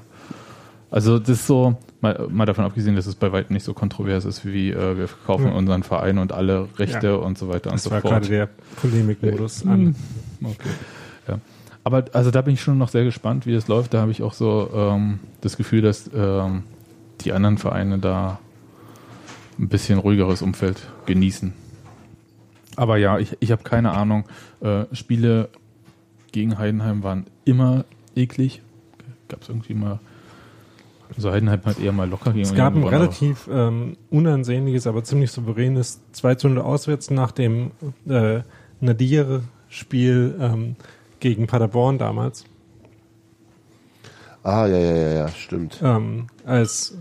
Also 0.91 1.19
das 1.21 1.29
ist 1.29 1.47
so, 1.47 1.77
mal, 2.01 2.27
mal 2.31 2.47
davon 2.47 2.65
abgesehen, 2.65 2.97
dass 2.97 3.07
es 3.07 3.15
bei 3.15 3.31
weitem 3.33 3.55
nicht 3.55 3.63
so 3.65 3.75
kontrovers 3.75 4.25
ist, 4.25 4.45
wie 4.45 4.71
äh, 4.71 4.99
wir 4.99 5.07
verkaufen 5.09 5.47
Ja. 5.47 5.53
unseren 5.53 5.83
Verein 5.85 6.19
und 6.19 6.33
alle 6.33 6.69
Rechte 6.79 7.07
Ja. 7.09 7.15
und 7.15 7.39
so 7.39 7.49
weiter 7.49 7.71
Das 7.71 7.73
und 7.73 7.79
so 7.79 7.91
war 7.93 8.01
fort. 8.01 8.13
gerade 8.13 8.29
der 8.29 8.49
Polemikmodus 8.81 9.63
Hm, 9.63 9.71
an. 9.71 9.95
Okay. 10.43 10.69
Ja. 11.29 11.39
Aber 11.85 12.05
also 12.13 12.31
da 12.31 12.43
bin 12.43 12.55
ich 12.55 12.61
schon 12.61 12.77
noch 12.77 12.89
sehr 12.89 13.05
gespannt, 13.05 13.47
wie 13.47 13.53
das 13.55 13.69
läuft. 13.69 13.95
Da 13.95 14.01
habe 14.01 14.11
ich 14.11 14.23
auch 14.23 14.33
so 14.35 14.69
ähm, 14.75 15.21
das 15.43 15.57
Gefühl, 15.57 15.81
dass 15.83 16.11
ähm, 16.15 16.65
die 17.21 17.33
anderen 17.33 17.57
Vereine 17.59 17.99
da 17.99 18.39
ein 19.59 19.69
bisschen 19.69 19.99
ruhigeres 19.99 20.43
Umfeld 20.43 20.83
genießen. 21.07 21.53
Aber 22.77 22.97
ja, 22.97 23.19
ich, 23.19 23.37
ich 23.41 23.53
habe 23.53 23.63
keine 23.63 23.93
Ahnung. 23.93 24.25
Äh, 24.61 24.85
Spiele 24.93 25.51
gegen 26.33 26.59
Heidenheim 26.59 27.03
waren 27.03 27.27
immer 27.45 27.85
eklig. 28.17 28.63
Gab 29.29 29.43
es 29.43 29.49
irgendwie 29.49 29.75
mal. 29.75 30.01
Also 31.17 31.33
Heidenheim 31.33 31.61
hat 31.65 31.79
eher 31.79 31.93
mal 31.93 32.09
locker 32.09 32.33
gegen 32.33 32.45
Es 32.45 32.55
gab 32.55 32.75
ein 32.75 32.85
relativ 32.85 33.49
ähm, 33.53 33.97
unansehnliches, 34.11 34.87
aber 34.87 35.03
ziemlich 35.05 35.31
souveränes 35.31 36.01
2 36.13 36.35
zu 36.37 36.49
0 36.49 36.59
auswärts 36.61 37.11
nach 37.11 37.33
dem 37.33 37.73
äh, 38.09 38.41
Nadir-Spiel 38.81 40.37
ähm, 40.41 40.77
gegen 41.21 41.47
Paderborn 41.47 41.99
damals, 41.99 42.45
Ah, 44.43 44.67
ja, 44.67 44.79
ja, 44.79 44.97
ja, 44.97 45.13
ja, 45.13 45.29
stimmt. 45.29 45.81
ähm, 45.83 46.29
als 46.47 46.97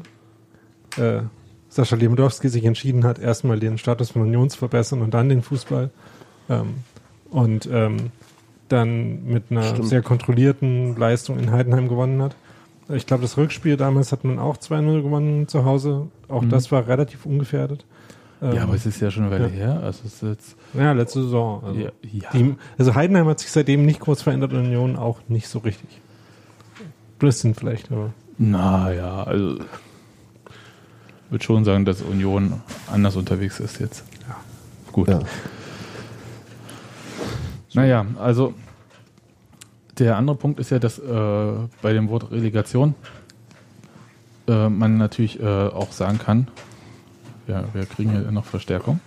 äh, 0.98 1.22
Sascha 1.70 1.96
Lewandowski 1.96 2.50
sich 2.50 2.66
entschieden 2.66 3.06
hat, 3.06 3.18
erstmal 3.20 3.60
den 3.60 3.78
Status 3.78 4.12
von 4.12 4.24
Union 4.24 4.50
zu 4.50 4.58
verbessern 4.58 5.02
und 5.02 5.14
dann 5.14 5.30
den 5.30 5.42
Fußball. 5.42 5.90
Ähm, 6.50 6.84
und 7.30 7.70
ähm, 7.72 8.12
dann 8.68 9.24
mit 9.26 9.46
einer 9.52 9.64
Stimmt. 9.64 9.88
sehr 9.88 10.02
kontrollierten 10.02 10.96
Leistung 10.98 11.40
in 11.40 11.52
Heidenheim 11.52 11.88
gewonnen 11.88 12.22
hat. 12.22 12.36
Ich 12.92 13.06
glaube, 13.06 13.22
das 13.22 13.38
Rückspiel 13.38 13.78
damals 13.78 14.12
hat 14.12 14.24
man 14.24 14.40
auch 14.40 14.58
2-0 14.58 15.04
gewonnen 15.04 15.48
zu 15.48 15.64
Hause. 15.66 16.08
Auch 16.28 16.42
Mhm. 16.42 16.50
das 16.50 16.72
war 16.72 16.88
relativ 16.88 17.26
ungefährdet. 17.26 17.86
aber- 18.42 18.52
Ähm, 18.52 18.56
Ja, 18.56 18.64
aber 18.64 18.74
es 18.76 18.86
ist 18.86 19.00
ja 19.02 19.12
schon 19.12 19.24
eine 19.26 19.32
Weile 19.34 19.44
ja. 19.50 19.50
her. 19.50 19.82
Also 19.84 20.02
es 20.06 20.14
ist 20.14 20.22
jetzt. 20.24 20.56
ja, 20.74 20.94
letzte 20.94 21.22
Saison. 21.24 21.62
Also, 21.64 21.80
ja, 21.80 21.90
ja. 22.04 22.30
die, 22.34 22.56
also 22.78 22.96
Heidenheim 22.96 23.28
hat 23.28 23.40
sich 23.40 23.52
seitdem 23.52 23.86
nicht 23.86 24.00
groß 24.00 24.22
verändert 24.22 24.54
und 24.54 24.60
Union 24.60 24.96
auch 24.96 25.20
nicht 25.28 25.48
so 25.50 25.60
richtig. 25.60 25.90
Bisschen 27.20 27.54
vielleicht, 27.54 27.92
aber 27.92 28.12
Naja, 28.38 29.24
also. 29.24 29.60
würde 31.30 31.44
schon 31.44 31.66
sagen, 31.66 31.84
dass 31.86 32.02
Union 32.02 32.54
anders 32.90 33.18
unterwegs 33.18 33.60
ist 33.60 33.80
jetzt. 33.80 34.06
Ja. 34.28 34.38
Gut. 34.94 35.10
Ja. 35.10 35.20
Naja, 37.74 38.06
also 38.18 38.54
der 40.00 40.18
andere 40.18 40.36
Punkt 40.36 40.60
ist 40.60 40.72
ja, 40.72 40.80
dass 40.80 41.00
äh, 41.00 41.52
bei 41.82 41.94
dem 41.94 42.10
Wort 42.10 42.32
Relegation 42.32 42.96
äh, 44.48 44.70
man 44.70 44.98
natürlich 44.98 45.40
äh, 45.40 45.46
auch 45.46 45.92
sagen 45.92 46.18
kann, 46.18 46.48
ja, 47.48 47.64
wir 47.74 47.86
kriegen 47.86 48.12
hier 48.12 48.32
noch 48.32 48.46
Verstärkung. 48.46 49.00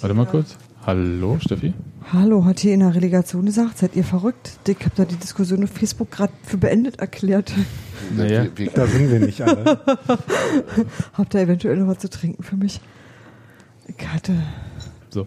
Warte 0.00 0.14
mal 0.14 0.26
kurz. 0.26 0.56
Hallo, 0.84 1.38
Steffi? 1.40 1.74
Hallo, 2.12 2.44
hat 2.44 2.60
hier 2.60 2.72
in 2.72 2.80
der 2.80 2.94
Relegation 2.94 3.44
gesagt, 3.46 3.78
seid 3.78 3.96
ihr 3.96 4.04
verrückt? 4.04 4.52
Ich 4.68 4.78
habe 4.80 4.92
da 4.94 5.04
die 5.04 5.16
Diskussion 5.16 5.64
auf 5.64 5.70
Facebook 5.70 6.10
gerade 6.12 6.32
für 6.44 6.56
beendet 6.56 7.00
erklärt. 7.00 7.52
Naja. 8.16 8.46
Da 8.74 8.86
sind 8.86 9.10
wir 9.10 9.18
nicht 9.18 9.42
alle. 9.42 9.80
Habt 11.14 11.34
ihr 11.34 11.40
eventuell 11.40 11.76
noch 11.76 11.88
was 11.88 11.98
zu 11.98 12.08
trinken 12.08 12.42
für 12.42 12.56
mich? 12.56 12.80
Ich 13.88 14.06
hatte. 14.06 14.34
So. 15.10 15.26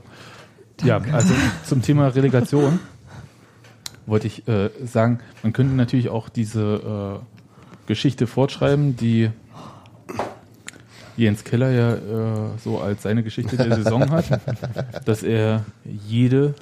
Ja, 0.83 1.01
also 1.11 1.33
zum 1.65 1.81
Thema 1.81 2.07
Relegation 2.07 2.79
wollte 4.09 4.27
ich 4.27 4.47
äh, 4.47 4.69
sagen, 4.85 5.19
man 5.43 5.53
könnte 5.53 5.73
natürlich 5.75 6.09
auch 6.09 6.29
diese 6.29 7.19
äh, 7.21 7.87
Geschichte 7.87 8.27
fortschreiben, 8.27 8.95
die 8.95 9.29
Jens 11.17 11.43
Keller 11.43 11.71
ja 11.71 11.93
äh, 11.95 12.57
so 12.63 12.79
als 12.79 13.03
seine 13.03 13.23
Geschichte 13.23 13.57
der 13.57 13.75
Saison 13.75 14.09
hat, 14.09 14.39
dass 15.05 15.21
er 15.23 15.65
jede 15.83 16.53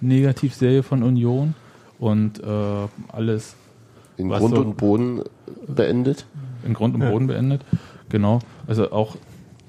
Negativserie 0.00 0.82
von 0.82 1.02
Union 1.02 1.54
und 1.98 2.38
äh, 2.40 2.44
alles 3.08 3.56
in 4.16 4.28
Grund 4.28 4.54
so- 4.54 4.60
und 4.62 4.76
Boden 4.76 5.22
beendet. 5.66 6.26
in 6.64 6.74
Grund 6.74 6.94
und 6.94 7.02
Ja. 7.02 7.10
Boden 7.10 7.26
beendet. 7.26 7.62
Genau. 8.08 8.38
Also 8.66 8.92
auch 8.92 9.16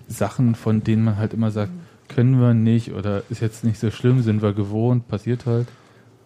Sachen, 0.07 0.55
von 0.55 0.83
denen 0.83 1.03
man 1.03 1.17
halt 1.17 1.33
immer 1.33 1.51
sagt, 1.51 1.71
können 2.07 2.39
wir 2.39 2.53
nicht 2.53 2.93
oder 2.93 3.23
ist 3.29 3.41
jetzt 3.41 3.63
nicht 3.63 3.79
so 3.79 3.91
schlimm, 3.91 4.21
sind 4.21 4.41
wir 4.41 4.53
gewohnt, 4.53 5.07
passiert 5.07 5.45
halt. 5.45 5.67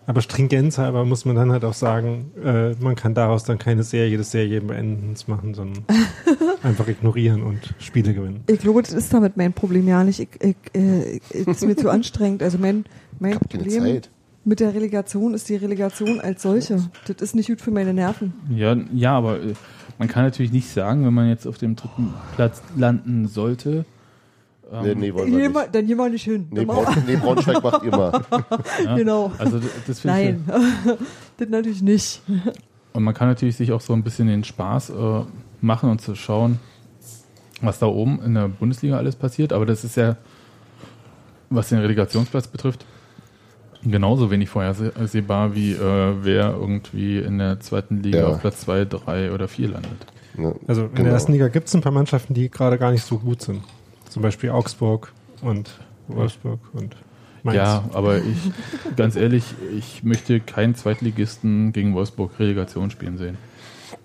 Aber 0.08 0.22
stringenzhalber 0.22 1.06
muss 1.06 1.26
man 1.26 1.36
dann 1.36 1.52
halt 1.52 1.64
auch 1.64 1.74
sagen, 1.74 2.32
äh, 2.44 2.72
man 2.82 2.96
kann 2.96 3.14
daraus 3.14 3.44
dann 3.44 3.60
keine 3.60 3.84
Serie 3.84 4.18
des 4.18 4.32
Serienbeendens 4.32 5.28
machen, 5.28 5.54
sondern 5.54 5.86
einfach 6.64 6.88
ignorieren 6.88 7.44
und 7.44 7.74
Spiele 7.80 8.14
gewinnen. 8.14 8.44
Ich 8.48 8.60
glaube, 8.60 8.82
das 8.82 8.94
ist 8.94 9.14
damit 9.14 9.38
mein 9.38 9.54
Problem 9.54 9.88
ja 9.88 10.04
nicht. 10.04 10.20
Ich, 10.20 10.30
ich, 10.42 10.56
äh, 10.74 11.20
es 11.30 11.48
ist 11.48 11.66
mir 11.66 11.76
zu 11.76 11.90
anstrengend. 11.90 12.42
Also 12.42 12.58
mein, 12.58 12.86
mein 13.20 13.34
Ich 13.34 13.36
hab 13.40 13.50
keine 13.50 13.64
Problem 13.64 13.84
Zeit. 13.84 14.10
mit 14.44 14.60
der 14.60 14.74
Relegation 14.74 15.34
ist 15.34 15.50
die 15.50 15.56
Relegation 15.56 16.20
als 16.20 16.42
solche. 16.42 16.84
Das 17.06 17.22
ist 17.22 17.36
nicht 17.36 17.48
gut 17.48 17.62
für 17.62 17.72
meine 17.72 17.94
Nerven. 17.94 18.34
Ja, 18.50 18.76
ja, 18.94 19.16
aber 19.16 19.40
äh, 19.40 19.54
man 20.00 20.08
kann 20.08 20.24
natürlich 20.24 20.52
nicht 20.52 20.68
sagen, 20.68 21.06
wenn 21.06 21.14
man 21.14 21.30
jetzt 21.30 21.46
auf 21.46 21.60
dem 21.60 21.76
dritten 21.76 22.12
Platz 22.36 22.64
landen 22.76 23.28
sollte. 23.28 23.86
Ähm, 24.72 24.84
Nee, 24.84 24.96
nee, 24.96 25.14
wollen 25.14 25.32
wir 25.38 25.50
nicht. 25.50 25.76
dann 25.76 25.86
geh 25.88 25.96
mal 25.96 26.10
nicht 26.10 26.24
hin. 26.24 26.48
Nee, 26.52 26.66
Braun, 26.66 26.86
nee, 27.08 27.16
Braunschweig 27.18 27.64
macht 27.64 27.84
immer. 27.84 28.22
ja, 28.86 28.96
Genau. 28.96 29.32
Also 29.38 29.60
das 29.88 30.00
finde 30.00 30.22
ich. 30.22 30.28
Nein, 30.28 30.44
das 31.38 31.50
natürlich 31.50 31.82
nicht. 31.82 32.22
Und 32.94 33.04
man 33.04 33.14
kann 33.14 33.28
natürlich 33.30 33.56
sich 33.56 33.72
auch 33.72 33.80
so 33.82 33.94
ein 33.94 34.04
bisschen 34.04 34.28
den 34.28 34.44
Spaß 34.44 34.90
äh, 34.90 35.22
machen 35.62 35.90
und 35.90 36.02
zu 36.02 36.14
schauen, 36.16 36.60
was 37.62 37.80
da 37.80 37.86
oben 37.86 38.22
in 38.22 38.34
der 38.34 38.50
Bundesliga 38.50 38.98
alles 38.98 39.16
passiert. 39.16 39.54
Aber 39.54 39.66
das 39.66 39.86
ist 39.86 39.96
ja, 39.96 40.18
was 41.50 41.70
den 41.70 41.80
Relegationsplatz 41.80 42.48
betrifft, 42.48 42.86
genauso 43.84 44.30
wenig 44.30 44.50
vorhersehbar 44.50 45.56
wie 45.56 45.72
äh, 45.72 46.14
wer 46.22 46.52
irgendwie 46.52 47.20
in 47.20 47.38
der 47.38 47.62
zweiten 47.62 48.04
Liga 48.04 48.20
Ja. 48.20 48.28
auf 48.28 48.42
Platz 48.42 48.60
2, 48.62 48.84
3 48.86 49.32
oder 49.32 49.48
4 49.48 49.70
landet. 49.70 49.92
Ne, 50.36 50.54
Also 50.68 50.82
in 50.84 50.90
genau. 50.92 51.04
der 51.06 51.14
ersten 51.14 51.32
Liga 51.32 51.48
gibt 51.48 51.68
es 51.70 51.74
ein 51.76 51.82
paar 51.82 51.92
Mannschaften, 51.94 52.34
die 52.34 52.50
gerade 52.50 52.78
gar 52.78 52.92
nicht 52.92 53.04
so 53.06 53.18
gut 53.20 53.42
sind. 53.42 53.62
Zum 54.12 54.22
Beispiel 54.22 54.50
Augsburg 54.50 55.14
und 55.42 55.72
Wolfsburg 56.10 56.60
und 56.74 56.98
Mainz. 57.44 57.56
Ja, 57.56 57.86
aber 57.94 58.18
ich, 58.18 58.52
ganz 58.98 59.16
ehrlich, 59.16 59.46
ich 59.74 60.04
möchte 60.04 60.42
keinen 60.42 60.76
Zweitligisten 60.76 61.72
gegen 61.72 61.94
Wolfsburg 61.96 62.38
Relegation 62.38 62.92
spielen 62.92 63.18
sehen. 63.18 63.38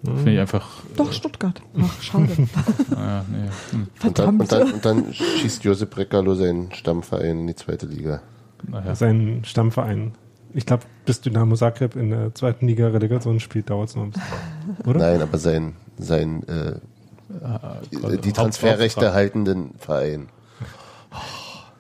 Finde 0.05 0.35
ich 0.35 0.39
einfach. 0.39 0.69
Doch, 0.97 1.13
Stuttgart. 1.13 1.61
Ach, 1.81 2.03
schade. 2.03 2.29
Ah, 2.97 3.25
nee. 3.29 3.49
hm, 3.73 3.89
Und 4.05 4.19
dann, 4.21 4.41
und, 4.41 4.47
Verdammt. 4.47 4.85
dann, 4.85 4.95
und 5.01 5.07
dann 5.09 5.13
schießt 5.13 5.65
Josep 5.65 5.91
Brecalo 5.91 6.37
seinen 6.37 6.73
Stammverein 6.73 7.41
in 7.41 7.47
die 7.49 7.57
zweite 7.57 7.87
Liga. 7.87 8.23
naja. 8.63 8.95
Sein 8.95 9.43
Stammverein. 9.45 10.13
Ich 10.55 10.67
glaube, 10.67 10.85
bis 11.05 11.21
Dynamo 11.21 11.57
Zagreb 11.57 11.97
in 11.97 12.11
der 12.11 12.33
zweiten 12.35 12.69
Liga 12.69 12.87
Relegation 12.89 13.41
spielt, 13.41 13.71
dauert 13.71 13.89
es 13.89 13.97
noch 13.97 14.05
ein 14.05 14.11
bisschen. 14.13 14.29
Oder? 14.87 15.01
Nein, 15.01 15.21
aber 15.21 15.39
sein, 15.39 15.73
sein 15.99 16.45
äh, 16.45 16.79
Ah, 17.43 17.77
die 17.93 18.33
Transferrechte 18.33 19.13
haltenden 19.13 19.71
Verein. 19.79 20.29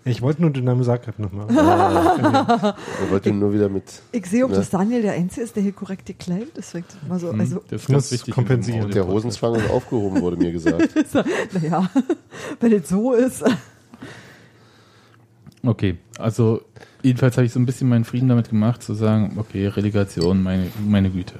Ich 0.04 0.22
wollte 0.22 0.40
nur 0.42 0.50
Dynamo 0.52 0.84
Zagreb 0.84 1.18
nochmal. 1.18 1.46
Er 1.50 2.76
wollte 3.10 3.32
nur 3.32 3.52
wieder 3.52 3.68
mit. 3.68 3.84
Ich 4.12 4.26
sehe, 4.26 4.44
ob 4.44 4.50
Ne? 4.52 4.56
das 4.58 4.70
Daniel 4.70 5.02
der 5.02 5.14
Einzige 5.14 5.42
ist, 5.42 5.56
der 5.56 5.64
hier 5.64 5.72
korrekt 5.72 6.06
gekleidet 6.06 6.56
ist. 6.56 6.72
Deswegen 6.74 6.86
mal 7.08 7.18
so, 7.18 7.32
Hm, 7.32 7.40
also, 7.40 7.60
das 7.68 7.82
ist 7.82 7.88
muss 7.88 7.94
ganz 8.04 8.12
wichtig. 8.12 8.34
kompensieren. 8.34 8.86
diesem 8.86 8.92
Der. 8.92 9.06
Hosenzwang 9.08 9.56
ist 9.56 9.68
aufgehoben, 9.68 10.20
wurde 10.20 10.36
mir 10.36 10.52
gesagt. 10.52 10.88
naja, 11.52 11.90
wenn 12.60 12.72
es 12.72 12.88
so 12.88 13.12
ist. 13.14 13.42
Okay, 15.64 15.96
also 16.18 16.60
jedenfalls 17.02 17.36
habe 17.36 17.46
ich 17.46 17.52
so 17.52 17.58
ein 17.58 17.66
bisschen 17.66 17.88
meinen 17.88 18.04
Frieden 18.04 18.28
damit 18.28 18.48
gemacht, 18.50 18.84
zu 18.84 18.94
sagen, 18.94 19.36
okay, 19.38 19.66
Relegation, 19.66 20.40
meine, 20.40 20.70
meine 20.86 21.10
Güte. 21.10 21.34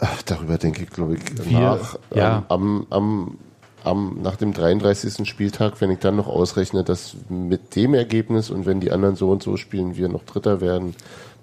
Ach, 0.00 0.22
darüber 0.22 0.58
denke 0.58 0.82
ich, 0.82 0.90
glaube 0.90 1.14
ich, 1.16 1.50
Wir- 1.50 1.60
nach. 1.60 1.98
ja. 2.14 2.44
Am, 2.48 2.86
am, 2.90 3.38
am, 3.84 4.18
nach 4.22 4.36
dem 4.36 4.52
33. 4.52 5.28
Spieltag, 5.28 5.80
wenn 5.80 5.90
ich 5.90 5.98
dann 5.98 6.16
noch 6.16 6.26
ausrechne, 6.28 6.82
dass 6.84 7.16
mit 7.28 7.76
dem 7.76 7.94
Ergebnis 7.94 8.50
und 8.50 8.66
wenn 8.66 8.80
die 8.80 8.90
anderen 8.92 9.16
so 9.16 9.30
und 9.30 9.42
so 9.42 9.56
spielen, 9.56 9.96
wir 9.96 10.08
noch 10.08 10.24
Dritter 10.24 10.60
werden, 10.60 10.94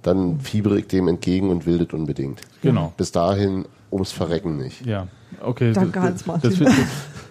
dann 0.01 0.39
fiebere 0.41 0.79
ich 0.79 0.87
dem 0.87 1.07
entgegen 1.07 1.49
und 1.49 1.65
will 1.65 1.77
das 1.79 1.93
unbedingt. 1.93 2.41
Genau. 2.61 2.93
Bis 2.97 3.11
dahin 3.11 3.65
ums 3.91 4.11
Verrecken 4.11 4.57
nicht. 4.57 4.85
Ja, 4.85 5.07
okay. 5.41 5.71
Danke, 5.71 6.01
Hans-Martin. 6.01 6.67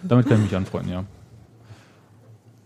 damit 0.03 0.27
kann 0.29 0.39
ich 0.39 0.45
mich 0.45 0.57
anfreunden, 0.57 0.91
ja. 0.93 1.05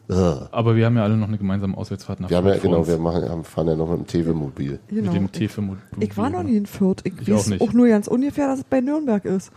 Aber 0.09 0.76
wir 0.76 0.86
haben 0.86 0.96
ja 0.96 1.02
alle 1.02 1.16
noch 1.16 1.26
eine 1.28 1.38
gemeinsame 1.38 1.76
Auswärtsfahrt 1.76 2.20
nach 2.20 2.30
Wir 2.30 2.36
haben 2.36 2.46
ja, 2.46 2.57
genau, 2.59 2.86
wir 2.86 2.96
machen, 2.98 3.28
haben, 3.28 3.44
fahren 3.44 3.66
ja 3.68 3.74
noch 3.76 3.90
mit 3.90 3.98
dem 4.00 4.07
TV-Mobil. 4.07 4.78
Genau. 4.88 5.02
Mit 5.12 5.14
dem 5.20 5.32
T 5.32 5.48
für 5.48 5.62
Mo- 5.62 5.76
Ich 5.98 6.16
war 6.16 6.30
noch 6.30 6.42
nie 6.44 6.57
in 6.57 6.66
Fürth. 6.66 6.98
Ich, 7.04 7.12
Ich 7.20 7.28
weiß 7.32 7.46
auch 7.46 7.50
nicht. 7.50 7.61
auch 7.62 7.72
nur 7.72 7.88
ganz 7.88 8.07
ungefähr, 8.07 8.46
dass 8.48 8.61
es 8.61 8.64
bei 8.64 8.80
Nürnberg 8.80 9.24
ist. 9.24 9.50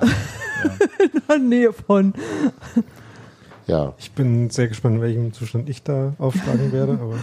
Ja. 0.00 0.06
In 1.04 1.20
der 1.28 1.38
Nähe 1.38 1.72
von. 1.74 2.14
Ja, 3.66 3.94
Ich 3.98 4.12
bin 4.12 4.48
sehr 4.50 4.68
gespannt, 4.68 4.96
in 4.96 5.02
welchem 5.02 5.32
Zustand 5.32 5.68
ich 5.68 5.82
da 5.82 6.14
aufschlagen 6.18 6.72
werde. 6.72 6.92
Aber 7.00 7.16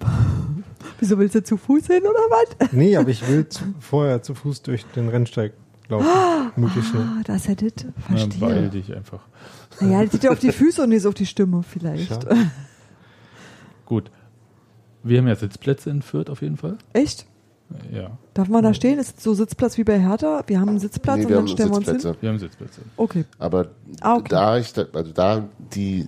Wieso 0.98 1.18
willst 1.18 1.34
du 1.34 1.42
zu 1.44 1.56
Fuß 1.58 1.86
hin 1.88 2.00
oder 2.02 2.20
was? 2.30 2.72
nee, 2.72 2.96
aber 2.96 3.08
ich 3.10 3.26
will 3.28 3.46
zu, 3.48 3.64
vorher 3.80 4.22
zu 4.22 4.34
Fuß 4.34 4.62
durch 4.62 4.84
den 4.96 5.08
Rennsteig 5.10 5.52
laufen. 5.88 6.52
Möglichst 6.56 6.90
schnell. 6.90 7.02
Ah, 7.02 7.22
das 7.24 7.48
hätte 7.48 7.66
ich. 7.66 7.74
Ja, 7.82 7.88
beeil 8.08 8.28
Verstehe. 8.28 8.68
dich 8.70 8.94
einfach. 8.94 9.20
Naja, 9.80 10.02
das 10.02 10.12
sieht 10.12 10.24
ja 10.24 10.30
auf 10.30 10.38
die 10.38 10.52
Füße 10.52 10.82
und 10.82 10.88
nicht 10.90 11.06
auf 11.06 11.14
die 11.14 11.26
Stimme 11.26 11.62
vielleicht. 11.62 12.10
Ja. 12.24 12.36
Gut. 13.84 14.10
Wir 15.02 15.18
haben 15.18 15.28
ja 15.28 15.36
Sitzplätze 15.36 15.90
in 15.90 16.02
Fürth 16.02 16.30
auf 16.30 16.42
jeden 16.42 16.56
Fall. 16.56 16.78
Echt? 16.92 17.26
Ja, 17.92 18.10
Darf 18.34 18.48
man 18.48 18.62
da 18.62 18.74
stehen? 18.74 18.98
Ist 18.98 19.18
es 19.18 19.24
so 19.24 19.34
Sitzplatz 19.34 19.76
wie 19.76 19.82
bei 19.84 19.98
Hertha? 19.98 20.42
Wir 20.46 20.60
haben 20.60 20.68
einen 20.68 20.78
Sitzplatz 20.78 21.16
nee, 21.18 21.24
und 21.24 21.30
wir 21.30 21.36
dann 21.36 21.48
stellen 21.48 21.70
wir 21.70 21.76
uns 21.76 21.86
hin? 21.86 21.94
Sitzplätze. 21.94 22.22
wir 22.22 22.28
haben 22.30 22.38
Sitzplätze. 22.38 22.80
Okay. 22.96 23.24
Aber 23.38 23.68
Ah, 24.00 24.14
okay. 24.16 24.28
da 24.30 24.58
ich, 24.58 24.72
da, 24.72 24.84
also 24.92 25.12
da 25.12 25.44
die, 25.74 26.06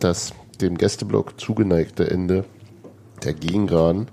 das 0.00 0.32
dem 0.60 0.76
Gästeblock 0.76 1.38
zugeneigte 1.40 2.10
Ende 2.10 2.44
der 3.24 3.34
Gegengraden 3.34 4.06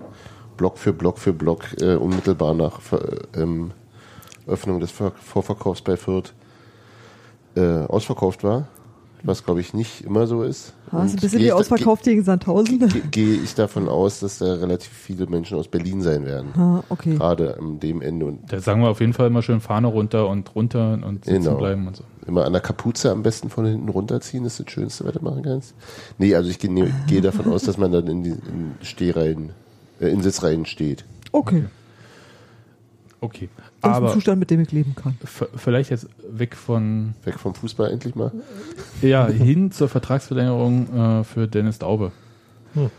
Block 0.56 0.78
für 0.78 0.92
Block 0.92 1.18
für 1.18 1.32
Block 1.32 1.64
äh, 1.80 1.96
unmittelbar 1.96 2.54
nach 2.54 2.80
Ver- 2.80 3.26
ähm, 3.34 3.72
Öffnung 4.46 4.80
des 4.80 4.90
Ver 4.90 5.12
Vorverkaufs 5.12 5.82
bei 5.82 5.96
Fürth 5.96 6.32
äh, 7.56 7.60
ausverkauft 7.86 8.44
war, 8.44 8.68
was 9.22 9.44
glaube 9.44 9.60
ich 9.60 9.74
nicht 9.74 10.02
immer 10.04 10.26
so 10.26 10.42
ist. 10.42 10.72
Ah, 10.92 11.04
ist 11.04 11.14
ein 11.14 11.20
bisschen 11.20 11.38
gehe 11.38 11.48
wie 11.48 11.52
ausverkauft 11.52 12.04
gegen 12.04 12.22
Sandhausen. 12.22 12.78
ge- 12.78 13.02
Gehe 13.10 13.34
ich 13.42 13.54
davon 13.54 13.88
aus, 13.88 14.20
dass 14.20 14.38
da 14.38 14.54
relativ 14.54 14.92
viele 14.92 15.26
Menschen 15.26 15.58
aus 15.58 15.66
Berlin 15.66 16.00
sein 16.02 16.24
werden. 16.26 16.50
Ah, 16.56 16.82
okay. 16.90 17.16
Gerade 17.16 17.58
an 17.58 17.80
dem 17.80 18.02
Ende 18.02 18.26
und 18.26 18.40
Da 18.52 18.60
sagen 18.60 18.82
wir 18.82 18.88
auf 18.90 19.00
jeden 19.00 19.14
Fall 19.14 19.26
immer 19.28 19.42
schön 19.42 19.60
Fahne 19.60 19.88
runter 19.88 20.28
und 20.28 20.54
runter 20.54 20.92
und 21.04 21.24
sitzen 21.24 21.42
Genau. 21.44 21.56
bleiben 21.56 21.86
und 21.88 21.96
so. 21.96 22.04
immer 22.26 22.44
an 22.44 22.52
der 22.52 22.62
Kapuze 22.62 23.10
am 23.10 23.22
besten 23.22 23.48
von 23.50 23.64
hinten 23.66 23.88
runterziehen, 23.88 24.44
ist 24.44 24.60
das 24.60 24.70
Schönste, 24.70 25.04
was 25.04 25.14
du 25.14 25.24
machen 25.24 25.42
kannst. 25.42 25.74
Nee, 26.18 26.34
also 26.36 26.50
ich 26.50 26.58
gehe 26.60 26.92
gehe 27.08 27.20
davon 27.20 27.46
aus, 27.50 27.64
dass 27.64 27.78
man 27.78 27.90
dann 27.90 28.06
in 28.06 28.22
die 28.22 28.30
in 28.30 28.74
Stehreihen, 28.82 29.50
äh, 30.00 30.08
in 30.10 30.20
Sitzreihen 30.22 30.66
steht. 30.66 31.04
Okay. 31.32 31.56
Okay. 31.62 31.64
Das 33.20 33.32
ist 33.32 33.48
ein 33.82 33.90
Aber 33.92 34.12
Zustand, 34.12 34.38
mit 34.38 34.50
dem 34.50 34.60
ich 34.60 34.72
leben 34.72 34.94
kann. 34.94 35.16
vielleicht 35.56 35.90
jetzt 35.90 36.06
weg 36.30 36.54
von, 36.54 37.14
Weg 37.24 37.38
vom 37.40 37.54
Fußball 37.54 37.90
endlich 37.90 38.14
mal. 38.14 38.30
ja, 39.02 39.26
hin 39.26 39.70
zur 39.72 39.88
Vertragsverlängerung 39.88 41.20
äh, 41.20 41.24
für 41.24 41.48
Dennis 41.48 41.78
Daube. 41.78 42.12
Hm. 42.74 42.90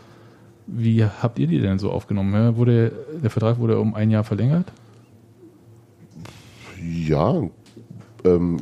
Wie 0.66 1.04
habt 1.04 1.38
ihr 1.38 1.46
die 1.46 1.60
denn 1.60 1.78
so 1.78 1.90
aufgenommen? 1.90 2.34
Ja, 2.34 2.56
Wurde, 2.56 2.92
der 3.22 3.30
Vertrag 3.30 3.58
wurde 3.58 3.78
um 3.78 3.94
ein 3.94 4.10
Jahr 4.10 4.24
verlängert? 4.24 4.70
Ja, 6.82 7.42
ähm, 8.24 8.58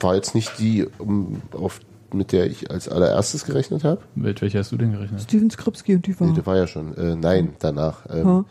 war 0.00 0.14
jetzt 0.14 0.34
nicht 0.34 0.58
die, 0.58 0.86
um, 0.98 1.40
auf, 1.52 1.80
mit 2.12 2.32
der 2.32 2.46
ich 2.46 2.70
als 2.70 2.88
allererstes 2.88 3.44
gerechnet 3.44 3.84
habe. 3.84 4.02
Mit 4.14 4.42
welcher 4.42 4.58
hast 4.58 4.72
du 4.72 4.76
denn 4.76 4.92
gerechnet? 4.92 5.22
Steven 5.22 5.50
Skripski 5.50 5.94
und 5.94 6.06
die 6.06 6.18
war. 6.20 6.26
Nee, 6.26 6.34
der 6.34 6.46
war 6.46 6.56
ja 6.56 6.66
schon. 6.66 6.94
Äh, 6.96 7.16
nein, 7.16 7.54
danach. 7.58 8.04
Ähm, 8.10 8.44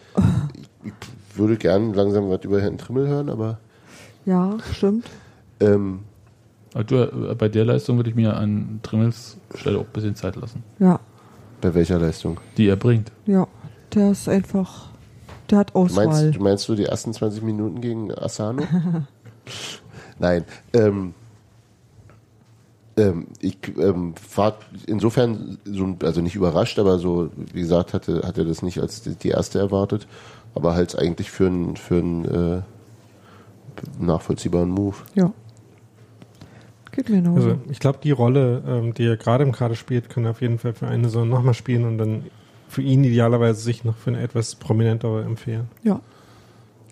ich 0.83 0.91
würde 1.38 1.57
gern 1.57 1.93
langsam 1.93 2.29
was 2.29 2.43
über 2.43 2.61
Herrn 2.61 2.77
Trimmel 2.77 3.07
hören, 3.07 3.29
aber 3.29 3.59
ja, 4.25 4.57
stimmt. 4.73 5.05
ähm, 5.59 5.99
du, 6.88 6.95
äh, 6.95 7.36
bei 7.36 7.47
der 7.49 7.65
Leistung 7.65 7.97
würde 7.97 8.09
ich 8.09 8.15
mir 8.15 8.36
an 8.36 8.79
Trimmels 8.83 9.38
Stelle 9.55 9.77
auch 9.79 9.83
ein 9.86 9.93
bisschen 9.93 10.15
Zeit 10.15 10.36
lassen, 10.36 10.63
Ja, 10.79 10.99
bei 11.61 11.73
welcher 11.73 11.99
Leistung? 11.99 12.39
die 12.57 12.67
er 12.67 12.75
bringt. 12.75 13.11
ja. 13.25 13.47
Der 13.93 14.11
ist 14.11 14.27
einfach. 14.27 14.89
Der 15.49 15.59
hat 15.59 15.69
Du 15.73 15.79
Auswahl. 15.79 16.07
meinst, 16.07 16.36
du 16.36 16.43
meinst 16.43 16.67
du 16.67 16.75
die 16.75 16.86
ersten 16.86 17.13
20 17.13 17.43
Minuten 17.43 17.79
gegen 17.79 18.11
Asano? 18.13 18.63
Nein. 20.19 20.43
Ähm, 20.73 21.13
ähm, 22.97 23.27
ich 23.39 23.57
ähm, 23.77 24.15
war 24.36 24.55
insofern 24.88 25.57
so, 25.65 25.95
also 26.03 26.19
nicht 26.21 26.36
überrascht, 26.36 26.79
aber 26.79 26.97
so, 26.97 27.29
wie 27.53 27.61
gesagt, 27.61 27.93
hatte, 27.93 28.21
hatte 28.25 28.43
das 28.43 28.61
nicht 28.63 28.79
als 28.81 29.01
die, 29.03 29.15
die 29.15 29.29
erste 29.29 29.59
erwartet, 29.59 30.07
aber 30.55 30.73
halt 30.73 30.97
eigentlich 30.97 31.29
für 31.31 31.47
einen 31.47 31.75
für 31.75 31.95
einen, 31.97 32.25
äh, 32.25 32.61
nachvollziehbaren 33.99 34.69
Move. 34.69 34.95
ja. 35.15 35.31
Geht 36.91 37.09
mir 37.09 37.17
genauso. 37.21 37.49
Also 37.49 37.57
ich 37.69 37.79
glaube, 37.79 37.99
die 38.01 38.11
Rolle, 38.11 38.63
ähm, 38.65 38.93
die 38.93 39.03
er 39.05 39.17
gerade 39.17 39.43
im 39.43 39.51
Kader 39.51 39.75
spielt, 39.75 40.09
kann 40.09 40.23
er 40.23 40.31
auf 40.31 40.39
jeden 40.41 40.59
Fall 40.59 40.71
für 40.71 40.87
eine 40.87 41.03
Saison 41.09 41.27
nochmal 41.27 41.53
spielen 41.53 41.83
und 41.83 41.97
dann 41.97 42.23
für 42.69 42.81
ihn 42.81 43.03
idealerweise 43.03 43.59
sich 43.59 43.83
noch 43.83 43.97
für 43.97 44.11
eine 44.11 44.21
etwas 44.21 44.55
prominentere 44.55 45.23
empfehlen. 45.23 45.67
ja. 45.83 45.99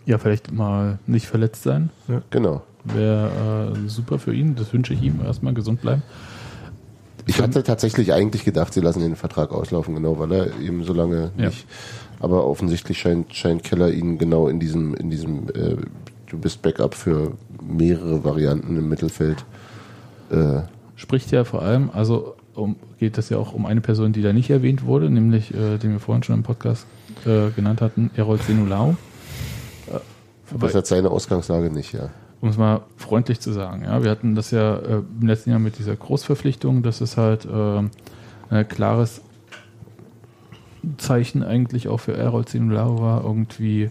Ja, 0.05 0.17
vielleicht 0.17 0.51
mal 0.51 0.99
nicht 1.07 1.27
verletzt 1.27 1.63
sein. 1.63 1.89
Genau. 2.29 2.61
Wäre 2.83 3.71
äh, 3.85 3.87
super 3.87 4.19
für 4.19 4.33
ihn. 4.35 4.53
Das 4.57 4.73
wünsche 4.73 4.93
ich 4.93 5.01
ihm. 5.01 5.21
Erstmal 5.23 5.53
gesund 5.53 5.79
bleiben. 5.79 6.03
Ich 7.25 7.41
hatte 7.41 7.63
tatsächlich 7.63 8.11
eigentlich 8.11 8.43
gedacht, 8.43 8.73
sie 8.73 8.81
lassen 8.81 8.99
den 8.99 9.15
Vertrag 9.15 9.53
auslaufen, 9.53 9.95
genau, 9.95 10.19
weil 10.19 10.29
er 10.33 10.59
eben 10.59 10.83
so 10.83 10.91
lange 10.91 11.31
Ja. 11.37 11.45
nicht. 11.45 11.65
Aber 12.23 12.47
offensichtlich 12.47 12.99
scheint, 12.99 13.35
scheint 13.35 13.65
Keller 13.65 13.91
ihn 13.91 14.17
genau 14.17 14.47
in 14.47 14.57
diesem, 14.57 14.95
in 14.95 15.09
diesem, 15.09 15.49
äh, 15.49 15.75
du 16.27 16.37
bist 16.37 16.61
Backup 16.61 16.95
für 16.95 17.33
mehrere 17.61 18.23
Varianten 18.23 18.77
im 18.77 18.87
Mittelfeld. 18.87 19.43
Äh, 20.31 20.61
Spricht 20.95 21.31
ja 21.31 21.43
vor 21.43 21.63
allem, 21.63 21.89
also 21.91 22.35
um, 22.55 22.77
geht 22.97 23.17
es 23.17 23.27
ja 23.27 23.37
auch 23.37 23.53
um 23.53 23.65
eine 23.65 23.81
Person, 23.81 24.13
die 24.13 24.21
da 24.21 24.31
nicht 24.31 24.49
erwähnt 24.49 24.85
wurde, 24.85 25.09
nämlich 25.09 25.53
äh, 25.53 25.77
den 25.77 25.91
wir 25.91 25.99
vorhin 25.99 26.23
schon 26.23 26.35
im 26.35 26.43
Podcast 26.43 26.87
äh, 27.25 27.49
genannt 27.57 27.81
hatten, 27.81 28.09
Errol 28.15 28.39
Senulau. 28.39 28.95
verbessert 30.45 30.87
seine 30.87 31.11
Ausgangslage 31.11 31.71
nicht, 31.71 31.91
ja. 31.91 32.09
um 32.39 32.47
es 32.47 32.55
mal 32.55 32.83
freundlich 32.95 33.41
zu 33.41 33.51
sagen. 33.51 33.83
Ja, 33.83 34.01
wir 34.01 34.09
hatten 34.09 34.33
das 34.33 34.51
ja 34.51 34.77
äh, 34.77 35.01
im 35.19 35.27
letzten 35.27 35.49
Jahr 35.49 35.59
mit 35.59 35.77
dieser 35.77 35.97
Großverpflichtung, 35.97 36.83
dass 36.83 37.01
es 37.01 37.17
halt 37.17 37.43
äh, 37.43 37.81
ein 38.49 38.67
klares 38.69 39.19
Zeichen 40.97 41.43
eigentlich 41.43 41.87
auch 41.87 41.99
für 41.99 42.15
Errol 42.15 42.45
war, 42.45 43.23
irgendwie 43.23 43.89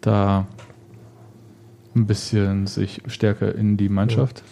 da 0.00 0.46
ein 1.96 2.06
bisschen 2.06 2.66
sich 2.66 3.02
stärker 3.06 3.54
in 3.54 3.76
die 3.76 3.88
Mannschaft 3.88 4.42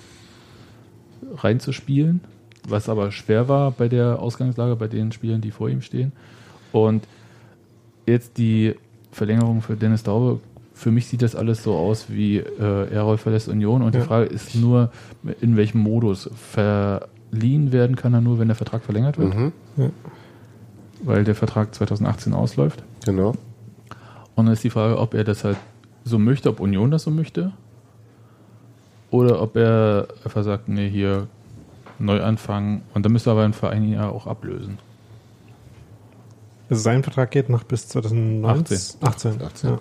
reinzuspielen, 1.36 2.20
was 2.68 2.88
aber 2.88 3.10
schwer 3.12 3.48
war 3.48 3.70
bei 3.70 3.88
der 3.88 4.20
Ausgangslage, 4.20 4.76
bei 4.76 4.88
den 4.88 5.12
Spielern, 5.12 5.40
die 5.40 5.50
vor 5.50 5.68
ihm 5.68 5.82
stehen. 5.82 6.12
Und 6.72 7.06
jetzt 8.06 8.38
die 8.38 8.74
Verlängerung 9.10 9.62
für 9.62 9.76
Dennis 9.76 10.02
Daube, 10.02 10.40
für 10.74 10.90
mich 10.90 11.06
sieht 11.06 11.22
das 11.22 11.36
alles 11.36 11.62
so 11.62 11.74
aus 11.74 12.06
wie 12.08 12.38
äh, 12.38 12.90
Errol 12.92 13.18
verlässt 13.18 13.48
Union 13.48 13.82
und 13.82 13.94
Ja. 13.94 14.00
die 14.00 14.06
Frage 14.06 14.26
ist 14.26 14.56
nur, 14.56 14.90
in 15.40 15.56
welchem 15.56 15.80
Modus 15.80 16.30
verliehen 16.34 17.72
werden 17.72 17.94
kann 17.96 18.14
er 18.14 18.20
nur, 18.20 18.38
wenn 18.38 18.48
der 18.48 18.56
Vertrag 18.56 18.82
verlängert 18.82 19.18
wird, 19.18 19.34
Mhm, 19.36 19.52
weil 21.02 21.24
der 21.24 21.34
Vertrag 21.34 21.74
2018 21.74 22.32
ausläuft. 22.34 22.82
genau. 23.04 23.34
Und 24.34 24.46
dann 24.46 24.54
ist 24.54 24.64
die 24.64 24.70
Frage, 24.70 24.98
ob 24.98 25.12
er 25.14 25.24
das 25.24 25.44
halt 25.44 25.58
so 26.04 26.18
möchte, 26.18 26.48
ob 26.48 26.60
Union 26.60 26.90
das 26.90 27.02
so 27.02 27.10
möchte. 27.10 27.52
Oder 29.10 29.42
ob 29.42 29.56
er 29.56 30.08
einfach 30.24 30.42
sagt, 30.42 30.68
nee, 30.68 30.88
hier 30.88 31.28
neu 31.98 32.22
anfangen. 32.22 32.82
Und 32.94 33.04
dann 33.04 33.12
müsste 33.12 33.30
aber 33.30 33.44
ein 33.44 33.52
Verein 33.52 33.84
ihn 33.84 33.92
ja 33.92 34.08
auch 34.08 34.26
ablösen. 34.26 34.78
Also 36.70 36.82
sein 36.82 37.02
Vertrag 37.02 37.30
geht 37.30 37.50
noch 37.50 37.64
bis 37.64 37.88
2019. 37.88 38.78
18. 39.02 39.42
18. 39.42 39.70
Ja. 39.70 39.80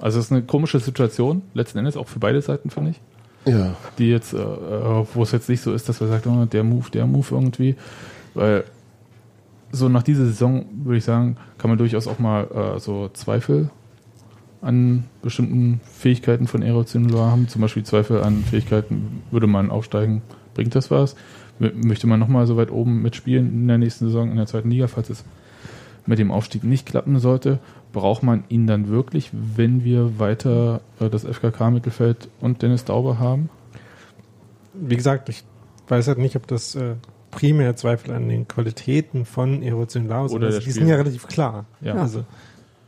Also 0.00 0.18
es 0.18 0.26
ist 0.26 0.32
eine 0.32 0.42
komische 0.42 0.80
Situation, 0.80 1.42
letzten 1.52 1.78
Endes 1.78 1.98
auch 1.98 2.08
für 2.08 2.18
beide 2.18 2.40
Seiten, 2.40 2.70
finde 2.70 2.92
ich. 2.92 3.00
Ja, 3.44 3.74
Die 3.98 4.08
jetzt, 4.08 4.32
äh, 4.32 4.38
wo 4.38 5.22
es 5.22 5.32
jetzt 5.32 5.48
nicht 5.48 5.60
so 5.60 5.74
ist, 5.74 5.88
dass 5.88 6.00
wir 6.00 6.08
sagen, 6.08 6.42
oh, 6.42 6.46
der 6.46 6.64
Move, 6.64 6.90
der 6.90 7.06
Move 7.06 7.26
irgendwie. 7.30 7.76
Weil 8.32 8.64
so 9.72 9.88
nach 9.88 10.02
dieser 10.02 10.26
Saison, 10.26 10.64
würde 10.84 10.98
ich 10.98 11.04
sagen, 11.04 11.36
kann 11.58 11.70
man 11.70 11.78
durchaus 11.78 12.06
auch 12.06 12.18
mal 12.18 12.44
äh, 12.76 12.80
so 12.80 13.08
Zweifel 13.08 13.70
an 14.62 15.04
bestimmten 15.22 15.80
Fähigkeiten 15.84 16.46
von 16.46 16.62
Aerozinula 16.62 17.30
haben. 17.30 17.48
Zum 17.48 17.62
Beispiel 17.62 17.82
Zweifel 17.84 18.22
an 18.22 18.44
Fähigkeiten, 18.44 19.22
würde 19.30 19.46
man 19.46 19.70
aufsteigen, 19.70 20.22
bringt 20.54 20.74
das 20.74 20.90
was? 20.90 21.16
Möchte 21.58 22.06
man 22.06 22.20
nochmal 22.20 22.46
so 22.46 22.56
weit 22.56 22.70
oben 22.70 23.02
mitspielen 23.02 23.48
in 23.48 23.68
der 23.68 23.78
nächsten 23.78 24.06
Saison 24.06 24.30
in 24.30 24.36
der 24.36 24.46
zweiten 24.46 24.70
Liga, 24.70 24.88
falls 24.88 25.10
es 25.10 25.24
mit 26.06 26.18
dem 26.18 26.30
Aufstieg 26.30 26.64
nicht 26.64 26.86
klappen 26.86 27.18
sollte? 27.18 27.58
Braucht 27.92 28.22
man 28.22 28.44
ihn 28.48 28.66
dann 28.66 28.88
wirklich, 28.88 29.30
wenn 29.32 29.84
wir 29.84 30.18
weiter 30.18 30.80
äh, 31.00 31.08
das 31.08 31.24
FKK-Mittelfeld 31.24 32.28
und 32.40 32.62
Dennis 32.62 32.84
Dauber 32.84 33.18
haben? 33.18 33.50
Wie 34.74 34.96
gesagt, 34.96 35.28
ich 35.28 35.44
weiß 35.88 36.08
halt 36.08 36.18
nicht, 36.18 36.36
ob 36.36 36.46
das 36.46 36.74
äh, 36.74 36.94
primär 37.30 37.76
Zweifel 37.76 38.12
an 38.12 38.28
den 38.28 38.46
Qualitäten 38.48 39.24
von 39.24 39.62
Erosion 39.62 40.08
Laos 40.08 40.32
Oder 40.32 40.46
also 40.46 40.58
die 40.58 40.62
Spiel- 40.62 40.72
sind 40.74 40.88
ja 40.88 40.96
relativ 40.96 41.26
klar. 41.28 41.66
Ja. 41.80 41.94
Also 41.94 42.24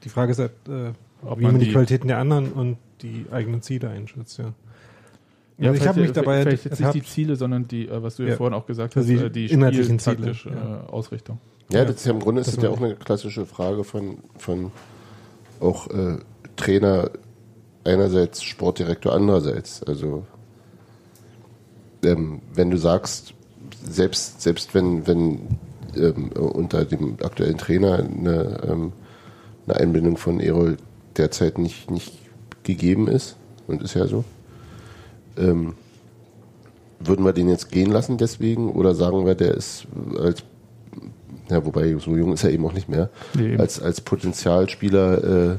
die 0.05 0.09
Frage 0.09 0.33
ist 0.33 0.39
halt, 0.39 0.53
äh, 0.69 0.93
Ob 1.25 1.39
wie 1.39 1.45
man 1.45 1.59
die, 1.59 1.67
die- 1.67 1.73
Qualitäten 1.73 2.09
der 2.09 2.19
anderen 2.19 2.53
und 2.53 2.77
die 3.03 3.27
eigenen 3.31 3.63
Ziele 3.63 3.89
einschätzt, 3.91 4.39
ja. 4.39 4.53
Ja, 5.59 5.71
also 5.71 5.83
ich 5.83 5.89
habe 5.89 6.01
mich 6.01 6.13
dabei 6.13 6.43
Vielleicht 6.43 6.65
jetzt 6.65 6.81
nicht 6.81 6.95
die 6.95 7.03
Ziele, 7.03 7.37
sondern 7.37 7.69
die, 7.69 7.87
äh, 7.87 8.03
was 8.03 8.17
du 8.17 8.25
ja, 8.25 8.31
Ja. 8.31 8.37
vorhin 8.37 8.55
auch 8.55 8.67
gesagt 8.67 8.97
hast, 8.97 9.09
Also 9.09 9.19
die 9.21 9.27
äh, 9.27 9.31
die 9.31 9.47
inhaltlichen 9.53 9.99
Ziele, 9.99 10.33
ja. 10.45 10.51
äh, 10.87 10.91
Ausrichtung. 10.91 11.39
Ja, 11.71 11.85
das 11.85 11.97
ist 11.97 12.07
ja 12.07 12.13
im 12.13 12.21
Grunde 12.21 12.41
ist 12.41 12.49
Das 12.49 12.55
das 12.57 12.65
ja 12.65 12.71
auch 12.71 12.79
eine 12.81 12.97
klassische 12.97 13.47
Frage 13.47 13.85
von, 13.85 14.19
von 14.39 14.73
auch 15.61 15.89
äh, 15.91 16.19
Trainer 16.57 17.11
einerseits, 17.85 18.43
Sportdirektor 18.43 19.13
andererseits. 19.13 19.83
Also 19.85 20.25
ähm, 22.05 22.41
wenn 22.55 22.71
du 22.71 22.77
sagst, 22.79 23.35
selbst, 23.85 24.43
selbst 24.43 24.75
wenn, 24.75 25.07
wenn 25.07 25.59
ähm, 25.97 26.31
unter 26.33 26.85
dem 26.85 27.17
aktuellen 27.23 27.59
Trainer 27.59 27.99
eine, 27.99 28.61
ähm, 28.69 28.93
eine 29.67 29.77
Einbindung 29.77 30.17
von 30.17 30.41
Erol 30.41 30.77
derzeit 31.17 31.59
nicht, 31.59 31.91
nicht 31.91 32.13
gegeben 32.63 33.09
ist, 33.09 33.37
und 33.67 33.83
ist 33.83 33.95
ja 33.95 34.07
so, 34.07 34.25
ähm, 35.37 35.75
würden 37.01 37.25
wir 37.25 37.33
den 37.33 37.49
jetzt 37.49 37.71
gehen 37.71 37.91
lassen 37.91 38.19
deswegen 38.19 38.71
oder 38.71 38.95
sagen 38.95 39.27
wir, 39.27 39.35
der 39.35 39.55
ist 39.55 39.87
als 40.19 40.45
ja, 41.51 41.65
wobei 41.67 41.95
so 41.99 42.17
jung 42.17 42.33
ist 42.33 42.45
er 42.45 42.51
eben 42.51 42.65
auch 42.65 42.73
nicht 42.73 42.89
mehr, 42.89 43.11
Nee, 43.35 43.57
als, 43.57 43.81
als 43.81 44.01
Potenzialspieler 44.01 45.53
äh, 45.53 45.57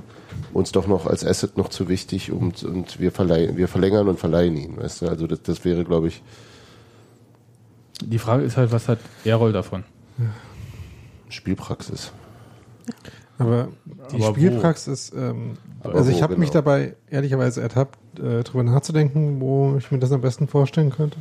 uns 0.54 0.72
doch 0.72 0.88
noch 0.88 1.06
als 1.06 1.26
Asset 1.26 1.58
noch 1.58 1.70
zu 1.70 1.90
wichtig 1.90 2.32
und, 2.32 2.64
und 2.64 3.00
wir, 3.00 3.12
verleihen, 3.12 3.58
wir 3.58 3.68
verlängern 3.68 4.08
und 4.08 4.20
verleihen 4.20 4.56
ihn. 4.58 4.78
Weißt 4.78 5.02
du? 5.02 5.08
Also 5.08 5.28
das, 5.28 5.44
das 5.44 5.66
wäre, 5.66 5.84
glaube 5.84 6.08
ich, 6.08 6.24
Die 8.06 8.20
Frage 8.20 8.44
ist 8.44 8.58
halt, 8.58 8.72
was 8.72 8.88
hat 8.88 9.00
Errol 9.26 9.52
davon? 9.52 9.84
Spielpraxis. 11.30 12.12
Aber 13.40 13.70
die 14.12 14.24
Aber? 14.24 14.36
Spielpraxis, 14.36 15.12
ähm, 15.16 15.58
also 15.82 16.12
ich 16.12 16.22
habe 16.22 16.38
mich 16.38 16.52
genau? 16.52 16.62
dabei 16.62 16.96
ehrlicherweise 17.10 17.62
ertappt, 17.62 17.98
äh, 18.20 18.44
drüber 18.44 18.64
nachzudenken, 18.64 19.42
wo 19.42 19.76
ich 19.78 19.92
mir 19.92 20.00
das 20.00 20.12
am 20.12 20.22
besten 20.22 20.48
vorstellen 20.48 20.92
könnte. 20.92 21.18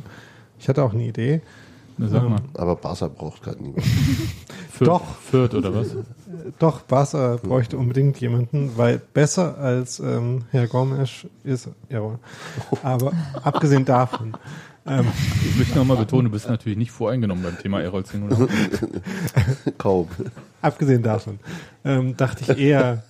Ich 0.59 0.69
hatte 0.69 0.83
auch 0.83 0.93
eine 0.93 1.03
Idee. 1.03 1.41
Na, 1.97 2.07
sag 2.07 2.23
Ähm, 2.23 2.29
mal. 2.29 2.41
Aber 2.53 2.75
Barca 2.75 3.07
braucht 3.07 3.41
gerade 3.43 3.61
niemand. 3.63 3.83
Fürth, 4.85 4.87
doch. 4.87 5.15
Fürth 5.21 5.53
oder 5.55 5.73
was? 5.75 5.95
Doch, 6.59 6.81
Barca 6.81 7.37
bräuchte 7.41 7.77
unbedingt 7.77 8.19
jemanden, 8.19 8.71
weil 8.75 8.99
besser 9.13 9.57
als 9.57 9.99
ähm, 9.99 10.43
Herr 10.51 10.67
Gomes 10.67 11.25
ist 11.43 11.69
Errol. 11.89 12.19
Aber 12.83 13.11
abgesehen 13.43 13.85
davon, 13.85 14.33
ähm, 14.85 15.05
Ich 15.49 15.57
möchte 15.57 15.77
nochmal 15.77 15.97
betonen, 15.97 16.25
du 16.25 16.31
bist 16.31 16.49
natürlich 16.49 16.77
nicht 16.77 16.91
voreingenommen 16.91 17.43
beim 17.43 17.57
Thema 17.57 17.81
Errol 17.81 18.03
10 18.05 18.29
Kaum. 19.77 20.07
abgesehen 20.61 21.03
davon, 21.03 21.39
ähm, 21.85 22.17
dachte 22.17 22.43
ich 22.51 22.57
eher 22.59 23.03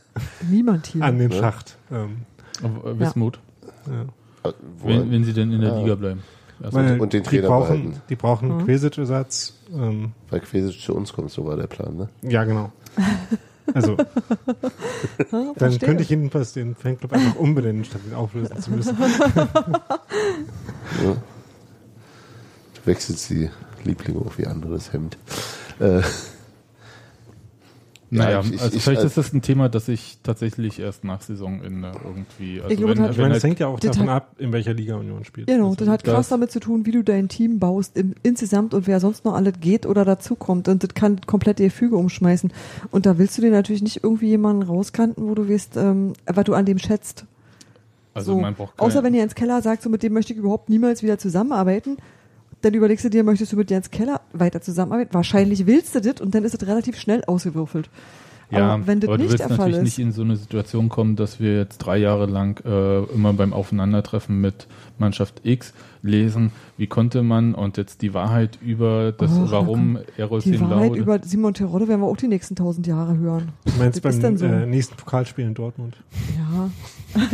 Niemand 0.50 0.88
hier. 0.88 1.04
an 1.04 1.18
den 1.18 1.32
Ja. 1.32 1.40
Schacht. 1.40 1.78
Ähm, 1.92 2.18
Äh, 2.62 3.00
Wismut, 3.00 3.40
ja. 3.88 4.50
Äh, 4.50 4.54
wenn, 4.84 5.12
wenn 5.12 5.24
sie 5.24 5.34
denn 5.34 5.52
in 5.52 5.62
der 5.62 5.74
Ah. 5.74 5.80
Liga 5.82 5.96
bleiben. 5.96 6.22
Also, 6.62 6.78
Weil 6.78 7.00
und 7.02 7.14
den 7.14 7.24
die 7.24 7.30
Trainer 7.30 7.48
brauchen, 7.48 7.68
behalten. 7.84 8.02
die 8.10 8.16
brauchen 8.16 8.58
Mhm. 8.58 8.66
Quesic-Ersatz. 8.66 9.54
Ähm, 9.74 10.12
Weil 10.30 10.40
Quesic 10.42 10.80
zu 10.82 10.96
uns 10.96 11.12
kommt, 11.14 11.32
so 11.32 11.46
war 11.46 11.56
der 11.58 11.68
Plan, 11.68 11.96
ne? 11.98 12.10
ja, 12.22 12.44
genau. 12.44 12.72
Also, 13.74 13.96
dann 15.32 15.54
verstehe. 15.56 15.80
könnte 15.88 16.04
ich 16.04 16.10
jedenfalls 16.10 16.54
den 16.54 16.76
Fanclub 16.76 17.14
einfach 17.14 17.36
umbenennen, 17.38 17.84
statt 17.86 18.02
ihn 18.08 18.14
auflösen 18.14 18.62
zu 18.62 18.72
müssen. 18.72 18.96
Ja. 21.04 21.16
Du 22.74 22.86
wechselst 22.86 23.30
die 23.30 23.50
Lieblinge 23.84 24.20
auf 24.20 24.38
ihr 24.40 24.50
anderes 24.50 24.92
Hemd. 24.94 25.18
Äh, 25.80 26.02
naja, 28.18 28.40
ich- 28.42 28.54
ich- 28.54 28.62
also 28.62 28.76
ich- 28.78 28.84
vielleicht 28.84 28.98
also- 29.00 29.08
ist 29.08 29.18
das 29.18 29.34
ein 29.34 29.42
Thema, 29.42 29.70
das 29.70 29.88
ich 29.88 30.18
tatsächlich 30.24 30.80
erst 30.80 31.04
nach 31.04 31.22
Saisonende 31.22 31.92
irgendwie. 32.04 32.62
Also 32.62 32.72
Ich 32.72 32.78
glaube, 32.78 32.96
das 32.96 33.04
hat- 33.04 33.12
Ich 33.12 33.18
meine, 33.18 33.30
halt- 33.30 33.38
es 33.38 33.44
hängt 33.44 33.60
ja 33.60 33.68
auch 33.68 33.80
Das 33.80 33.92
davon 33.92 34.10
hat- 34.10 34.24
ab, 34.24 34.36
in 34.40 34.52
welcher 34.54 34.74
Liga 34.74 34.96
Union 34.96 35.24
spielt. 35.26 35.48
Genau, 35.48 35.66
Also, 35.66 35.78
das 35.78 35.90
hat 35.90 36.04
krass 36.04 36.16
das- 36.16 36.30
damit 36.30 36.52
zu 36.52 36.60
tun, 36.60 36.86
wie 36.86 36.92
du 36.92 37.04
dein 37.04 37.28
Team 37.30 37.60
baust 37.60 37.98
im, 37.98 38.16
insgesamt 38.24 38.74
und 38.74 38.88
wer 38.88 39.00
sonst 39.00 39.26
noch 39.26 39.34
alles 39.34 39.54
geht 39.60 39.86
oder 39.86 40.06
dazukommt. 40.06 40.68
Und 40.68 40.84
das 40.84 40.94
kann 40.94 41.22
komplett 41.22 41.60
die 41.60 41.70
Füge 41.70 41.96
umschmeißen. 41.98 42.52
Und 42.92 43.06
da 43.06 43.18
willst 43.18 43.38
du 43.38 43.42
dir 43.42 43.52
natürlich 43.52 43.82
nicht 43.84 44.04
irgendwie 44.04 44.28
jemanden 44.28 44.64
rauskanten, 44.64 45.28
wo 45.28 45.36
du 45.36 45.48
wirst, 45.48 45.78
ähm, 45.78 46.14
was 46.26 46.44
du 46.46 46.54
an 46.54 46.66
dem 46.66 46.80
schätzt. 46.80 47.26
also 48.16 48.34
so. 48.34 48.40
man 48.40 48.54
braucht 48.54 48.80
Außer 48.80 49.04
wenn 49.04 49.16
ihr 49.16 49.24
ins 49.24 49.34
Keller 49.34 49.62
sagt, 49.64 49.82
so 49.82 49.90
mit 49.90 50.04
dem 50.04 50.14
möchte 50.14 50.34
ich 50.34 50.40
überhaupt 50.40 50.70
niemals 50.70 51.02
wieder 51.02 51.18
zusammenarbeiten, 51.18 51.98
dann 52.64 52.74
überlegst 52.74 53.04
du 53.06 53.10
dir, 53.10 53.24
möchtest 53.24 53.52
du 53.52 53.58
mit 53.58 53.70
Jens 53.70 53.92
Keller 53.92 54.22
weiter 54.32 54.62
zusammenarbeiten? 54.62 55.14
Wahrscheinlich 55.14 55.66
willst 55.68 55.96
du 55.96 56.02
das 56.02 56.22
und 56.22 56.34
dann 56.34 56.44
ist 56.46 56.54
es 56.54 56.68
relativ 56.68 56.98
schnell 56.98 57.24
ausgewürfelt. 57.26 57.90
Ja, 58.52 58.74
aber 58.74 58.88
wenn 58.88 59.00
das 59.00 59.10
aber 59.10 59.18
du 59.18 59.24
nicht 59.24 59.32
willst 59.32 59.50
der 59.50 59.56
Fall 59.56 59.70
natürlich 59.72 59.78
ist, 59.78 59.98
nicht 59.98 60.06
in 60.06 60.12
so 60.12 60.22
eine 60.22 60.36
Situation 60.36 60.90
kommen, 60.90 61.16
dass 61.16 61.40
wir 61.40 61.58
jetzt 61.58 61.80
drei 61.80 61.98
Jahre 61.98 62.26
lang 62.26 62.64
äh, 62.66 63.04
immer 63.14 63.34
beim 63.34 63.52
Aufeinandertreffen 63.52 64.40
mit 64.40 64.68
Mannschaft 64.98 65.42
X 65.44 65.74
lesen, 66.04 66.52
wie 66.78 66.88
konnte 66.88 67.24
man 67.24 67.56
und 67.56 67.78
jetzt 67.78 68.02
die 68.02 68.14
Wahrheit 68.14 68.60
über 68.62 69.14
das, 69.14 69.32
Och, 69.32 69.52
warum 69.52 69.98
Errol 70.18 70.42
die 70.42 70.60
Wahrheit 70.60 70.90
Laude. 70.90 71.00
über 71.00 71.20
Simon 71.24 71.54
Terodde 71.54 71.88
werden 71.88 72.02
wir 72.02 72.08
auch 72.08 72.18
die 72.18 72.28
nächsten 72.28 72.56
tausend 72.56 72.86
Jahre 72.86 73.18
hören. 73.18 73.50
Du 73.66 73.72
meinst 73.80 73.98
Das 73.98 74.02
beim 74.02 74.12
ist 74.12 74.24
dann 74.24 74.38
so. 74.38 74.46
äh, 74.46 74.66
nächsten 74.66 74.96
Pokalspiel 74.96 75.46
in 75.46 75.54
Dortmund? 75.54 75.96
Ja. 76.38 76.70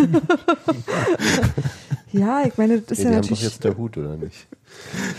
ja, 2.12 2.44
ich 2.46 2.58
meine, 2.58 2.80
das 2.80 3.00
ist 3.00 3.06
nee, 3.06 3.12
ja 3.12 3.18
natürlich, 3.18 3.44
jetzt 3.44 3.64
der 3.64 3.76
Hut, 3.76 3.98
oder 3.98 4.16
nicht? 4.16 4.48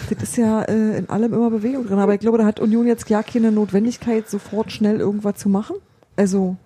das 0.08 0.22
ist 0.22 0.36
ja 0.36 0.62
äh, 0.62 0.98
in 0.98 1.08
allem 1.08 1.34
immer 1.34 1.50
Bewegung 1.50 1.86
drin. 1.86 1.98
Aber 1.98 2.14
ich 2.14 2.20
glaube, 2.20 2.38
da 2.38 2.44
hat 2.44 2.60
Union 2.60 2.86
jetzt 2.86 3.06
gar 3.06 3.24
keine 3.24 3.50
Notwendigkeit, 3.50 4.30
sofort 4.30 4.70
schnell 4.70 5.00
irgendwas 5.00 5.36
zu 5.36 5.48
machen. 5.48 5.76
Also 6.14 6.56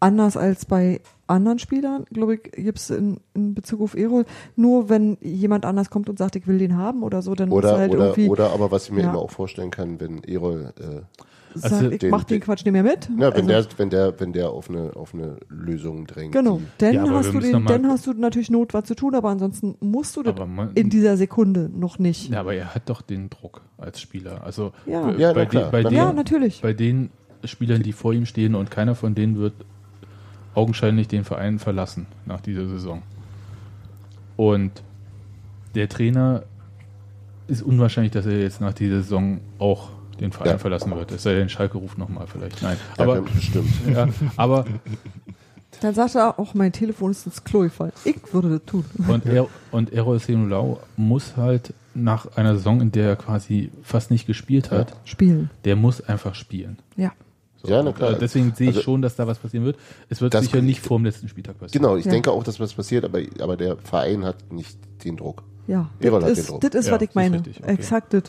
anders 0.00 0.38
als 0.38 0.64
bei 0.64 1.00
anderen 1.30 1.58
Spielern, 1.58 2.04
glaube 2.12 2.34
ich, 2.34 2.42
gibt's 2.52 2.90
in, 2.90 3.18
in 3.34 3.54
Bezug 3.54 3.80
auf 3.80 3.94
Erol, 3.96 4.24
nur 4.56 4.88
wenn 4.88 5.16
jemand 5.22 5.64
anders 5.64 5.88
kommt 5.90 6.08
und 6.10 6.18
sagt, 6.18 6.36
ich 6.36 6.46
will 6.46 6.58
den 6.58 6.76
haben 6.76 7.02
oder 7.02 7.22
so, 7.22 7.34
dann 7.34 7.48
muss 7.48 7.58
Oder, 7.58 7.72
er 7.72 7.78
halt 7.78 7.92
oder, 7.92 8.04
irgendwie 8.08 8.28
oder 8.28 8.50
aber 8.52 8.70
was 8.70 8.84
ich 8.86 8.92
mir 8.92 9.02
Ja. 9.02 9.10
immer 9.10 9.20
auch 9.20 9.30
vorstellen 9.30 9.70
kann, 9.70 10.00
wenn 10.00 10.22
Erol, 10.24 10.72
äh, 10.78 10.82
sagen, 10.82 11.74
Also 11.74 11.90
ich 11.90 11.98
den- 11.98 12.10
mach 12.10 12.24
den 12.24 12.40
Quatsch 12.40 12.64
nicht 12.64 12.72
mehr 12.72 12.82
mit. 12.84 13.08
ja, 13.18 13.34
wenn 13.34 13.50
also, 13.50 13.68
der, 13.68 13.78
wenn 13.78 13.90
der, 13.90 14.20
wenn 14.20 14.32
der 14.32 14.50
auf 14.50 14.68
eine, 14.70 14.94
auf 14.94 15.14
eine 15.14 15.36
Lösung 15.48 16.06
drängt. 16.06 16.32
Genau, 16.32 16.60
dann 16.78 16.94
Ja, 16.94 17.08
hast 17.10 17.32
du 17.34 17.40
den, 17.40 17.64
dann 17.66 17.86
hast 17.88 18.06
du 18.06 18.12
natürlich 18.12 18.50
Not, 18.50 18.72
was 18.74 18.84
zu 18.84 18.94
tun, 18.94 19.14
aber 19.14 19.30
ansonsten 19.30 19.74
musst 19.80 20.16
du 20.16 20.22
das 20.22 20.34
man, 20.48 20.72
in 20.74 20.90
dieser 20.90 21.16
Sekunde 21.16 21.68
noch 21.74 21.98
nicht. 21.98 22.30
ja, 22.30 22.40
aber 22.40 22.54
er 22.54 22.74
hat 22.74 22.88
doch 22.88 23.02
den 23.02 23.30
Druck 23.30 23.62
als 23.78 24.00
Spieler. 24.00 24.44
Also 24.44 24.72
Ja. 24.86 25.02
bei, 25.10 25.16
Ja, 25.16 25.28
na 25.28 25.34
bei, 25.34 25.46
klar, 25.46 25.62
den, 25.64 25.70
bei, 25.72 25.82
na 25.82 25.88
den, 25.90 25.96
Ja, 25.98 26.12
natürlich. 26.12 26.60
bei 26.62 26.72
den 26.72 27.10
Spielern, 27.44 27.82
die 27.82 27.92
vor 27.92 28.12
ihm 28.12 28.26
stehen 28.26 28.54
und 28.54 28.70
keiner 28.70 28.94
von 28.94 29.14
denen 29.14 29.36
wird 29.38 29.54
augenscheinlich 30.54 31.08
den 31.08 31.24
Verein 31.24 31.58
verlassen 31.58 32.06
nach 32.26 32.40
dieser 32.40 32.66
Saison. 32.68 33.02
Und 34.36 34.82
der 35.74 35.88
Trainer 35.88 36.42
ist 37.46 37.62
unwahrscheinlich, 37.62 38.12
dass 38.12 38.26
er 38.26 38.40
jetzt 38.40 38.60
nach 38.60 38.72
dieser 38.72 39.02
Saison 39.02 39.40
auch 39.58 39.90
den 40.20 40.32
Verein 40.32 40.52
Ja. 40.52 40.58
verlassen 40.58 40.90
wird. 40.94 41.12
Es 41.12 41.22
sei 41.22 41.34
denn, 41.34 41.48
Schalke 41.48 41.78
ruft 41.78 41.98
nochmal 41.98 42.26
vielleicht. 42.26 42.62
Nein. 42.62 42.76
Ja, 42.98 43.04
aber, 43.04 43.22
bestimmt. 43.22 43.70
ja, 43.92 44.08
aber 44.36 44.64
Dann 45.80 45.94
sagt 45.94 46.14
er 46.16 46.38
auch, 46.38 46.52
mein 46.54 46.72
Telefon 46.72 47.12
ist 47.12 47.26
ins 47.26 47.42
Klo 47.44 47.60
gefallen. 47.60 47.92
Ich 48.04 48.16
würde 48.32 48.50
das 48.50 48.64
tun. 48.66 48.84
Und, 49.08 49.24
er, 49.26 49.46
und 49.70 49.92
Errol 49.92 50.18
Senulau 50.18 50.80
muss 50.96 51.36
halt 51.36 51.72
nach 51.94 52.36
einer 52.36 52.56
Saison, 52.56 52.80
in 52.80 52.92
der 52.92 53.08
er 53.08 53.16
quasi 53.16 53.70
fast 53.82 54.10
nicht 54.10 54.26
gespielt 54.26 54.70
hat, 54.70 54.94
Spielen. 55.04 55.50
der 55.64 55.76
muss 55.76 56.00
einfach 56.02 56.34
spielen. 56.34 56.78
Ja. 56.96 57.12
Ja, 57.64 57.82
na 57.82 57.92
klar. 57.92 58.12
Äh, 58.12 58.18
Deswegen 58.18 58.52
sehe 58.54 58.70
ich 58.70 58.76
Also- 58.76 58.84
schon, 58.84 59.02
dass 59.02 59.16
da 59.16 59.26
was 59.26 59.38
passieren 59.38 59.64
wird. 59.66 59.76
Es 60.08 60.20
wird 60.20 60.34
Das- 60.34 60.44
sicher 60.44 60.62
nicht 60.62 60.80
vor 60.80 60.98
dem 60.98 61.04
letzten 61.04 61.28
Spieltag 61.28 61.58
passieren. 61.58 61.82
Genau, 61.82 61.96
ich 61.96 62.04
Ja. 62.06 62.10
denke 62.12 62.30
auch, 62.32 62.42
dass 62.44 62.58
was 62.60 62.72
passiert, 62.74 63.04
aber, 63.04 63.20
aber 63.40 63.56
der 63.56 63.76
Verein 63.76 64.24
hat 64.24 64.52
nicht 64.52 64.78
den 65.04 65.16
Druck. 65.16 65.42
Ja. 65.66 65.80
Hat 65.80 65.88
Das 66.00 66.20
den 66.22 66.32
ist, 66.32 66.48
Druck. 66.50 66.60
das 66.62 66.74
ist 66.74 66.86
Ja, 66.88 66.92
was 66.94 67.02
ich 67.02 67.14
meine. 67.14 67.36
richtig, 67.36 67.60
okay. 67.62 67.72
Exakt 67.72 68.14
das. 68.14 68.24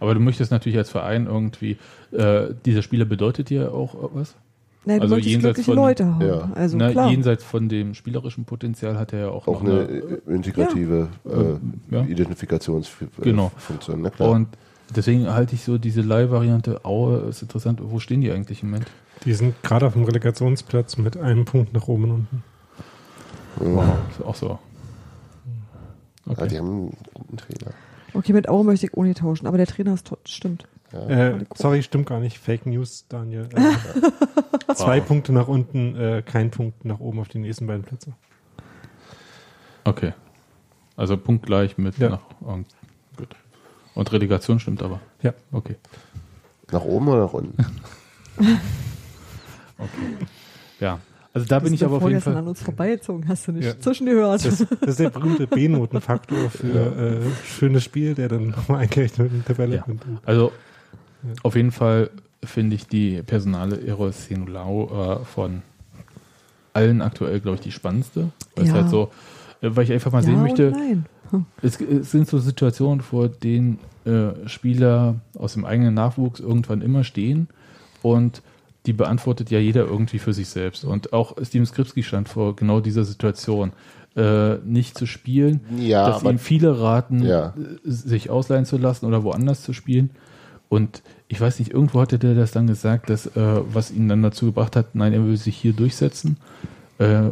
Aber 0.00 0.14
du 0.14 0.20
möchtest 0.20 0.50
natürlich 0.50 0.78
als 0.78 0.90
Verein 0.90 1.26
irgendwie, 1.26 1.76
äh, 2.12 2.48
dieser 2.64 2.82
Spieler 2.82 3.04
bedeutet 3.04 3.50
dir 3.50 3.72
auch 3.74 3.94
was? 4.14 4.34
Nein, 4.86 4.96
du 4.96 5.02
Also 5.02 5.14
möchtest 5.16 5.30
jenseits 5.32 5.54
glückliche 5.56 5.74
von- 5.74 5.84
Leute 5.84 6.06
haben. 6.06 6.26
Ja. 6.26 6.50
Also 6.54 6.76
Na, 6.78 6.90
klar. 6.90 7.10
jenseits 7.10 7.44
von 7.44 7.68
dem 7.68 7.92
spielerischen 7.94 8.46
Potenzial 8.46 8.98
hat 8.98 9.12
er 9.12 9.18
ja 9.20 9.28
auch, 9.28 9.46
Auch 9.46 9.62
noch 9.62 9.70
eine 9.70 9.80
eine, 10.26 10.34
integrative 10.36 11.08
äh, 11.26 11.94
ja. 11.94 12.02
Identifikationsfunktion. 12.04 13.22
Genau. 13.24 13.52
Na 13.98 14.08
klar. 14.10 14.30
Und 14.30 14.48
deswegen 14.96 15.28
halte 15.32 15.54
ich 15.54 15.64
so 15.64 15.78
diese 15.78 16.00
Leihvariante 16.02 16.84
Aue 16.84 17.18
ist 17.28 17.42
interessant. 17.42 17.80
Wo 17.82 17.98
stehen 17.98 18.20
die 18.20 18.30
eigentlich 18.30 18.62
im 18.62 18.70
Moment? 18.70 18.86
Die 19.24 19.34
sind 19.34 19.62
gerade 19.62 19.86
auf 19.86 19.92
dem 19.94 20.04
Relegationsplatz 20.04 20.96
mit 20.96 21.16
einem 21.16 21.44
Punkt 21.44 21.72
nach 21.72 21.88
oben 21.88 22.04
und 22.04 22.10
unten. 22.10 22.44
Wow, 23.56 23.94
ist 24.10 24.24
auch 24.24 24.34
so. 24.34 24.48
ja, 24.48 24.58
Okay. 26.26 26.48
die 26.48 26.58
haben 26.58 26.68
einen 26.68 26.96
guten 27.14 27.36
Trainer. 27.36 27.72
Okay, 28.14 28.32
mit 28.32 28.48
Aue 28.48 28.64
möchte 28.64 28.86
ich 28.86 28.96
ohne 28.96 29.14
tauschen, 29.14 29.46
aber 29.46 29.56
der 29.56 29.66
Trainer 29.66 29.94
ist 29.94 30.06
tot. 30.06 30.20
Stimmt. 30.28 30.66
Ja. 30.92 31.08
Äh, 31.08 31.44
sorry, 31.54 31.82
stimmt 31.82 32.06
gar 32.06 32.18
nicht. 32.20 32.38
Fake 32.38 32.66
News, 32.66 33.06
Daniel. 33.08 33.48
Äh, 34.70 34.74
zwei 34.74 35.00
Wow. 35.00 35.06
Punkte 35.08 35.32
nach 35.32 35.48
unten, 35.48 35.96
äh, 35.96 36.22
kein 36.24 36.50
Punkt 36.52 36.84
nach 36.84 37.00
oben 37.00 37.18
auf 37.18 37.28
die 37.28 37.38
nächsten 37.38 37.66
beiden 37.66 37.82
Plätze. 37.82 38.12
Okay. 39.84 40.12
Also 40.96 41.16
punktgleich 41.16 41.76
mit 41.78 41.98
Ja. 41.98 42.10
nach, 42.10 42.20
und. 42.40 42.66
Und 43.94 44.12
Relegation 44.12 44.60
stimmt 44.60 44.82
aber. 44.82 45.00
Ja. 45.22 45.34
Okay. 45.52 45.76
Nach 46.72 46.82
oben 46.82 47.08
oder 47.08 47.22
nach 47.22 47.32
unten? 47.32 47.56
Okay. 49.78 50.26
Ja. 50.80 50.98
Also 51.32 51.46
da 51.46 51.56
Das 51.56 51.64
bin 51.64 51.74
ich 51.74 51.84
aber 51.84 51.96
auf 51.98 52.08
jeden 52.08 52.20
Fall. 52.20 52.36
an 52.36 52.48
uns 52.48 52.60
vorbeigezogen, 52.60 53.28
hast 53.28 53.46
du 53.48 53.52
nicht 53.52 53.64
Ja. 53.64 53.78
zwischengehört. 53.78 54.44
Das, 54.44 54.58
das 54.58 54.66
ist 54.90 54.98
der 55.00 55.10
berühmte 55.10 55.46
B-Notenfaktor 55.46 56.50
für 56.50 57.22
äh, 57.22 57.46
schönes 57.46 57.84
Spiel, 57.84 58.14
der 58.14 58.28
dann 58.28 58.48
nochmal 58.48 58.80
eingerechnet 58.80 59.18
wird 59.18 59.32
in 59.32 59.38
die 59.38 59.44
Tabelle. 59.46 59.76
Ja. 59.76 59.84
Also 60.26 60.52
auf 61.42 61.54
jeden 61.54 61.70
Fall 61.70 62.10
finde 62.42 62.74
ich 62.76 62.86
die 62.88 63.22
Personale 63.22 63.80
Eros 63.80 64.26
Senulau 64.26 65.20
äh, 65.20 65.24
von 65.24 65.62
allen 66.72 67.00
aktuell, 67.00 67.40
glaube 67.40 67.56
ich, 67.56 67.60
die 67.62 67.72
spannendste. 67.72 68.30
Weil 68.56 68.64
es 68.64 68.70
Ja. 68.70 68.76
halt 68.76 68.90
so, 68.90 69.10
äh, 69.62 69.68
weil 69.74 69.84
ich 69.84 69.92
einfach 69.92 70.10
mal 70.12 70.18
ja 70.20 70.24
sehen 70.24 70.34
und 70.36 70.42
möchte, 70.42 70.70
nein. 70.72 71.06
Es, 71.62 71.80
es 71.80 72.10
sind 72.10 72.28
so 72.28 72.38
Situationen, 72.38 73.00
vor 73.00 73.28
denen 73.28 73.78
äh, 74.04 74.48
Spieler 74.48 75.16
aus 75.38 75.54
dem 75.54 75.64
eigenen 75.64 75.94
Nachwuchs 75.94 76.40
irgendwann 76.40 76.82
immer 76.82 77.04
stehen 77.04 77.48
und 78.02 78.42
die 78.86 78.92
beantwortet 78.94 79.50
ja 79.50 79.58
jeder 79.58 79.84
irgendwie 79.84 80.18
für 80.18 80.32
sich 80.32 80.48
selbst. 80.48 80.84
Und 80.84 81.12
auch 81.12 81.36
Steven 81.42 81.66
Skripski 81.66 82.02
stand 82.02 82.28
vor 82.28 82.56
genau 82.56 82.80
dieser 82.80 83.04
Situation. 83.04 83.72
Äh, 84.16 84.56
nicht 84.64 84.98
zu 84.98 85.06
spielen, 85.06 85.60
Ja, 85.78 86.06
dass 86.08 86.22
aber 86.22 86.32
ihm 86.32 86.38
viele 86.40 86.80
raten, 86.80 87.22
Ja. 87.22 87.48
äh, 87.48 87.52
sich 87.84 88.28
ausleihen 88.28 88.64
zu 88.64 88.76
lassen 88.76 89.06
oder 89.06 89.22
woanders 89.22 89.62
zu 89.62 89.72
spielen. 89.72 90.10
Und 90.68 91.02
ich 91.28 91.40
weiß 91.40 91.58
nicht, 91.60 91.70
irgendwo 91.72 92.00
hatte 92.00 92.18
der 92.18 92.34
das 92.34 92.50
dann 92.50 92.66
gesagt, 92.66 93.08
dass 93.08 93.26
äh, 93.26 93.60
was 93.72 93.90
ihn 93.92 94.08
dann 94.08 94.22
dazu 94.22 94.46
gebracht 94.46 94.74
hat, 94.74 94.94
nein, 94.94 95.12
er 95.12 95.24
will 95.24 95.36
sich 95.36 95.56
hier 95.56 95.74
durchsetzen. 95.74 96.38
Äh, 96.98 97.30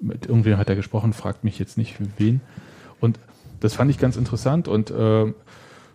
mit 0.00 0.26
irgendwem 0.26 0.56
hat 0.56 0.70
er 0.70 0.76
gesprochen, 0.76 1.12
fragt 1.12 1.44
mich 1.44 1.58
jetzt 1.58 1.76
nicht 1.76 1.96
wen. 2.18 2.40
Das 3.62 3.74
fand 3.74 3.90
ich 3.92 3.98
ganz 3.98 4.16
interessant 4.16 4.66
und 4.66 4.90
äh, 4.90 5.32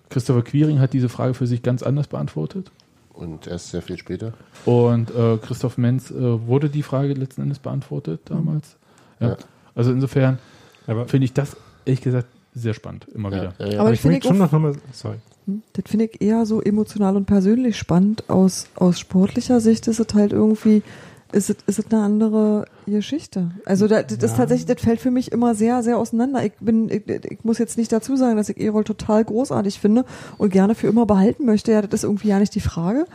Christopher 0.10 0.42
Quiring 0.42 0.80
hat 0.80 0.94
diese 0.94 1.10
Frage 1.10 1.34
für 1.34 1.48
sich 1.48 1.62
ganz 1.64 1.84
anders 1.84 2.08
beantwortet. 2.08 2.72
Und 3.14 3.46
erst 3.46 3.72
sehr 3.72 3.82
viel 3.82 3.98
später. 3.98 4.34
Und 4.64 5.10
äh, 5.14 5.38
Christoph 5.38 5.78
Menz 5.78 6.10
äh, 6.12 6.48
wurde 6.48 6.70
die 6.70 6.84
Frage 6.84 7.14
letzten 7.14 7.42
Endes 7.42 7.60
beantwortet 7.60 8.22
damals. 8.26 8.78
Ja. 9.20 9.30
Ja. 9.30 9.38
Also 9.76 9.92
insofern 9.92 10.40
Aber, 10.86 11.08
finde 11.08 11.26
ich 11.26 11.34
das 11.34 11.58
ehrlich 11.86 12.02
gesagt 12.02 12.28
sehr 12.54 12.74
spannend, 12.74 13.08
immer 13.14 13.32
wieder. 13.32 13.54
Ja, 13.60 13.66
ja, 13.66 13.72
ja. 13.74 13.80
Aber 13.80 13.88
aber 13.88 13.94
ich 13.94 14.02
finde 14.02 14.22
schon 14.26 14.38
noch 14.38 14.52
nochmal, 14.52 14.76
sorry. 14.94 15.18
Hm, 15.46 15.62
Das 15.74 15.84
finde 15.88 16.06
ich 16.06 16.22
eher 16.22 16.46
so 16.46 16.62
emotional 16.62 17.18
und 17.18 17.26
persönlich 17.26 17.78
spannend. 17.78 18.30
Aus, 18.30 18.68
aus 18.76 18.98
sportlicher 18.98 19.60
Sicht 19.60 19.88
ist 19.88 20.00
es 20.00 20.14
halt 20.14 20.32
irgendwie, 20.32 20.84
ist 21.32 21.50
es, 21.50 21.58
ist 21.68 21.80
es 21.80 21.92
eine 21.92 22.04
andere 22.04 22.66
Geschichte. 22.86 23.52
Also 23.66 23.88
da, 23.88 24.02
das 24.04 24.18
ist 24.18 24.32
Ja. 24.32 24.38
tatsächlich, 24.38 24.66
das 24.66 24.82
fällt 24.82 25.00
für 25.00 25.12
mich 25.12 25.32
immer 25.32 25.56
sehr, 25.56 25.84
sehr 25.84 25.98
auseinander. 25.98 26.44
Ich 26.46 26.54
bin, 26.60 26.90
ich, 26.90 27.08
ich 27.08 27.44
muss 27.44 27.58
jetzt 27.58 27.78
nicht 27.78 27.92
dazu 27.92 28.16
sagen, 28.16 28.38
dass 28.38 28.50
ich 28.50 28.58
Erol 28.60 28.84
total 28.84 29.24
großartig 29.26 29.80
finde 29.80 30.06
und 30.38 30.52
gerne 30.52 30.76
für 30.76 30.88
immer 30.88 31.06
behalten 31.06 31.46
möchte. 31.46 31.72
Ja, 31.72 31.82
das 31.82 31.94
ist 31.94 32.04
irgendwie 32.04 32.30
ja 32.30 32.40
nicht 32.40 32.56
die 32.56 32.60
Frage. 32.62 33.06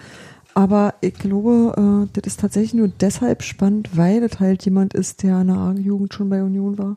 Aber 0.55 0.95
ich 1.01 1.15
glaube, 1.15 2.07
äh, 2.07 2.09
das 2.21 2.27
ist 2.35 2.41
tatsächlich 2.41 2.75
nur 2.75 2.89
deshalb 2.89 3.43
spannend, 3.43 3.97
weil 3.97 4.21
das 4.27 4.39
halt 4.39 4.63
jemand 4.65 4.93
ist, 4.93 5.23
der 5.23 5.41
in 5.41 5.47
der 5.47 5.57
A-Jugend 5.57 6.13
schon 6.13 6.29
bei 6.29 6.43
Union 6.43 6.77
war. 6.79 6.97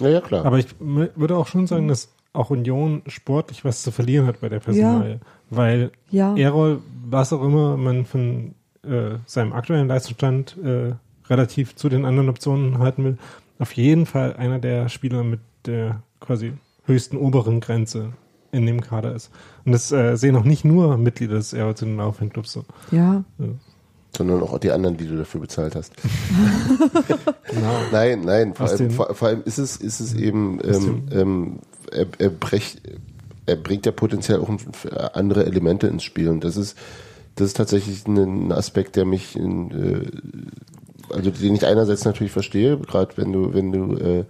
ja, 0.00 0.08
ja, 0.08 0.20
klar. 0.20 0.44
Aber 0.44 0.58
ich 0.58 0.68
würde 0.78 1.36
auch 1.36 1.48
schon 1.48 1.66
sagen, 1.66 1.88
dass 1.88 2.08
auch 2.32 2.50
Union 2.50 3.02
sportlich 3.08 3.64
was 3.64 3.82
zu 3.82 3.90
verlieren 3.90 4.26
hat 4.26 4.40
bei 4.40 4.48
der 4.48 4.60
Personalie. 4.60 5.18
Weil 5.50 5.90
Ja. 6.10 6.34
Errol, 6.36 6.80
was 7.04 7.32
auch 7.32 7.42
immer 7.42 7.76
man 7.76 8.06
von 8.06 8.54
äh, 8.84 9.18
seinem 9.26 9.52
aktuellen 9.52 9.88
Leistungsstand 9.88 10.56
äh, 10.62 10.94
relativ 11.28 11.76
zu 11.76 11.88
den 11.88 12.04
anderen 12.04 12.28
Optionen 12.28 12.78
halten 12.78 13.04
will, 13.04 13.18
auf 13.58 13.72
jeden 13.72 14.06
Fall 14.06 14.34
einer 14.34 14.58
der 14.58 14.88
Spieler 14.88 15.22
mit 15.22 15.40
der 15.66 16.02
quasi 16.20 16.52
höchsten 16.84 17.16
oberen 17.16 17.60
Grenze 17.60 18.12
in 18.50 18.66
dem 18.66 18.80
Kader 18.80 19.14
ist. 19.14 19.30
Und 19.64 19.72
das 19.72 19.90
äh, 19.92 20.16
sehen 20.16 20.36
auch 20.36 20.44
nicht 20.44 20.64
nur 20.64 20.96
Mitglieder 20.96 21.36
des 21.36 21.52
Errol 21.52 21.74
zu 21.74 21.84
den 21.86 21.96
Laufhandclubs 21.96 22.52
so. 22.52 22.64
Ja, 22.90 23.24
Sondern 24.14 24.42
auch 24.42 24.58
die 24.58 24.70
anderen, 24.70 24.96
die 24.96 25.06
du 25.06 25.16
dafür 25.16 25.40
bezahlt 25.40 25.74
hast. 25.74 25.94
Genau. 27.52 27.80
Nein, 27.92 28.22
nein, 28.24 28.54
vor 28.54 28.66
allem, 28.66 28.90
vor, 28.90 29.14
vor 29.14 29.28
allem 29.28 29.42
ist 29.44 29.58
es, 29.58 29.76
ist 29.76 30.00
es 30.00 30.14
eben, 30.14 30.58
ähm, 30.64 31.02
ähm, 31.10 31.58
er, 31.90 32.06
er, 32.16 32.30
brecht, 32.30 32.80
er 33.44 33.56
bringt 33.56 33.84
ja 33.84 33.92
potenziell 33.92 34.40
auch 34.40 34.48
andere 35.12 35.44
Elemente 35.44 35.86
ins 35.86 36.02
Spiel 36.02 36.30
und 36.30 36.44
das 36.44 36.56
ist, 36.56 36.78
das 37.34 37.48
ist 37.48 37.56
tatsächlich 37.56 38.06
ein, 38.06 38.52
Aspekt, 38.52 38.96
der 38.96 39.04
mich, 39.04 39.36
in, 39.36 39.70
äh, 39.70 41.14
also 41.14 41.30
den 41.30 41.54
ich 41.54 41.66
einerseits 41.66 42.04
natürlich 42.04 42.32
verstehe, 42.32 42.78
gerade 42.78 43.16
wenn 43.16 43.32
du, 43.32 43.54
wenn 43.54 43.72
du 43.72 43.96
äh, 43.96 44.24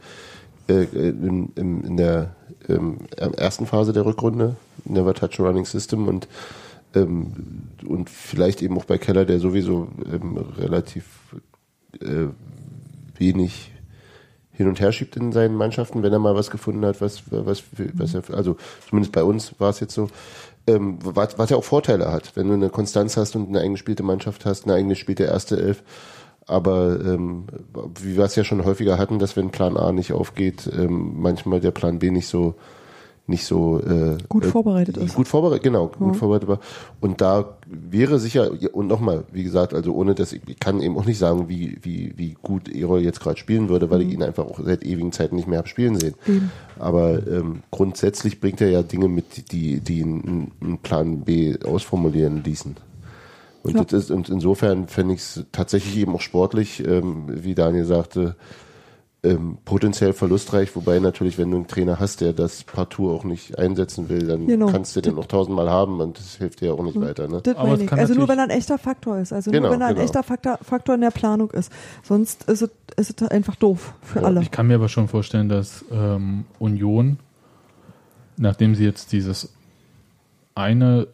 äh, 0.68 0.84
in, 0.92 1.52
in, 1.56 1.84
in 1.84 1.96
der 1.96 2.34
ähm, 2.68 2.98
ersten 3.16 3.66
Phase 3.66 3.92
der 3.92 4.06
Rückrunde, 4.06 4.56
Never 4.84 5.14
Touch 5.14 5.40
a 5.40 5.44
Running 5.44 5.64
System 5.64 6.08
und 6.08 6.28
ähm, 6.94 7.32
und 7.86 8.10
vielleicht 8.10 8.62
eben 8.62 8.76
auch 8.76 8.84
bei 8.84 8.98
Keller, 8.98 9.24
der 9.24 9.40
sowieso 9.40 9.88
ähm, 10.12 10.36
relativ 10.58 11.34
äh, 12.00 12.26
wenig 13.16 13.72
hin 14.52 14.68
und 14.68 14.80
her 14.80 14.92
schiebt 14.92 15.16
in 15.16 15.32
seinen 15.32 15.54
Mannschaften, 15.54 16.02
wenn 16.02 16.12
er 16.12 16.18
mal 16.18 16.34
was 16.34 16.50
gefunden 16.50 16.84
hat, 16.84 17.00
was, 17.00 17.22
was, 17.30 17.62
was 17.94 18.14
er, 18.14 18.22
also 18.34 18.56
zumindest 18.88 19.12
bei 19.12 19.24
uns 19.24 19.58
war 19.58 19.70
es 19.70 19.80
jetzt 19.80 19.94
so, 19.94 20.08
ähm, 20.66 20.98
was, 21.02 21.38
was 21.38 21.50
ja 21.50 21.56
auch 21.56 21.64
Vorteile 21.64 22.12
hat, 22.12 22.36
wenn 22.36 22.48
du 22.48 22.54
eine 22.54 22.70
Konstanz 22.70 23.16
hast 23.16 23.36
und 23.36 23.48
eine 23.48 23.60
eingespielte 23.60 24.02
Mannschaft 24.02 24.44
hast, 24.44 24.64
eine 24.64 24.74
eigene 24.74 24.96
spielte 24.96 25.24
erste 25.24 25.60
Elf. 25.60 25.82
Aber 26.46 26.98
ähm, 27.00 27.46
wie 28.00 28.16
wir 28.16 28.24
es 28.24 28.36
ja 28.36 28.44
schon 28.44 28.64
häufiger 28.64 28.98
hatten, 28.98 29.18
dass 29.18 29.36
wenn 29.36 29.50
Plan 29.50 29.76
A 29.76 29.92
nicht 29.92 30.12
aufgeht, 30.12 30.68
ähm, 30.72 31.20
manchmal 31.20 31.60
der 31.60 31.70
Plan 31.70 31.98
B 31.98 32.10
nicht 32.10 32.26
so 32.26 32.54
nicht 33.28 33.44
so 33.44 33.78
äh, 33.80 34.18
Gut 34.28 34.44
äh, 34.44 34.48
vorbereitet 34.48 34.96
ist. 34.96 35.14
Gut 35.14 35.28
vorbereitet, 35.28 35.62
genau, 35.62 35.86
gut 35.86 36.14
Ja. 36.14 36.18
vorbereitet 36.18 36.48
war. 36.48 36.58
Und 37.00 37.20
da 37.20 37.56
wäre 37.66 38.18
sicher, 38.18 38.50
und 38.72 38.88
nochmal, 38.88 39.24
wie 39.32 39.44
gesagt, 39.44 39.74
also 39.74 39.94
ohne 39.94 40.14
dass 40.16 40.32
ich, 40.32 40.42
ich 40.48 40.58
kann 40.58 40.80
eben 40.80 40.98
auch 40.98 41.04
nicht 41.06 41.18
sagen, 41.18 41.48
wie, 41.48 41.78
wie, 41.82 42.12
wie 42.16 42.36
gut 42.42 42.68
Erol 42.68 43.00
jetzt 43.00 43.20
gerade 43.20 43.38
spielen 43.38 43.68
würde, 43.68 43.90
weil 43.90 44.02
ich 44.02 44.12
ihn 44.12 44.22
einfach 44.24 44.44
auch 44.44 44.58
seit 44.62 44.82
ewigen 44.84 45.12
Zeiten 45.12 45.36
nicht 45.36 45.46
mehr 45.46 45.58
habe 45.58 45.68
spielen 45.68 45.98
sehen. 45.98 46.14
Eben. 46.26 46.50
Aber 46.80 47.24
ähm, 47.28 47.62
grundsätzlich 47.70 48.40
bringt 48.40 48.60
er 48.60 48.70
ja 48.70 48.82
Dinge 48.82 49.06
mit, 49.08 49.52
die, 49.52 49.78
die 49.80 50.02
einen, 50.02 50.50
einen 50.60 50.78
Plan 50.78 51.20
B 51.20 51.56
ausformulieren 51.64 52.42
ließen. 52.42 52.76
Und, 53.62 53.74
Ja. 53.76 53.84
das 53.84 53.92
ist, 54.04 54.10
und 54.10 54.28
insofern 54.30 54.88
fände 54.88 55.14
ich 55.14 55.20
es 55.20 55.44
tatsächlich 55.52 55.96
eben 55.96 56.12
auch 56.16 56.20
sportlich, 56.20 56.84
ähm, 56.84 57.26
wie 57.28 57.54
Daniel 57.54 57.84
sagte, 57.84 58.34
ähm, 59.24 59.58
potenziell 59.64 60.12
verlustreich, 60.14 60.74
wobei 60.74 60.98
natürlich, 60.98 61.38
wenn 61.38 61.50
du 61.50 61.58
einen 61.58 61.68
Trainer 61.68 62.00
hast, 62.00 62.20
der 62.20 62.32
das 62.32 62.64
partout 62.64 63.08
auch 63.10 63.22
nicht 63.22 63.56
einsetzen 63.56 64.08
will, 64.08 64.26
dann 64.26 64.48
Genau. 64.48 64.66
kannst 64.66 64.96
du 64.96 65.00
den 65.00 65.16
auch 65.16 65.26
tausendmal 65.26 65.70
haben 65.70 66.00
und 66.00 66.18
das 66.18 66.36
hilft 66.36 66.60
dir 66.60 66.66
ja 66.66 66.72
auch 66.72 66.82
nicht 66.82 67.00
weiter. 67.00 67.28
Ne? 67.28 67.40
Das 67.40 67.56
Aber 67.56 67.70
meine 67.70 67.84
ich. 67.84 67.92
Also 67.92 68.14
nur 68.14 68.26
wenn 68.26 68.38
er 68.38 68.44
ein 68.44 68.50
echter 68.50 68.78
Faktor 68.78 69.18
ist. 69.18 69.32
Also 69.32 69.52
Genau, 69.52 69.68
nur 69.68 69.74
wenn 69.74 69.80
er 69.80 69.88
ein 69.88 69.94
genau. 69.94 70.04
echter 70.06 70.24
Faktor, 70.24 70.58
Faktor 70.62 70.96
in 70.96 71.02
der 71.02 71.12
Planung 71.12 71.52
ist. 71.52 71.70
Sonst 72.02 72.48
ist 72.48 72.62
es, 72.62 72.70
ist 72.96 73.22
es 73.22 73.28
einfach 73.28 73.54
doof 73.54 73.94
für 74.02 74.20
Ja, 74.20 74.26
alle. 74.26 74.42
Ich 74.42 74.50
kann 74.50 74.66
mir 74.66 74.74
aber 74.74 74.88
schon 74.88 75.06
vorstellen, 75.06 75.48
dass 75.48 75.84
ähm, 75.92 76.44
Union, 76.58 77.18
nachdem 78.36 78.74
sie 78.74 78.84
jetzt 78.84 79.12
dieses 79.12 79.52
eine 80.56 81.06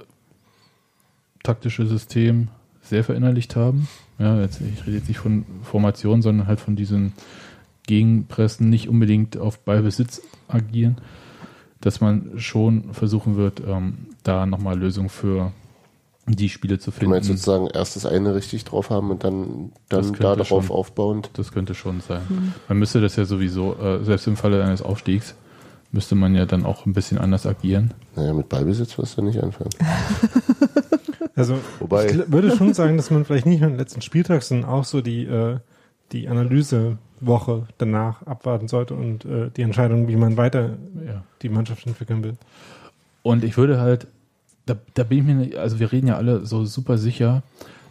taktische 1.43 1.87
System 1.87 2.49
sehr 2.81 3.05
verinnerlicht 3.05 3.55
haben, 3.55 3.87
ja, 4.19 4.41
jetzt, 4.41 4.61
ich 4.63 4.87
rede 4.87 4.97
jetzt 4.97 5.09
nicht 5.09 5.21
von 5.21 5.45
Formation, 5.63 6.23
sondern 6.23 6.47
halt 6.47 6.59
von 6.59 6.75
diesen 6.75 7.13
Gegenpressen, 7.89 8.69
nicht 8.71 8.89
unbedingt 8.89 9.37
auf 9.37 9.59
Ballbesitz 9.59 10.23
agieren, 10.47 10.99
dass 11.81 12.01
man 12.01 12.33
schon 12.39 12.93
versuchen 12.93 13.37
wird, 13.37 13.61
ähm, 13.67 14.07
da 14.23 14.47
nochmal 14.47 14.79
Lösungen 14.79 15.09
für 15.09 15.51
die 16.27 16.51
Spiele 16.51 16.79
zu 16.79 16.91
Du 16.91 16.97
finden. 16.99 17.11
meinst 17.13 17.29
sozusagen 17.29 17.67
erst 17.69 17.97
das 17.97 18.05
eine 18.05 18.35
richtig 18.35 18.65
drauf 18.65 18.91
haben 18.91 19.11
und 19.11 19.25
dann, 19.25 19.73
Das 19.89 20.07
dann 20.07 20.15
könnte 20.17 20.45
darauf 20.45 20.67
schon. 20.67 20.77
aufbauend. 20.77 21.31
Das 21.33 21.51
könnte 21.53 21.75
schon 21.75 22.01
sein. 22.07 22.21
Mhm. 22.29 22.53
Man 22.69 22.79
müsste 22.79 23.01
das 23.01 23.17
ja 23.17 23.25
sowieso, 23.25 23.75
äh, 23.77 24.05
selbst 24.05 24.27
im 24.27 24.37
Falle 24.37 24.63
eines 24.63 24.83
Aufstiegs, 24.83 25.35
müsste 25.91 26.15
man 26.15 26.35
ja 26.35 26.45
dann 26.45 26.67
auch 26.67 26.85
ein 26.85 26.93
bisschen 26.93 27.17
anders 27.17 27.47
agieren. 27.47 27.95
Naja, 28.15 28.35
mit 28.35 28.51
Ballbesitz 28.51 28.99
wirst 28.99 29.17
du 29.17 29.23
nicht 29.23 29.43
anfangen. 29.43 29.71
Also 31.35 31.57
Wobei- 31.79 32.07
ich 32.11 32.33
würde 32.33 32.57
schon 32.57 32.75
sagen, 32.75 32.97
dass 32.97 33.13
man 33.13 33.25
vielleicht 33.25 33.47
nicht 33.47 33.61
nur 33.61 33.71
den 33.71 33.79
letzten 33.79 34.03
Spieltag, 34.03 34.43
sondern 34.43 34.69
auch 34.69 34.85
so 34.85 35.01
die, 35.01 35.23
äh, 35.25 35.59
die 36.11 36.29
Analysewoche 37.21 37.67
danach 37.79 38.23
abwarten 38.27 38.69
sollte 38.69 38.95
und 38.95 39.25
äh, 39.25 39.51
die 39.57 39.63
Entscheidung, 39.63 40.09
wie 40.09 40.17
man 40.17 40.37
weiter 40.37 40.77
Ja. 41.07 41.23
die 41.43 41.49
Mannschaft 41.49 41.87
entwickeln 41.87 42.23
will. 42.23 42.35
Und 43.23 43.45
ich 43.45 43.57
würde 43.57 43.81
halt, 43.81 44.07
da, 44.67 44.77
da 44.95 45.03
bin 45.05 45.19
ich 45.19 45.25
mir, 45.25 45.35
nicht, 45.35 45.57
also 45.57 45.79
wir 45.79 45.93
reden 45.93 46.09
ja 46.09 46.17
alle 46.17 46.47
so 46.47 46.65
super 46.65 46.99
sicher 46.99 47.43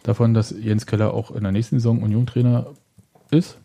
davon, 0.02 0.34
dass 0.34 0.50
Jens 0.50 0.86
Keller 0.86 1.12
auch 1.14 1.30
in 1.30 1.42
der 1.42 1.52
nächsten 1.52 1.76
Saison 1.78 2.02
Union-Trainer 2.02 2.66
ist. 3.30 3.58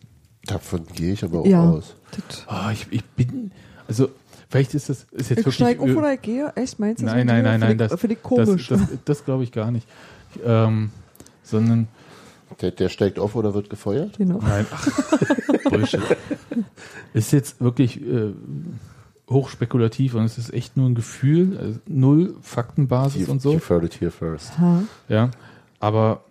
Davon 0.46 0.84
gehe 0.94 1.12
ich 1.12 1.24
aber 1.24 1.40
auch 1.40 1.46
Ja. 1.46 1.62
aus. 1.70 1.94
Das- 2.28 2.44
Ah, 2.46 2.70
ich, 2.72 2.86
ich 2.90 3.04
bin, 3.04 3.50
also 3.88 4.10
vielleicht 4.50 4.74
ist 4.74 4.88
das 4.90 5.04
ist 5.10 5.30
jetzt 5.30 5.30
Ich 5.30 5.36
wirklich. 5.38 5.54
steige 5.54 5.80
auf 5.82 5.96
oder 5.96 6.12
ich 6.12 6.22
gehe? 6.22 6.52
Echt, 6.54 6.78
meinst 6.78 7.00
du? 7.02 7.06
Nein, 7.06 7.26
nein, 7.26 7.42
nein, 7.44 7.60
nein, 7.60 7.78
das, 7.78 7.98
finde 7.98 8.14
ich 8.16 8.22
komisch. 8.22 8.68
das, 8.68 8.80
das, 8.80 8.88
das 9.04 9.24
glaube 9.24 9.42
ich 9.44 9.52
gar 9.52 9.70
nicht. 9.70 9.88
Ähm, 10.44 10.90
sondern, 11.42 11.88
Der, 12.60 12.70
der 12.70 12.88
steigt 12.88 13.18
auf 13.18 13.34
oder 13.34 13.54
wird 13.54 13.70
gefeuert? 13.70 14.18
genau. 14.18 14.38
nein, 14.42 14.66
ach, 14.70 14.88
Bullshit. 15.70 16.00
Ist 17.12 17.32
jetzt 17.32 17.60
wirklich 17.60 18.00
äh, 18.00 18.32
hochspekulativ 19.28 20.14
und 20.14 20.24
es 20.24 20.38
ist 20.38 20.52
echt 20.52 20.76
nur 20.76 20.88
ein 20.88 20.94
Gefühl, 20.94 21.58
also 21.58 21.80
null 21.86 22.36
Faktenbasis 22.42 23.28
und 23.28 23.40
so. 23.40 23.54
You 23.54 23.60
heard 23.68 23.84
it 23.84 24.00
here 24.00 24.10
first. 24.10 24.58
Ha. 24.58 24.82
Ja, 25.08 25.30
aber 25.80 26.24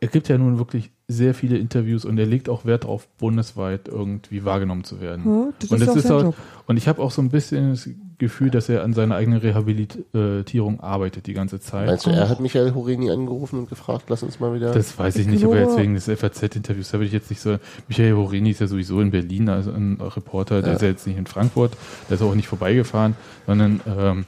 er 0.00 0.08
gibt 0.08 0.28
ja 0.28 0.38
nun 0.38 0.58
wirklich 0.58 0.90
sehr 1.06 1.34
viele 1.34 1.58
Interviews 1.58 2.04
und 2.06 2.18
er 2.18 2.24
legt 2.26 2.48
auch 2.48 2.64
Wert 2.64 2.84
darauf, 2.84 3.06
bundesweit 3.18 3.88
irgendwie 3.88 4.44
wahrgenommen 4.44 4.84
zu 4.84 5.00
werden. 5.02 5.24
Ja, 5.26 5.52
das 5.58 5.70
und 5.70 5.82
ist 5.82 5.88
auch 5.88 5.98
sein 5.98 6.12
auch, 6.12 6.22
Job. 6.22 6.34
und 6.66 6.76
ich 6.78 6.88
habe 6.88 7.02
auch 7.02 7.10
so 7.10 7.20
ein 7.20 7.28
bisschen 7.28 7.70
das 7.72 7.88
Gefühl, 8.16 8.50
dass 8.50 8.68
er 8.70 8.82
an 8.84 8.94
seiner 8.94 9.16
eigenen 9.16 9.38
Rehabilitierung 9.40 10.80
arbeitet 10.80 11.26
die 11.26 11.34
ganze 11.34 11.60
Zeit. 11.60 11.86
Meinst 11.86 12.06
du, 12.06 12.10
er 12.10 12.28
hat 12.28 12.40
Michael 12.40 12.72
Horeni 12.74 13.10
angerufen 13.10 13.58
und 13.58 13.68
gefragt, 13.68 14.04
lass 14.08 14.22
uns 14.22 14.40
mal 14.40 14.54
wieder. 14.54 14.72
Das 14.72 14.98
weiß 14.98 15.16
ich 15.16 15.22
Ich 15.22 15.26
nicht, 15.28 15.44
aber 15.44 15.58
jetzt 15.58 15.76
wegen 15.76 15.94
des 15.94 16.06
FAZ-Interviews, 16.06 16.88
da 16.90 16.94
würde 16.94 17.06
ich 17.06 17.12
jetzt 17.12 17.28
nicht 17.30 17.40
so. 17.40 17.58
Michael 17.88 18.14
Horini 18.14 18.50
ist 18.50 18.60
ja 18.60 18.66
sowieso 18.66 19.00
in 19.00 19.10
Berlin, 19.10 19.48
also 19.48 19.72
ein 19.72 19.98
Reporter, 20.00 20.60
der 20.62 20.70
Ja. 20.70 20.76
ist 20.76 20.82
ja 20.82 20.88
jetzt 20.88 21.06
nicht 21.06 21.18
in 21.18 21.26
Frankfurt, 21.26 21.76
der 22.08 22.16
ist 22.16 22.22
auch 22.22 22.34
nicht 22.34 22.48
vorbeigefahren, 22.48 23.14
sondern 23.46 23.80
ähm, 23.86 24.24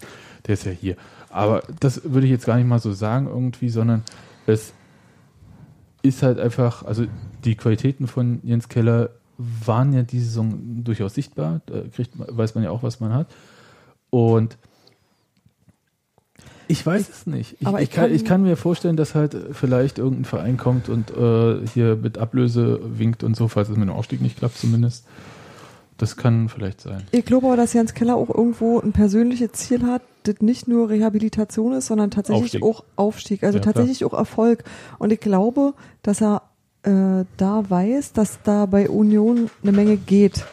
der 0.46 0.54
ist 0.54 0.64
ja 0.66 0.72
hier. 0.72 0.96
Aber 1.30 1.62
das 1.80 2.02
würde 2.04 2.26
ich 2.26 2.32
jetzt 2.32 2.46
gar 2.46 2.56
nicht 2.56 2.66
mal 2.66 2.78
so 2.80 2.92
sagen 2.92 3.26
irgendwie, 3.28 3.68
sondern 3.68 4.02
es 4.46 4.72
ist 6.06 6.22
halt 6.22 6.38
einfach, 6.38 6.84
also 6.84 7.04
die 7.44 7.54
Qualitäten 7.56 8.06
von 8.06 8.40
Jens 8.42 8.68
Keller 8.68 9.10
waren 9.38 9.92
ja 9.92 10.02
diese 10.02 10.26
Saison 10.26 10.82
durchaus 10.84 11.14
sichtbar, 11.14 11.60
da 11.66 11.82
kriegt, 11.94 12.12
weiß 12.16 12.54
man 12.54 12.64
ja 12.64 12.70
auch, 12.70 12.82
was 12.82 13.00
man 13.00 13.12
hat. 13.12 13.26
Und 14.10 14.56
ich 16.68 16.84
weiß 16.84 17.08
es 17.08 17.26
nicht. 17.26 17.56
Ich, 17.60 17.66
aber 17.66 17.78
ich, 17.80 17.88
ich 17.90 17.94
kann, 17.94 18.06
kann- 18.06 18.14
ich 18.14 18.24
kann 18.24 18.42
mir 18.42 18.56
vorstellen, 18.56 18.96
dass 18.96 19.14
halt 19.14 19.36
vielleicht 19.52 19.98
irgendein 19.98 20.24
Verein 20.24 20.56
kommt 20.56 20.88
und 20.88 21.10
äh, 21.10 21.64
hier 21.68 21.96
mit 21.96 22.18
Ablöse 22.18 22.80
winkt 22.98 23.22
und 23.22 23.36
so, 23.36 23.46
falls 23.48 23.68
es 23.68 23.76
mit 23.76 23.88
dem 23.88 23.94
Aufstieg 23.94 24.20
nicht 24.20 24.38
klappt 24.38 24.56
zumindest. 24.58 25.06
Das 25.98 26.16
kann 26.16 26.48
vielleicht 26.48 26.80
sein. 26.80 27.04
Ich 27.10 27.24
glaube 27.24 27.46
aber, 27.46 27.56
dass 27.56 27.72
Jens 27.72 27.94
Keller 27.94 28.16
auch 28.16 28.28
irgendwo 28.28 28.80
ein 28.80 28.92
persönliches 28.92 29.52
Ziel 29.52 29.86
hat, 29.86 30.02
das 30.24 30.36
nicht 30.40 30.68
nur 30.68 30.90
Rehabilitation 30.90 31.72
ist, 31.72 31.86
sondern 31.86 32.10
tatsächlich 32.10 32.62
Aufstieg. 32.62 32.62
auch 32.62 32.84
Aufstieg, 32.96 33.42
also 33.44 33.58
Ja, 33.58 33.62
klar. 33.62 33.74
tatsächlich 33.74 34.04
auch 34.04 34.12
Erfolg. 34.12 34.64
Und 34.98 35.12
ich 35.12 35.20
glaube, 35.20 35.74
dass 36.02 36.20
er 36.20 36.42
äh, 36.82 37.24
da 37.36 37.64
weiß, 37.68 38.12
dass 38.12 38.40
da 38.42 38.66
bei 38.66 38.88
Union 38.90 39.50
eine 39.62 39.72
Menge 39.72 39.96
geht. 39.96 40.44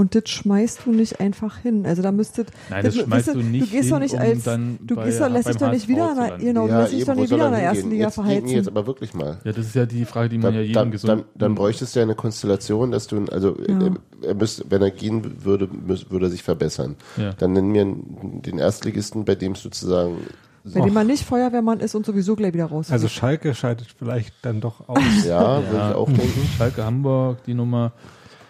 Und 0.00 0.14
das 0.14 0.30
schmeißt 0.30 0.80
du 0.86 0.92
nicht 0.92 1.20
einfach 1.20 1.58
hin. 1.58 1.84
Also 1.84 2.00
da 2.00 2.10
müsstet. 2.10 2.48
Nein, 2.70 2.82
das 2.84 2.94
schmeißt 2.96 3.10
weißt 3.28 3.36
du 3.36 3.42
nicht 3.42 3.66
Du 3.66 3.70
gehst 3.70 3.82
hin, 3.84 3.90
doch 3.90 3.98
nicht 3.98 4.14
um 4.14 4.20
als. 4.20 4.44
Du 4.44 4.94
bei- 4.96 5.04
gehst 5.04 5.20
doch, 5.20 5.28
lässt 5.28 5.48
dich 5.48 5.56
doch 5.58 5.70
nicht 5.70 5.88
wieder, 5.88 6.06
zu 6.06 6.10
in 6.12 6.16
der- 6.16 6.28
landen. 6.30 6.44
genau, 6.46 6.66
du 6.68 6.74
lässt 6.74 6.92
dich 6.94 7.04
doch 7.04 7.14
nicht 7.14 7.30
wieder 7.30 7.38
er 7.42 7.46
in 7.48 7.52
der 7.52 7.62
ersten 7.62 7.76
hingehen? 7.82 7.90
Liga 7.92 8.04
jetzt, 8.06 8.14
verheizen. 8.14 8.44
nee, 8.46 8.54
jetzt 8.54 8.68
aber 8.68 8.86
wirklich 8.86 9.12
mal. 9.12 9.38
Ja, 9.44 9.52
das 9.52 9.66
ist 9.66 9.74
ja 9.74 9.84
die 9.84 10.04
Frage, 10.06 10.30
die 10.30 10.38
man 10.38 10.44
Dann, 10.46 10.54
ja 10.54 10.60
jedem 10.62 10.74
dann, 10.74 10.90
gesund. 10.90 11.10
dann, 11.10 11.24
dann 11.34 11.54
bräuchtest 11.54 11.94
du 11.94 11.98
ja 12.00 12.04
eine 12.04 12.14
Konstellation, 12.14 12.90
dass 12.92 13.08
du, 13.08 13.24
also 13.30 13.56
Ja. 13.68 13.78
er, 14.22 14.28
er 14.28 14.34
müsste, 14.34 14.64
wenn 14.70 14.80
er 14.80 14.90
gehen 14.90 15.44
würde, 15.44 15.68
würde 15.86 16.26
er 16.26 16.30
sich 16.30 16.42
verbessern. 16.42 16.96
Ja. 17.18 17.32
Dann 17.34 17.52
nenn 17.52 17.68
mir 17.68 17.84
den 17.84 18.58
Erstligisten, 18.58 19.26
bei 19.26 19.34
dem 19.34 19.52
es 19.52 19.62
sozusagen 19.62 20.16
Bei 20.64 20.80
dem 20.80 20.94
man 20.94 21.06
nicht 21.08 21.24
Feuerwehrmann 21.24 21.80
ist 21.80 21.94
und 21.94 22.06
sowieso 22.06 22.36
gleich 22.36 22.54
wieder 22.54 22.66
raus. 22.66 22.90
Also 22.90 23.06
Schalke 23.06 23.54
scheidet 23.54 23.88
vielleicht 23.98 24.32
dann 24.42 24.62
doch 24.62 24.88
aus. 24.88 24.98
ja, 25.26 25.56
würde 25.70 25.88
ich 25.90 25.94
auch 25.94 26.06
denken. 26.06 26.48
Schalke 26.56 26.84
Hamburg, 26.84 27.44
die 27.44 27.54
Nummer. 27.54 27.92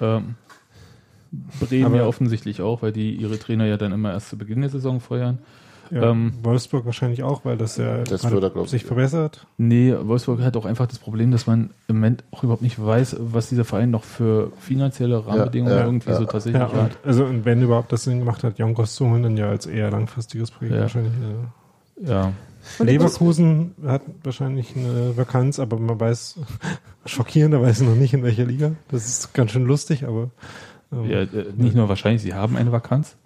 Ähm, 0.00 0.36
Bremen 1.60 1.86
Aber- 1.86 1.96
ja 1.96 2.06
offensichtlich 2.06 2.60
auch, 2.62 2.82
weil 2.82 2.92
die 2.92 3.14
ihre 3.14 3.38
Trainer 3.38 3.66
ja 3.66 3.76
dann 3.76 3.92
immer 3.92 4.12
erst 4.12 4.30
zu 4.30 4.38
Beginn 4.38 4.60
der 4.60 4.70
Saison 4.70 5.00
feuern. 5.00 5.38
Ja, 5.92 6.10
Ähm, 6.12 6.34
Wolfsburg 6.44 6.86
wahrscheinlich 6.86 7.24
auch, 7.24 7.44
weil 7.44 7.56
das 7.56 7.76
ja 7.76 8.04
Das 8.04 8.22
er, 8.22 8.66
sich 8.68 8.84
verbessert. 8.84 9.44
Nee, 9.58 9.92
Wolfsburg 10.00 10.40
hat 10.40 10.56
auch 10.56 10.64
einfach 10.64 10.86
das 10.86 11.00
Problem, 11.00 11.32
dass 11.32 11.48
man 11.48 11.70
im 11.88 11.96
Moment 11.96 12.22
auch 12.30 12.44
überhaupt 12.44 12.62
nicht 12.62 12.80
weiß, 12.80 13.16
was 13.18 13.48
dieser 13.48 13.64
Verein 13.64 13.90
noch 13.90 14.04
für 14.04 14.52
finanzielle 14.60 15.26
Rahmenbedingungen 15.26 15.76
ja, 15.76 15.84
irgendwie 15.84 16.10
ja. 16.10 16.16
so 16.16 16.26
tatsächlich 16.26 16.62
Ja, 16.62 16.70
hat. 16.72 16.80
und, 16.80 16.98
also 17.04 17.24
und 17.24 17.44
wenn 17.44 17.60
überhaupt 17.60 17.90
das 17.90 18.04
Sinn 18.04 18.20
gemacht 18.20 18.44
hat, 18.44 18.60
Jonkos 18.60 18.94
zu 18.94 19.08
holen, 19.10 19.24
dann 19.24 19.36
ja 19.36 19.48
als 19.48 19.66
eher 19.66 19.90
langfristiges 19.90 20.52
Projekt 20.52 20.76
Ja. 20.76 20.82
wahrscheinlich. 20.82 21.12
Ja. 22.04 22.08
Ja. 22.12 22.32
Und 22.78 22.86
Leverkusen 22.86 23.72
hat 23.84 24.02
wahrscheinlich 24.22 24.76
eine 24.76 25.16
Vakanz, 25.16 25.58
aber 25.58 25.76
man 25.78 25.98
weiß, 25.98 26.36
schockierenderweise 27.04 27.84
noch 27.84 27.96
nicht 27.96 28.14
in 28.14 28.22
welcher 28.22 28.44
Liga. 28.44 28.72
Das 28.90 29.06
ist 29.08 29.34
ganz 29.34 29.50
schön 29.50 29.64
lustig, 29.66 30.04
aber 30.06 30.30
ja, 30.90 31.22
äh, 31.22 31.52
nicht 31.56 31.74
nur 31.74 31.88
wahrscheinlich, 31.88 32.22
sie 32.22 32.34
haben 32.34 32.56
eine 32.56 32.72
Vakanz. 32.72 33.16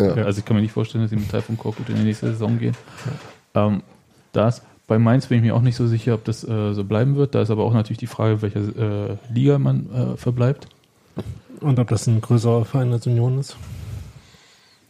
Ja. 0.00 0.12
Also 0.14 0.40
ich 0.40 0.44
kann 0.44 0.56
mir 0.56 0.62
nicht 0.62 0.72
vorstellen, 0.72 1.04
dass 1.04 1.10
sie 1.10 1.16
mit 1.16 1.30
Taifun 1.30 1.56
Korkut 1.56 1.88
in 1.88 1.96
die 1.96 2.02
nächste 2.02 2.26
Saison 2.28 2.58
gehen. 2.58 2.76
Ähm, 3.54 3.82
das, 4.32 4.62
bei 4.86 4.98
Mainz 4.98 5.26
bin 5.26 5.38
ich 5.38 5.44
mir 5.44 5.54
auch 5.54 5.62
nicht 5.62 5.76
so 5.76 5.86
sicher, 5.86 6.14
ob 6.14 6.24
das 6.24 6.46
äh, 6.46 6.72
so 6.74 6.84
bleiben 6.84 7.16
wird. 7.16 7.34
Da 7.34 7.42
ist 7.42 7.50
aber 7.50 7.64
auch 7.64 7.72
natürlich 7.72 7.98
die 7.98 8.06
Frage, 8.06 8.42
welcher 8.42 8.60
äh, 8.60 9.16
Liga 9.32 9.58
man 9.58 9.90
äh, 9.90 10.16
verbleibt. 10.16 10.68
und 11.60 11.78
ob 11.78 11.88
das 11.88 12.06
ein 12.06 12.20
größerer 12.20 12.64
Verein 12.64 12.92
als 12.92 13.06
Union 13.06 13.38
ist. 13.38 13.56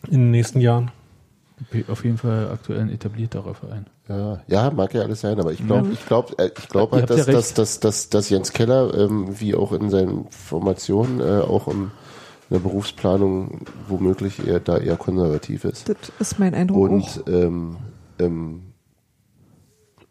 In 0.09 0.21
den 0.21 0.31
nächsten 0.33 0.61
Jahren. 0.61 0.91
Auf 1.89 2.05
jeden 2.05 2.19
Fall 2.19 2.51
aktuell 2.53 2.81
ein 2.81 2.91
etablierterer 2.91 3.55
Verein. 3.55 3.87
Ja, 4.09 4.41
ja, 4.47 4.71
mag 4.71 4.93
ja 4.93 5.03
alles 5.03 5.23
sein, 5.23 5.41
aber 5.41 5.53
ich 5.53 5.67
glaube, 5.67 5.89
ich 5.91 6.07
glaube, 6.07 6.39
äh, 6.39 6.51
ich 6.57 6.69
glaube 6.69 6.97
halt, 6.97 7.11
habt 7.11 7.19
ja 7.19 7.25
dass, 7.25 7.55
dass, 7.55 7.55
dass, 7.55 7.81
dass, 7.81 8.09
dass 8.11 8.29
Jens 8.29 8.53
Keller, 8.53 8.95
ähm, 8.95 9.41
wie 9.41 9.55
auch 9.55 9.73
in 9.73 9.89
seinen 9.89 10.27
Formationen, 10.31 11.21
äh, 11.21 11.41
auch 11.41 11.67
im, 11.67 11.91
in 12.49 12.55
der 12.55 12.61
Berufsplanung 12.61 13.61
womöglich 13.89 14.47
eher 14.47 14.61
da 14.61 14.79
eher 14.79 14.97
konservativ 14.97 15.65
ist. 15.65 15.89
das 15.89 15.97
ist 16.19 16.39
mein 16.39 16.55
Eindruck 16.55 16.89
auch. 16.89 16.93
Und 16.93 17.25
ähm, 17.27 17.77
ähm, 18.19 18.63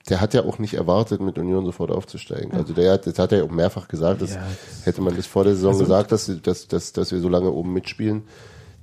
der 0.09 0.21
hat 0.21 0.33
ja 0.35 0.43
auch 0.43 0.59
nicht 0.59 0.75
erwartet, 0.75 1.19
mit 1.21 1.37
Union 1.39 1.65
sofort 1.65 1.89
aufzusteigen. 1.91 2.51
Also 2.51 2.73
der 2.73 2.93
hat, 2.93 3.07
das 3.07 3.17
hat 3.17 3.31
er 3.31 3.39
ja 3.39 3.43
auch 3.45 3.49
mehrfach 3.51 3.87
gesagt, 3.87 4.21
dass 4.21 4.35
Ja, 4.35 4.41
hätte 4.83 5.01
man 5.01 5.15
das 5.15 5.25
vor 5.25 5.43
der 5.43 5.55
Saison 5.55 5.71
Also- 5.71 5.83
gesagt, 5.85 6.11
dass, 6.11 6.31
dass, 6.43 6.67
dass, 6.67 6.93
dass 6.93 7.11
wir 7.11 7.19
so 7.19 7.29
lange 7.29 7.49
oben 7.51 7.73
mitspielen. 7.73 8.23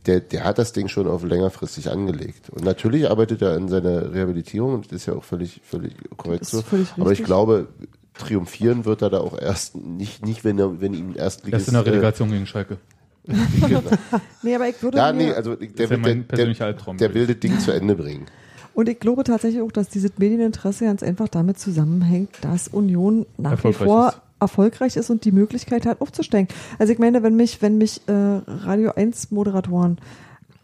Der, 0.07 0.19
der 0.19 0.43
hat 0.43 0.59
das 0.59 0.73
Ding 0.73 0.89
schon 0.89 1.07
auf 1.07 1.23
längerfristig 1.23 1.89
angelegt. 1.89 2.51
Und 2.51 2.65
natürlich 2.65 3.09
arbeitet 3.09 3.41
er 3.43 3.55
an 3.55 3.69
seiner 3.69 4.12
Rehabilitierung 4.12 4.74
und 4.74 4.87
das 4.87 5.03
ist 5.03 5.07
ja 5.07 5.15
auch 5.15 5.23
völlig, 5.23 5.61
völlig 5.65 5.95
korrekt 6.16 6.43
Das 6.43 6.51
so. 6.51 6.62
völlig 6.62 6.89
Aber 6.99 7.12
ich 7.12 7.23
glaube, 7.23 7.69
triumphieren 8.15 8.85
wird 8.85 9.03
er 9.03 9.11
da 9.11 9.20
auch 9.20 9.39
erst 9.39 9.77
nicht, 9.77 10.27
nicht 10.27 10.43
wenn 10.43 10.59
er, 10.59 10.81
wenn 10.81 10.93
ihm 10.93 11.15
erst 11.16 11.47
Erst 11.49 11.69
in 11.69 11.74
der 11.74 11.87
Relegation 11.87 12.31
gegen 12.33 12.47
Schalke. 12.47 12.79
Nee, 14.43 14.55
aber 14.55 14.69
ich 14.69 14.82
würde 14.82 14.99
Ja, 14.99 15.12
mir, 15.12 15.27
nee, 15.27 15.32
also 15.32 15.55
der, 15.55 15.69
ja 15.89 15.97
der, 15.97 16.23
der, 16.24 16.94
der 16.94 17.15
will 17.15 17.27
das 17.27 17.39
Ding 17.39 17.59
zu 17.59 17.70
Ende 17.70 17.94
bringen. 17.94 18.27
Und 18.74 18.89
ich 18.89 18.99
glaube 19.01 19.23
tatsächlich 19.24 19.62
auch, 19.62 19.73
dass 19.73 19.89
dieses 19.89 20.12
Medieninteresse 20.19 20.86
ganz 20.86 21.03
einfach 21.03 21.28
damit 21.28 21.59
zusammenhängt, 21.59 22.31
dass 22.40 22.69
Union 22.69 23.27
nach 23.36 23.62
wie 23.65 23.73
vor 23.73 24.09
ist. 24.09 24.20
erfolgreich 24.40 24.97
ist 24.97 25.11
und 25.11 25.24
die 25.24 25.32
Möglichkeit 25.32 25.85
hat, 25.86 26.01
aufzusteigen. 26.01 26.49
Also 26.78 26.93
ich 26.93 26.99
meine, 26.99 27.23
wenn 27.23 27.36
mich, 27.36 27.61
wenn 27.61 27.78
mich 27.78 28.01
äh, 28.09 28.12
Radio 28.12 28.93
1 28.93 29.31
Moderatoren 29.31 29.99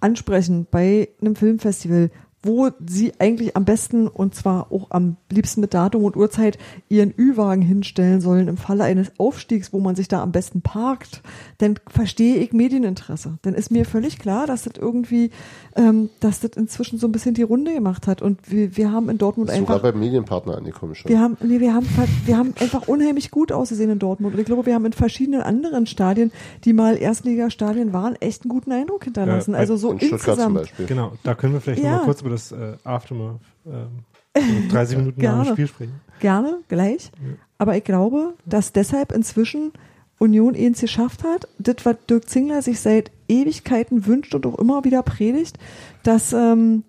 ansprechen 0.01 0.67
bei 0.71 1.09
einem 1.21 1.37
Filmfestival, 1.37 2.11
wo 2.49 2.71
sie 2.87 3.13
eigentlich 3.19 3.57
am 3.57 3.65
besten 3.67 4.09
und 4.09 4.35
zwar 4.35 4.73
auch 4.73 4.87
am 4.91 5.17
liebsten 5.31 5.61
mit 5.61 5.75
Datum 5.75 6.05
und 6.05 6.17
Uhrzeit 6.17 6.57
ihren 6.89 7.13
Ü-Wagen 7.17 7.61
hinstellen 7.63 8.21
sollen 8.23 8.49
im 8.49 8.57
Falle 8.57 8.85
eines 8.85 9.13
Aufstiegs, 9.19 9.73
wo 9.73 9.81
man 9.81 9.95
sich 9.95 10.09
da 10.09 10.23
am 10.23 10.33
besten 10.33 10.63
parkt, 10.63 11.21
dann 11.59 11.75
verstehe 11.89 12.37
ich 12.37 12.53
Medieninteresse. 12.55 13.39
Dann 13.43 13.53
ist 13.55 13.71
mir 13.71 13.85
völlig 13.85 14.19
klar, 14.19 14.47
dass 14.47 14.63
das 14.63 14.73
irgendwie, 14.79 15.31
ähm, 15.77 16.09
dass 16.21 16.41
das 16.41 16.53
inzwischen 16.57 16.99
so 16.99 17.07
ein 17.07 17.13
bisschen 17.13 17.35
die 17.35 17.43
Runde 17.43 17.75
gemacht 17.75 18.07
hat 18.07 18.23
und 18.23 18.51
wir, 18.51 18.77
wir 18.77 18.91
haben 18.91 19.11
in 19.11 19.19
Dortmund 19.19 19.51
sogar 19.51 19.77
einfach 19.77 19.83
beim 19.83 20.01
Medienpartner 20.01 20.57
angekommen 20.57 20.95
schon. 20.95 21.11
wir 21.11 21.21
haben, 21.21 21.37
nee, 21.43 21.61
wir 21.61 21.75
haben, 21.75 21.87
wir 22.25 22.39
haben 22.39 22.55
einfach 22.61 22.89
unheimlich 22.89 23.31
gut 23.31 23.53
ausgesehen 23.53 23.91
in 23.91 23.99
Dortmund. 23.99 24.35
Und 24.35 24.41
ich 24.41 24.47
glaube, 24.47 24.65
wir 24.65 24.75
haben 24.75 24.87
in 24.87 24.95
verschiedenen 24.95 25.43
anderen 25.43 25.85
Stadien, 25.87 26.33
die 26.65 26.73
mal 26.73 26.97
Erstligastadien 26.97 27.93
waren, 27.93 28.17
echt 28.17 28.43
einen 28.45 28.49
guten 28.49 28.73
Eindruck 28.73 29.05
hinterlassen. 29.05 29.53
Ja, 29.53 29.59
also 29.59 29.77
so 29.77 29.93
in 29.93 29.99
Stuttgart 30.01 30.21
zum 30.23 30.29
insgesamt. 30.31 30.55
Beispiel. 30.55 30.87
Genau, 30.87 31.13
da 31.23 31.35
können 31.35 31.53
wir 31.53 31.61
vielleicht 31.61 31.83
Ja. 31.83 31.91
noch 31.91 31.99
mal 31.99 32.05
kurz 32.07 32.23
über 32.23 32.31
das 32.31 32.38
äh, 32.53 32.77
Aftermath 32.85 33.41
ähm, 33.67 34.05
so 34.35 34.69
30 34.71 34.99
Minuten 34.99 35.21
nach 35.21 35.31
Gerne. 35.31 35.45
dem 35.45 35.53
Spiel 35.53 35.67
sprechen. 35.67 36.01
Gerne, 36.21 36.59
gleich. 36.69 37.11
Aber 37.59 37.77
ich 37.77 37.85
glaube, 37.85 38.35
dass 38.45 38.73
deshalb 38.73 39.13
inzwischen 39.13 39.73
Union 40.19 40.55
eins 40.55 40.81
geschafft 40.81 41.25
hat, 41.25 41.49
das, 41.59 41.77
was 41.85 41.97
Dirk 42.09 42.29
Zingler 42.29 42.63
sich 42.63 42.81
seit 42.81 43.11
Ewigkeiten 43.29 44.07
wünscht 44.07 44.35
und 44.35 44.47
auch 44.47 44.59
immer 44.59 44.85
wieder 44.85 45.03
predigt, 45.03 45.59
dass, 46.03 46.33
ähm, 46.33 46.83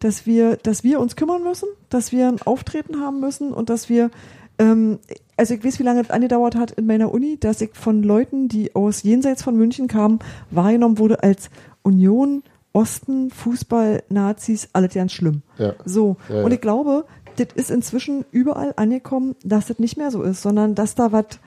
dass, 0.00 0.26
wir, 0.26 0.56
dass 0.56 0.84
wir 0.84 1.00
uns 1.00 1.16
kümmern 1.16 1.42
müssen, 1.42 1.68
dass 1.88 2.12
wir 2.12 2.28
ein 2.28 2.42
Auftreten 2.42 3.00
haben 3.00 3.20
müssen 3.20 3.52
und 3.52 3.70
dass 3.70 3.88
wir, 3.88 4.10
ähm, 4.58 4.98
also 5.36 5.54
ich 5.54 5.64
weiß, 5.64 5.78
wie 5.78 5.84
lange 5.84 6.02
es 6.02 6.10
angedauert 6.10 6.56
hat 6.56 6.72
in 6.72 6.86
meiner 6.86 7.12
Uni, 7.12 7.38
dass 7.38 7.60
ich 7.60 7.70
von 7.72 8.02
Leuten, 8.02 8.48
die 8.48 8.74
aus 8.74 9.02
jenseits 9.02 9.42
von 9.42 9.56
München 9.56 9.88
kamen, 9.88 10.18
wahrgenommen 10.50 10.98
wurde 10.98 11.22
als 11.22 11.48
Union, 11.82 12.42
Osten, 12.74 13.30
Fußball, 13.30 14.02
Nazis, 14.10 14.68
alles 14.72 14.92
ganz 14.92 15.12
schlimm. 15.12 15.42
Ja. 15.58 15.74
So. 15.84 16.16
Ja, 16.28 16.42
und 16.42 16.50
ja. 16.50 16.56
ich 16.56 16.60
glaube, 16.60 17.06
das 17.36 17.48
ist 17.54 17.70
inzwischen 17.70 18.24
überall 18.32 18.74
angekommen, 18.76 19.36
dass 19.44 19.68
das 19.68 19.78
nicht 19.78 19.96
mehr 19.96 20.10
so 20.10 20.22
ist, 20.22 20.42
sondern 20.42 20.74
dass 20.74 20.94
da 20.94 21.12
was 21.12 21.38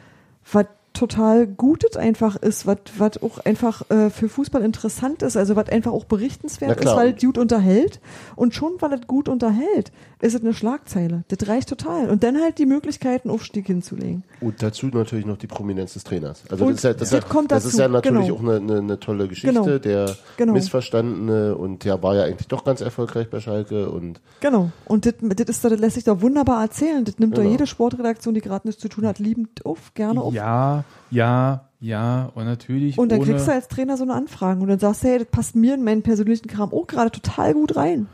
was 0.52 0.66
total 0.94 1.46
Gutes 1.46 1.98
einfach 1.98 2.38
ist, 2.38 2.66
was 2.66 2.78
was 2.98 3.22
auch 3.22 3.40
einfach 3.40 3.90
äh, 3.92 4.10
für 4.10 4.30
Fußball 4.30 4.64
interessant 4.64 5.22
ist, 5.22 5.36
also 5.38 5.56
was 5.56 5.70
einfach 5.70 5.92
auch 5.92 6.06
berichtenswert 6.06 6.80
ist, 6.80 6.96
weil 6.96 7.14
es 7.14 7.22
gut 7.22 7.38
unterhält. 7.38 8.00
Und 8.36 8.56
schon, 8.56 8.74
weil 8.80 8.94
es 8.94 9.06
gut 9.06 9.28
unterhält, 9.30 9.92
ist 10.20 10.34
es 10.34 10.42
eine 10.42 10.54
Schlagzeile. 10.54 11.24
Das 11.28 11.48
reicht 11.48 11.70
total. 11.70 12.10
Und 12.10 12.24
dann 12.24 12.38
halt 12.42 12.58
die 12.58 12.66
Möglichkeit, 12.66 13.24
einen 13.26 13.34
Aufstieg 13.34 13.68
hinzulegen. 13.68 14.24
Und 14.42 14.64
dazu 14.64 14.88
natürlich 14.88 15.26
noch 15.26 15.38
die 15.38 15.48
Prominenz 15.48 15.94
des 15.94 16.04
Trainers. 16.04 16.44
Also 16.50 16.66
Und 16.66 16.72
das 16.72 16.78
ist 16.80 16.84
ja, 16.84 16.94
das, 16.94 17.10
das 17.10 17.24
ja, 17.24 17.30
kommt 17.30 17.52
das 17.52 17.64
dazu, 17.64 17.76
ist 17.76 17.80
ja 17.80 17.88
natürlich 17.88 18.28
genau. 18.28 18.36
auch 18.36 18.42
eine, 18.42 18.56
eine, 18.56 18.78
eine 18.80 19.00
tolle 19.00 19.28
Geschichte, 19.28 19.54
Genau. 19.62 19.78
der 19.78 20.16
Genau. 20.38 20.54
missverstandene 20.54 21.56
und 21.56 21.84
der 21.84 22.02
war 22.02 22.16
ja 22.16 22.24
eigentlich 22.24 22.48
doch 22.48 22.64
ganz 22.64 22.82
erfolgreich 22.82 23.30
bei 23.30 23.40
Schalke 23.40 23.90
und 23.90 24.20
Genau. 24.40 24.72
Und 24.86 25.06
das, 25.06 25.14
das, 25.22 25.48
ist, 25.50 25.64
das 25.64 25.80
lässt 25.80 25.96
sich 25.96 26.04
doch 26.04 26.22
wunderbar 26.22 26.62
erzählen. 26.64 27.06
Das 27.06 27.20
nimmt 27.20 27.38
doch 27.38 27.42
Genau. 27.42 27.52
jede 27.52 27.68
Sportredaktion, 27.68 28.34
die 28.34 28.42
gerade 28.42 28.68
nichts 28.68 28.82
zu 28.82 28.90
tun 28.90 29.06
hat, 29.06 29.20
liebend 29.20 29.66
auf, 29.66 29.94
gerne 29.94 30.22
auf. 30.22 30.34
Ja, 30.34 30.84
ja, 31.12 31.70
ja. 31.80 32.32
Und 32.34 32.46
natürlich 32.46 32.98
Und 32.98 33.12
dann 33.12 33.20
ohne, 33.20 33.30
kriegst 33.32 33.48
du 33.48 33.52
als 33.52 33.68
Trainer 33.68 33.98
so 33.98 34.04
eine 34.04 34.14
Anfrage 34.14 34.62
und 34.62 34.68
dann 34.68 34.80
sagst 34.80 35.04
du, 35.04 35.10
hey, 35.10 35.20
das 35.20 35.28
passt 35.28 35.56
mir 35.56 35.76
in 35.76 35.84
meinen 35.84 36.02
persönlichen 36.02 36.48
Kram 36.48 36.74
auch 36.74 36.88
gerade 36.88 37.12
total 37.12 37.54
gut 37.54 37.76
rein. 37.76 38.08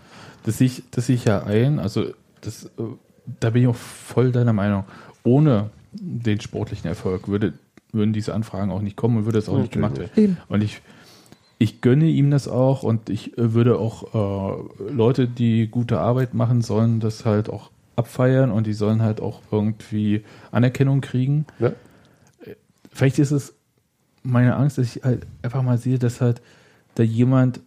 Das 0.44 0.58
sehe 0.58 0.68
ich, 0.68 0.84
das 0.92 1.08
sehe 1.08 1.16
ich 1.16 1.26
ja 1.26 1.44
ein, 1.44 1.80
also 1.80 2.08
das, 2.42 2.70
da 3.40 3.50
bin 3.50 3.64
ich 3.64 3.68
auch 3.68 3.76
voll 3.76 4.32
deiner 4.32 4.54
Meinung. 4.54 4.84
Ohne 5.24 5.70
den 5.94 6.42
sportlichen 6.42 6.88
Erfolg 6.88 7.28
würde, 7.28 7.54
würden 7.92 8.14
diese 8.14 8.34
Anfragen 8.34 8.72
auch 8.72 8.82
nicht 8.82 8.98
kommen 8.98 9.18
und 9.18 9.26
würde 9.26 9.40
es 9.40 9.48
auch 9.50 9.58
nicht 9.58 9.72
gemacht 9.72 9.98
werden. 10.00 10.38
Und 10.50 10.64
ich, 10.64 10.82
ich 11.60 11.82
gönne 11.82 12.06
ihm 12.06 12.32
das 12.32 12.48
auch 12.48 12.84
und 12.84 13.10
ich 13.10 13.34
würde 13.38 13.78
auch 13.78 14.14
äh, 14.14 14.92
Leute, 14.92 15.28
die 15.28 15.68
gute 15.68 16.00
Arbeit 16.00 16.34
machen 16.34 16.62
sollen, 16.62 17.00
das 17.00 17.26
halt 17.26 17.50
auch 17.50 17.72
abfeiern 17.96 18.52
und 18.52 18.66
die 18.68 18.74
sollen 18.74 19.02
halt 19.02 19.22
auch 19.22 19.42
irgendwie 19.52 20.24
Anerkennung 20.52 21.02
kriegen. 21.02 21.46
ja, 21.60 21.72
Vielleicht 22.92 23.20
ist 23.20 23.32
es 23.32 23.54
meine 24.24 24.56
Angst, 24.56 24.78
dass 24.78 24.96
ich 24.96 25.04
halt 25.04 25.26
einfach 25.42 25.62
mal 25.62 25.78
sehe, 25.78 26.00
dass 26.00 26.22
halt 26.22 26.42
da 26.96 27.04
jemand 27.04 27.60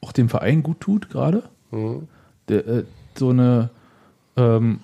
auch 0.00 0.12
dem 0.12 0.28
Verein 0.28 0.62
gut 0.62 0.80
tut 0.80 1.08
gerade. 1.10 1.42
Mhm. 1.70 2.08
Äh, 2.48 2.82
so 3.16 3.30
eine 3.30 3.70
ähm, 4.36 4.80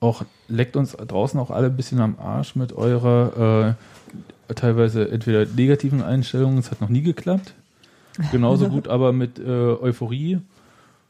auch 0.00 0.24
leckt 0.48 0.76
uns 0.76 0.92
draußen 0.96 1.38
auch 1.38 1.50
alle 1.50 1.66
ein 1.68 1.76
bisschen 1.76 2.00
am 2.00 2.16
Arsch 2.18 2.56
mit 2.56 2.72
eurer 2.72 3.76
äh, 4.48 4.54
teilweise 4.54 5.10
entweder 5.10 5.46
negativen 5.46 6.02
Einstellungen, 6.02 6.58
es 6.58 6.70
hat 6.70 6.80
noch 6.80 6.88
nie 6.88 7.02
geklappt. 7.02 7.54
Genauso 8.32 8.68
gut 8.70 8.88
aber 8.88 9.12
mit 9.12 9.38
äh, 9.38 9.42
Euphorie 9.48 10.38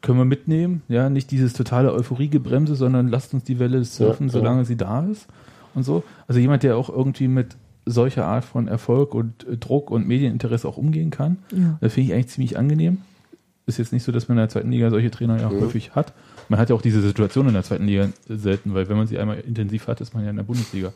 können 0.01 0.17
wir 0.19 0.25
mitnehmen. 0.25 0.81
Ja, 0.89 1.09
nicht 1.09 1.31
dieses 1.31 1.53
totale 1.53 1.93
Euphoriegebremse, 1.93 2.75
sondern 2.75 3.07
lasst 3.07 3.33
uns 3.33 3.45
die 3.45 3.57
Welle 3.59 3.83
surfen, 3.83 4.27
Ja, 4.27 4.33
ja. 4.33 4.39
solange 4.39 4.65
sie 4.65 4.75
da 4.77 5.05
ist 5.05 5.27
und 5.73 5.83
so. 5.83 6.03
Also 6.27 6.39
jemand, 6.39 6.63
der 6.63 6.77
auch 6.77 6.89
irgendwie 6.89 7.27
mit 7.29 7.55
solcher 7.85 8.25
Art 8.25 8.45
von 8.45 8.67
Erfolg 8.67 9.15
und 9.15 9.45
äh, 9.47 9.57
Druck 9.57 9.89
und 9.91 10.07
Medieninteresse 10.07 10.67
auch 10.67 10.77
umgehen 10.77 11.09
kann, 11.09 11.37
Ja. 11.51 11.77
das 11.81 11.93
finde 11.93 12.09
ich 12.09 12.13
eigentlich 12.13 12.27
ziemlich 12.27 12.57
angenehm. 12.57 12.99
Ist 13.65 13.77
jetzt 13.77 13.93
nicht 13.93 14.03
so, 14.03 14.11
dass 14.11 14.27
man 14.27 14.37
in 14.37 14.41
der 14.41 14.49
zweiten 14.49 14.71
Liga 14.71 14.89
solche 14.89 15.09
Trainer 15.09 15.39
ja 15.39 15.49
Mhm. 15.49 15.61
häufig 15.61 15.95
hat. 15.95 16.11
Man 16.49 16.59
hat 16.59 16.69
ja 16.69 16.75
auch 16.75 16.81
diese 16.81 17.01
Situation 17.01 17.47
in 17.47 17.53
der 17.53 17.63
zweiten 17.63 17.85
Liga 17.85 18.09
selten, 18.27 18.73
weil 18.73 18.89
wenn 18.89 18.97
man 18.97 19.07
sie 19.07 19.17
einmal 19.17 19.39
intensiv 19.39 19.87
hat, 19.87 20.01
ist 20.01 20.13
man 20.13 20.23
ja 20.25 20.29
in 20.31 20.35
der 20.35 20.43
Bundesliga. 20.43 20.91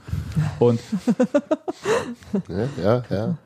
Und 0.59 0.79
Ja, 2.49 2.67
ja, 2.83 3.03
ja. 3.09 3.37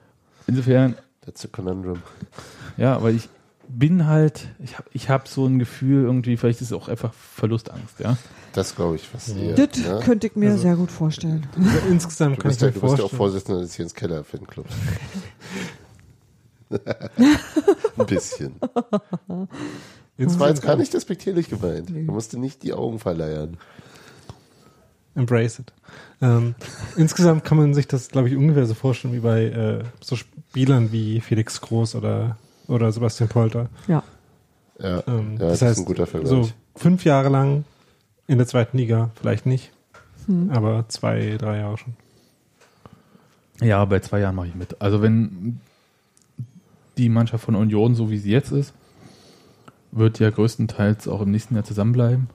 insofern, 0.48 0.96
That's 1.24 1.46
a 1.46 1.50
conundrum. 1.52 2.02
ja, 2.78 2.96
aber 2.96 3.12
ich 3.12 3.30
bin 3.68 4.08
halt, 4.08 4.48
ich 4.60 4.78
habe 4.80 4.90
ich 4.92 5.10
hab 5.10 5.28
so 5.28 5.46
ein 5.46 5.60
Gefühl 5.60 6.04
irgendwie, 6.04 6.36
vielleicht 6.36 6.60
ist 6.62 6.72
es 6.72 6.74
auch 6.74 6.90
einfach 6.90 7.14
Verlustangst, 7.14 8.00
ja. 8.00 8.18
Das 8.54 8.76
glaube 8.76 8.96
ich, 8.96 9.08
was 9.14 9.30
ihr. 9.30 9.54
Das 9.56 9.78
ne? 9.78 10.00
könnte 10.04 10.28
ich 10.28 10.36
mir 10.36 10.50
Also- 10.52 10.64
sehr 10.64 10.76
gut 10.76 10.92
vorstellen. 10.92 11.46
Insgesamt 11.90 12.38
Du 12.38 12.42
kann 12.42 12.52
ich 12.52 12.58
bist, 12.58 12.62
ja, 12.62 12.68
mir 12.68 12.74
du 12.74 12.82
bist 12.82 12.98
ja 12.98 13.04
auch 13.06 13.10
vorstellen. 13.12 13.18
Vorsitzender 13.18 13.62
des 13.62 13.78
Jens 13.78 13.94
Keller 13.94 14.24
Fanclubs. 14.24 14.72
Ein 17.98 18.06
bisschen. 18.06 18.56
Das 20.18 20.40
war 20.40 20.50
jetzt 20.50 20.62
gar 20.62 20.76
nicht 20.76 20.94
despektierlich 20.94 21.50
gemeint. 21.50 21.90
Du 21.90 21.94
musst 22.12 22.34
dir 22.34 22.40
nicht 22.40 22.64
die 22.64 22.74
Augen 22.74 23.00
verleiern. 23.00 23.58
Embrace 25.16 25.60
it. 25.60 25.74
Ähm, 26.22 26.56
insgesamt 26.96 27.44
kann 27.44 27.58
man 27.58 27.74
sich 27.74 27.88
das, 27.88 28.10
glaube 28.10 28.30
ich, 28.30 28.36
ungefähr 28.36 28.66
so 28.66 28.74
vorstellen 28.74 29.14
wie 29.14 29.20
bei 29.20 29.44
äh, 29.46 29.84
so 30.00 30.16
Spielern 30.16 30.92
wie 30.92 31.20
Felix 31.20 31.60
Groß 31.60 31.96
oder, 31.96 32.38
oder 32.68 32.92
Sebastian 32.92 33.28
Polter. 33.28 33.70
Ja. 33.88 34.04
Ja, 34.80 35.04
Ähm, 35.08 35.34
ja 35.34 35.50
das, 35.50 35.60
das 35.60 35.62
heißt, 35.62 35.72
ist 35.74 35.80
ein 35.80 35.86
guter 35.86 36.08
Vergleich. 36.08 36.30
so 36.30 36.50
fünf 36.76 37.04
Jahre 37.04 37.30
lang 37.30 37.66
in 38.28 38.38
der 38.38 38.48
zweiten 38.48 38.78
Liga, 38.78 39.12
vielleicht 39.16 39.46
nicht, 39.46 39.72
Hm. 40.28 40.50
aber 40.52 40.86
zwei, 40.88 41.36
drei 41.38 41.58
Jahre 41.58 41.78
schon. 41.78 41.94
Ja, 43.62 43.84
bei 43.86 44.00
zwei 44.00 44.20
Jahren 44.22 44.36
mache 44.36 44.48
ich 44.48 44.56
mit. 44.56 44.82
Also 44.82 45.02
wenn 45.02 45.60
die 46.98 47.10
Mannschaft 47.10 47.46
von 47.46 47.56
Union, 47.56 47.96
so 47.96 48.10
wie 48.10 48.18
sie 48.18 48.32
jetzt 48.32 48.52
ist, 48.52 48.74
wird 49.92 50.20
ja 50.20 50.30
größtenteils 50.30 51.08
auch 51.08 51.22
im 51.22 51.32
nächsten 51.32 51.56
Jahr 51.56 51.64
zusammenbleiben. 51.64 52.30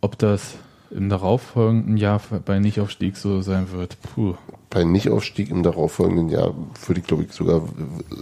Ob 0.00 0.18
das 0.18 0.54
im 0.90 1.08
darauffolgenden 1.08 1.96
Jahr 1.96 2.20
bei 2.44 2.58
Nichtaufstieg 2.58 3.16
so 3.16 3.42
sein 3.42 3.70
wird, 3.72 3.96
puh. 4.02 4.34
Bei 4.70 4.84
Nichtaufstieg 4.84 5.50
im 5.50 5.62
darauffolgenden 5.62 6.28
Jahr 6.30 6.54
würde 6.86 7.00
ich, 7.00 7.06
glaube 7.06 7.24
ich, 7.24 7.32
sogar 7.32 7.62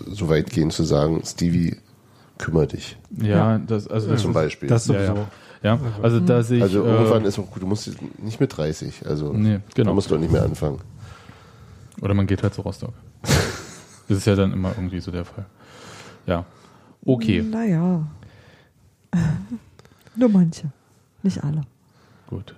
so 0.08 0.28
weit 0.28 0.50
gehen 0.50 0.70
zu 0.70 0.84
sagen, 0.84 1.22
Stevie, 1.24 1.76
kümmere 2.38 2.66
dich. 2.68 2.96
Ja, 3.20 3.58
das, 3.58 3.88
also 3.88 4.08
das 4.10 4.22
Zum 4.22 4.30
ist, 4.30 4.34
Beispiel. 4.34 4.68
Das 4.68 4.86
ja, 4.88 4.94
sowieso. 4.94 5.26
ja. 5.62 5.74
ja, 5.74 5.80
also 6.02 6.20
da 6.20 6.42
sehe 6.42 6.58
ich, 6.58 6.62
also 6.64 6.84
irgendwann 6.84 7.24
äh, 7.24 7.28
ist 7.28 7.38
auch 7.38 7.50
gut, 7.50 7.62
du 7.62 7.66
musst 7.66 7.90
nicht 8.18 8.40
mit 8.40 8.56
30, 8.56 9.06
also 9.06 9.32
Nee, 9.32 9.60
genau. 9.74 9.90
da 9.90 9.94
musst 9.94 10.10
du 10.10 10.16
auch 10.16 10.20
nicht 10.20 10.32
mehr 10.32 10.42
anfangen. 10.42 10.80
oder 12.00 12.14
man 12.14 12.26
geht 12.26 12.42
halt 12.42 12.54
zu 12.54 12.62
Rostock. 12.62 12.92
Das 14.08 14.18
ist 14.18 14.26
ja 14.26 14.34
dann 14.34 14.52
immer 14.52 14.70
irgendwie 14.70 15.00
so 15.00 15.10
der 15.10 15.24
Fall. 15.24 15.46
Ja, 16.26 16.44
okay, 17.04 17.42
Naja. 17.42 18.06
Nur 20.16 20.28
manche. 20.28 20.70
Nicht 21.22 21.42
alle. 21.44 21.62
gut. 22.26 22.54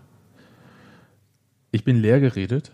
Ich 1.70 1.84
bin 1.84 1.96
leer 1.96 2.20
geredet. 2.20 2.72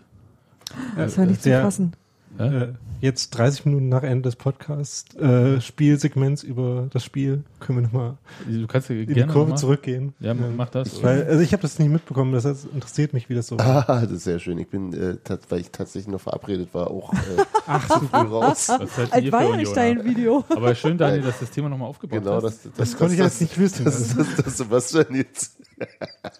Das 0.95 1.17
war 1.17 1.25
nicht 1.25 1.41
zu 1.43 1.49
fassen. 1.49 1.93
Ja? 2.37 2.45
Äh, 2.63 2.73
jetzt 3.01 3.29
30 3.31 3.65
Minuten 3.65 3.89
nach 3.89 4.03
Ende 4.03 4.23
des 4.23 4.35
Podcasts, 4.35 5.15
äh, 5.15 5.61
Spielsegments 5.61 6.43
über 6.43 6.87
das 6.91 7.03
Spiel, 7.03 7.43
können 7.59 7.79
wir 7.79 7.83
nochmal 7.83 8.17
Du 8.47 8.65
kannst 8.67 8.89
ja 8.89 8.95
in 8.95 9.07
die 9.13 9.21
Kurve 9.23 9.39
noch 9.39 9.47
mal- 9.49 9.55
zurückgehen. 9.57 10.13
Ja, 10.19 10.31
Ähm, 10.31 10.55
mach 10.57 10.69
das. 10.69 11.01
Weil, 11.03 11.23
also 11.25 11.41
ich 11.41 11.53
habe 11.53 11.61
das 11.61 11.77
nicht 11.79 11.89
mitbekommen, 11.91 12.31
das 12.33 12.45
heißt, 12.45 12.67
interessiert 12.73 13.13
mich, 13.13 13.29
wie 13.29 13.35
das 13.35 13.47
so 13.47 13.59
war. 13.59 13.89
Ah, 13.89 14.01
das 14.01 14.11
ist 14.11 14.23
sehr 14.23 14.39
schön. 14.39 14.57
Ich 14.57 14.67
bin, 14.69 14.93
äh, 14.93 15.17
weil 15.49 15.59
ich 15.61 15.71
tatsächlich 15.71 16.11
noch 16.11 16.21
verabredet 16.21 16.69
war, 16.73 16.89
auch 16.91 17.13
äh, 17.13 17.17
Ach, 17.67 17.87
zu 17.87 18.05
früh 18.07 18.17
raus. 18.17 18.67
Das 18.67 18.81
ist 18.81 19.13
Als 19.13 19.23
ihr 19.23 19.31
war 19.31 19.41
für 19.41 19.49
ja 19.51 19.57
nicht 19.57 19.67
Unioner. 19.69 19.95
dein 19.95 20.05
Video. 20.05 20.43
Aber 20.49 20.75
schön, 20.75 20.97
Daniel, 20.97 21.21
dass 21.21 21.39
du 21.39 21.45
das 21.45 21.53
Thema 21.53 21.69
nochmal 21.69 21.87
aufgebaut 21.89 22.19
Genau, 22.19 22.35
hast. 22.35 22.43
das, 22.43 22.61
das, 22.63 22.71
Das 22.75 22.97
konnte 22.97 23.13
ich 23.13 23.19
jetzt 23.19 23.41
nicht 23.41 23.57
wissen. 23.59 23.85
Das, 23.85 24.15
das, 24.15 24.27
das, 24.35 24.57
das, 24.57 24.69
was 24.71 24.89
denn 24.91 25.15
jetzt? 25.15 25.57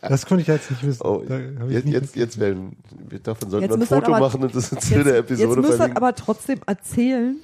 Das 0.02 0.26
konnte 0.26 0.42
ich 0.42 0.48
jetzt 0.48 0.70
nicht 0.72 0.84
wissen. 0.86 1.02
Oh, 1.06 1.24
jetzt, 1.70 1.86
nicht 1.86 1.94
jetzt, 1.94 2.16
jetzt 2.16 2.40
werden, 2.40 2.78
wir 3.10 3.20
davon 3.20 3.50
sollten 3.50 3.70
wir 3.70 3.76
ein 3.76 3.82
Foto 3.82 4.14
aber- 4.14 4.20
machen 4.20 4.44
und 4.44 4.56
das 4.56 4.70
zu 4.70 4.76
der 4.76 4.98
Jetzt, 4.98 5.30
jetzt 5.30 5.42
Episode 5.42 5.62
müsst 5.62 5.80
ihr 5.80 5.96
aber 5.98 6.16
trotzdem 6.16 6.60
erzählen, 6.66 7.38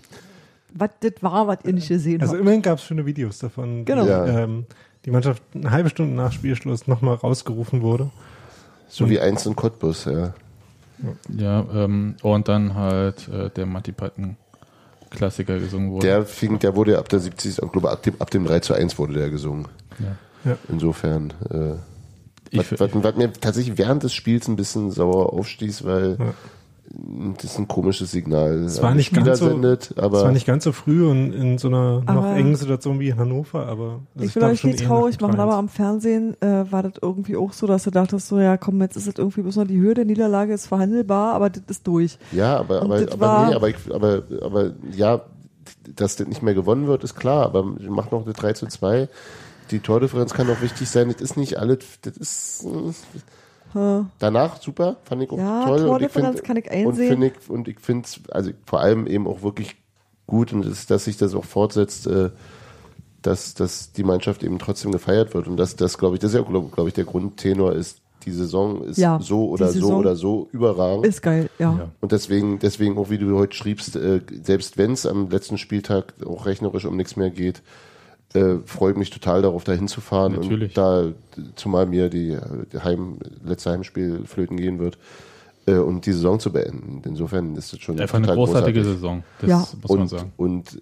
was 0.74 0.90
das 1.02 1.12
war, 1.22 1.48
was 1.48 1.60
ihr 1.66 1.74
nicht 1.74 1.90
gesehen 1.90 2.22
Also 2.22 2.34
habt. 2.34 2.42
immerhin 2.42 2.62
gab 2.62 2.78
es 2.80 2.86
schöne 2.86 3.06
Videos 3.06 3.40
davon, 3.40 3.84
Genau. 3.86 4.06
wie 4.06 4.10
Ja. 4.10 4.26
ähm, 4.44 4.66
die 5.06 5.12
Mannschaft 5.12 5.42
eine 5.54 5.72
halbe 5.72 5.90
Stunde 5.90 6.16
nach 6.16 6.32
Spielschluss 6.32 6.88
nochmal 6.88 7.16
rausgerufen 7.16 7.82
wurde. 7.82 8.10
So 8.88 9.10
wie 9.10 9.20
eins 9.20 9.46
in 9.46 9.56
Cottbus, 9.56 10.06
ja. 10.06 10.34
Ja, 11.36 11.66
ähm, 11.74 12.16
und 12.22 12.48
dann 12.48 12.76
halt 12.76 13.28
äh, 13.30 13.50
der 13.50 13.66
Matti 13.66 13.92
Patten 13.92 14.38
Klassiker 15.10 15.60
gesungen 15.60 15.92
wurde. 15.92 16.08
Der 16.08 16.26
fing, 16.26 16.60
der 16.60 16.76
wurde 16.76 16.98
ab 17.00 17.10
der 17.10 17.20
70. 17.20 17.58
Ich 17.60 17.72
glaube, 17.72 17.90
ab 17.90 18.04
dem, 18.04 18.14
ab 18.20 18.30
dem 18.30 18.46
3 18.46 18.60
zu 18.60 18.74
1 18.74 18.98
wurde 19.00 19.14
der 19.14 19.30
gesungen. 19.30 19.68
ja. 20.00 20.16
Insofern, 20.70 21.34
äh, 21.50 21.74
Ich, 22.50 22.72
was, 22.72 22.80
was, 22.80 23.04
was 23.04 23.16
mir 23.16 23.32
tatsächlich 23.34 23.78
während 23.78 24.04
des 24.04 24.14
Spiels 24.14 24.48
ein 24.48 24.56
bisschen 24.56 24.92
sauer 24.92 25.32
aufstieß, 25.34 25.86
weil 25.86 26.18
Ja. 26.20 26.34
das 27.38 27.46
ist 27.46 27.58
ein 27.60 27.68
komisches 27.70 28.12
Signal. 28.12 28.64
Es 28.66 28.82
war 28.82 28.94
nicht 28.94 29.14
ganz 29.14 29.40
so- 29.40 29.48
sendet, 29.48 29.94
aber 29.98 30.18
Es 30.18 30.24
war 30.26 30.32
nicht 30.34 30.46
ganz 30.46 30.66
so 30.66 30.74
früh 30.74 31.08
und 31.08 31.32
in 31.32 31.58
so 31.58 31.70
einer 31.70 32.02
noch 32.02 32.26
engen 32.36 32.56
Situation 32.58 33.00
wie 33.00 33.08
in 33.10 33.18
Hannover, 33.18 33.68
aber 33.68 34.02
also 34.16 34.26
ich 34.28 34.36
will 34.36 34.44
euch 34.44 34.64
nicht 34.66 34.82
eher 34.82 34.88
traurig 34.90 35.22
machen, 35.22 35.36
3-1. 35.36 35.40
aber 35.40 35.54
am 35.56 35.70
Fernsehen 35.70 36.36
äh, 36.42 36.70
war 36.70 36.84
das 36.84 36.94
irgendwie 37.02 37.38
auch 37.38 37.54
so, 37.54 37.68
dass 37.68 37.84
du 37.84 37.92
dachtest, 37.92 38.28
so 38.28 38.38
ja 38.40 38.58
komm, 38.58 38.82
jetzt 38.82 38.98
ist 38.98 39.08
es 39.08 39.16
irgendwie 39.18 39.42
bloß 39.44 39.56
noch 39.56 39.68
die 39.68 39.80
Höhe 39.80 39.94
der 39.94 40.04
Niederlage 40.04 40.52
ist 40.54 40.68
verhandelbar, 40.68 41.34
aber 41.34 41.50
das 41.50 41.64
ist 41.70 41.88
durch. 41.88 42.18
Ja, 42.34 42.58
aber, 42.58 42.82
Und 42.82 42.92
aber, 42.92 43.06
das 43.06 43.14
aber, 43.14 43.48
nee, 43.48 43.56
aber, 43.56 43.70
ich, 43.70 43.76
aber, 43.94 44.24
aber 44.42 44.72
ja, 44.94 45.22
dass 45.96 46.18
das 46.18 46.28
nicht 46.28 46.42
mehr 46.44 46.54
gewonnen 46.54 46.88
wird, 46.88 47.06
ist 47.06 47.16
klar, 47.16 47.46
aber 47.46 47.64
mach 47.64 48.12
noch 48.12 48.26
eine 48.26 48.34
3 48.34 48.52
zu 48.54 48.68
2. 48.68 49.08
Die 49.72 49.80
Tordifferenz 49.80 50.34
kann 50.34 50.50
auch 50.50 50.62
wichtig 50.62 50.90
sein. 50.90 51.10
Das 51.12 51.22
ist 51.22 51.38
nicht 51.38 51.58
alles, 51.58 51.80
das 52.02 52.18
ist, 52.18 52.66
Hm. 53.74 54.10
danach 54.20 54.62
super, 54.62 54.98
fand 55.06 55.24
ich 55.24 55.30
auch 55.32 55.38
Ja, 55.38 55.66
toll. 55.66 55.86
Tordifferenz 55.86 56.40
und 56.40 56.44
kann 56.46 56.58
ich 56.58 56.66
Und 56.66 56.72
einsehen. 56.72 57.08
finde 57.08 57.28
ich, 57.28 57.50
und 57.50 57.68
ich 57.70 57.80
finde 57.80 58.06
es, 58.06 58.20
also 58.30 58.52
vor 58.66 58.82
allem 58.82 59.08
eben 59.08 59.28
auch 59.28 59.44
wirklich 59.44 59.78
gut 60.28 60.52
und 60.52 60.66
das, 60.66 60.88
dass 60.88 61.06
sich 61.06 61.16
das 61.18 61.34
auch 61.36 61.46
fortsetzt, 61.46 62.06
äh, 62.08 62.32
dass, 63.22 63.54
dass 63.54 63.94
die 63.94 64.04
Mannschaft 64.04 64.44
eben 64.44 64.60
trotzdem 64.60 64.92
gefeiert 64.92 65.34
wird 65.34 65.48
und 65.48 65.56
dass 65.58 65.76
das, 65.78 65.98
glaube 65.98 66.16
ich, 66.16 66.20
das 66.20 66.32
ist 66.34 66.38
ja, 66.40 66.44
glaube 66.44 66.70
glaub 66.70 66.88
ich, 66.88 66.94
der 66.94 67.06
Grundtenor 67.06 67.74
ist, 67.74 68.02
die 68.26 68.32
Saison 68.32 68.84
ist 68.84 68.98
Ja, 68.98 69.20
so 69.22 69.50
oder 69.50 69.68
so 69.68 69.74
Saison 69.74 69.96
oder 70.00 70.16
so 70.16 70.48
überragend. 70.52 71.06
Ist 71.06 71.22
geil, 71.22 71.50
ja. 71.58 71.72
Ja. 71.78 71.90
Und 72.02 72.12
deswegen, 72.12 72.60
deswegen 72.60 72.98
auch 72.98 73.10
wie 73.10 73.18
du 73.18 73.38
heute 73.38 73.56
schriebst, 73.56 73.96
äh, 73.96 74.20
selbst 74.44 74.78
wenn 74.78 74.92
es 74.92 75.06
am 75.06 75.30
letzten 75.30 75.58
Spieltag 75.58 76.14
auch 76.26 76.46
rechnerisch 76.46 76.86
um 76.86 76.98
nichts 76.98 77.16
mehr 77.16 77.30
geht, 77.30 77.62
äh, 78.34 78.56
freue 78.66 78.92
ich 78.92 78.98
mich 78.98 79.10
total 79.10 79.42
darauf, 79.42 79.64
da 79.64 79.74
hinzufahren. 79.74 80.34
Natürlich. 80.34 80.70
Und 80.70 80.78
da, 80.78 81.06
zumal 81.56 81.86
mir 81.86 82.10
die, 82.10 82.38
Heim, 82.84 83.18
letzte 83.44 83.72
Heimspiel 83.72 84.26
flöten 84.26 84.58
gehen 84.58 84.80
wird, 84.80 84.98
äh, 85.66 85.76
und 85.76 86.06
die 86.06 86.14
Saison 86.14 86.40
zu 86.40 86.52
beenden. 86.52 87.02
Insofern 87.06 87.56
ist 87.56 87.74
es 87.74 87.80
schon 87.80 88.00
Einfach 88.00 88.18
eine 88.18 88.28
großartige 88.28 88.80
großartig. 88.80 89.02
Saison. 89.02 89.24
Das 89.40 89.50
Ja. 89.50 89.58
muss 89.60 89.90
man 89.90 90.00
Und, 90.00 90.08
sagen. 90.10 90.32
und 90.38 90.82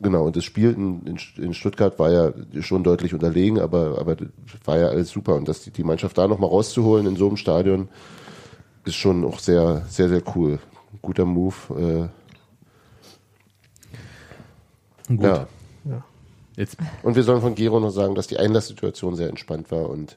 genau, 0.00 0.24
und 0.26 0.36
das 0.36 0.44
Spiel 0.44 0.72
in, 0.72 1.18
in, 1.36 1.54
Stuttgart 1.54 1.98
war 1.98 2.12
ja 2.12 2.32
schon 2.60 2.84
deutlich 2.84 3.14
unterlegen, 3.14 3.58
aber, 3.58 3.98
aber 3.98 4.14
das 4.16 4.28
war 4.64 4.78
ja 4.78 4.88
alles 4.88 5.10
super. 5.10 5.34
Und 5.36 5.48
dass 5.48 5.62
die, 5.62 5.70
die 5.70 5.84
Mannschaft 5.84 6.16
da 6.18 6.28
nochmal 6.28 6.50
rauszuholen 6.50 7.06
in 7.06 7.16
so 7.16 7.26
einem 7.28 7.36
Stadion, 7.36 7.88
ist 8.84 8.94
schon 8.94 9.24
auch 9.24 9.38
sehr, 9.40 9.82
sehr, 9.88 10.08
sehr 10.08 10.22
cool. 10.36 10.58
Guter 11.02 11.24
Move. 11.24 11.54
Äh, 11.70 12.08
Gut. 15.08 15.24
ja. 15.24 15.46
Jetzt, 16.56 16.76
Und 17.02 17.16
wir 17.16 17.22
sollen 17.22 17.40
von 17.42 17.54
Gero 17.54 17.78
noch 17.80 17.90
sagen, 17.90 18.14
dass 18.14 18.26
die 18.26 18.38
Einlasssituation 18.38 19.14
sehr 19.14 19.28
entspannt 19.28 19.70
war 19.70 19.88
und 19.90 20.16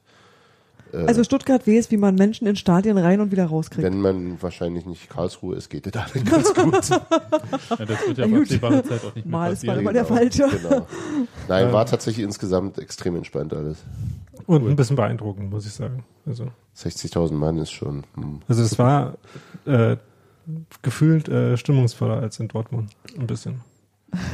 Also 0.94 1.24
Stuttgart 1.24 1.68
weiß, 1.68 1.91
wie 1.91 1.98
man 1.98 2.16
Menschen 2.16 2.48
in 2.48 2.56
Stadien 2.56 2.98
rein 2.98 3.20
und 3.22 3.32
wieder 3.32 3.45
rauskriegt. 3.45 3.84
wenn 3.84 3.99
man 4.02 4.41
wahrscheinlich 4.41 4.86
nicht 4.86 5.10
Karlsruhe 5.10 5.56
ist, 5.57 5.70
geht 5.70 5.94
das 5.94 6.11
dann 6.14 6.24
ganz 6.24 6.53
gut. 6.53 6.90
ja, 6.90 7.86
das 7.86 8.07
wird 8.07 8.18
ja 8.18 8.26
auf 8.26 8.34
absehbare 8.34 8.84
Zeit 8.84 9.02
auch 9.06 9.16
nicht 9.16 9.26
mehr 9.26 9.32
Mal 9.38 9.52
ist 9.53 9.60
passieren. 9.60 9.84
mal- 9.84 9.94
der 9.94 10.06
Falsche. 10.06 10.48
Genau. 10.49 10.88
Nein, 11.48 11.72
war 11.74 11.86
tatsächlich 11.86 12.24
insgesamt 12.26 12.78
extrem 12.80 13.16
entspannt 13.18 13.53
alles. 13.53 13.78
Und 14.48 14.68
ein 14.68 14.76
bisschen 14.76 14.95
beeindruckend, 14.95 15.52
muss 15.52 15.66
ich 15.68 15.74
sagen. 15.74 16.03
Also, 16.26 16.48
60.000 16.76 17.34
Mann 17.34 17.57
ist 17.60 17.72
schon. 17.72 18.03
Hm. 18.16 18.40
also 18.48 18.64
es 18.64 18.80
war 18.80 19.16
äh, 19.66 19.98
gefühlt 20.82 21.28
äh, 21.30 21.56
stimmungsvoller 21.57 22.16
als 22.22 22.40
in 22.40 22.48
Dortmund. 22.48 22.90
Ein 23.20 23.28
bisschen. 23.28 23.61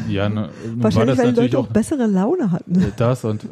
Ja, 0.07 0.30
ne, 0.30 0.49
nun 0.65 0.77
war 0.77 0.84
Wahrscheinlich, 0.85 1.18
das 1.18 1.26
weil 1.26 1.26
die 1.26 1.31
natürlich 1.31 1.53
Leute 1.53 1.57
auch 1.65 1.69
auch 1.69 1.73
bessere 1.73 2.06
Laune 2.07 2.52
hatten. 2.52 2.81
äh, 2.81 2.91
das 2.97 3.23
und 3.23 3.43
äh, 3.43 3.47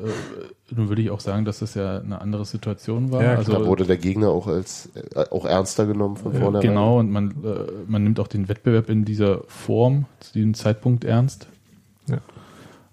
nun 0.76 0.90
würde 0.90 1.02
ich 1.02 1.12
auch 1.12 1.20
sagen, 1.20 1.46
dass 1.46 1.60
das 1.60 1.76
ja 1.76 2.00
eine 2.00 2.22
andere 2.22 2.46
Situation 2.46 3.12
war. 3.12 3.24
Ja, 3.24 3.36
also 3.36 3.54
da 3.54 3.66
wurde 3.66 3.86
der 3.86 3.98
Gegner 3.98 4.30
auch 4.30 4.48
als 4.48 4.90
äh, 4.96 5.26
auch 5.30 5.46
ernster 5.46 5.86
genommen 5.86 6.18
von 6.18 6.34
vornherein. 6.34 6.68
Genau, 6.68 7.00
und 7.00 7.12
man, 7.12 7.32
äh, 7.44 7.72
man 7.88 8.04
nimmt 8.04 8.20
auch 8.20 8.28
den 8.28 8.48
Wettbewerb 8.48 8.90
in 8.90 9.06
dieser 9.06 9.42
Form 9.48 10.06
zu 10.20 10.34
diesem 10.34 10.54
Zeitpunkt 10.54 11.04
ernst. 11.04 11.48
Ja. 12.08 12.18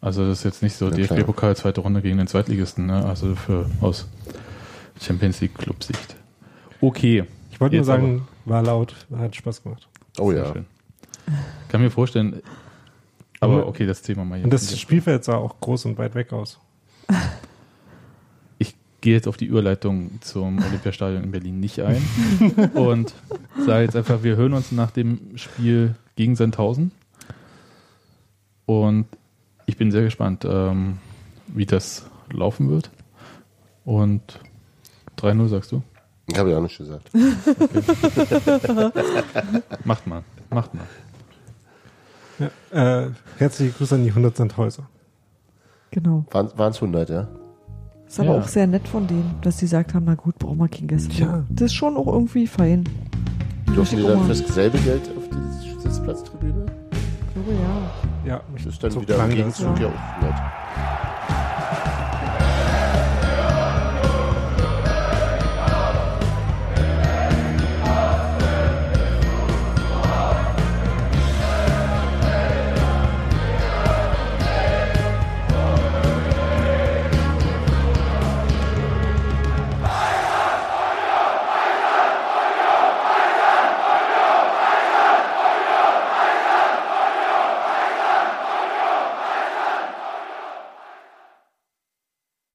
Also 0.00 0.26
das 0.26 0.38
ist 0.38 0.44
jetzt 0.44 0.62
nicht 0.62 0.76
so 0.76 0.86
Ja. 0.86 0.92
DFB-Pokal 0.92 1.56
zweite 1.56 1.80
Runde 1.82 2.00
gegen 2.02 2.18
den 2.18 2.26
Zweitligisten, 2.26 2.86
ne? 2.86 3.04
also 3.04 3.34
für 3.34 3.66
aus 3.80 4.08
Champions 5.00 5.40
League 5.40 5.54
Clubsicht. 5.54 6.16
Okay. 6.80 7.24
Ich 7.50 7.60
wollte 7.60 7.76
nur 7.76 7.84
sagen, 7.84 8.26
war 8.46 8.62
laut, 8.62 8.94
hat 9.16 9.36
Spaß 9.36 9.62
gemacht. 9.62 9.86
Oh 10.18 10.30
Sehr 10.32 10.44
ja. 10.44 10.52
schön. 10.52 10.66
Kann 11.68 11.82
mir 11.82 11.90
vorstellen, 11.90 12.42
aber 13.40 13.66
okay, 13.66 13.86
das 13.86 14.02
Thema 14.02 14.24
mal 14.24 14.42
Und 14.42 14.52
das. 14.52 14.78
Spielfeld 14.78 15.24
sah 15.24 15.36
auch 15.36 15.60
groß 15.60 15.86
und 15.86 15.98
weit 15.98 16.14
weg 16.14 16.32
aus. 16.32 16.58
Ich 18.58 18.74
gehe 19.00 19.14
jetzt 19.14 19.26
auf 19.26 19.36
die 19.36 19.46
Überleitung 19.46 20.20
zum 20.20 20.58
Olympiastadion 20.58 21.24
in 21.24 21.30
Berlin 21.30 21.58
nicht 21.58 21.80
ein 21.80 22.02
und 22.74 23.14
sage 23.64 23.84
jetzt 23.84 23.96
einfach, 23.96 24.22
wir 24.22 24.36
hören 24.36 24.52
uns 24.52 24.72
nach 24.72 24.90
dem 24.90 25.36
Spiel 25.36 25.94
gegen 26.16 26.36
Sandhausen. 26.36 26.92
Und 28.66 29.06
ich 29.66 29.76
bin 29.76 29.90
sehr 29.90 30.02
gespannt, 30.02 30.46
ähm, 30.48 30.98
wie 31.48 31.66
das 31.66 32.06
laufen 32.30 32.70
wird. 32.70 32.90
Und 33.84 34.38
3-0 35.18 35.48
sagst 35.48 35.72
du? 35.72 35.82
Ich 36.26 36.38
habe 36.38 36.50
ja 36.50 36.58
auch 36.58 36.62
nicht 36.62 36.78
gesagt. 36.78 37.10
Macht 39.84 40.06
mal, 40.06 40.22
macht 40.50 40.74
mal. 40.74 40.84
Ja, 42.40 43.02
äh, 43.04 43.10
herzliche 43.38 43.72
Grüße 43.72 43.94
an 43.94 44.04
die 44.04 44.10
100 44.10 44.36
Sandhäuser. 44.36 44.84
Genau. 45.90 46.24
Waren 46.30 46.70
es 46.72 46.80
100, 46.80 47.10
ja? 47.10 47.28
Ist 48.06 48.18
aber 48.20 48.34
Ja. 48.36 48.40
auch 48.40 48.48
sehr 48.48 48.66
nett 48.66 48.88
von 48.88 49.06
denen, 49.06 49.34
dass 49.42 49.58
sie 49.58 49.66
gesagt 49.66 49.94
haben, 49.94 50.04
na 50.06 50.14
gut, 50.14 50.38
brauchen 50.38 50.58
wir 50.58 50.68
kein 50.68 50.88
Gäste. 50.88 51.10
Tja. 51.10 51.44
Das 51.50 51.66
ist 51.66 51.74
schon 51.74 51.96
auch 51.96 52.06
irgendwie 52.06 52.46
fein. 52.46 52.84
Dürfen 53.74 53.98
die 53.98 54.04
dann 54.06 54.24
fürs 54.24 54.38
selbe 54.48 54.78
Geld 54.78 55.02
auf 55.16 55.28
die 55.28 55.80
Sitzplatztribüne? 55.82 56.66
Ich 56.92 57.34
glaube, 57.34 57.52
ja. 57.52 58.34
Ja, 58.34 58.40
Das 58.56 58.66
ist 58.66 58.82
dann 58.82 58.90
so 58.90 59.00
wieder 59.02 59.22
im. 59.24 59.30
Gegenzug 59.30 59.78
ja. 59.78 59.86
ja 59.86 59.88
auch 59.88 60.22
nett. 60.22 61.09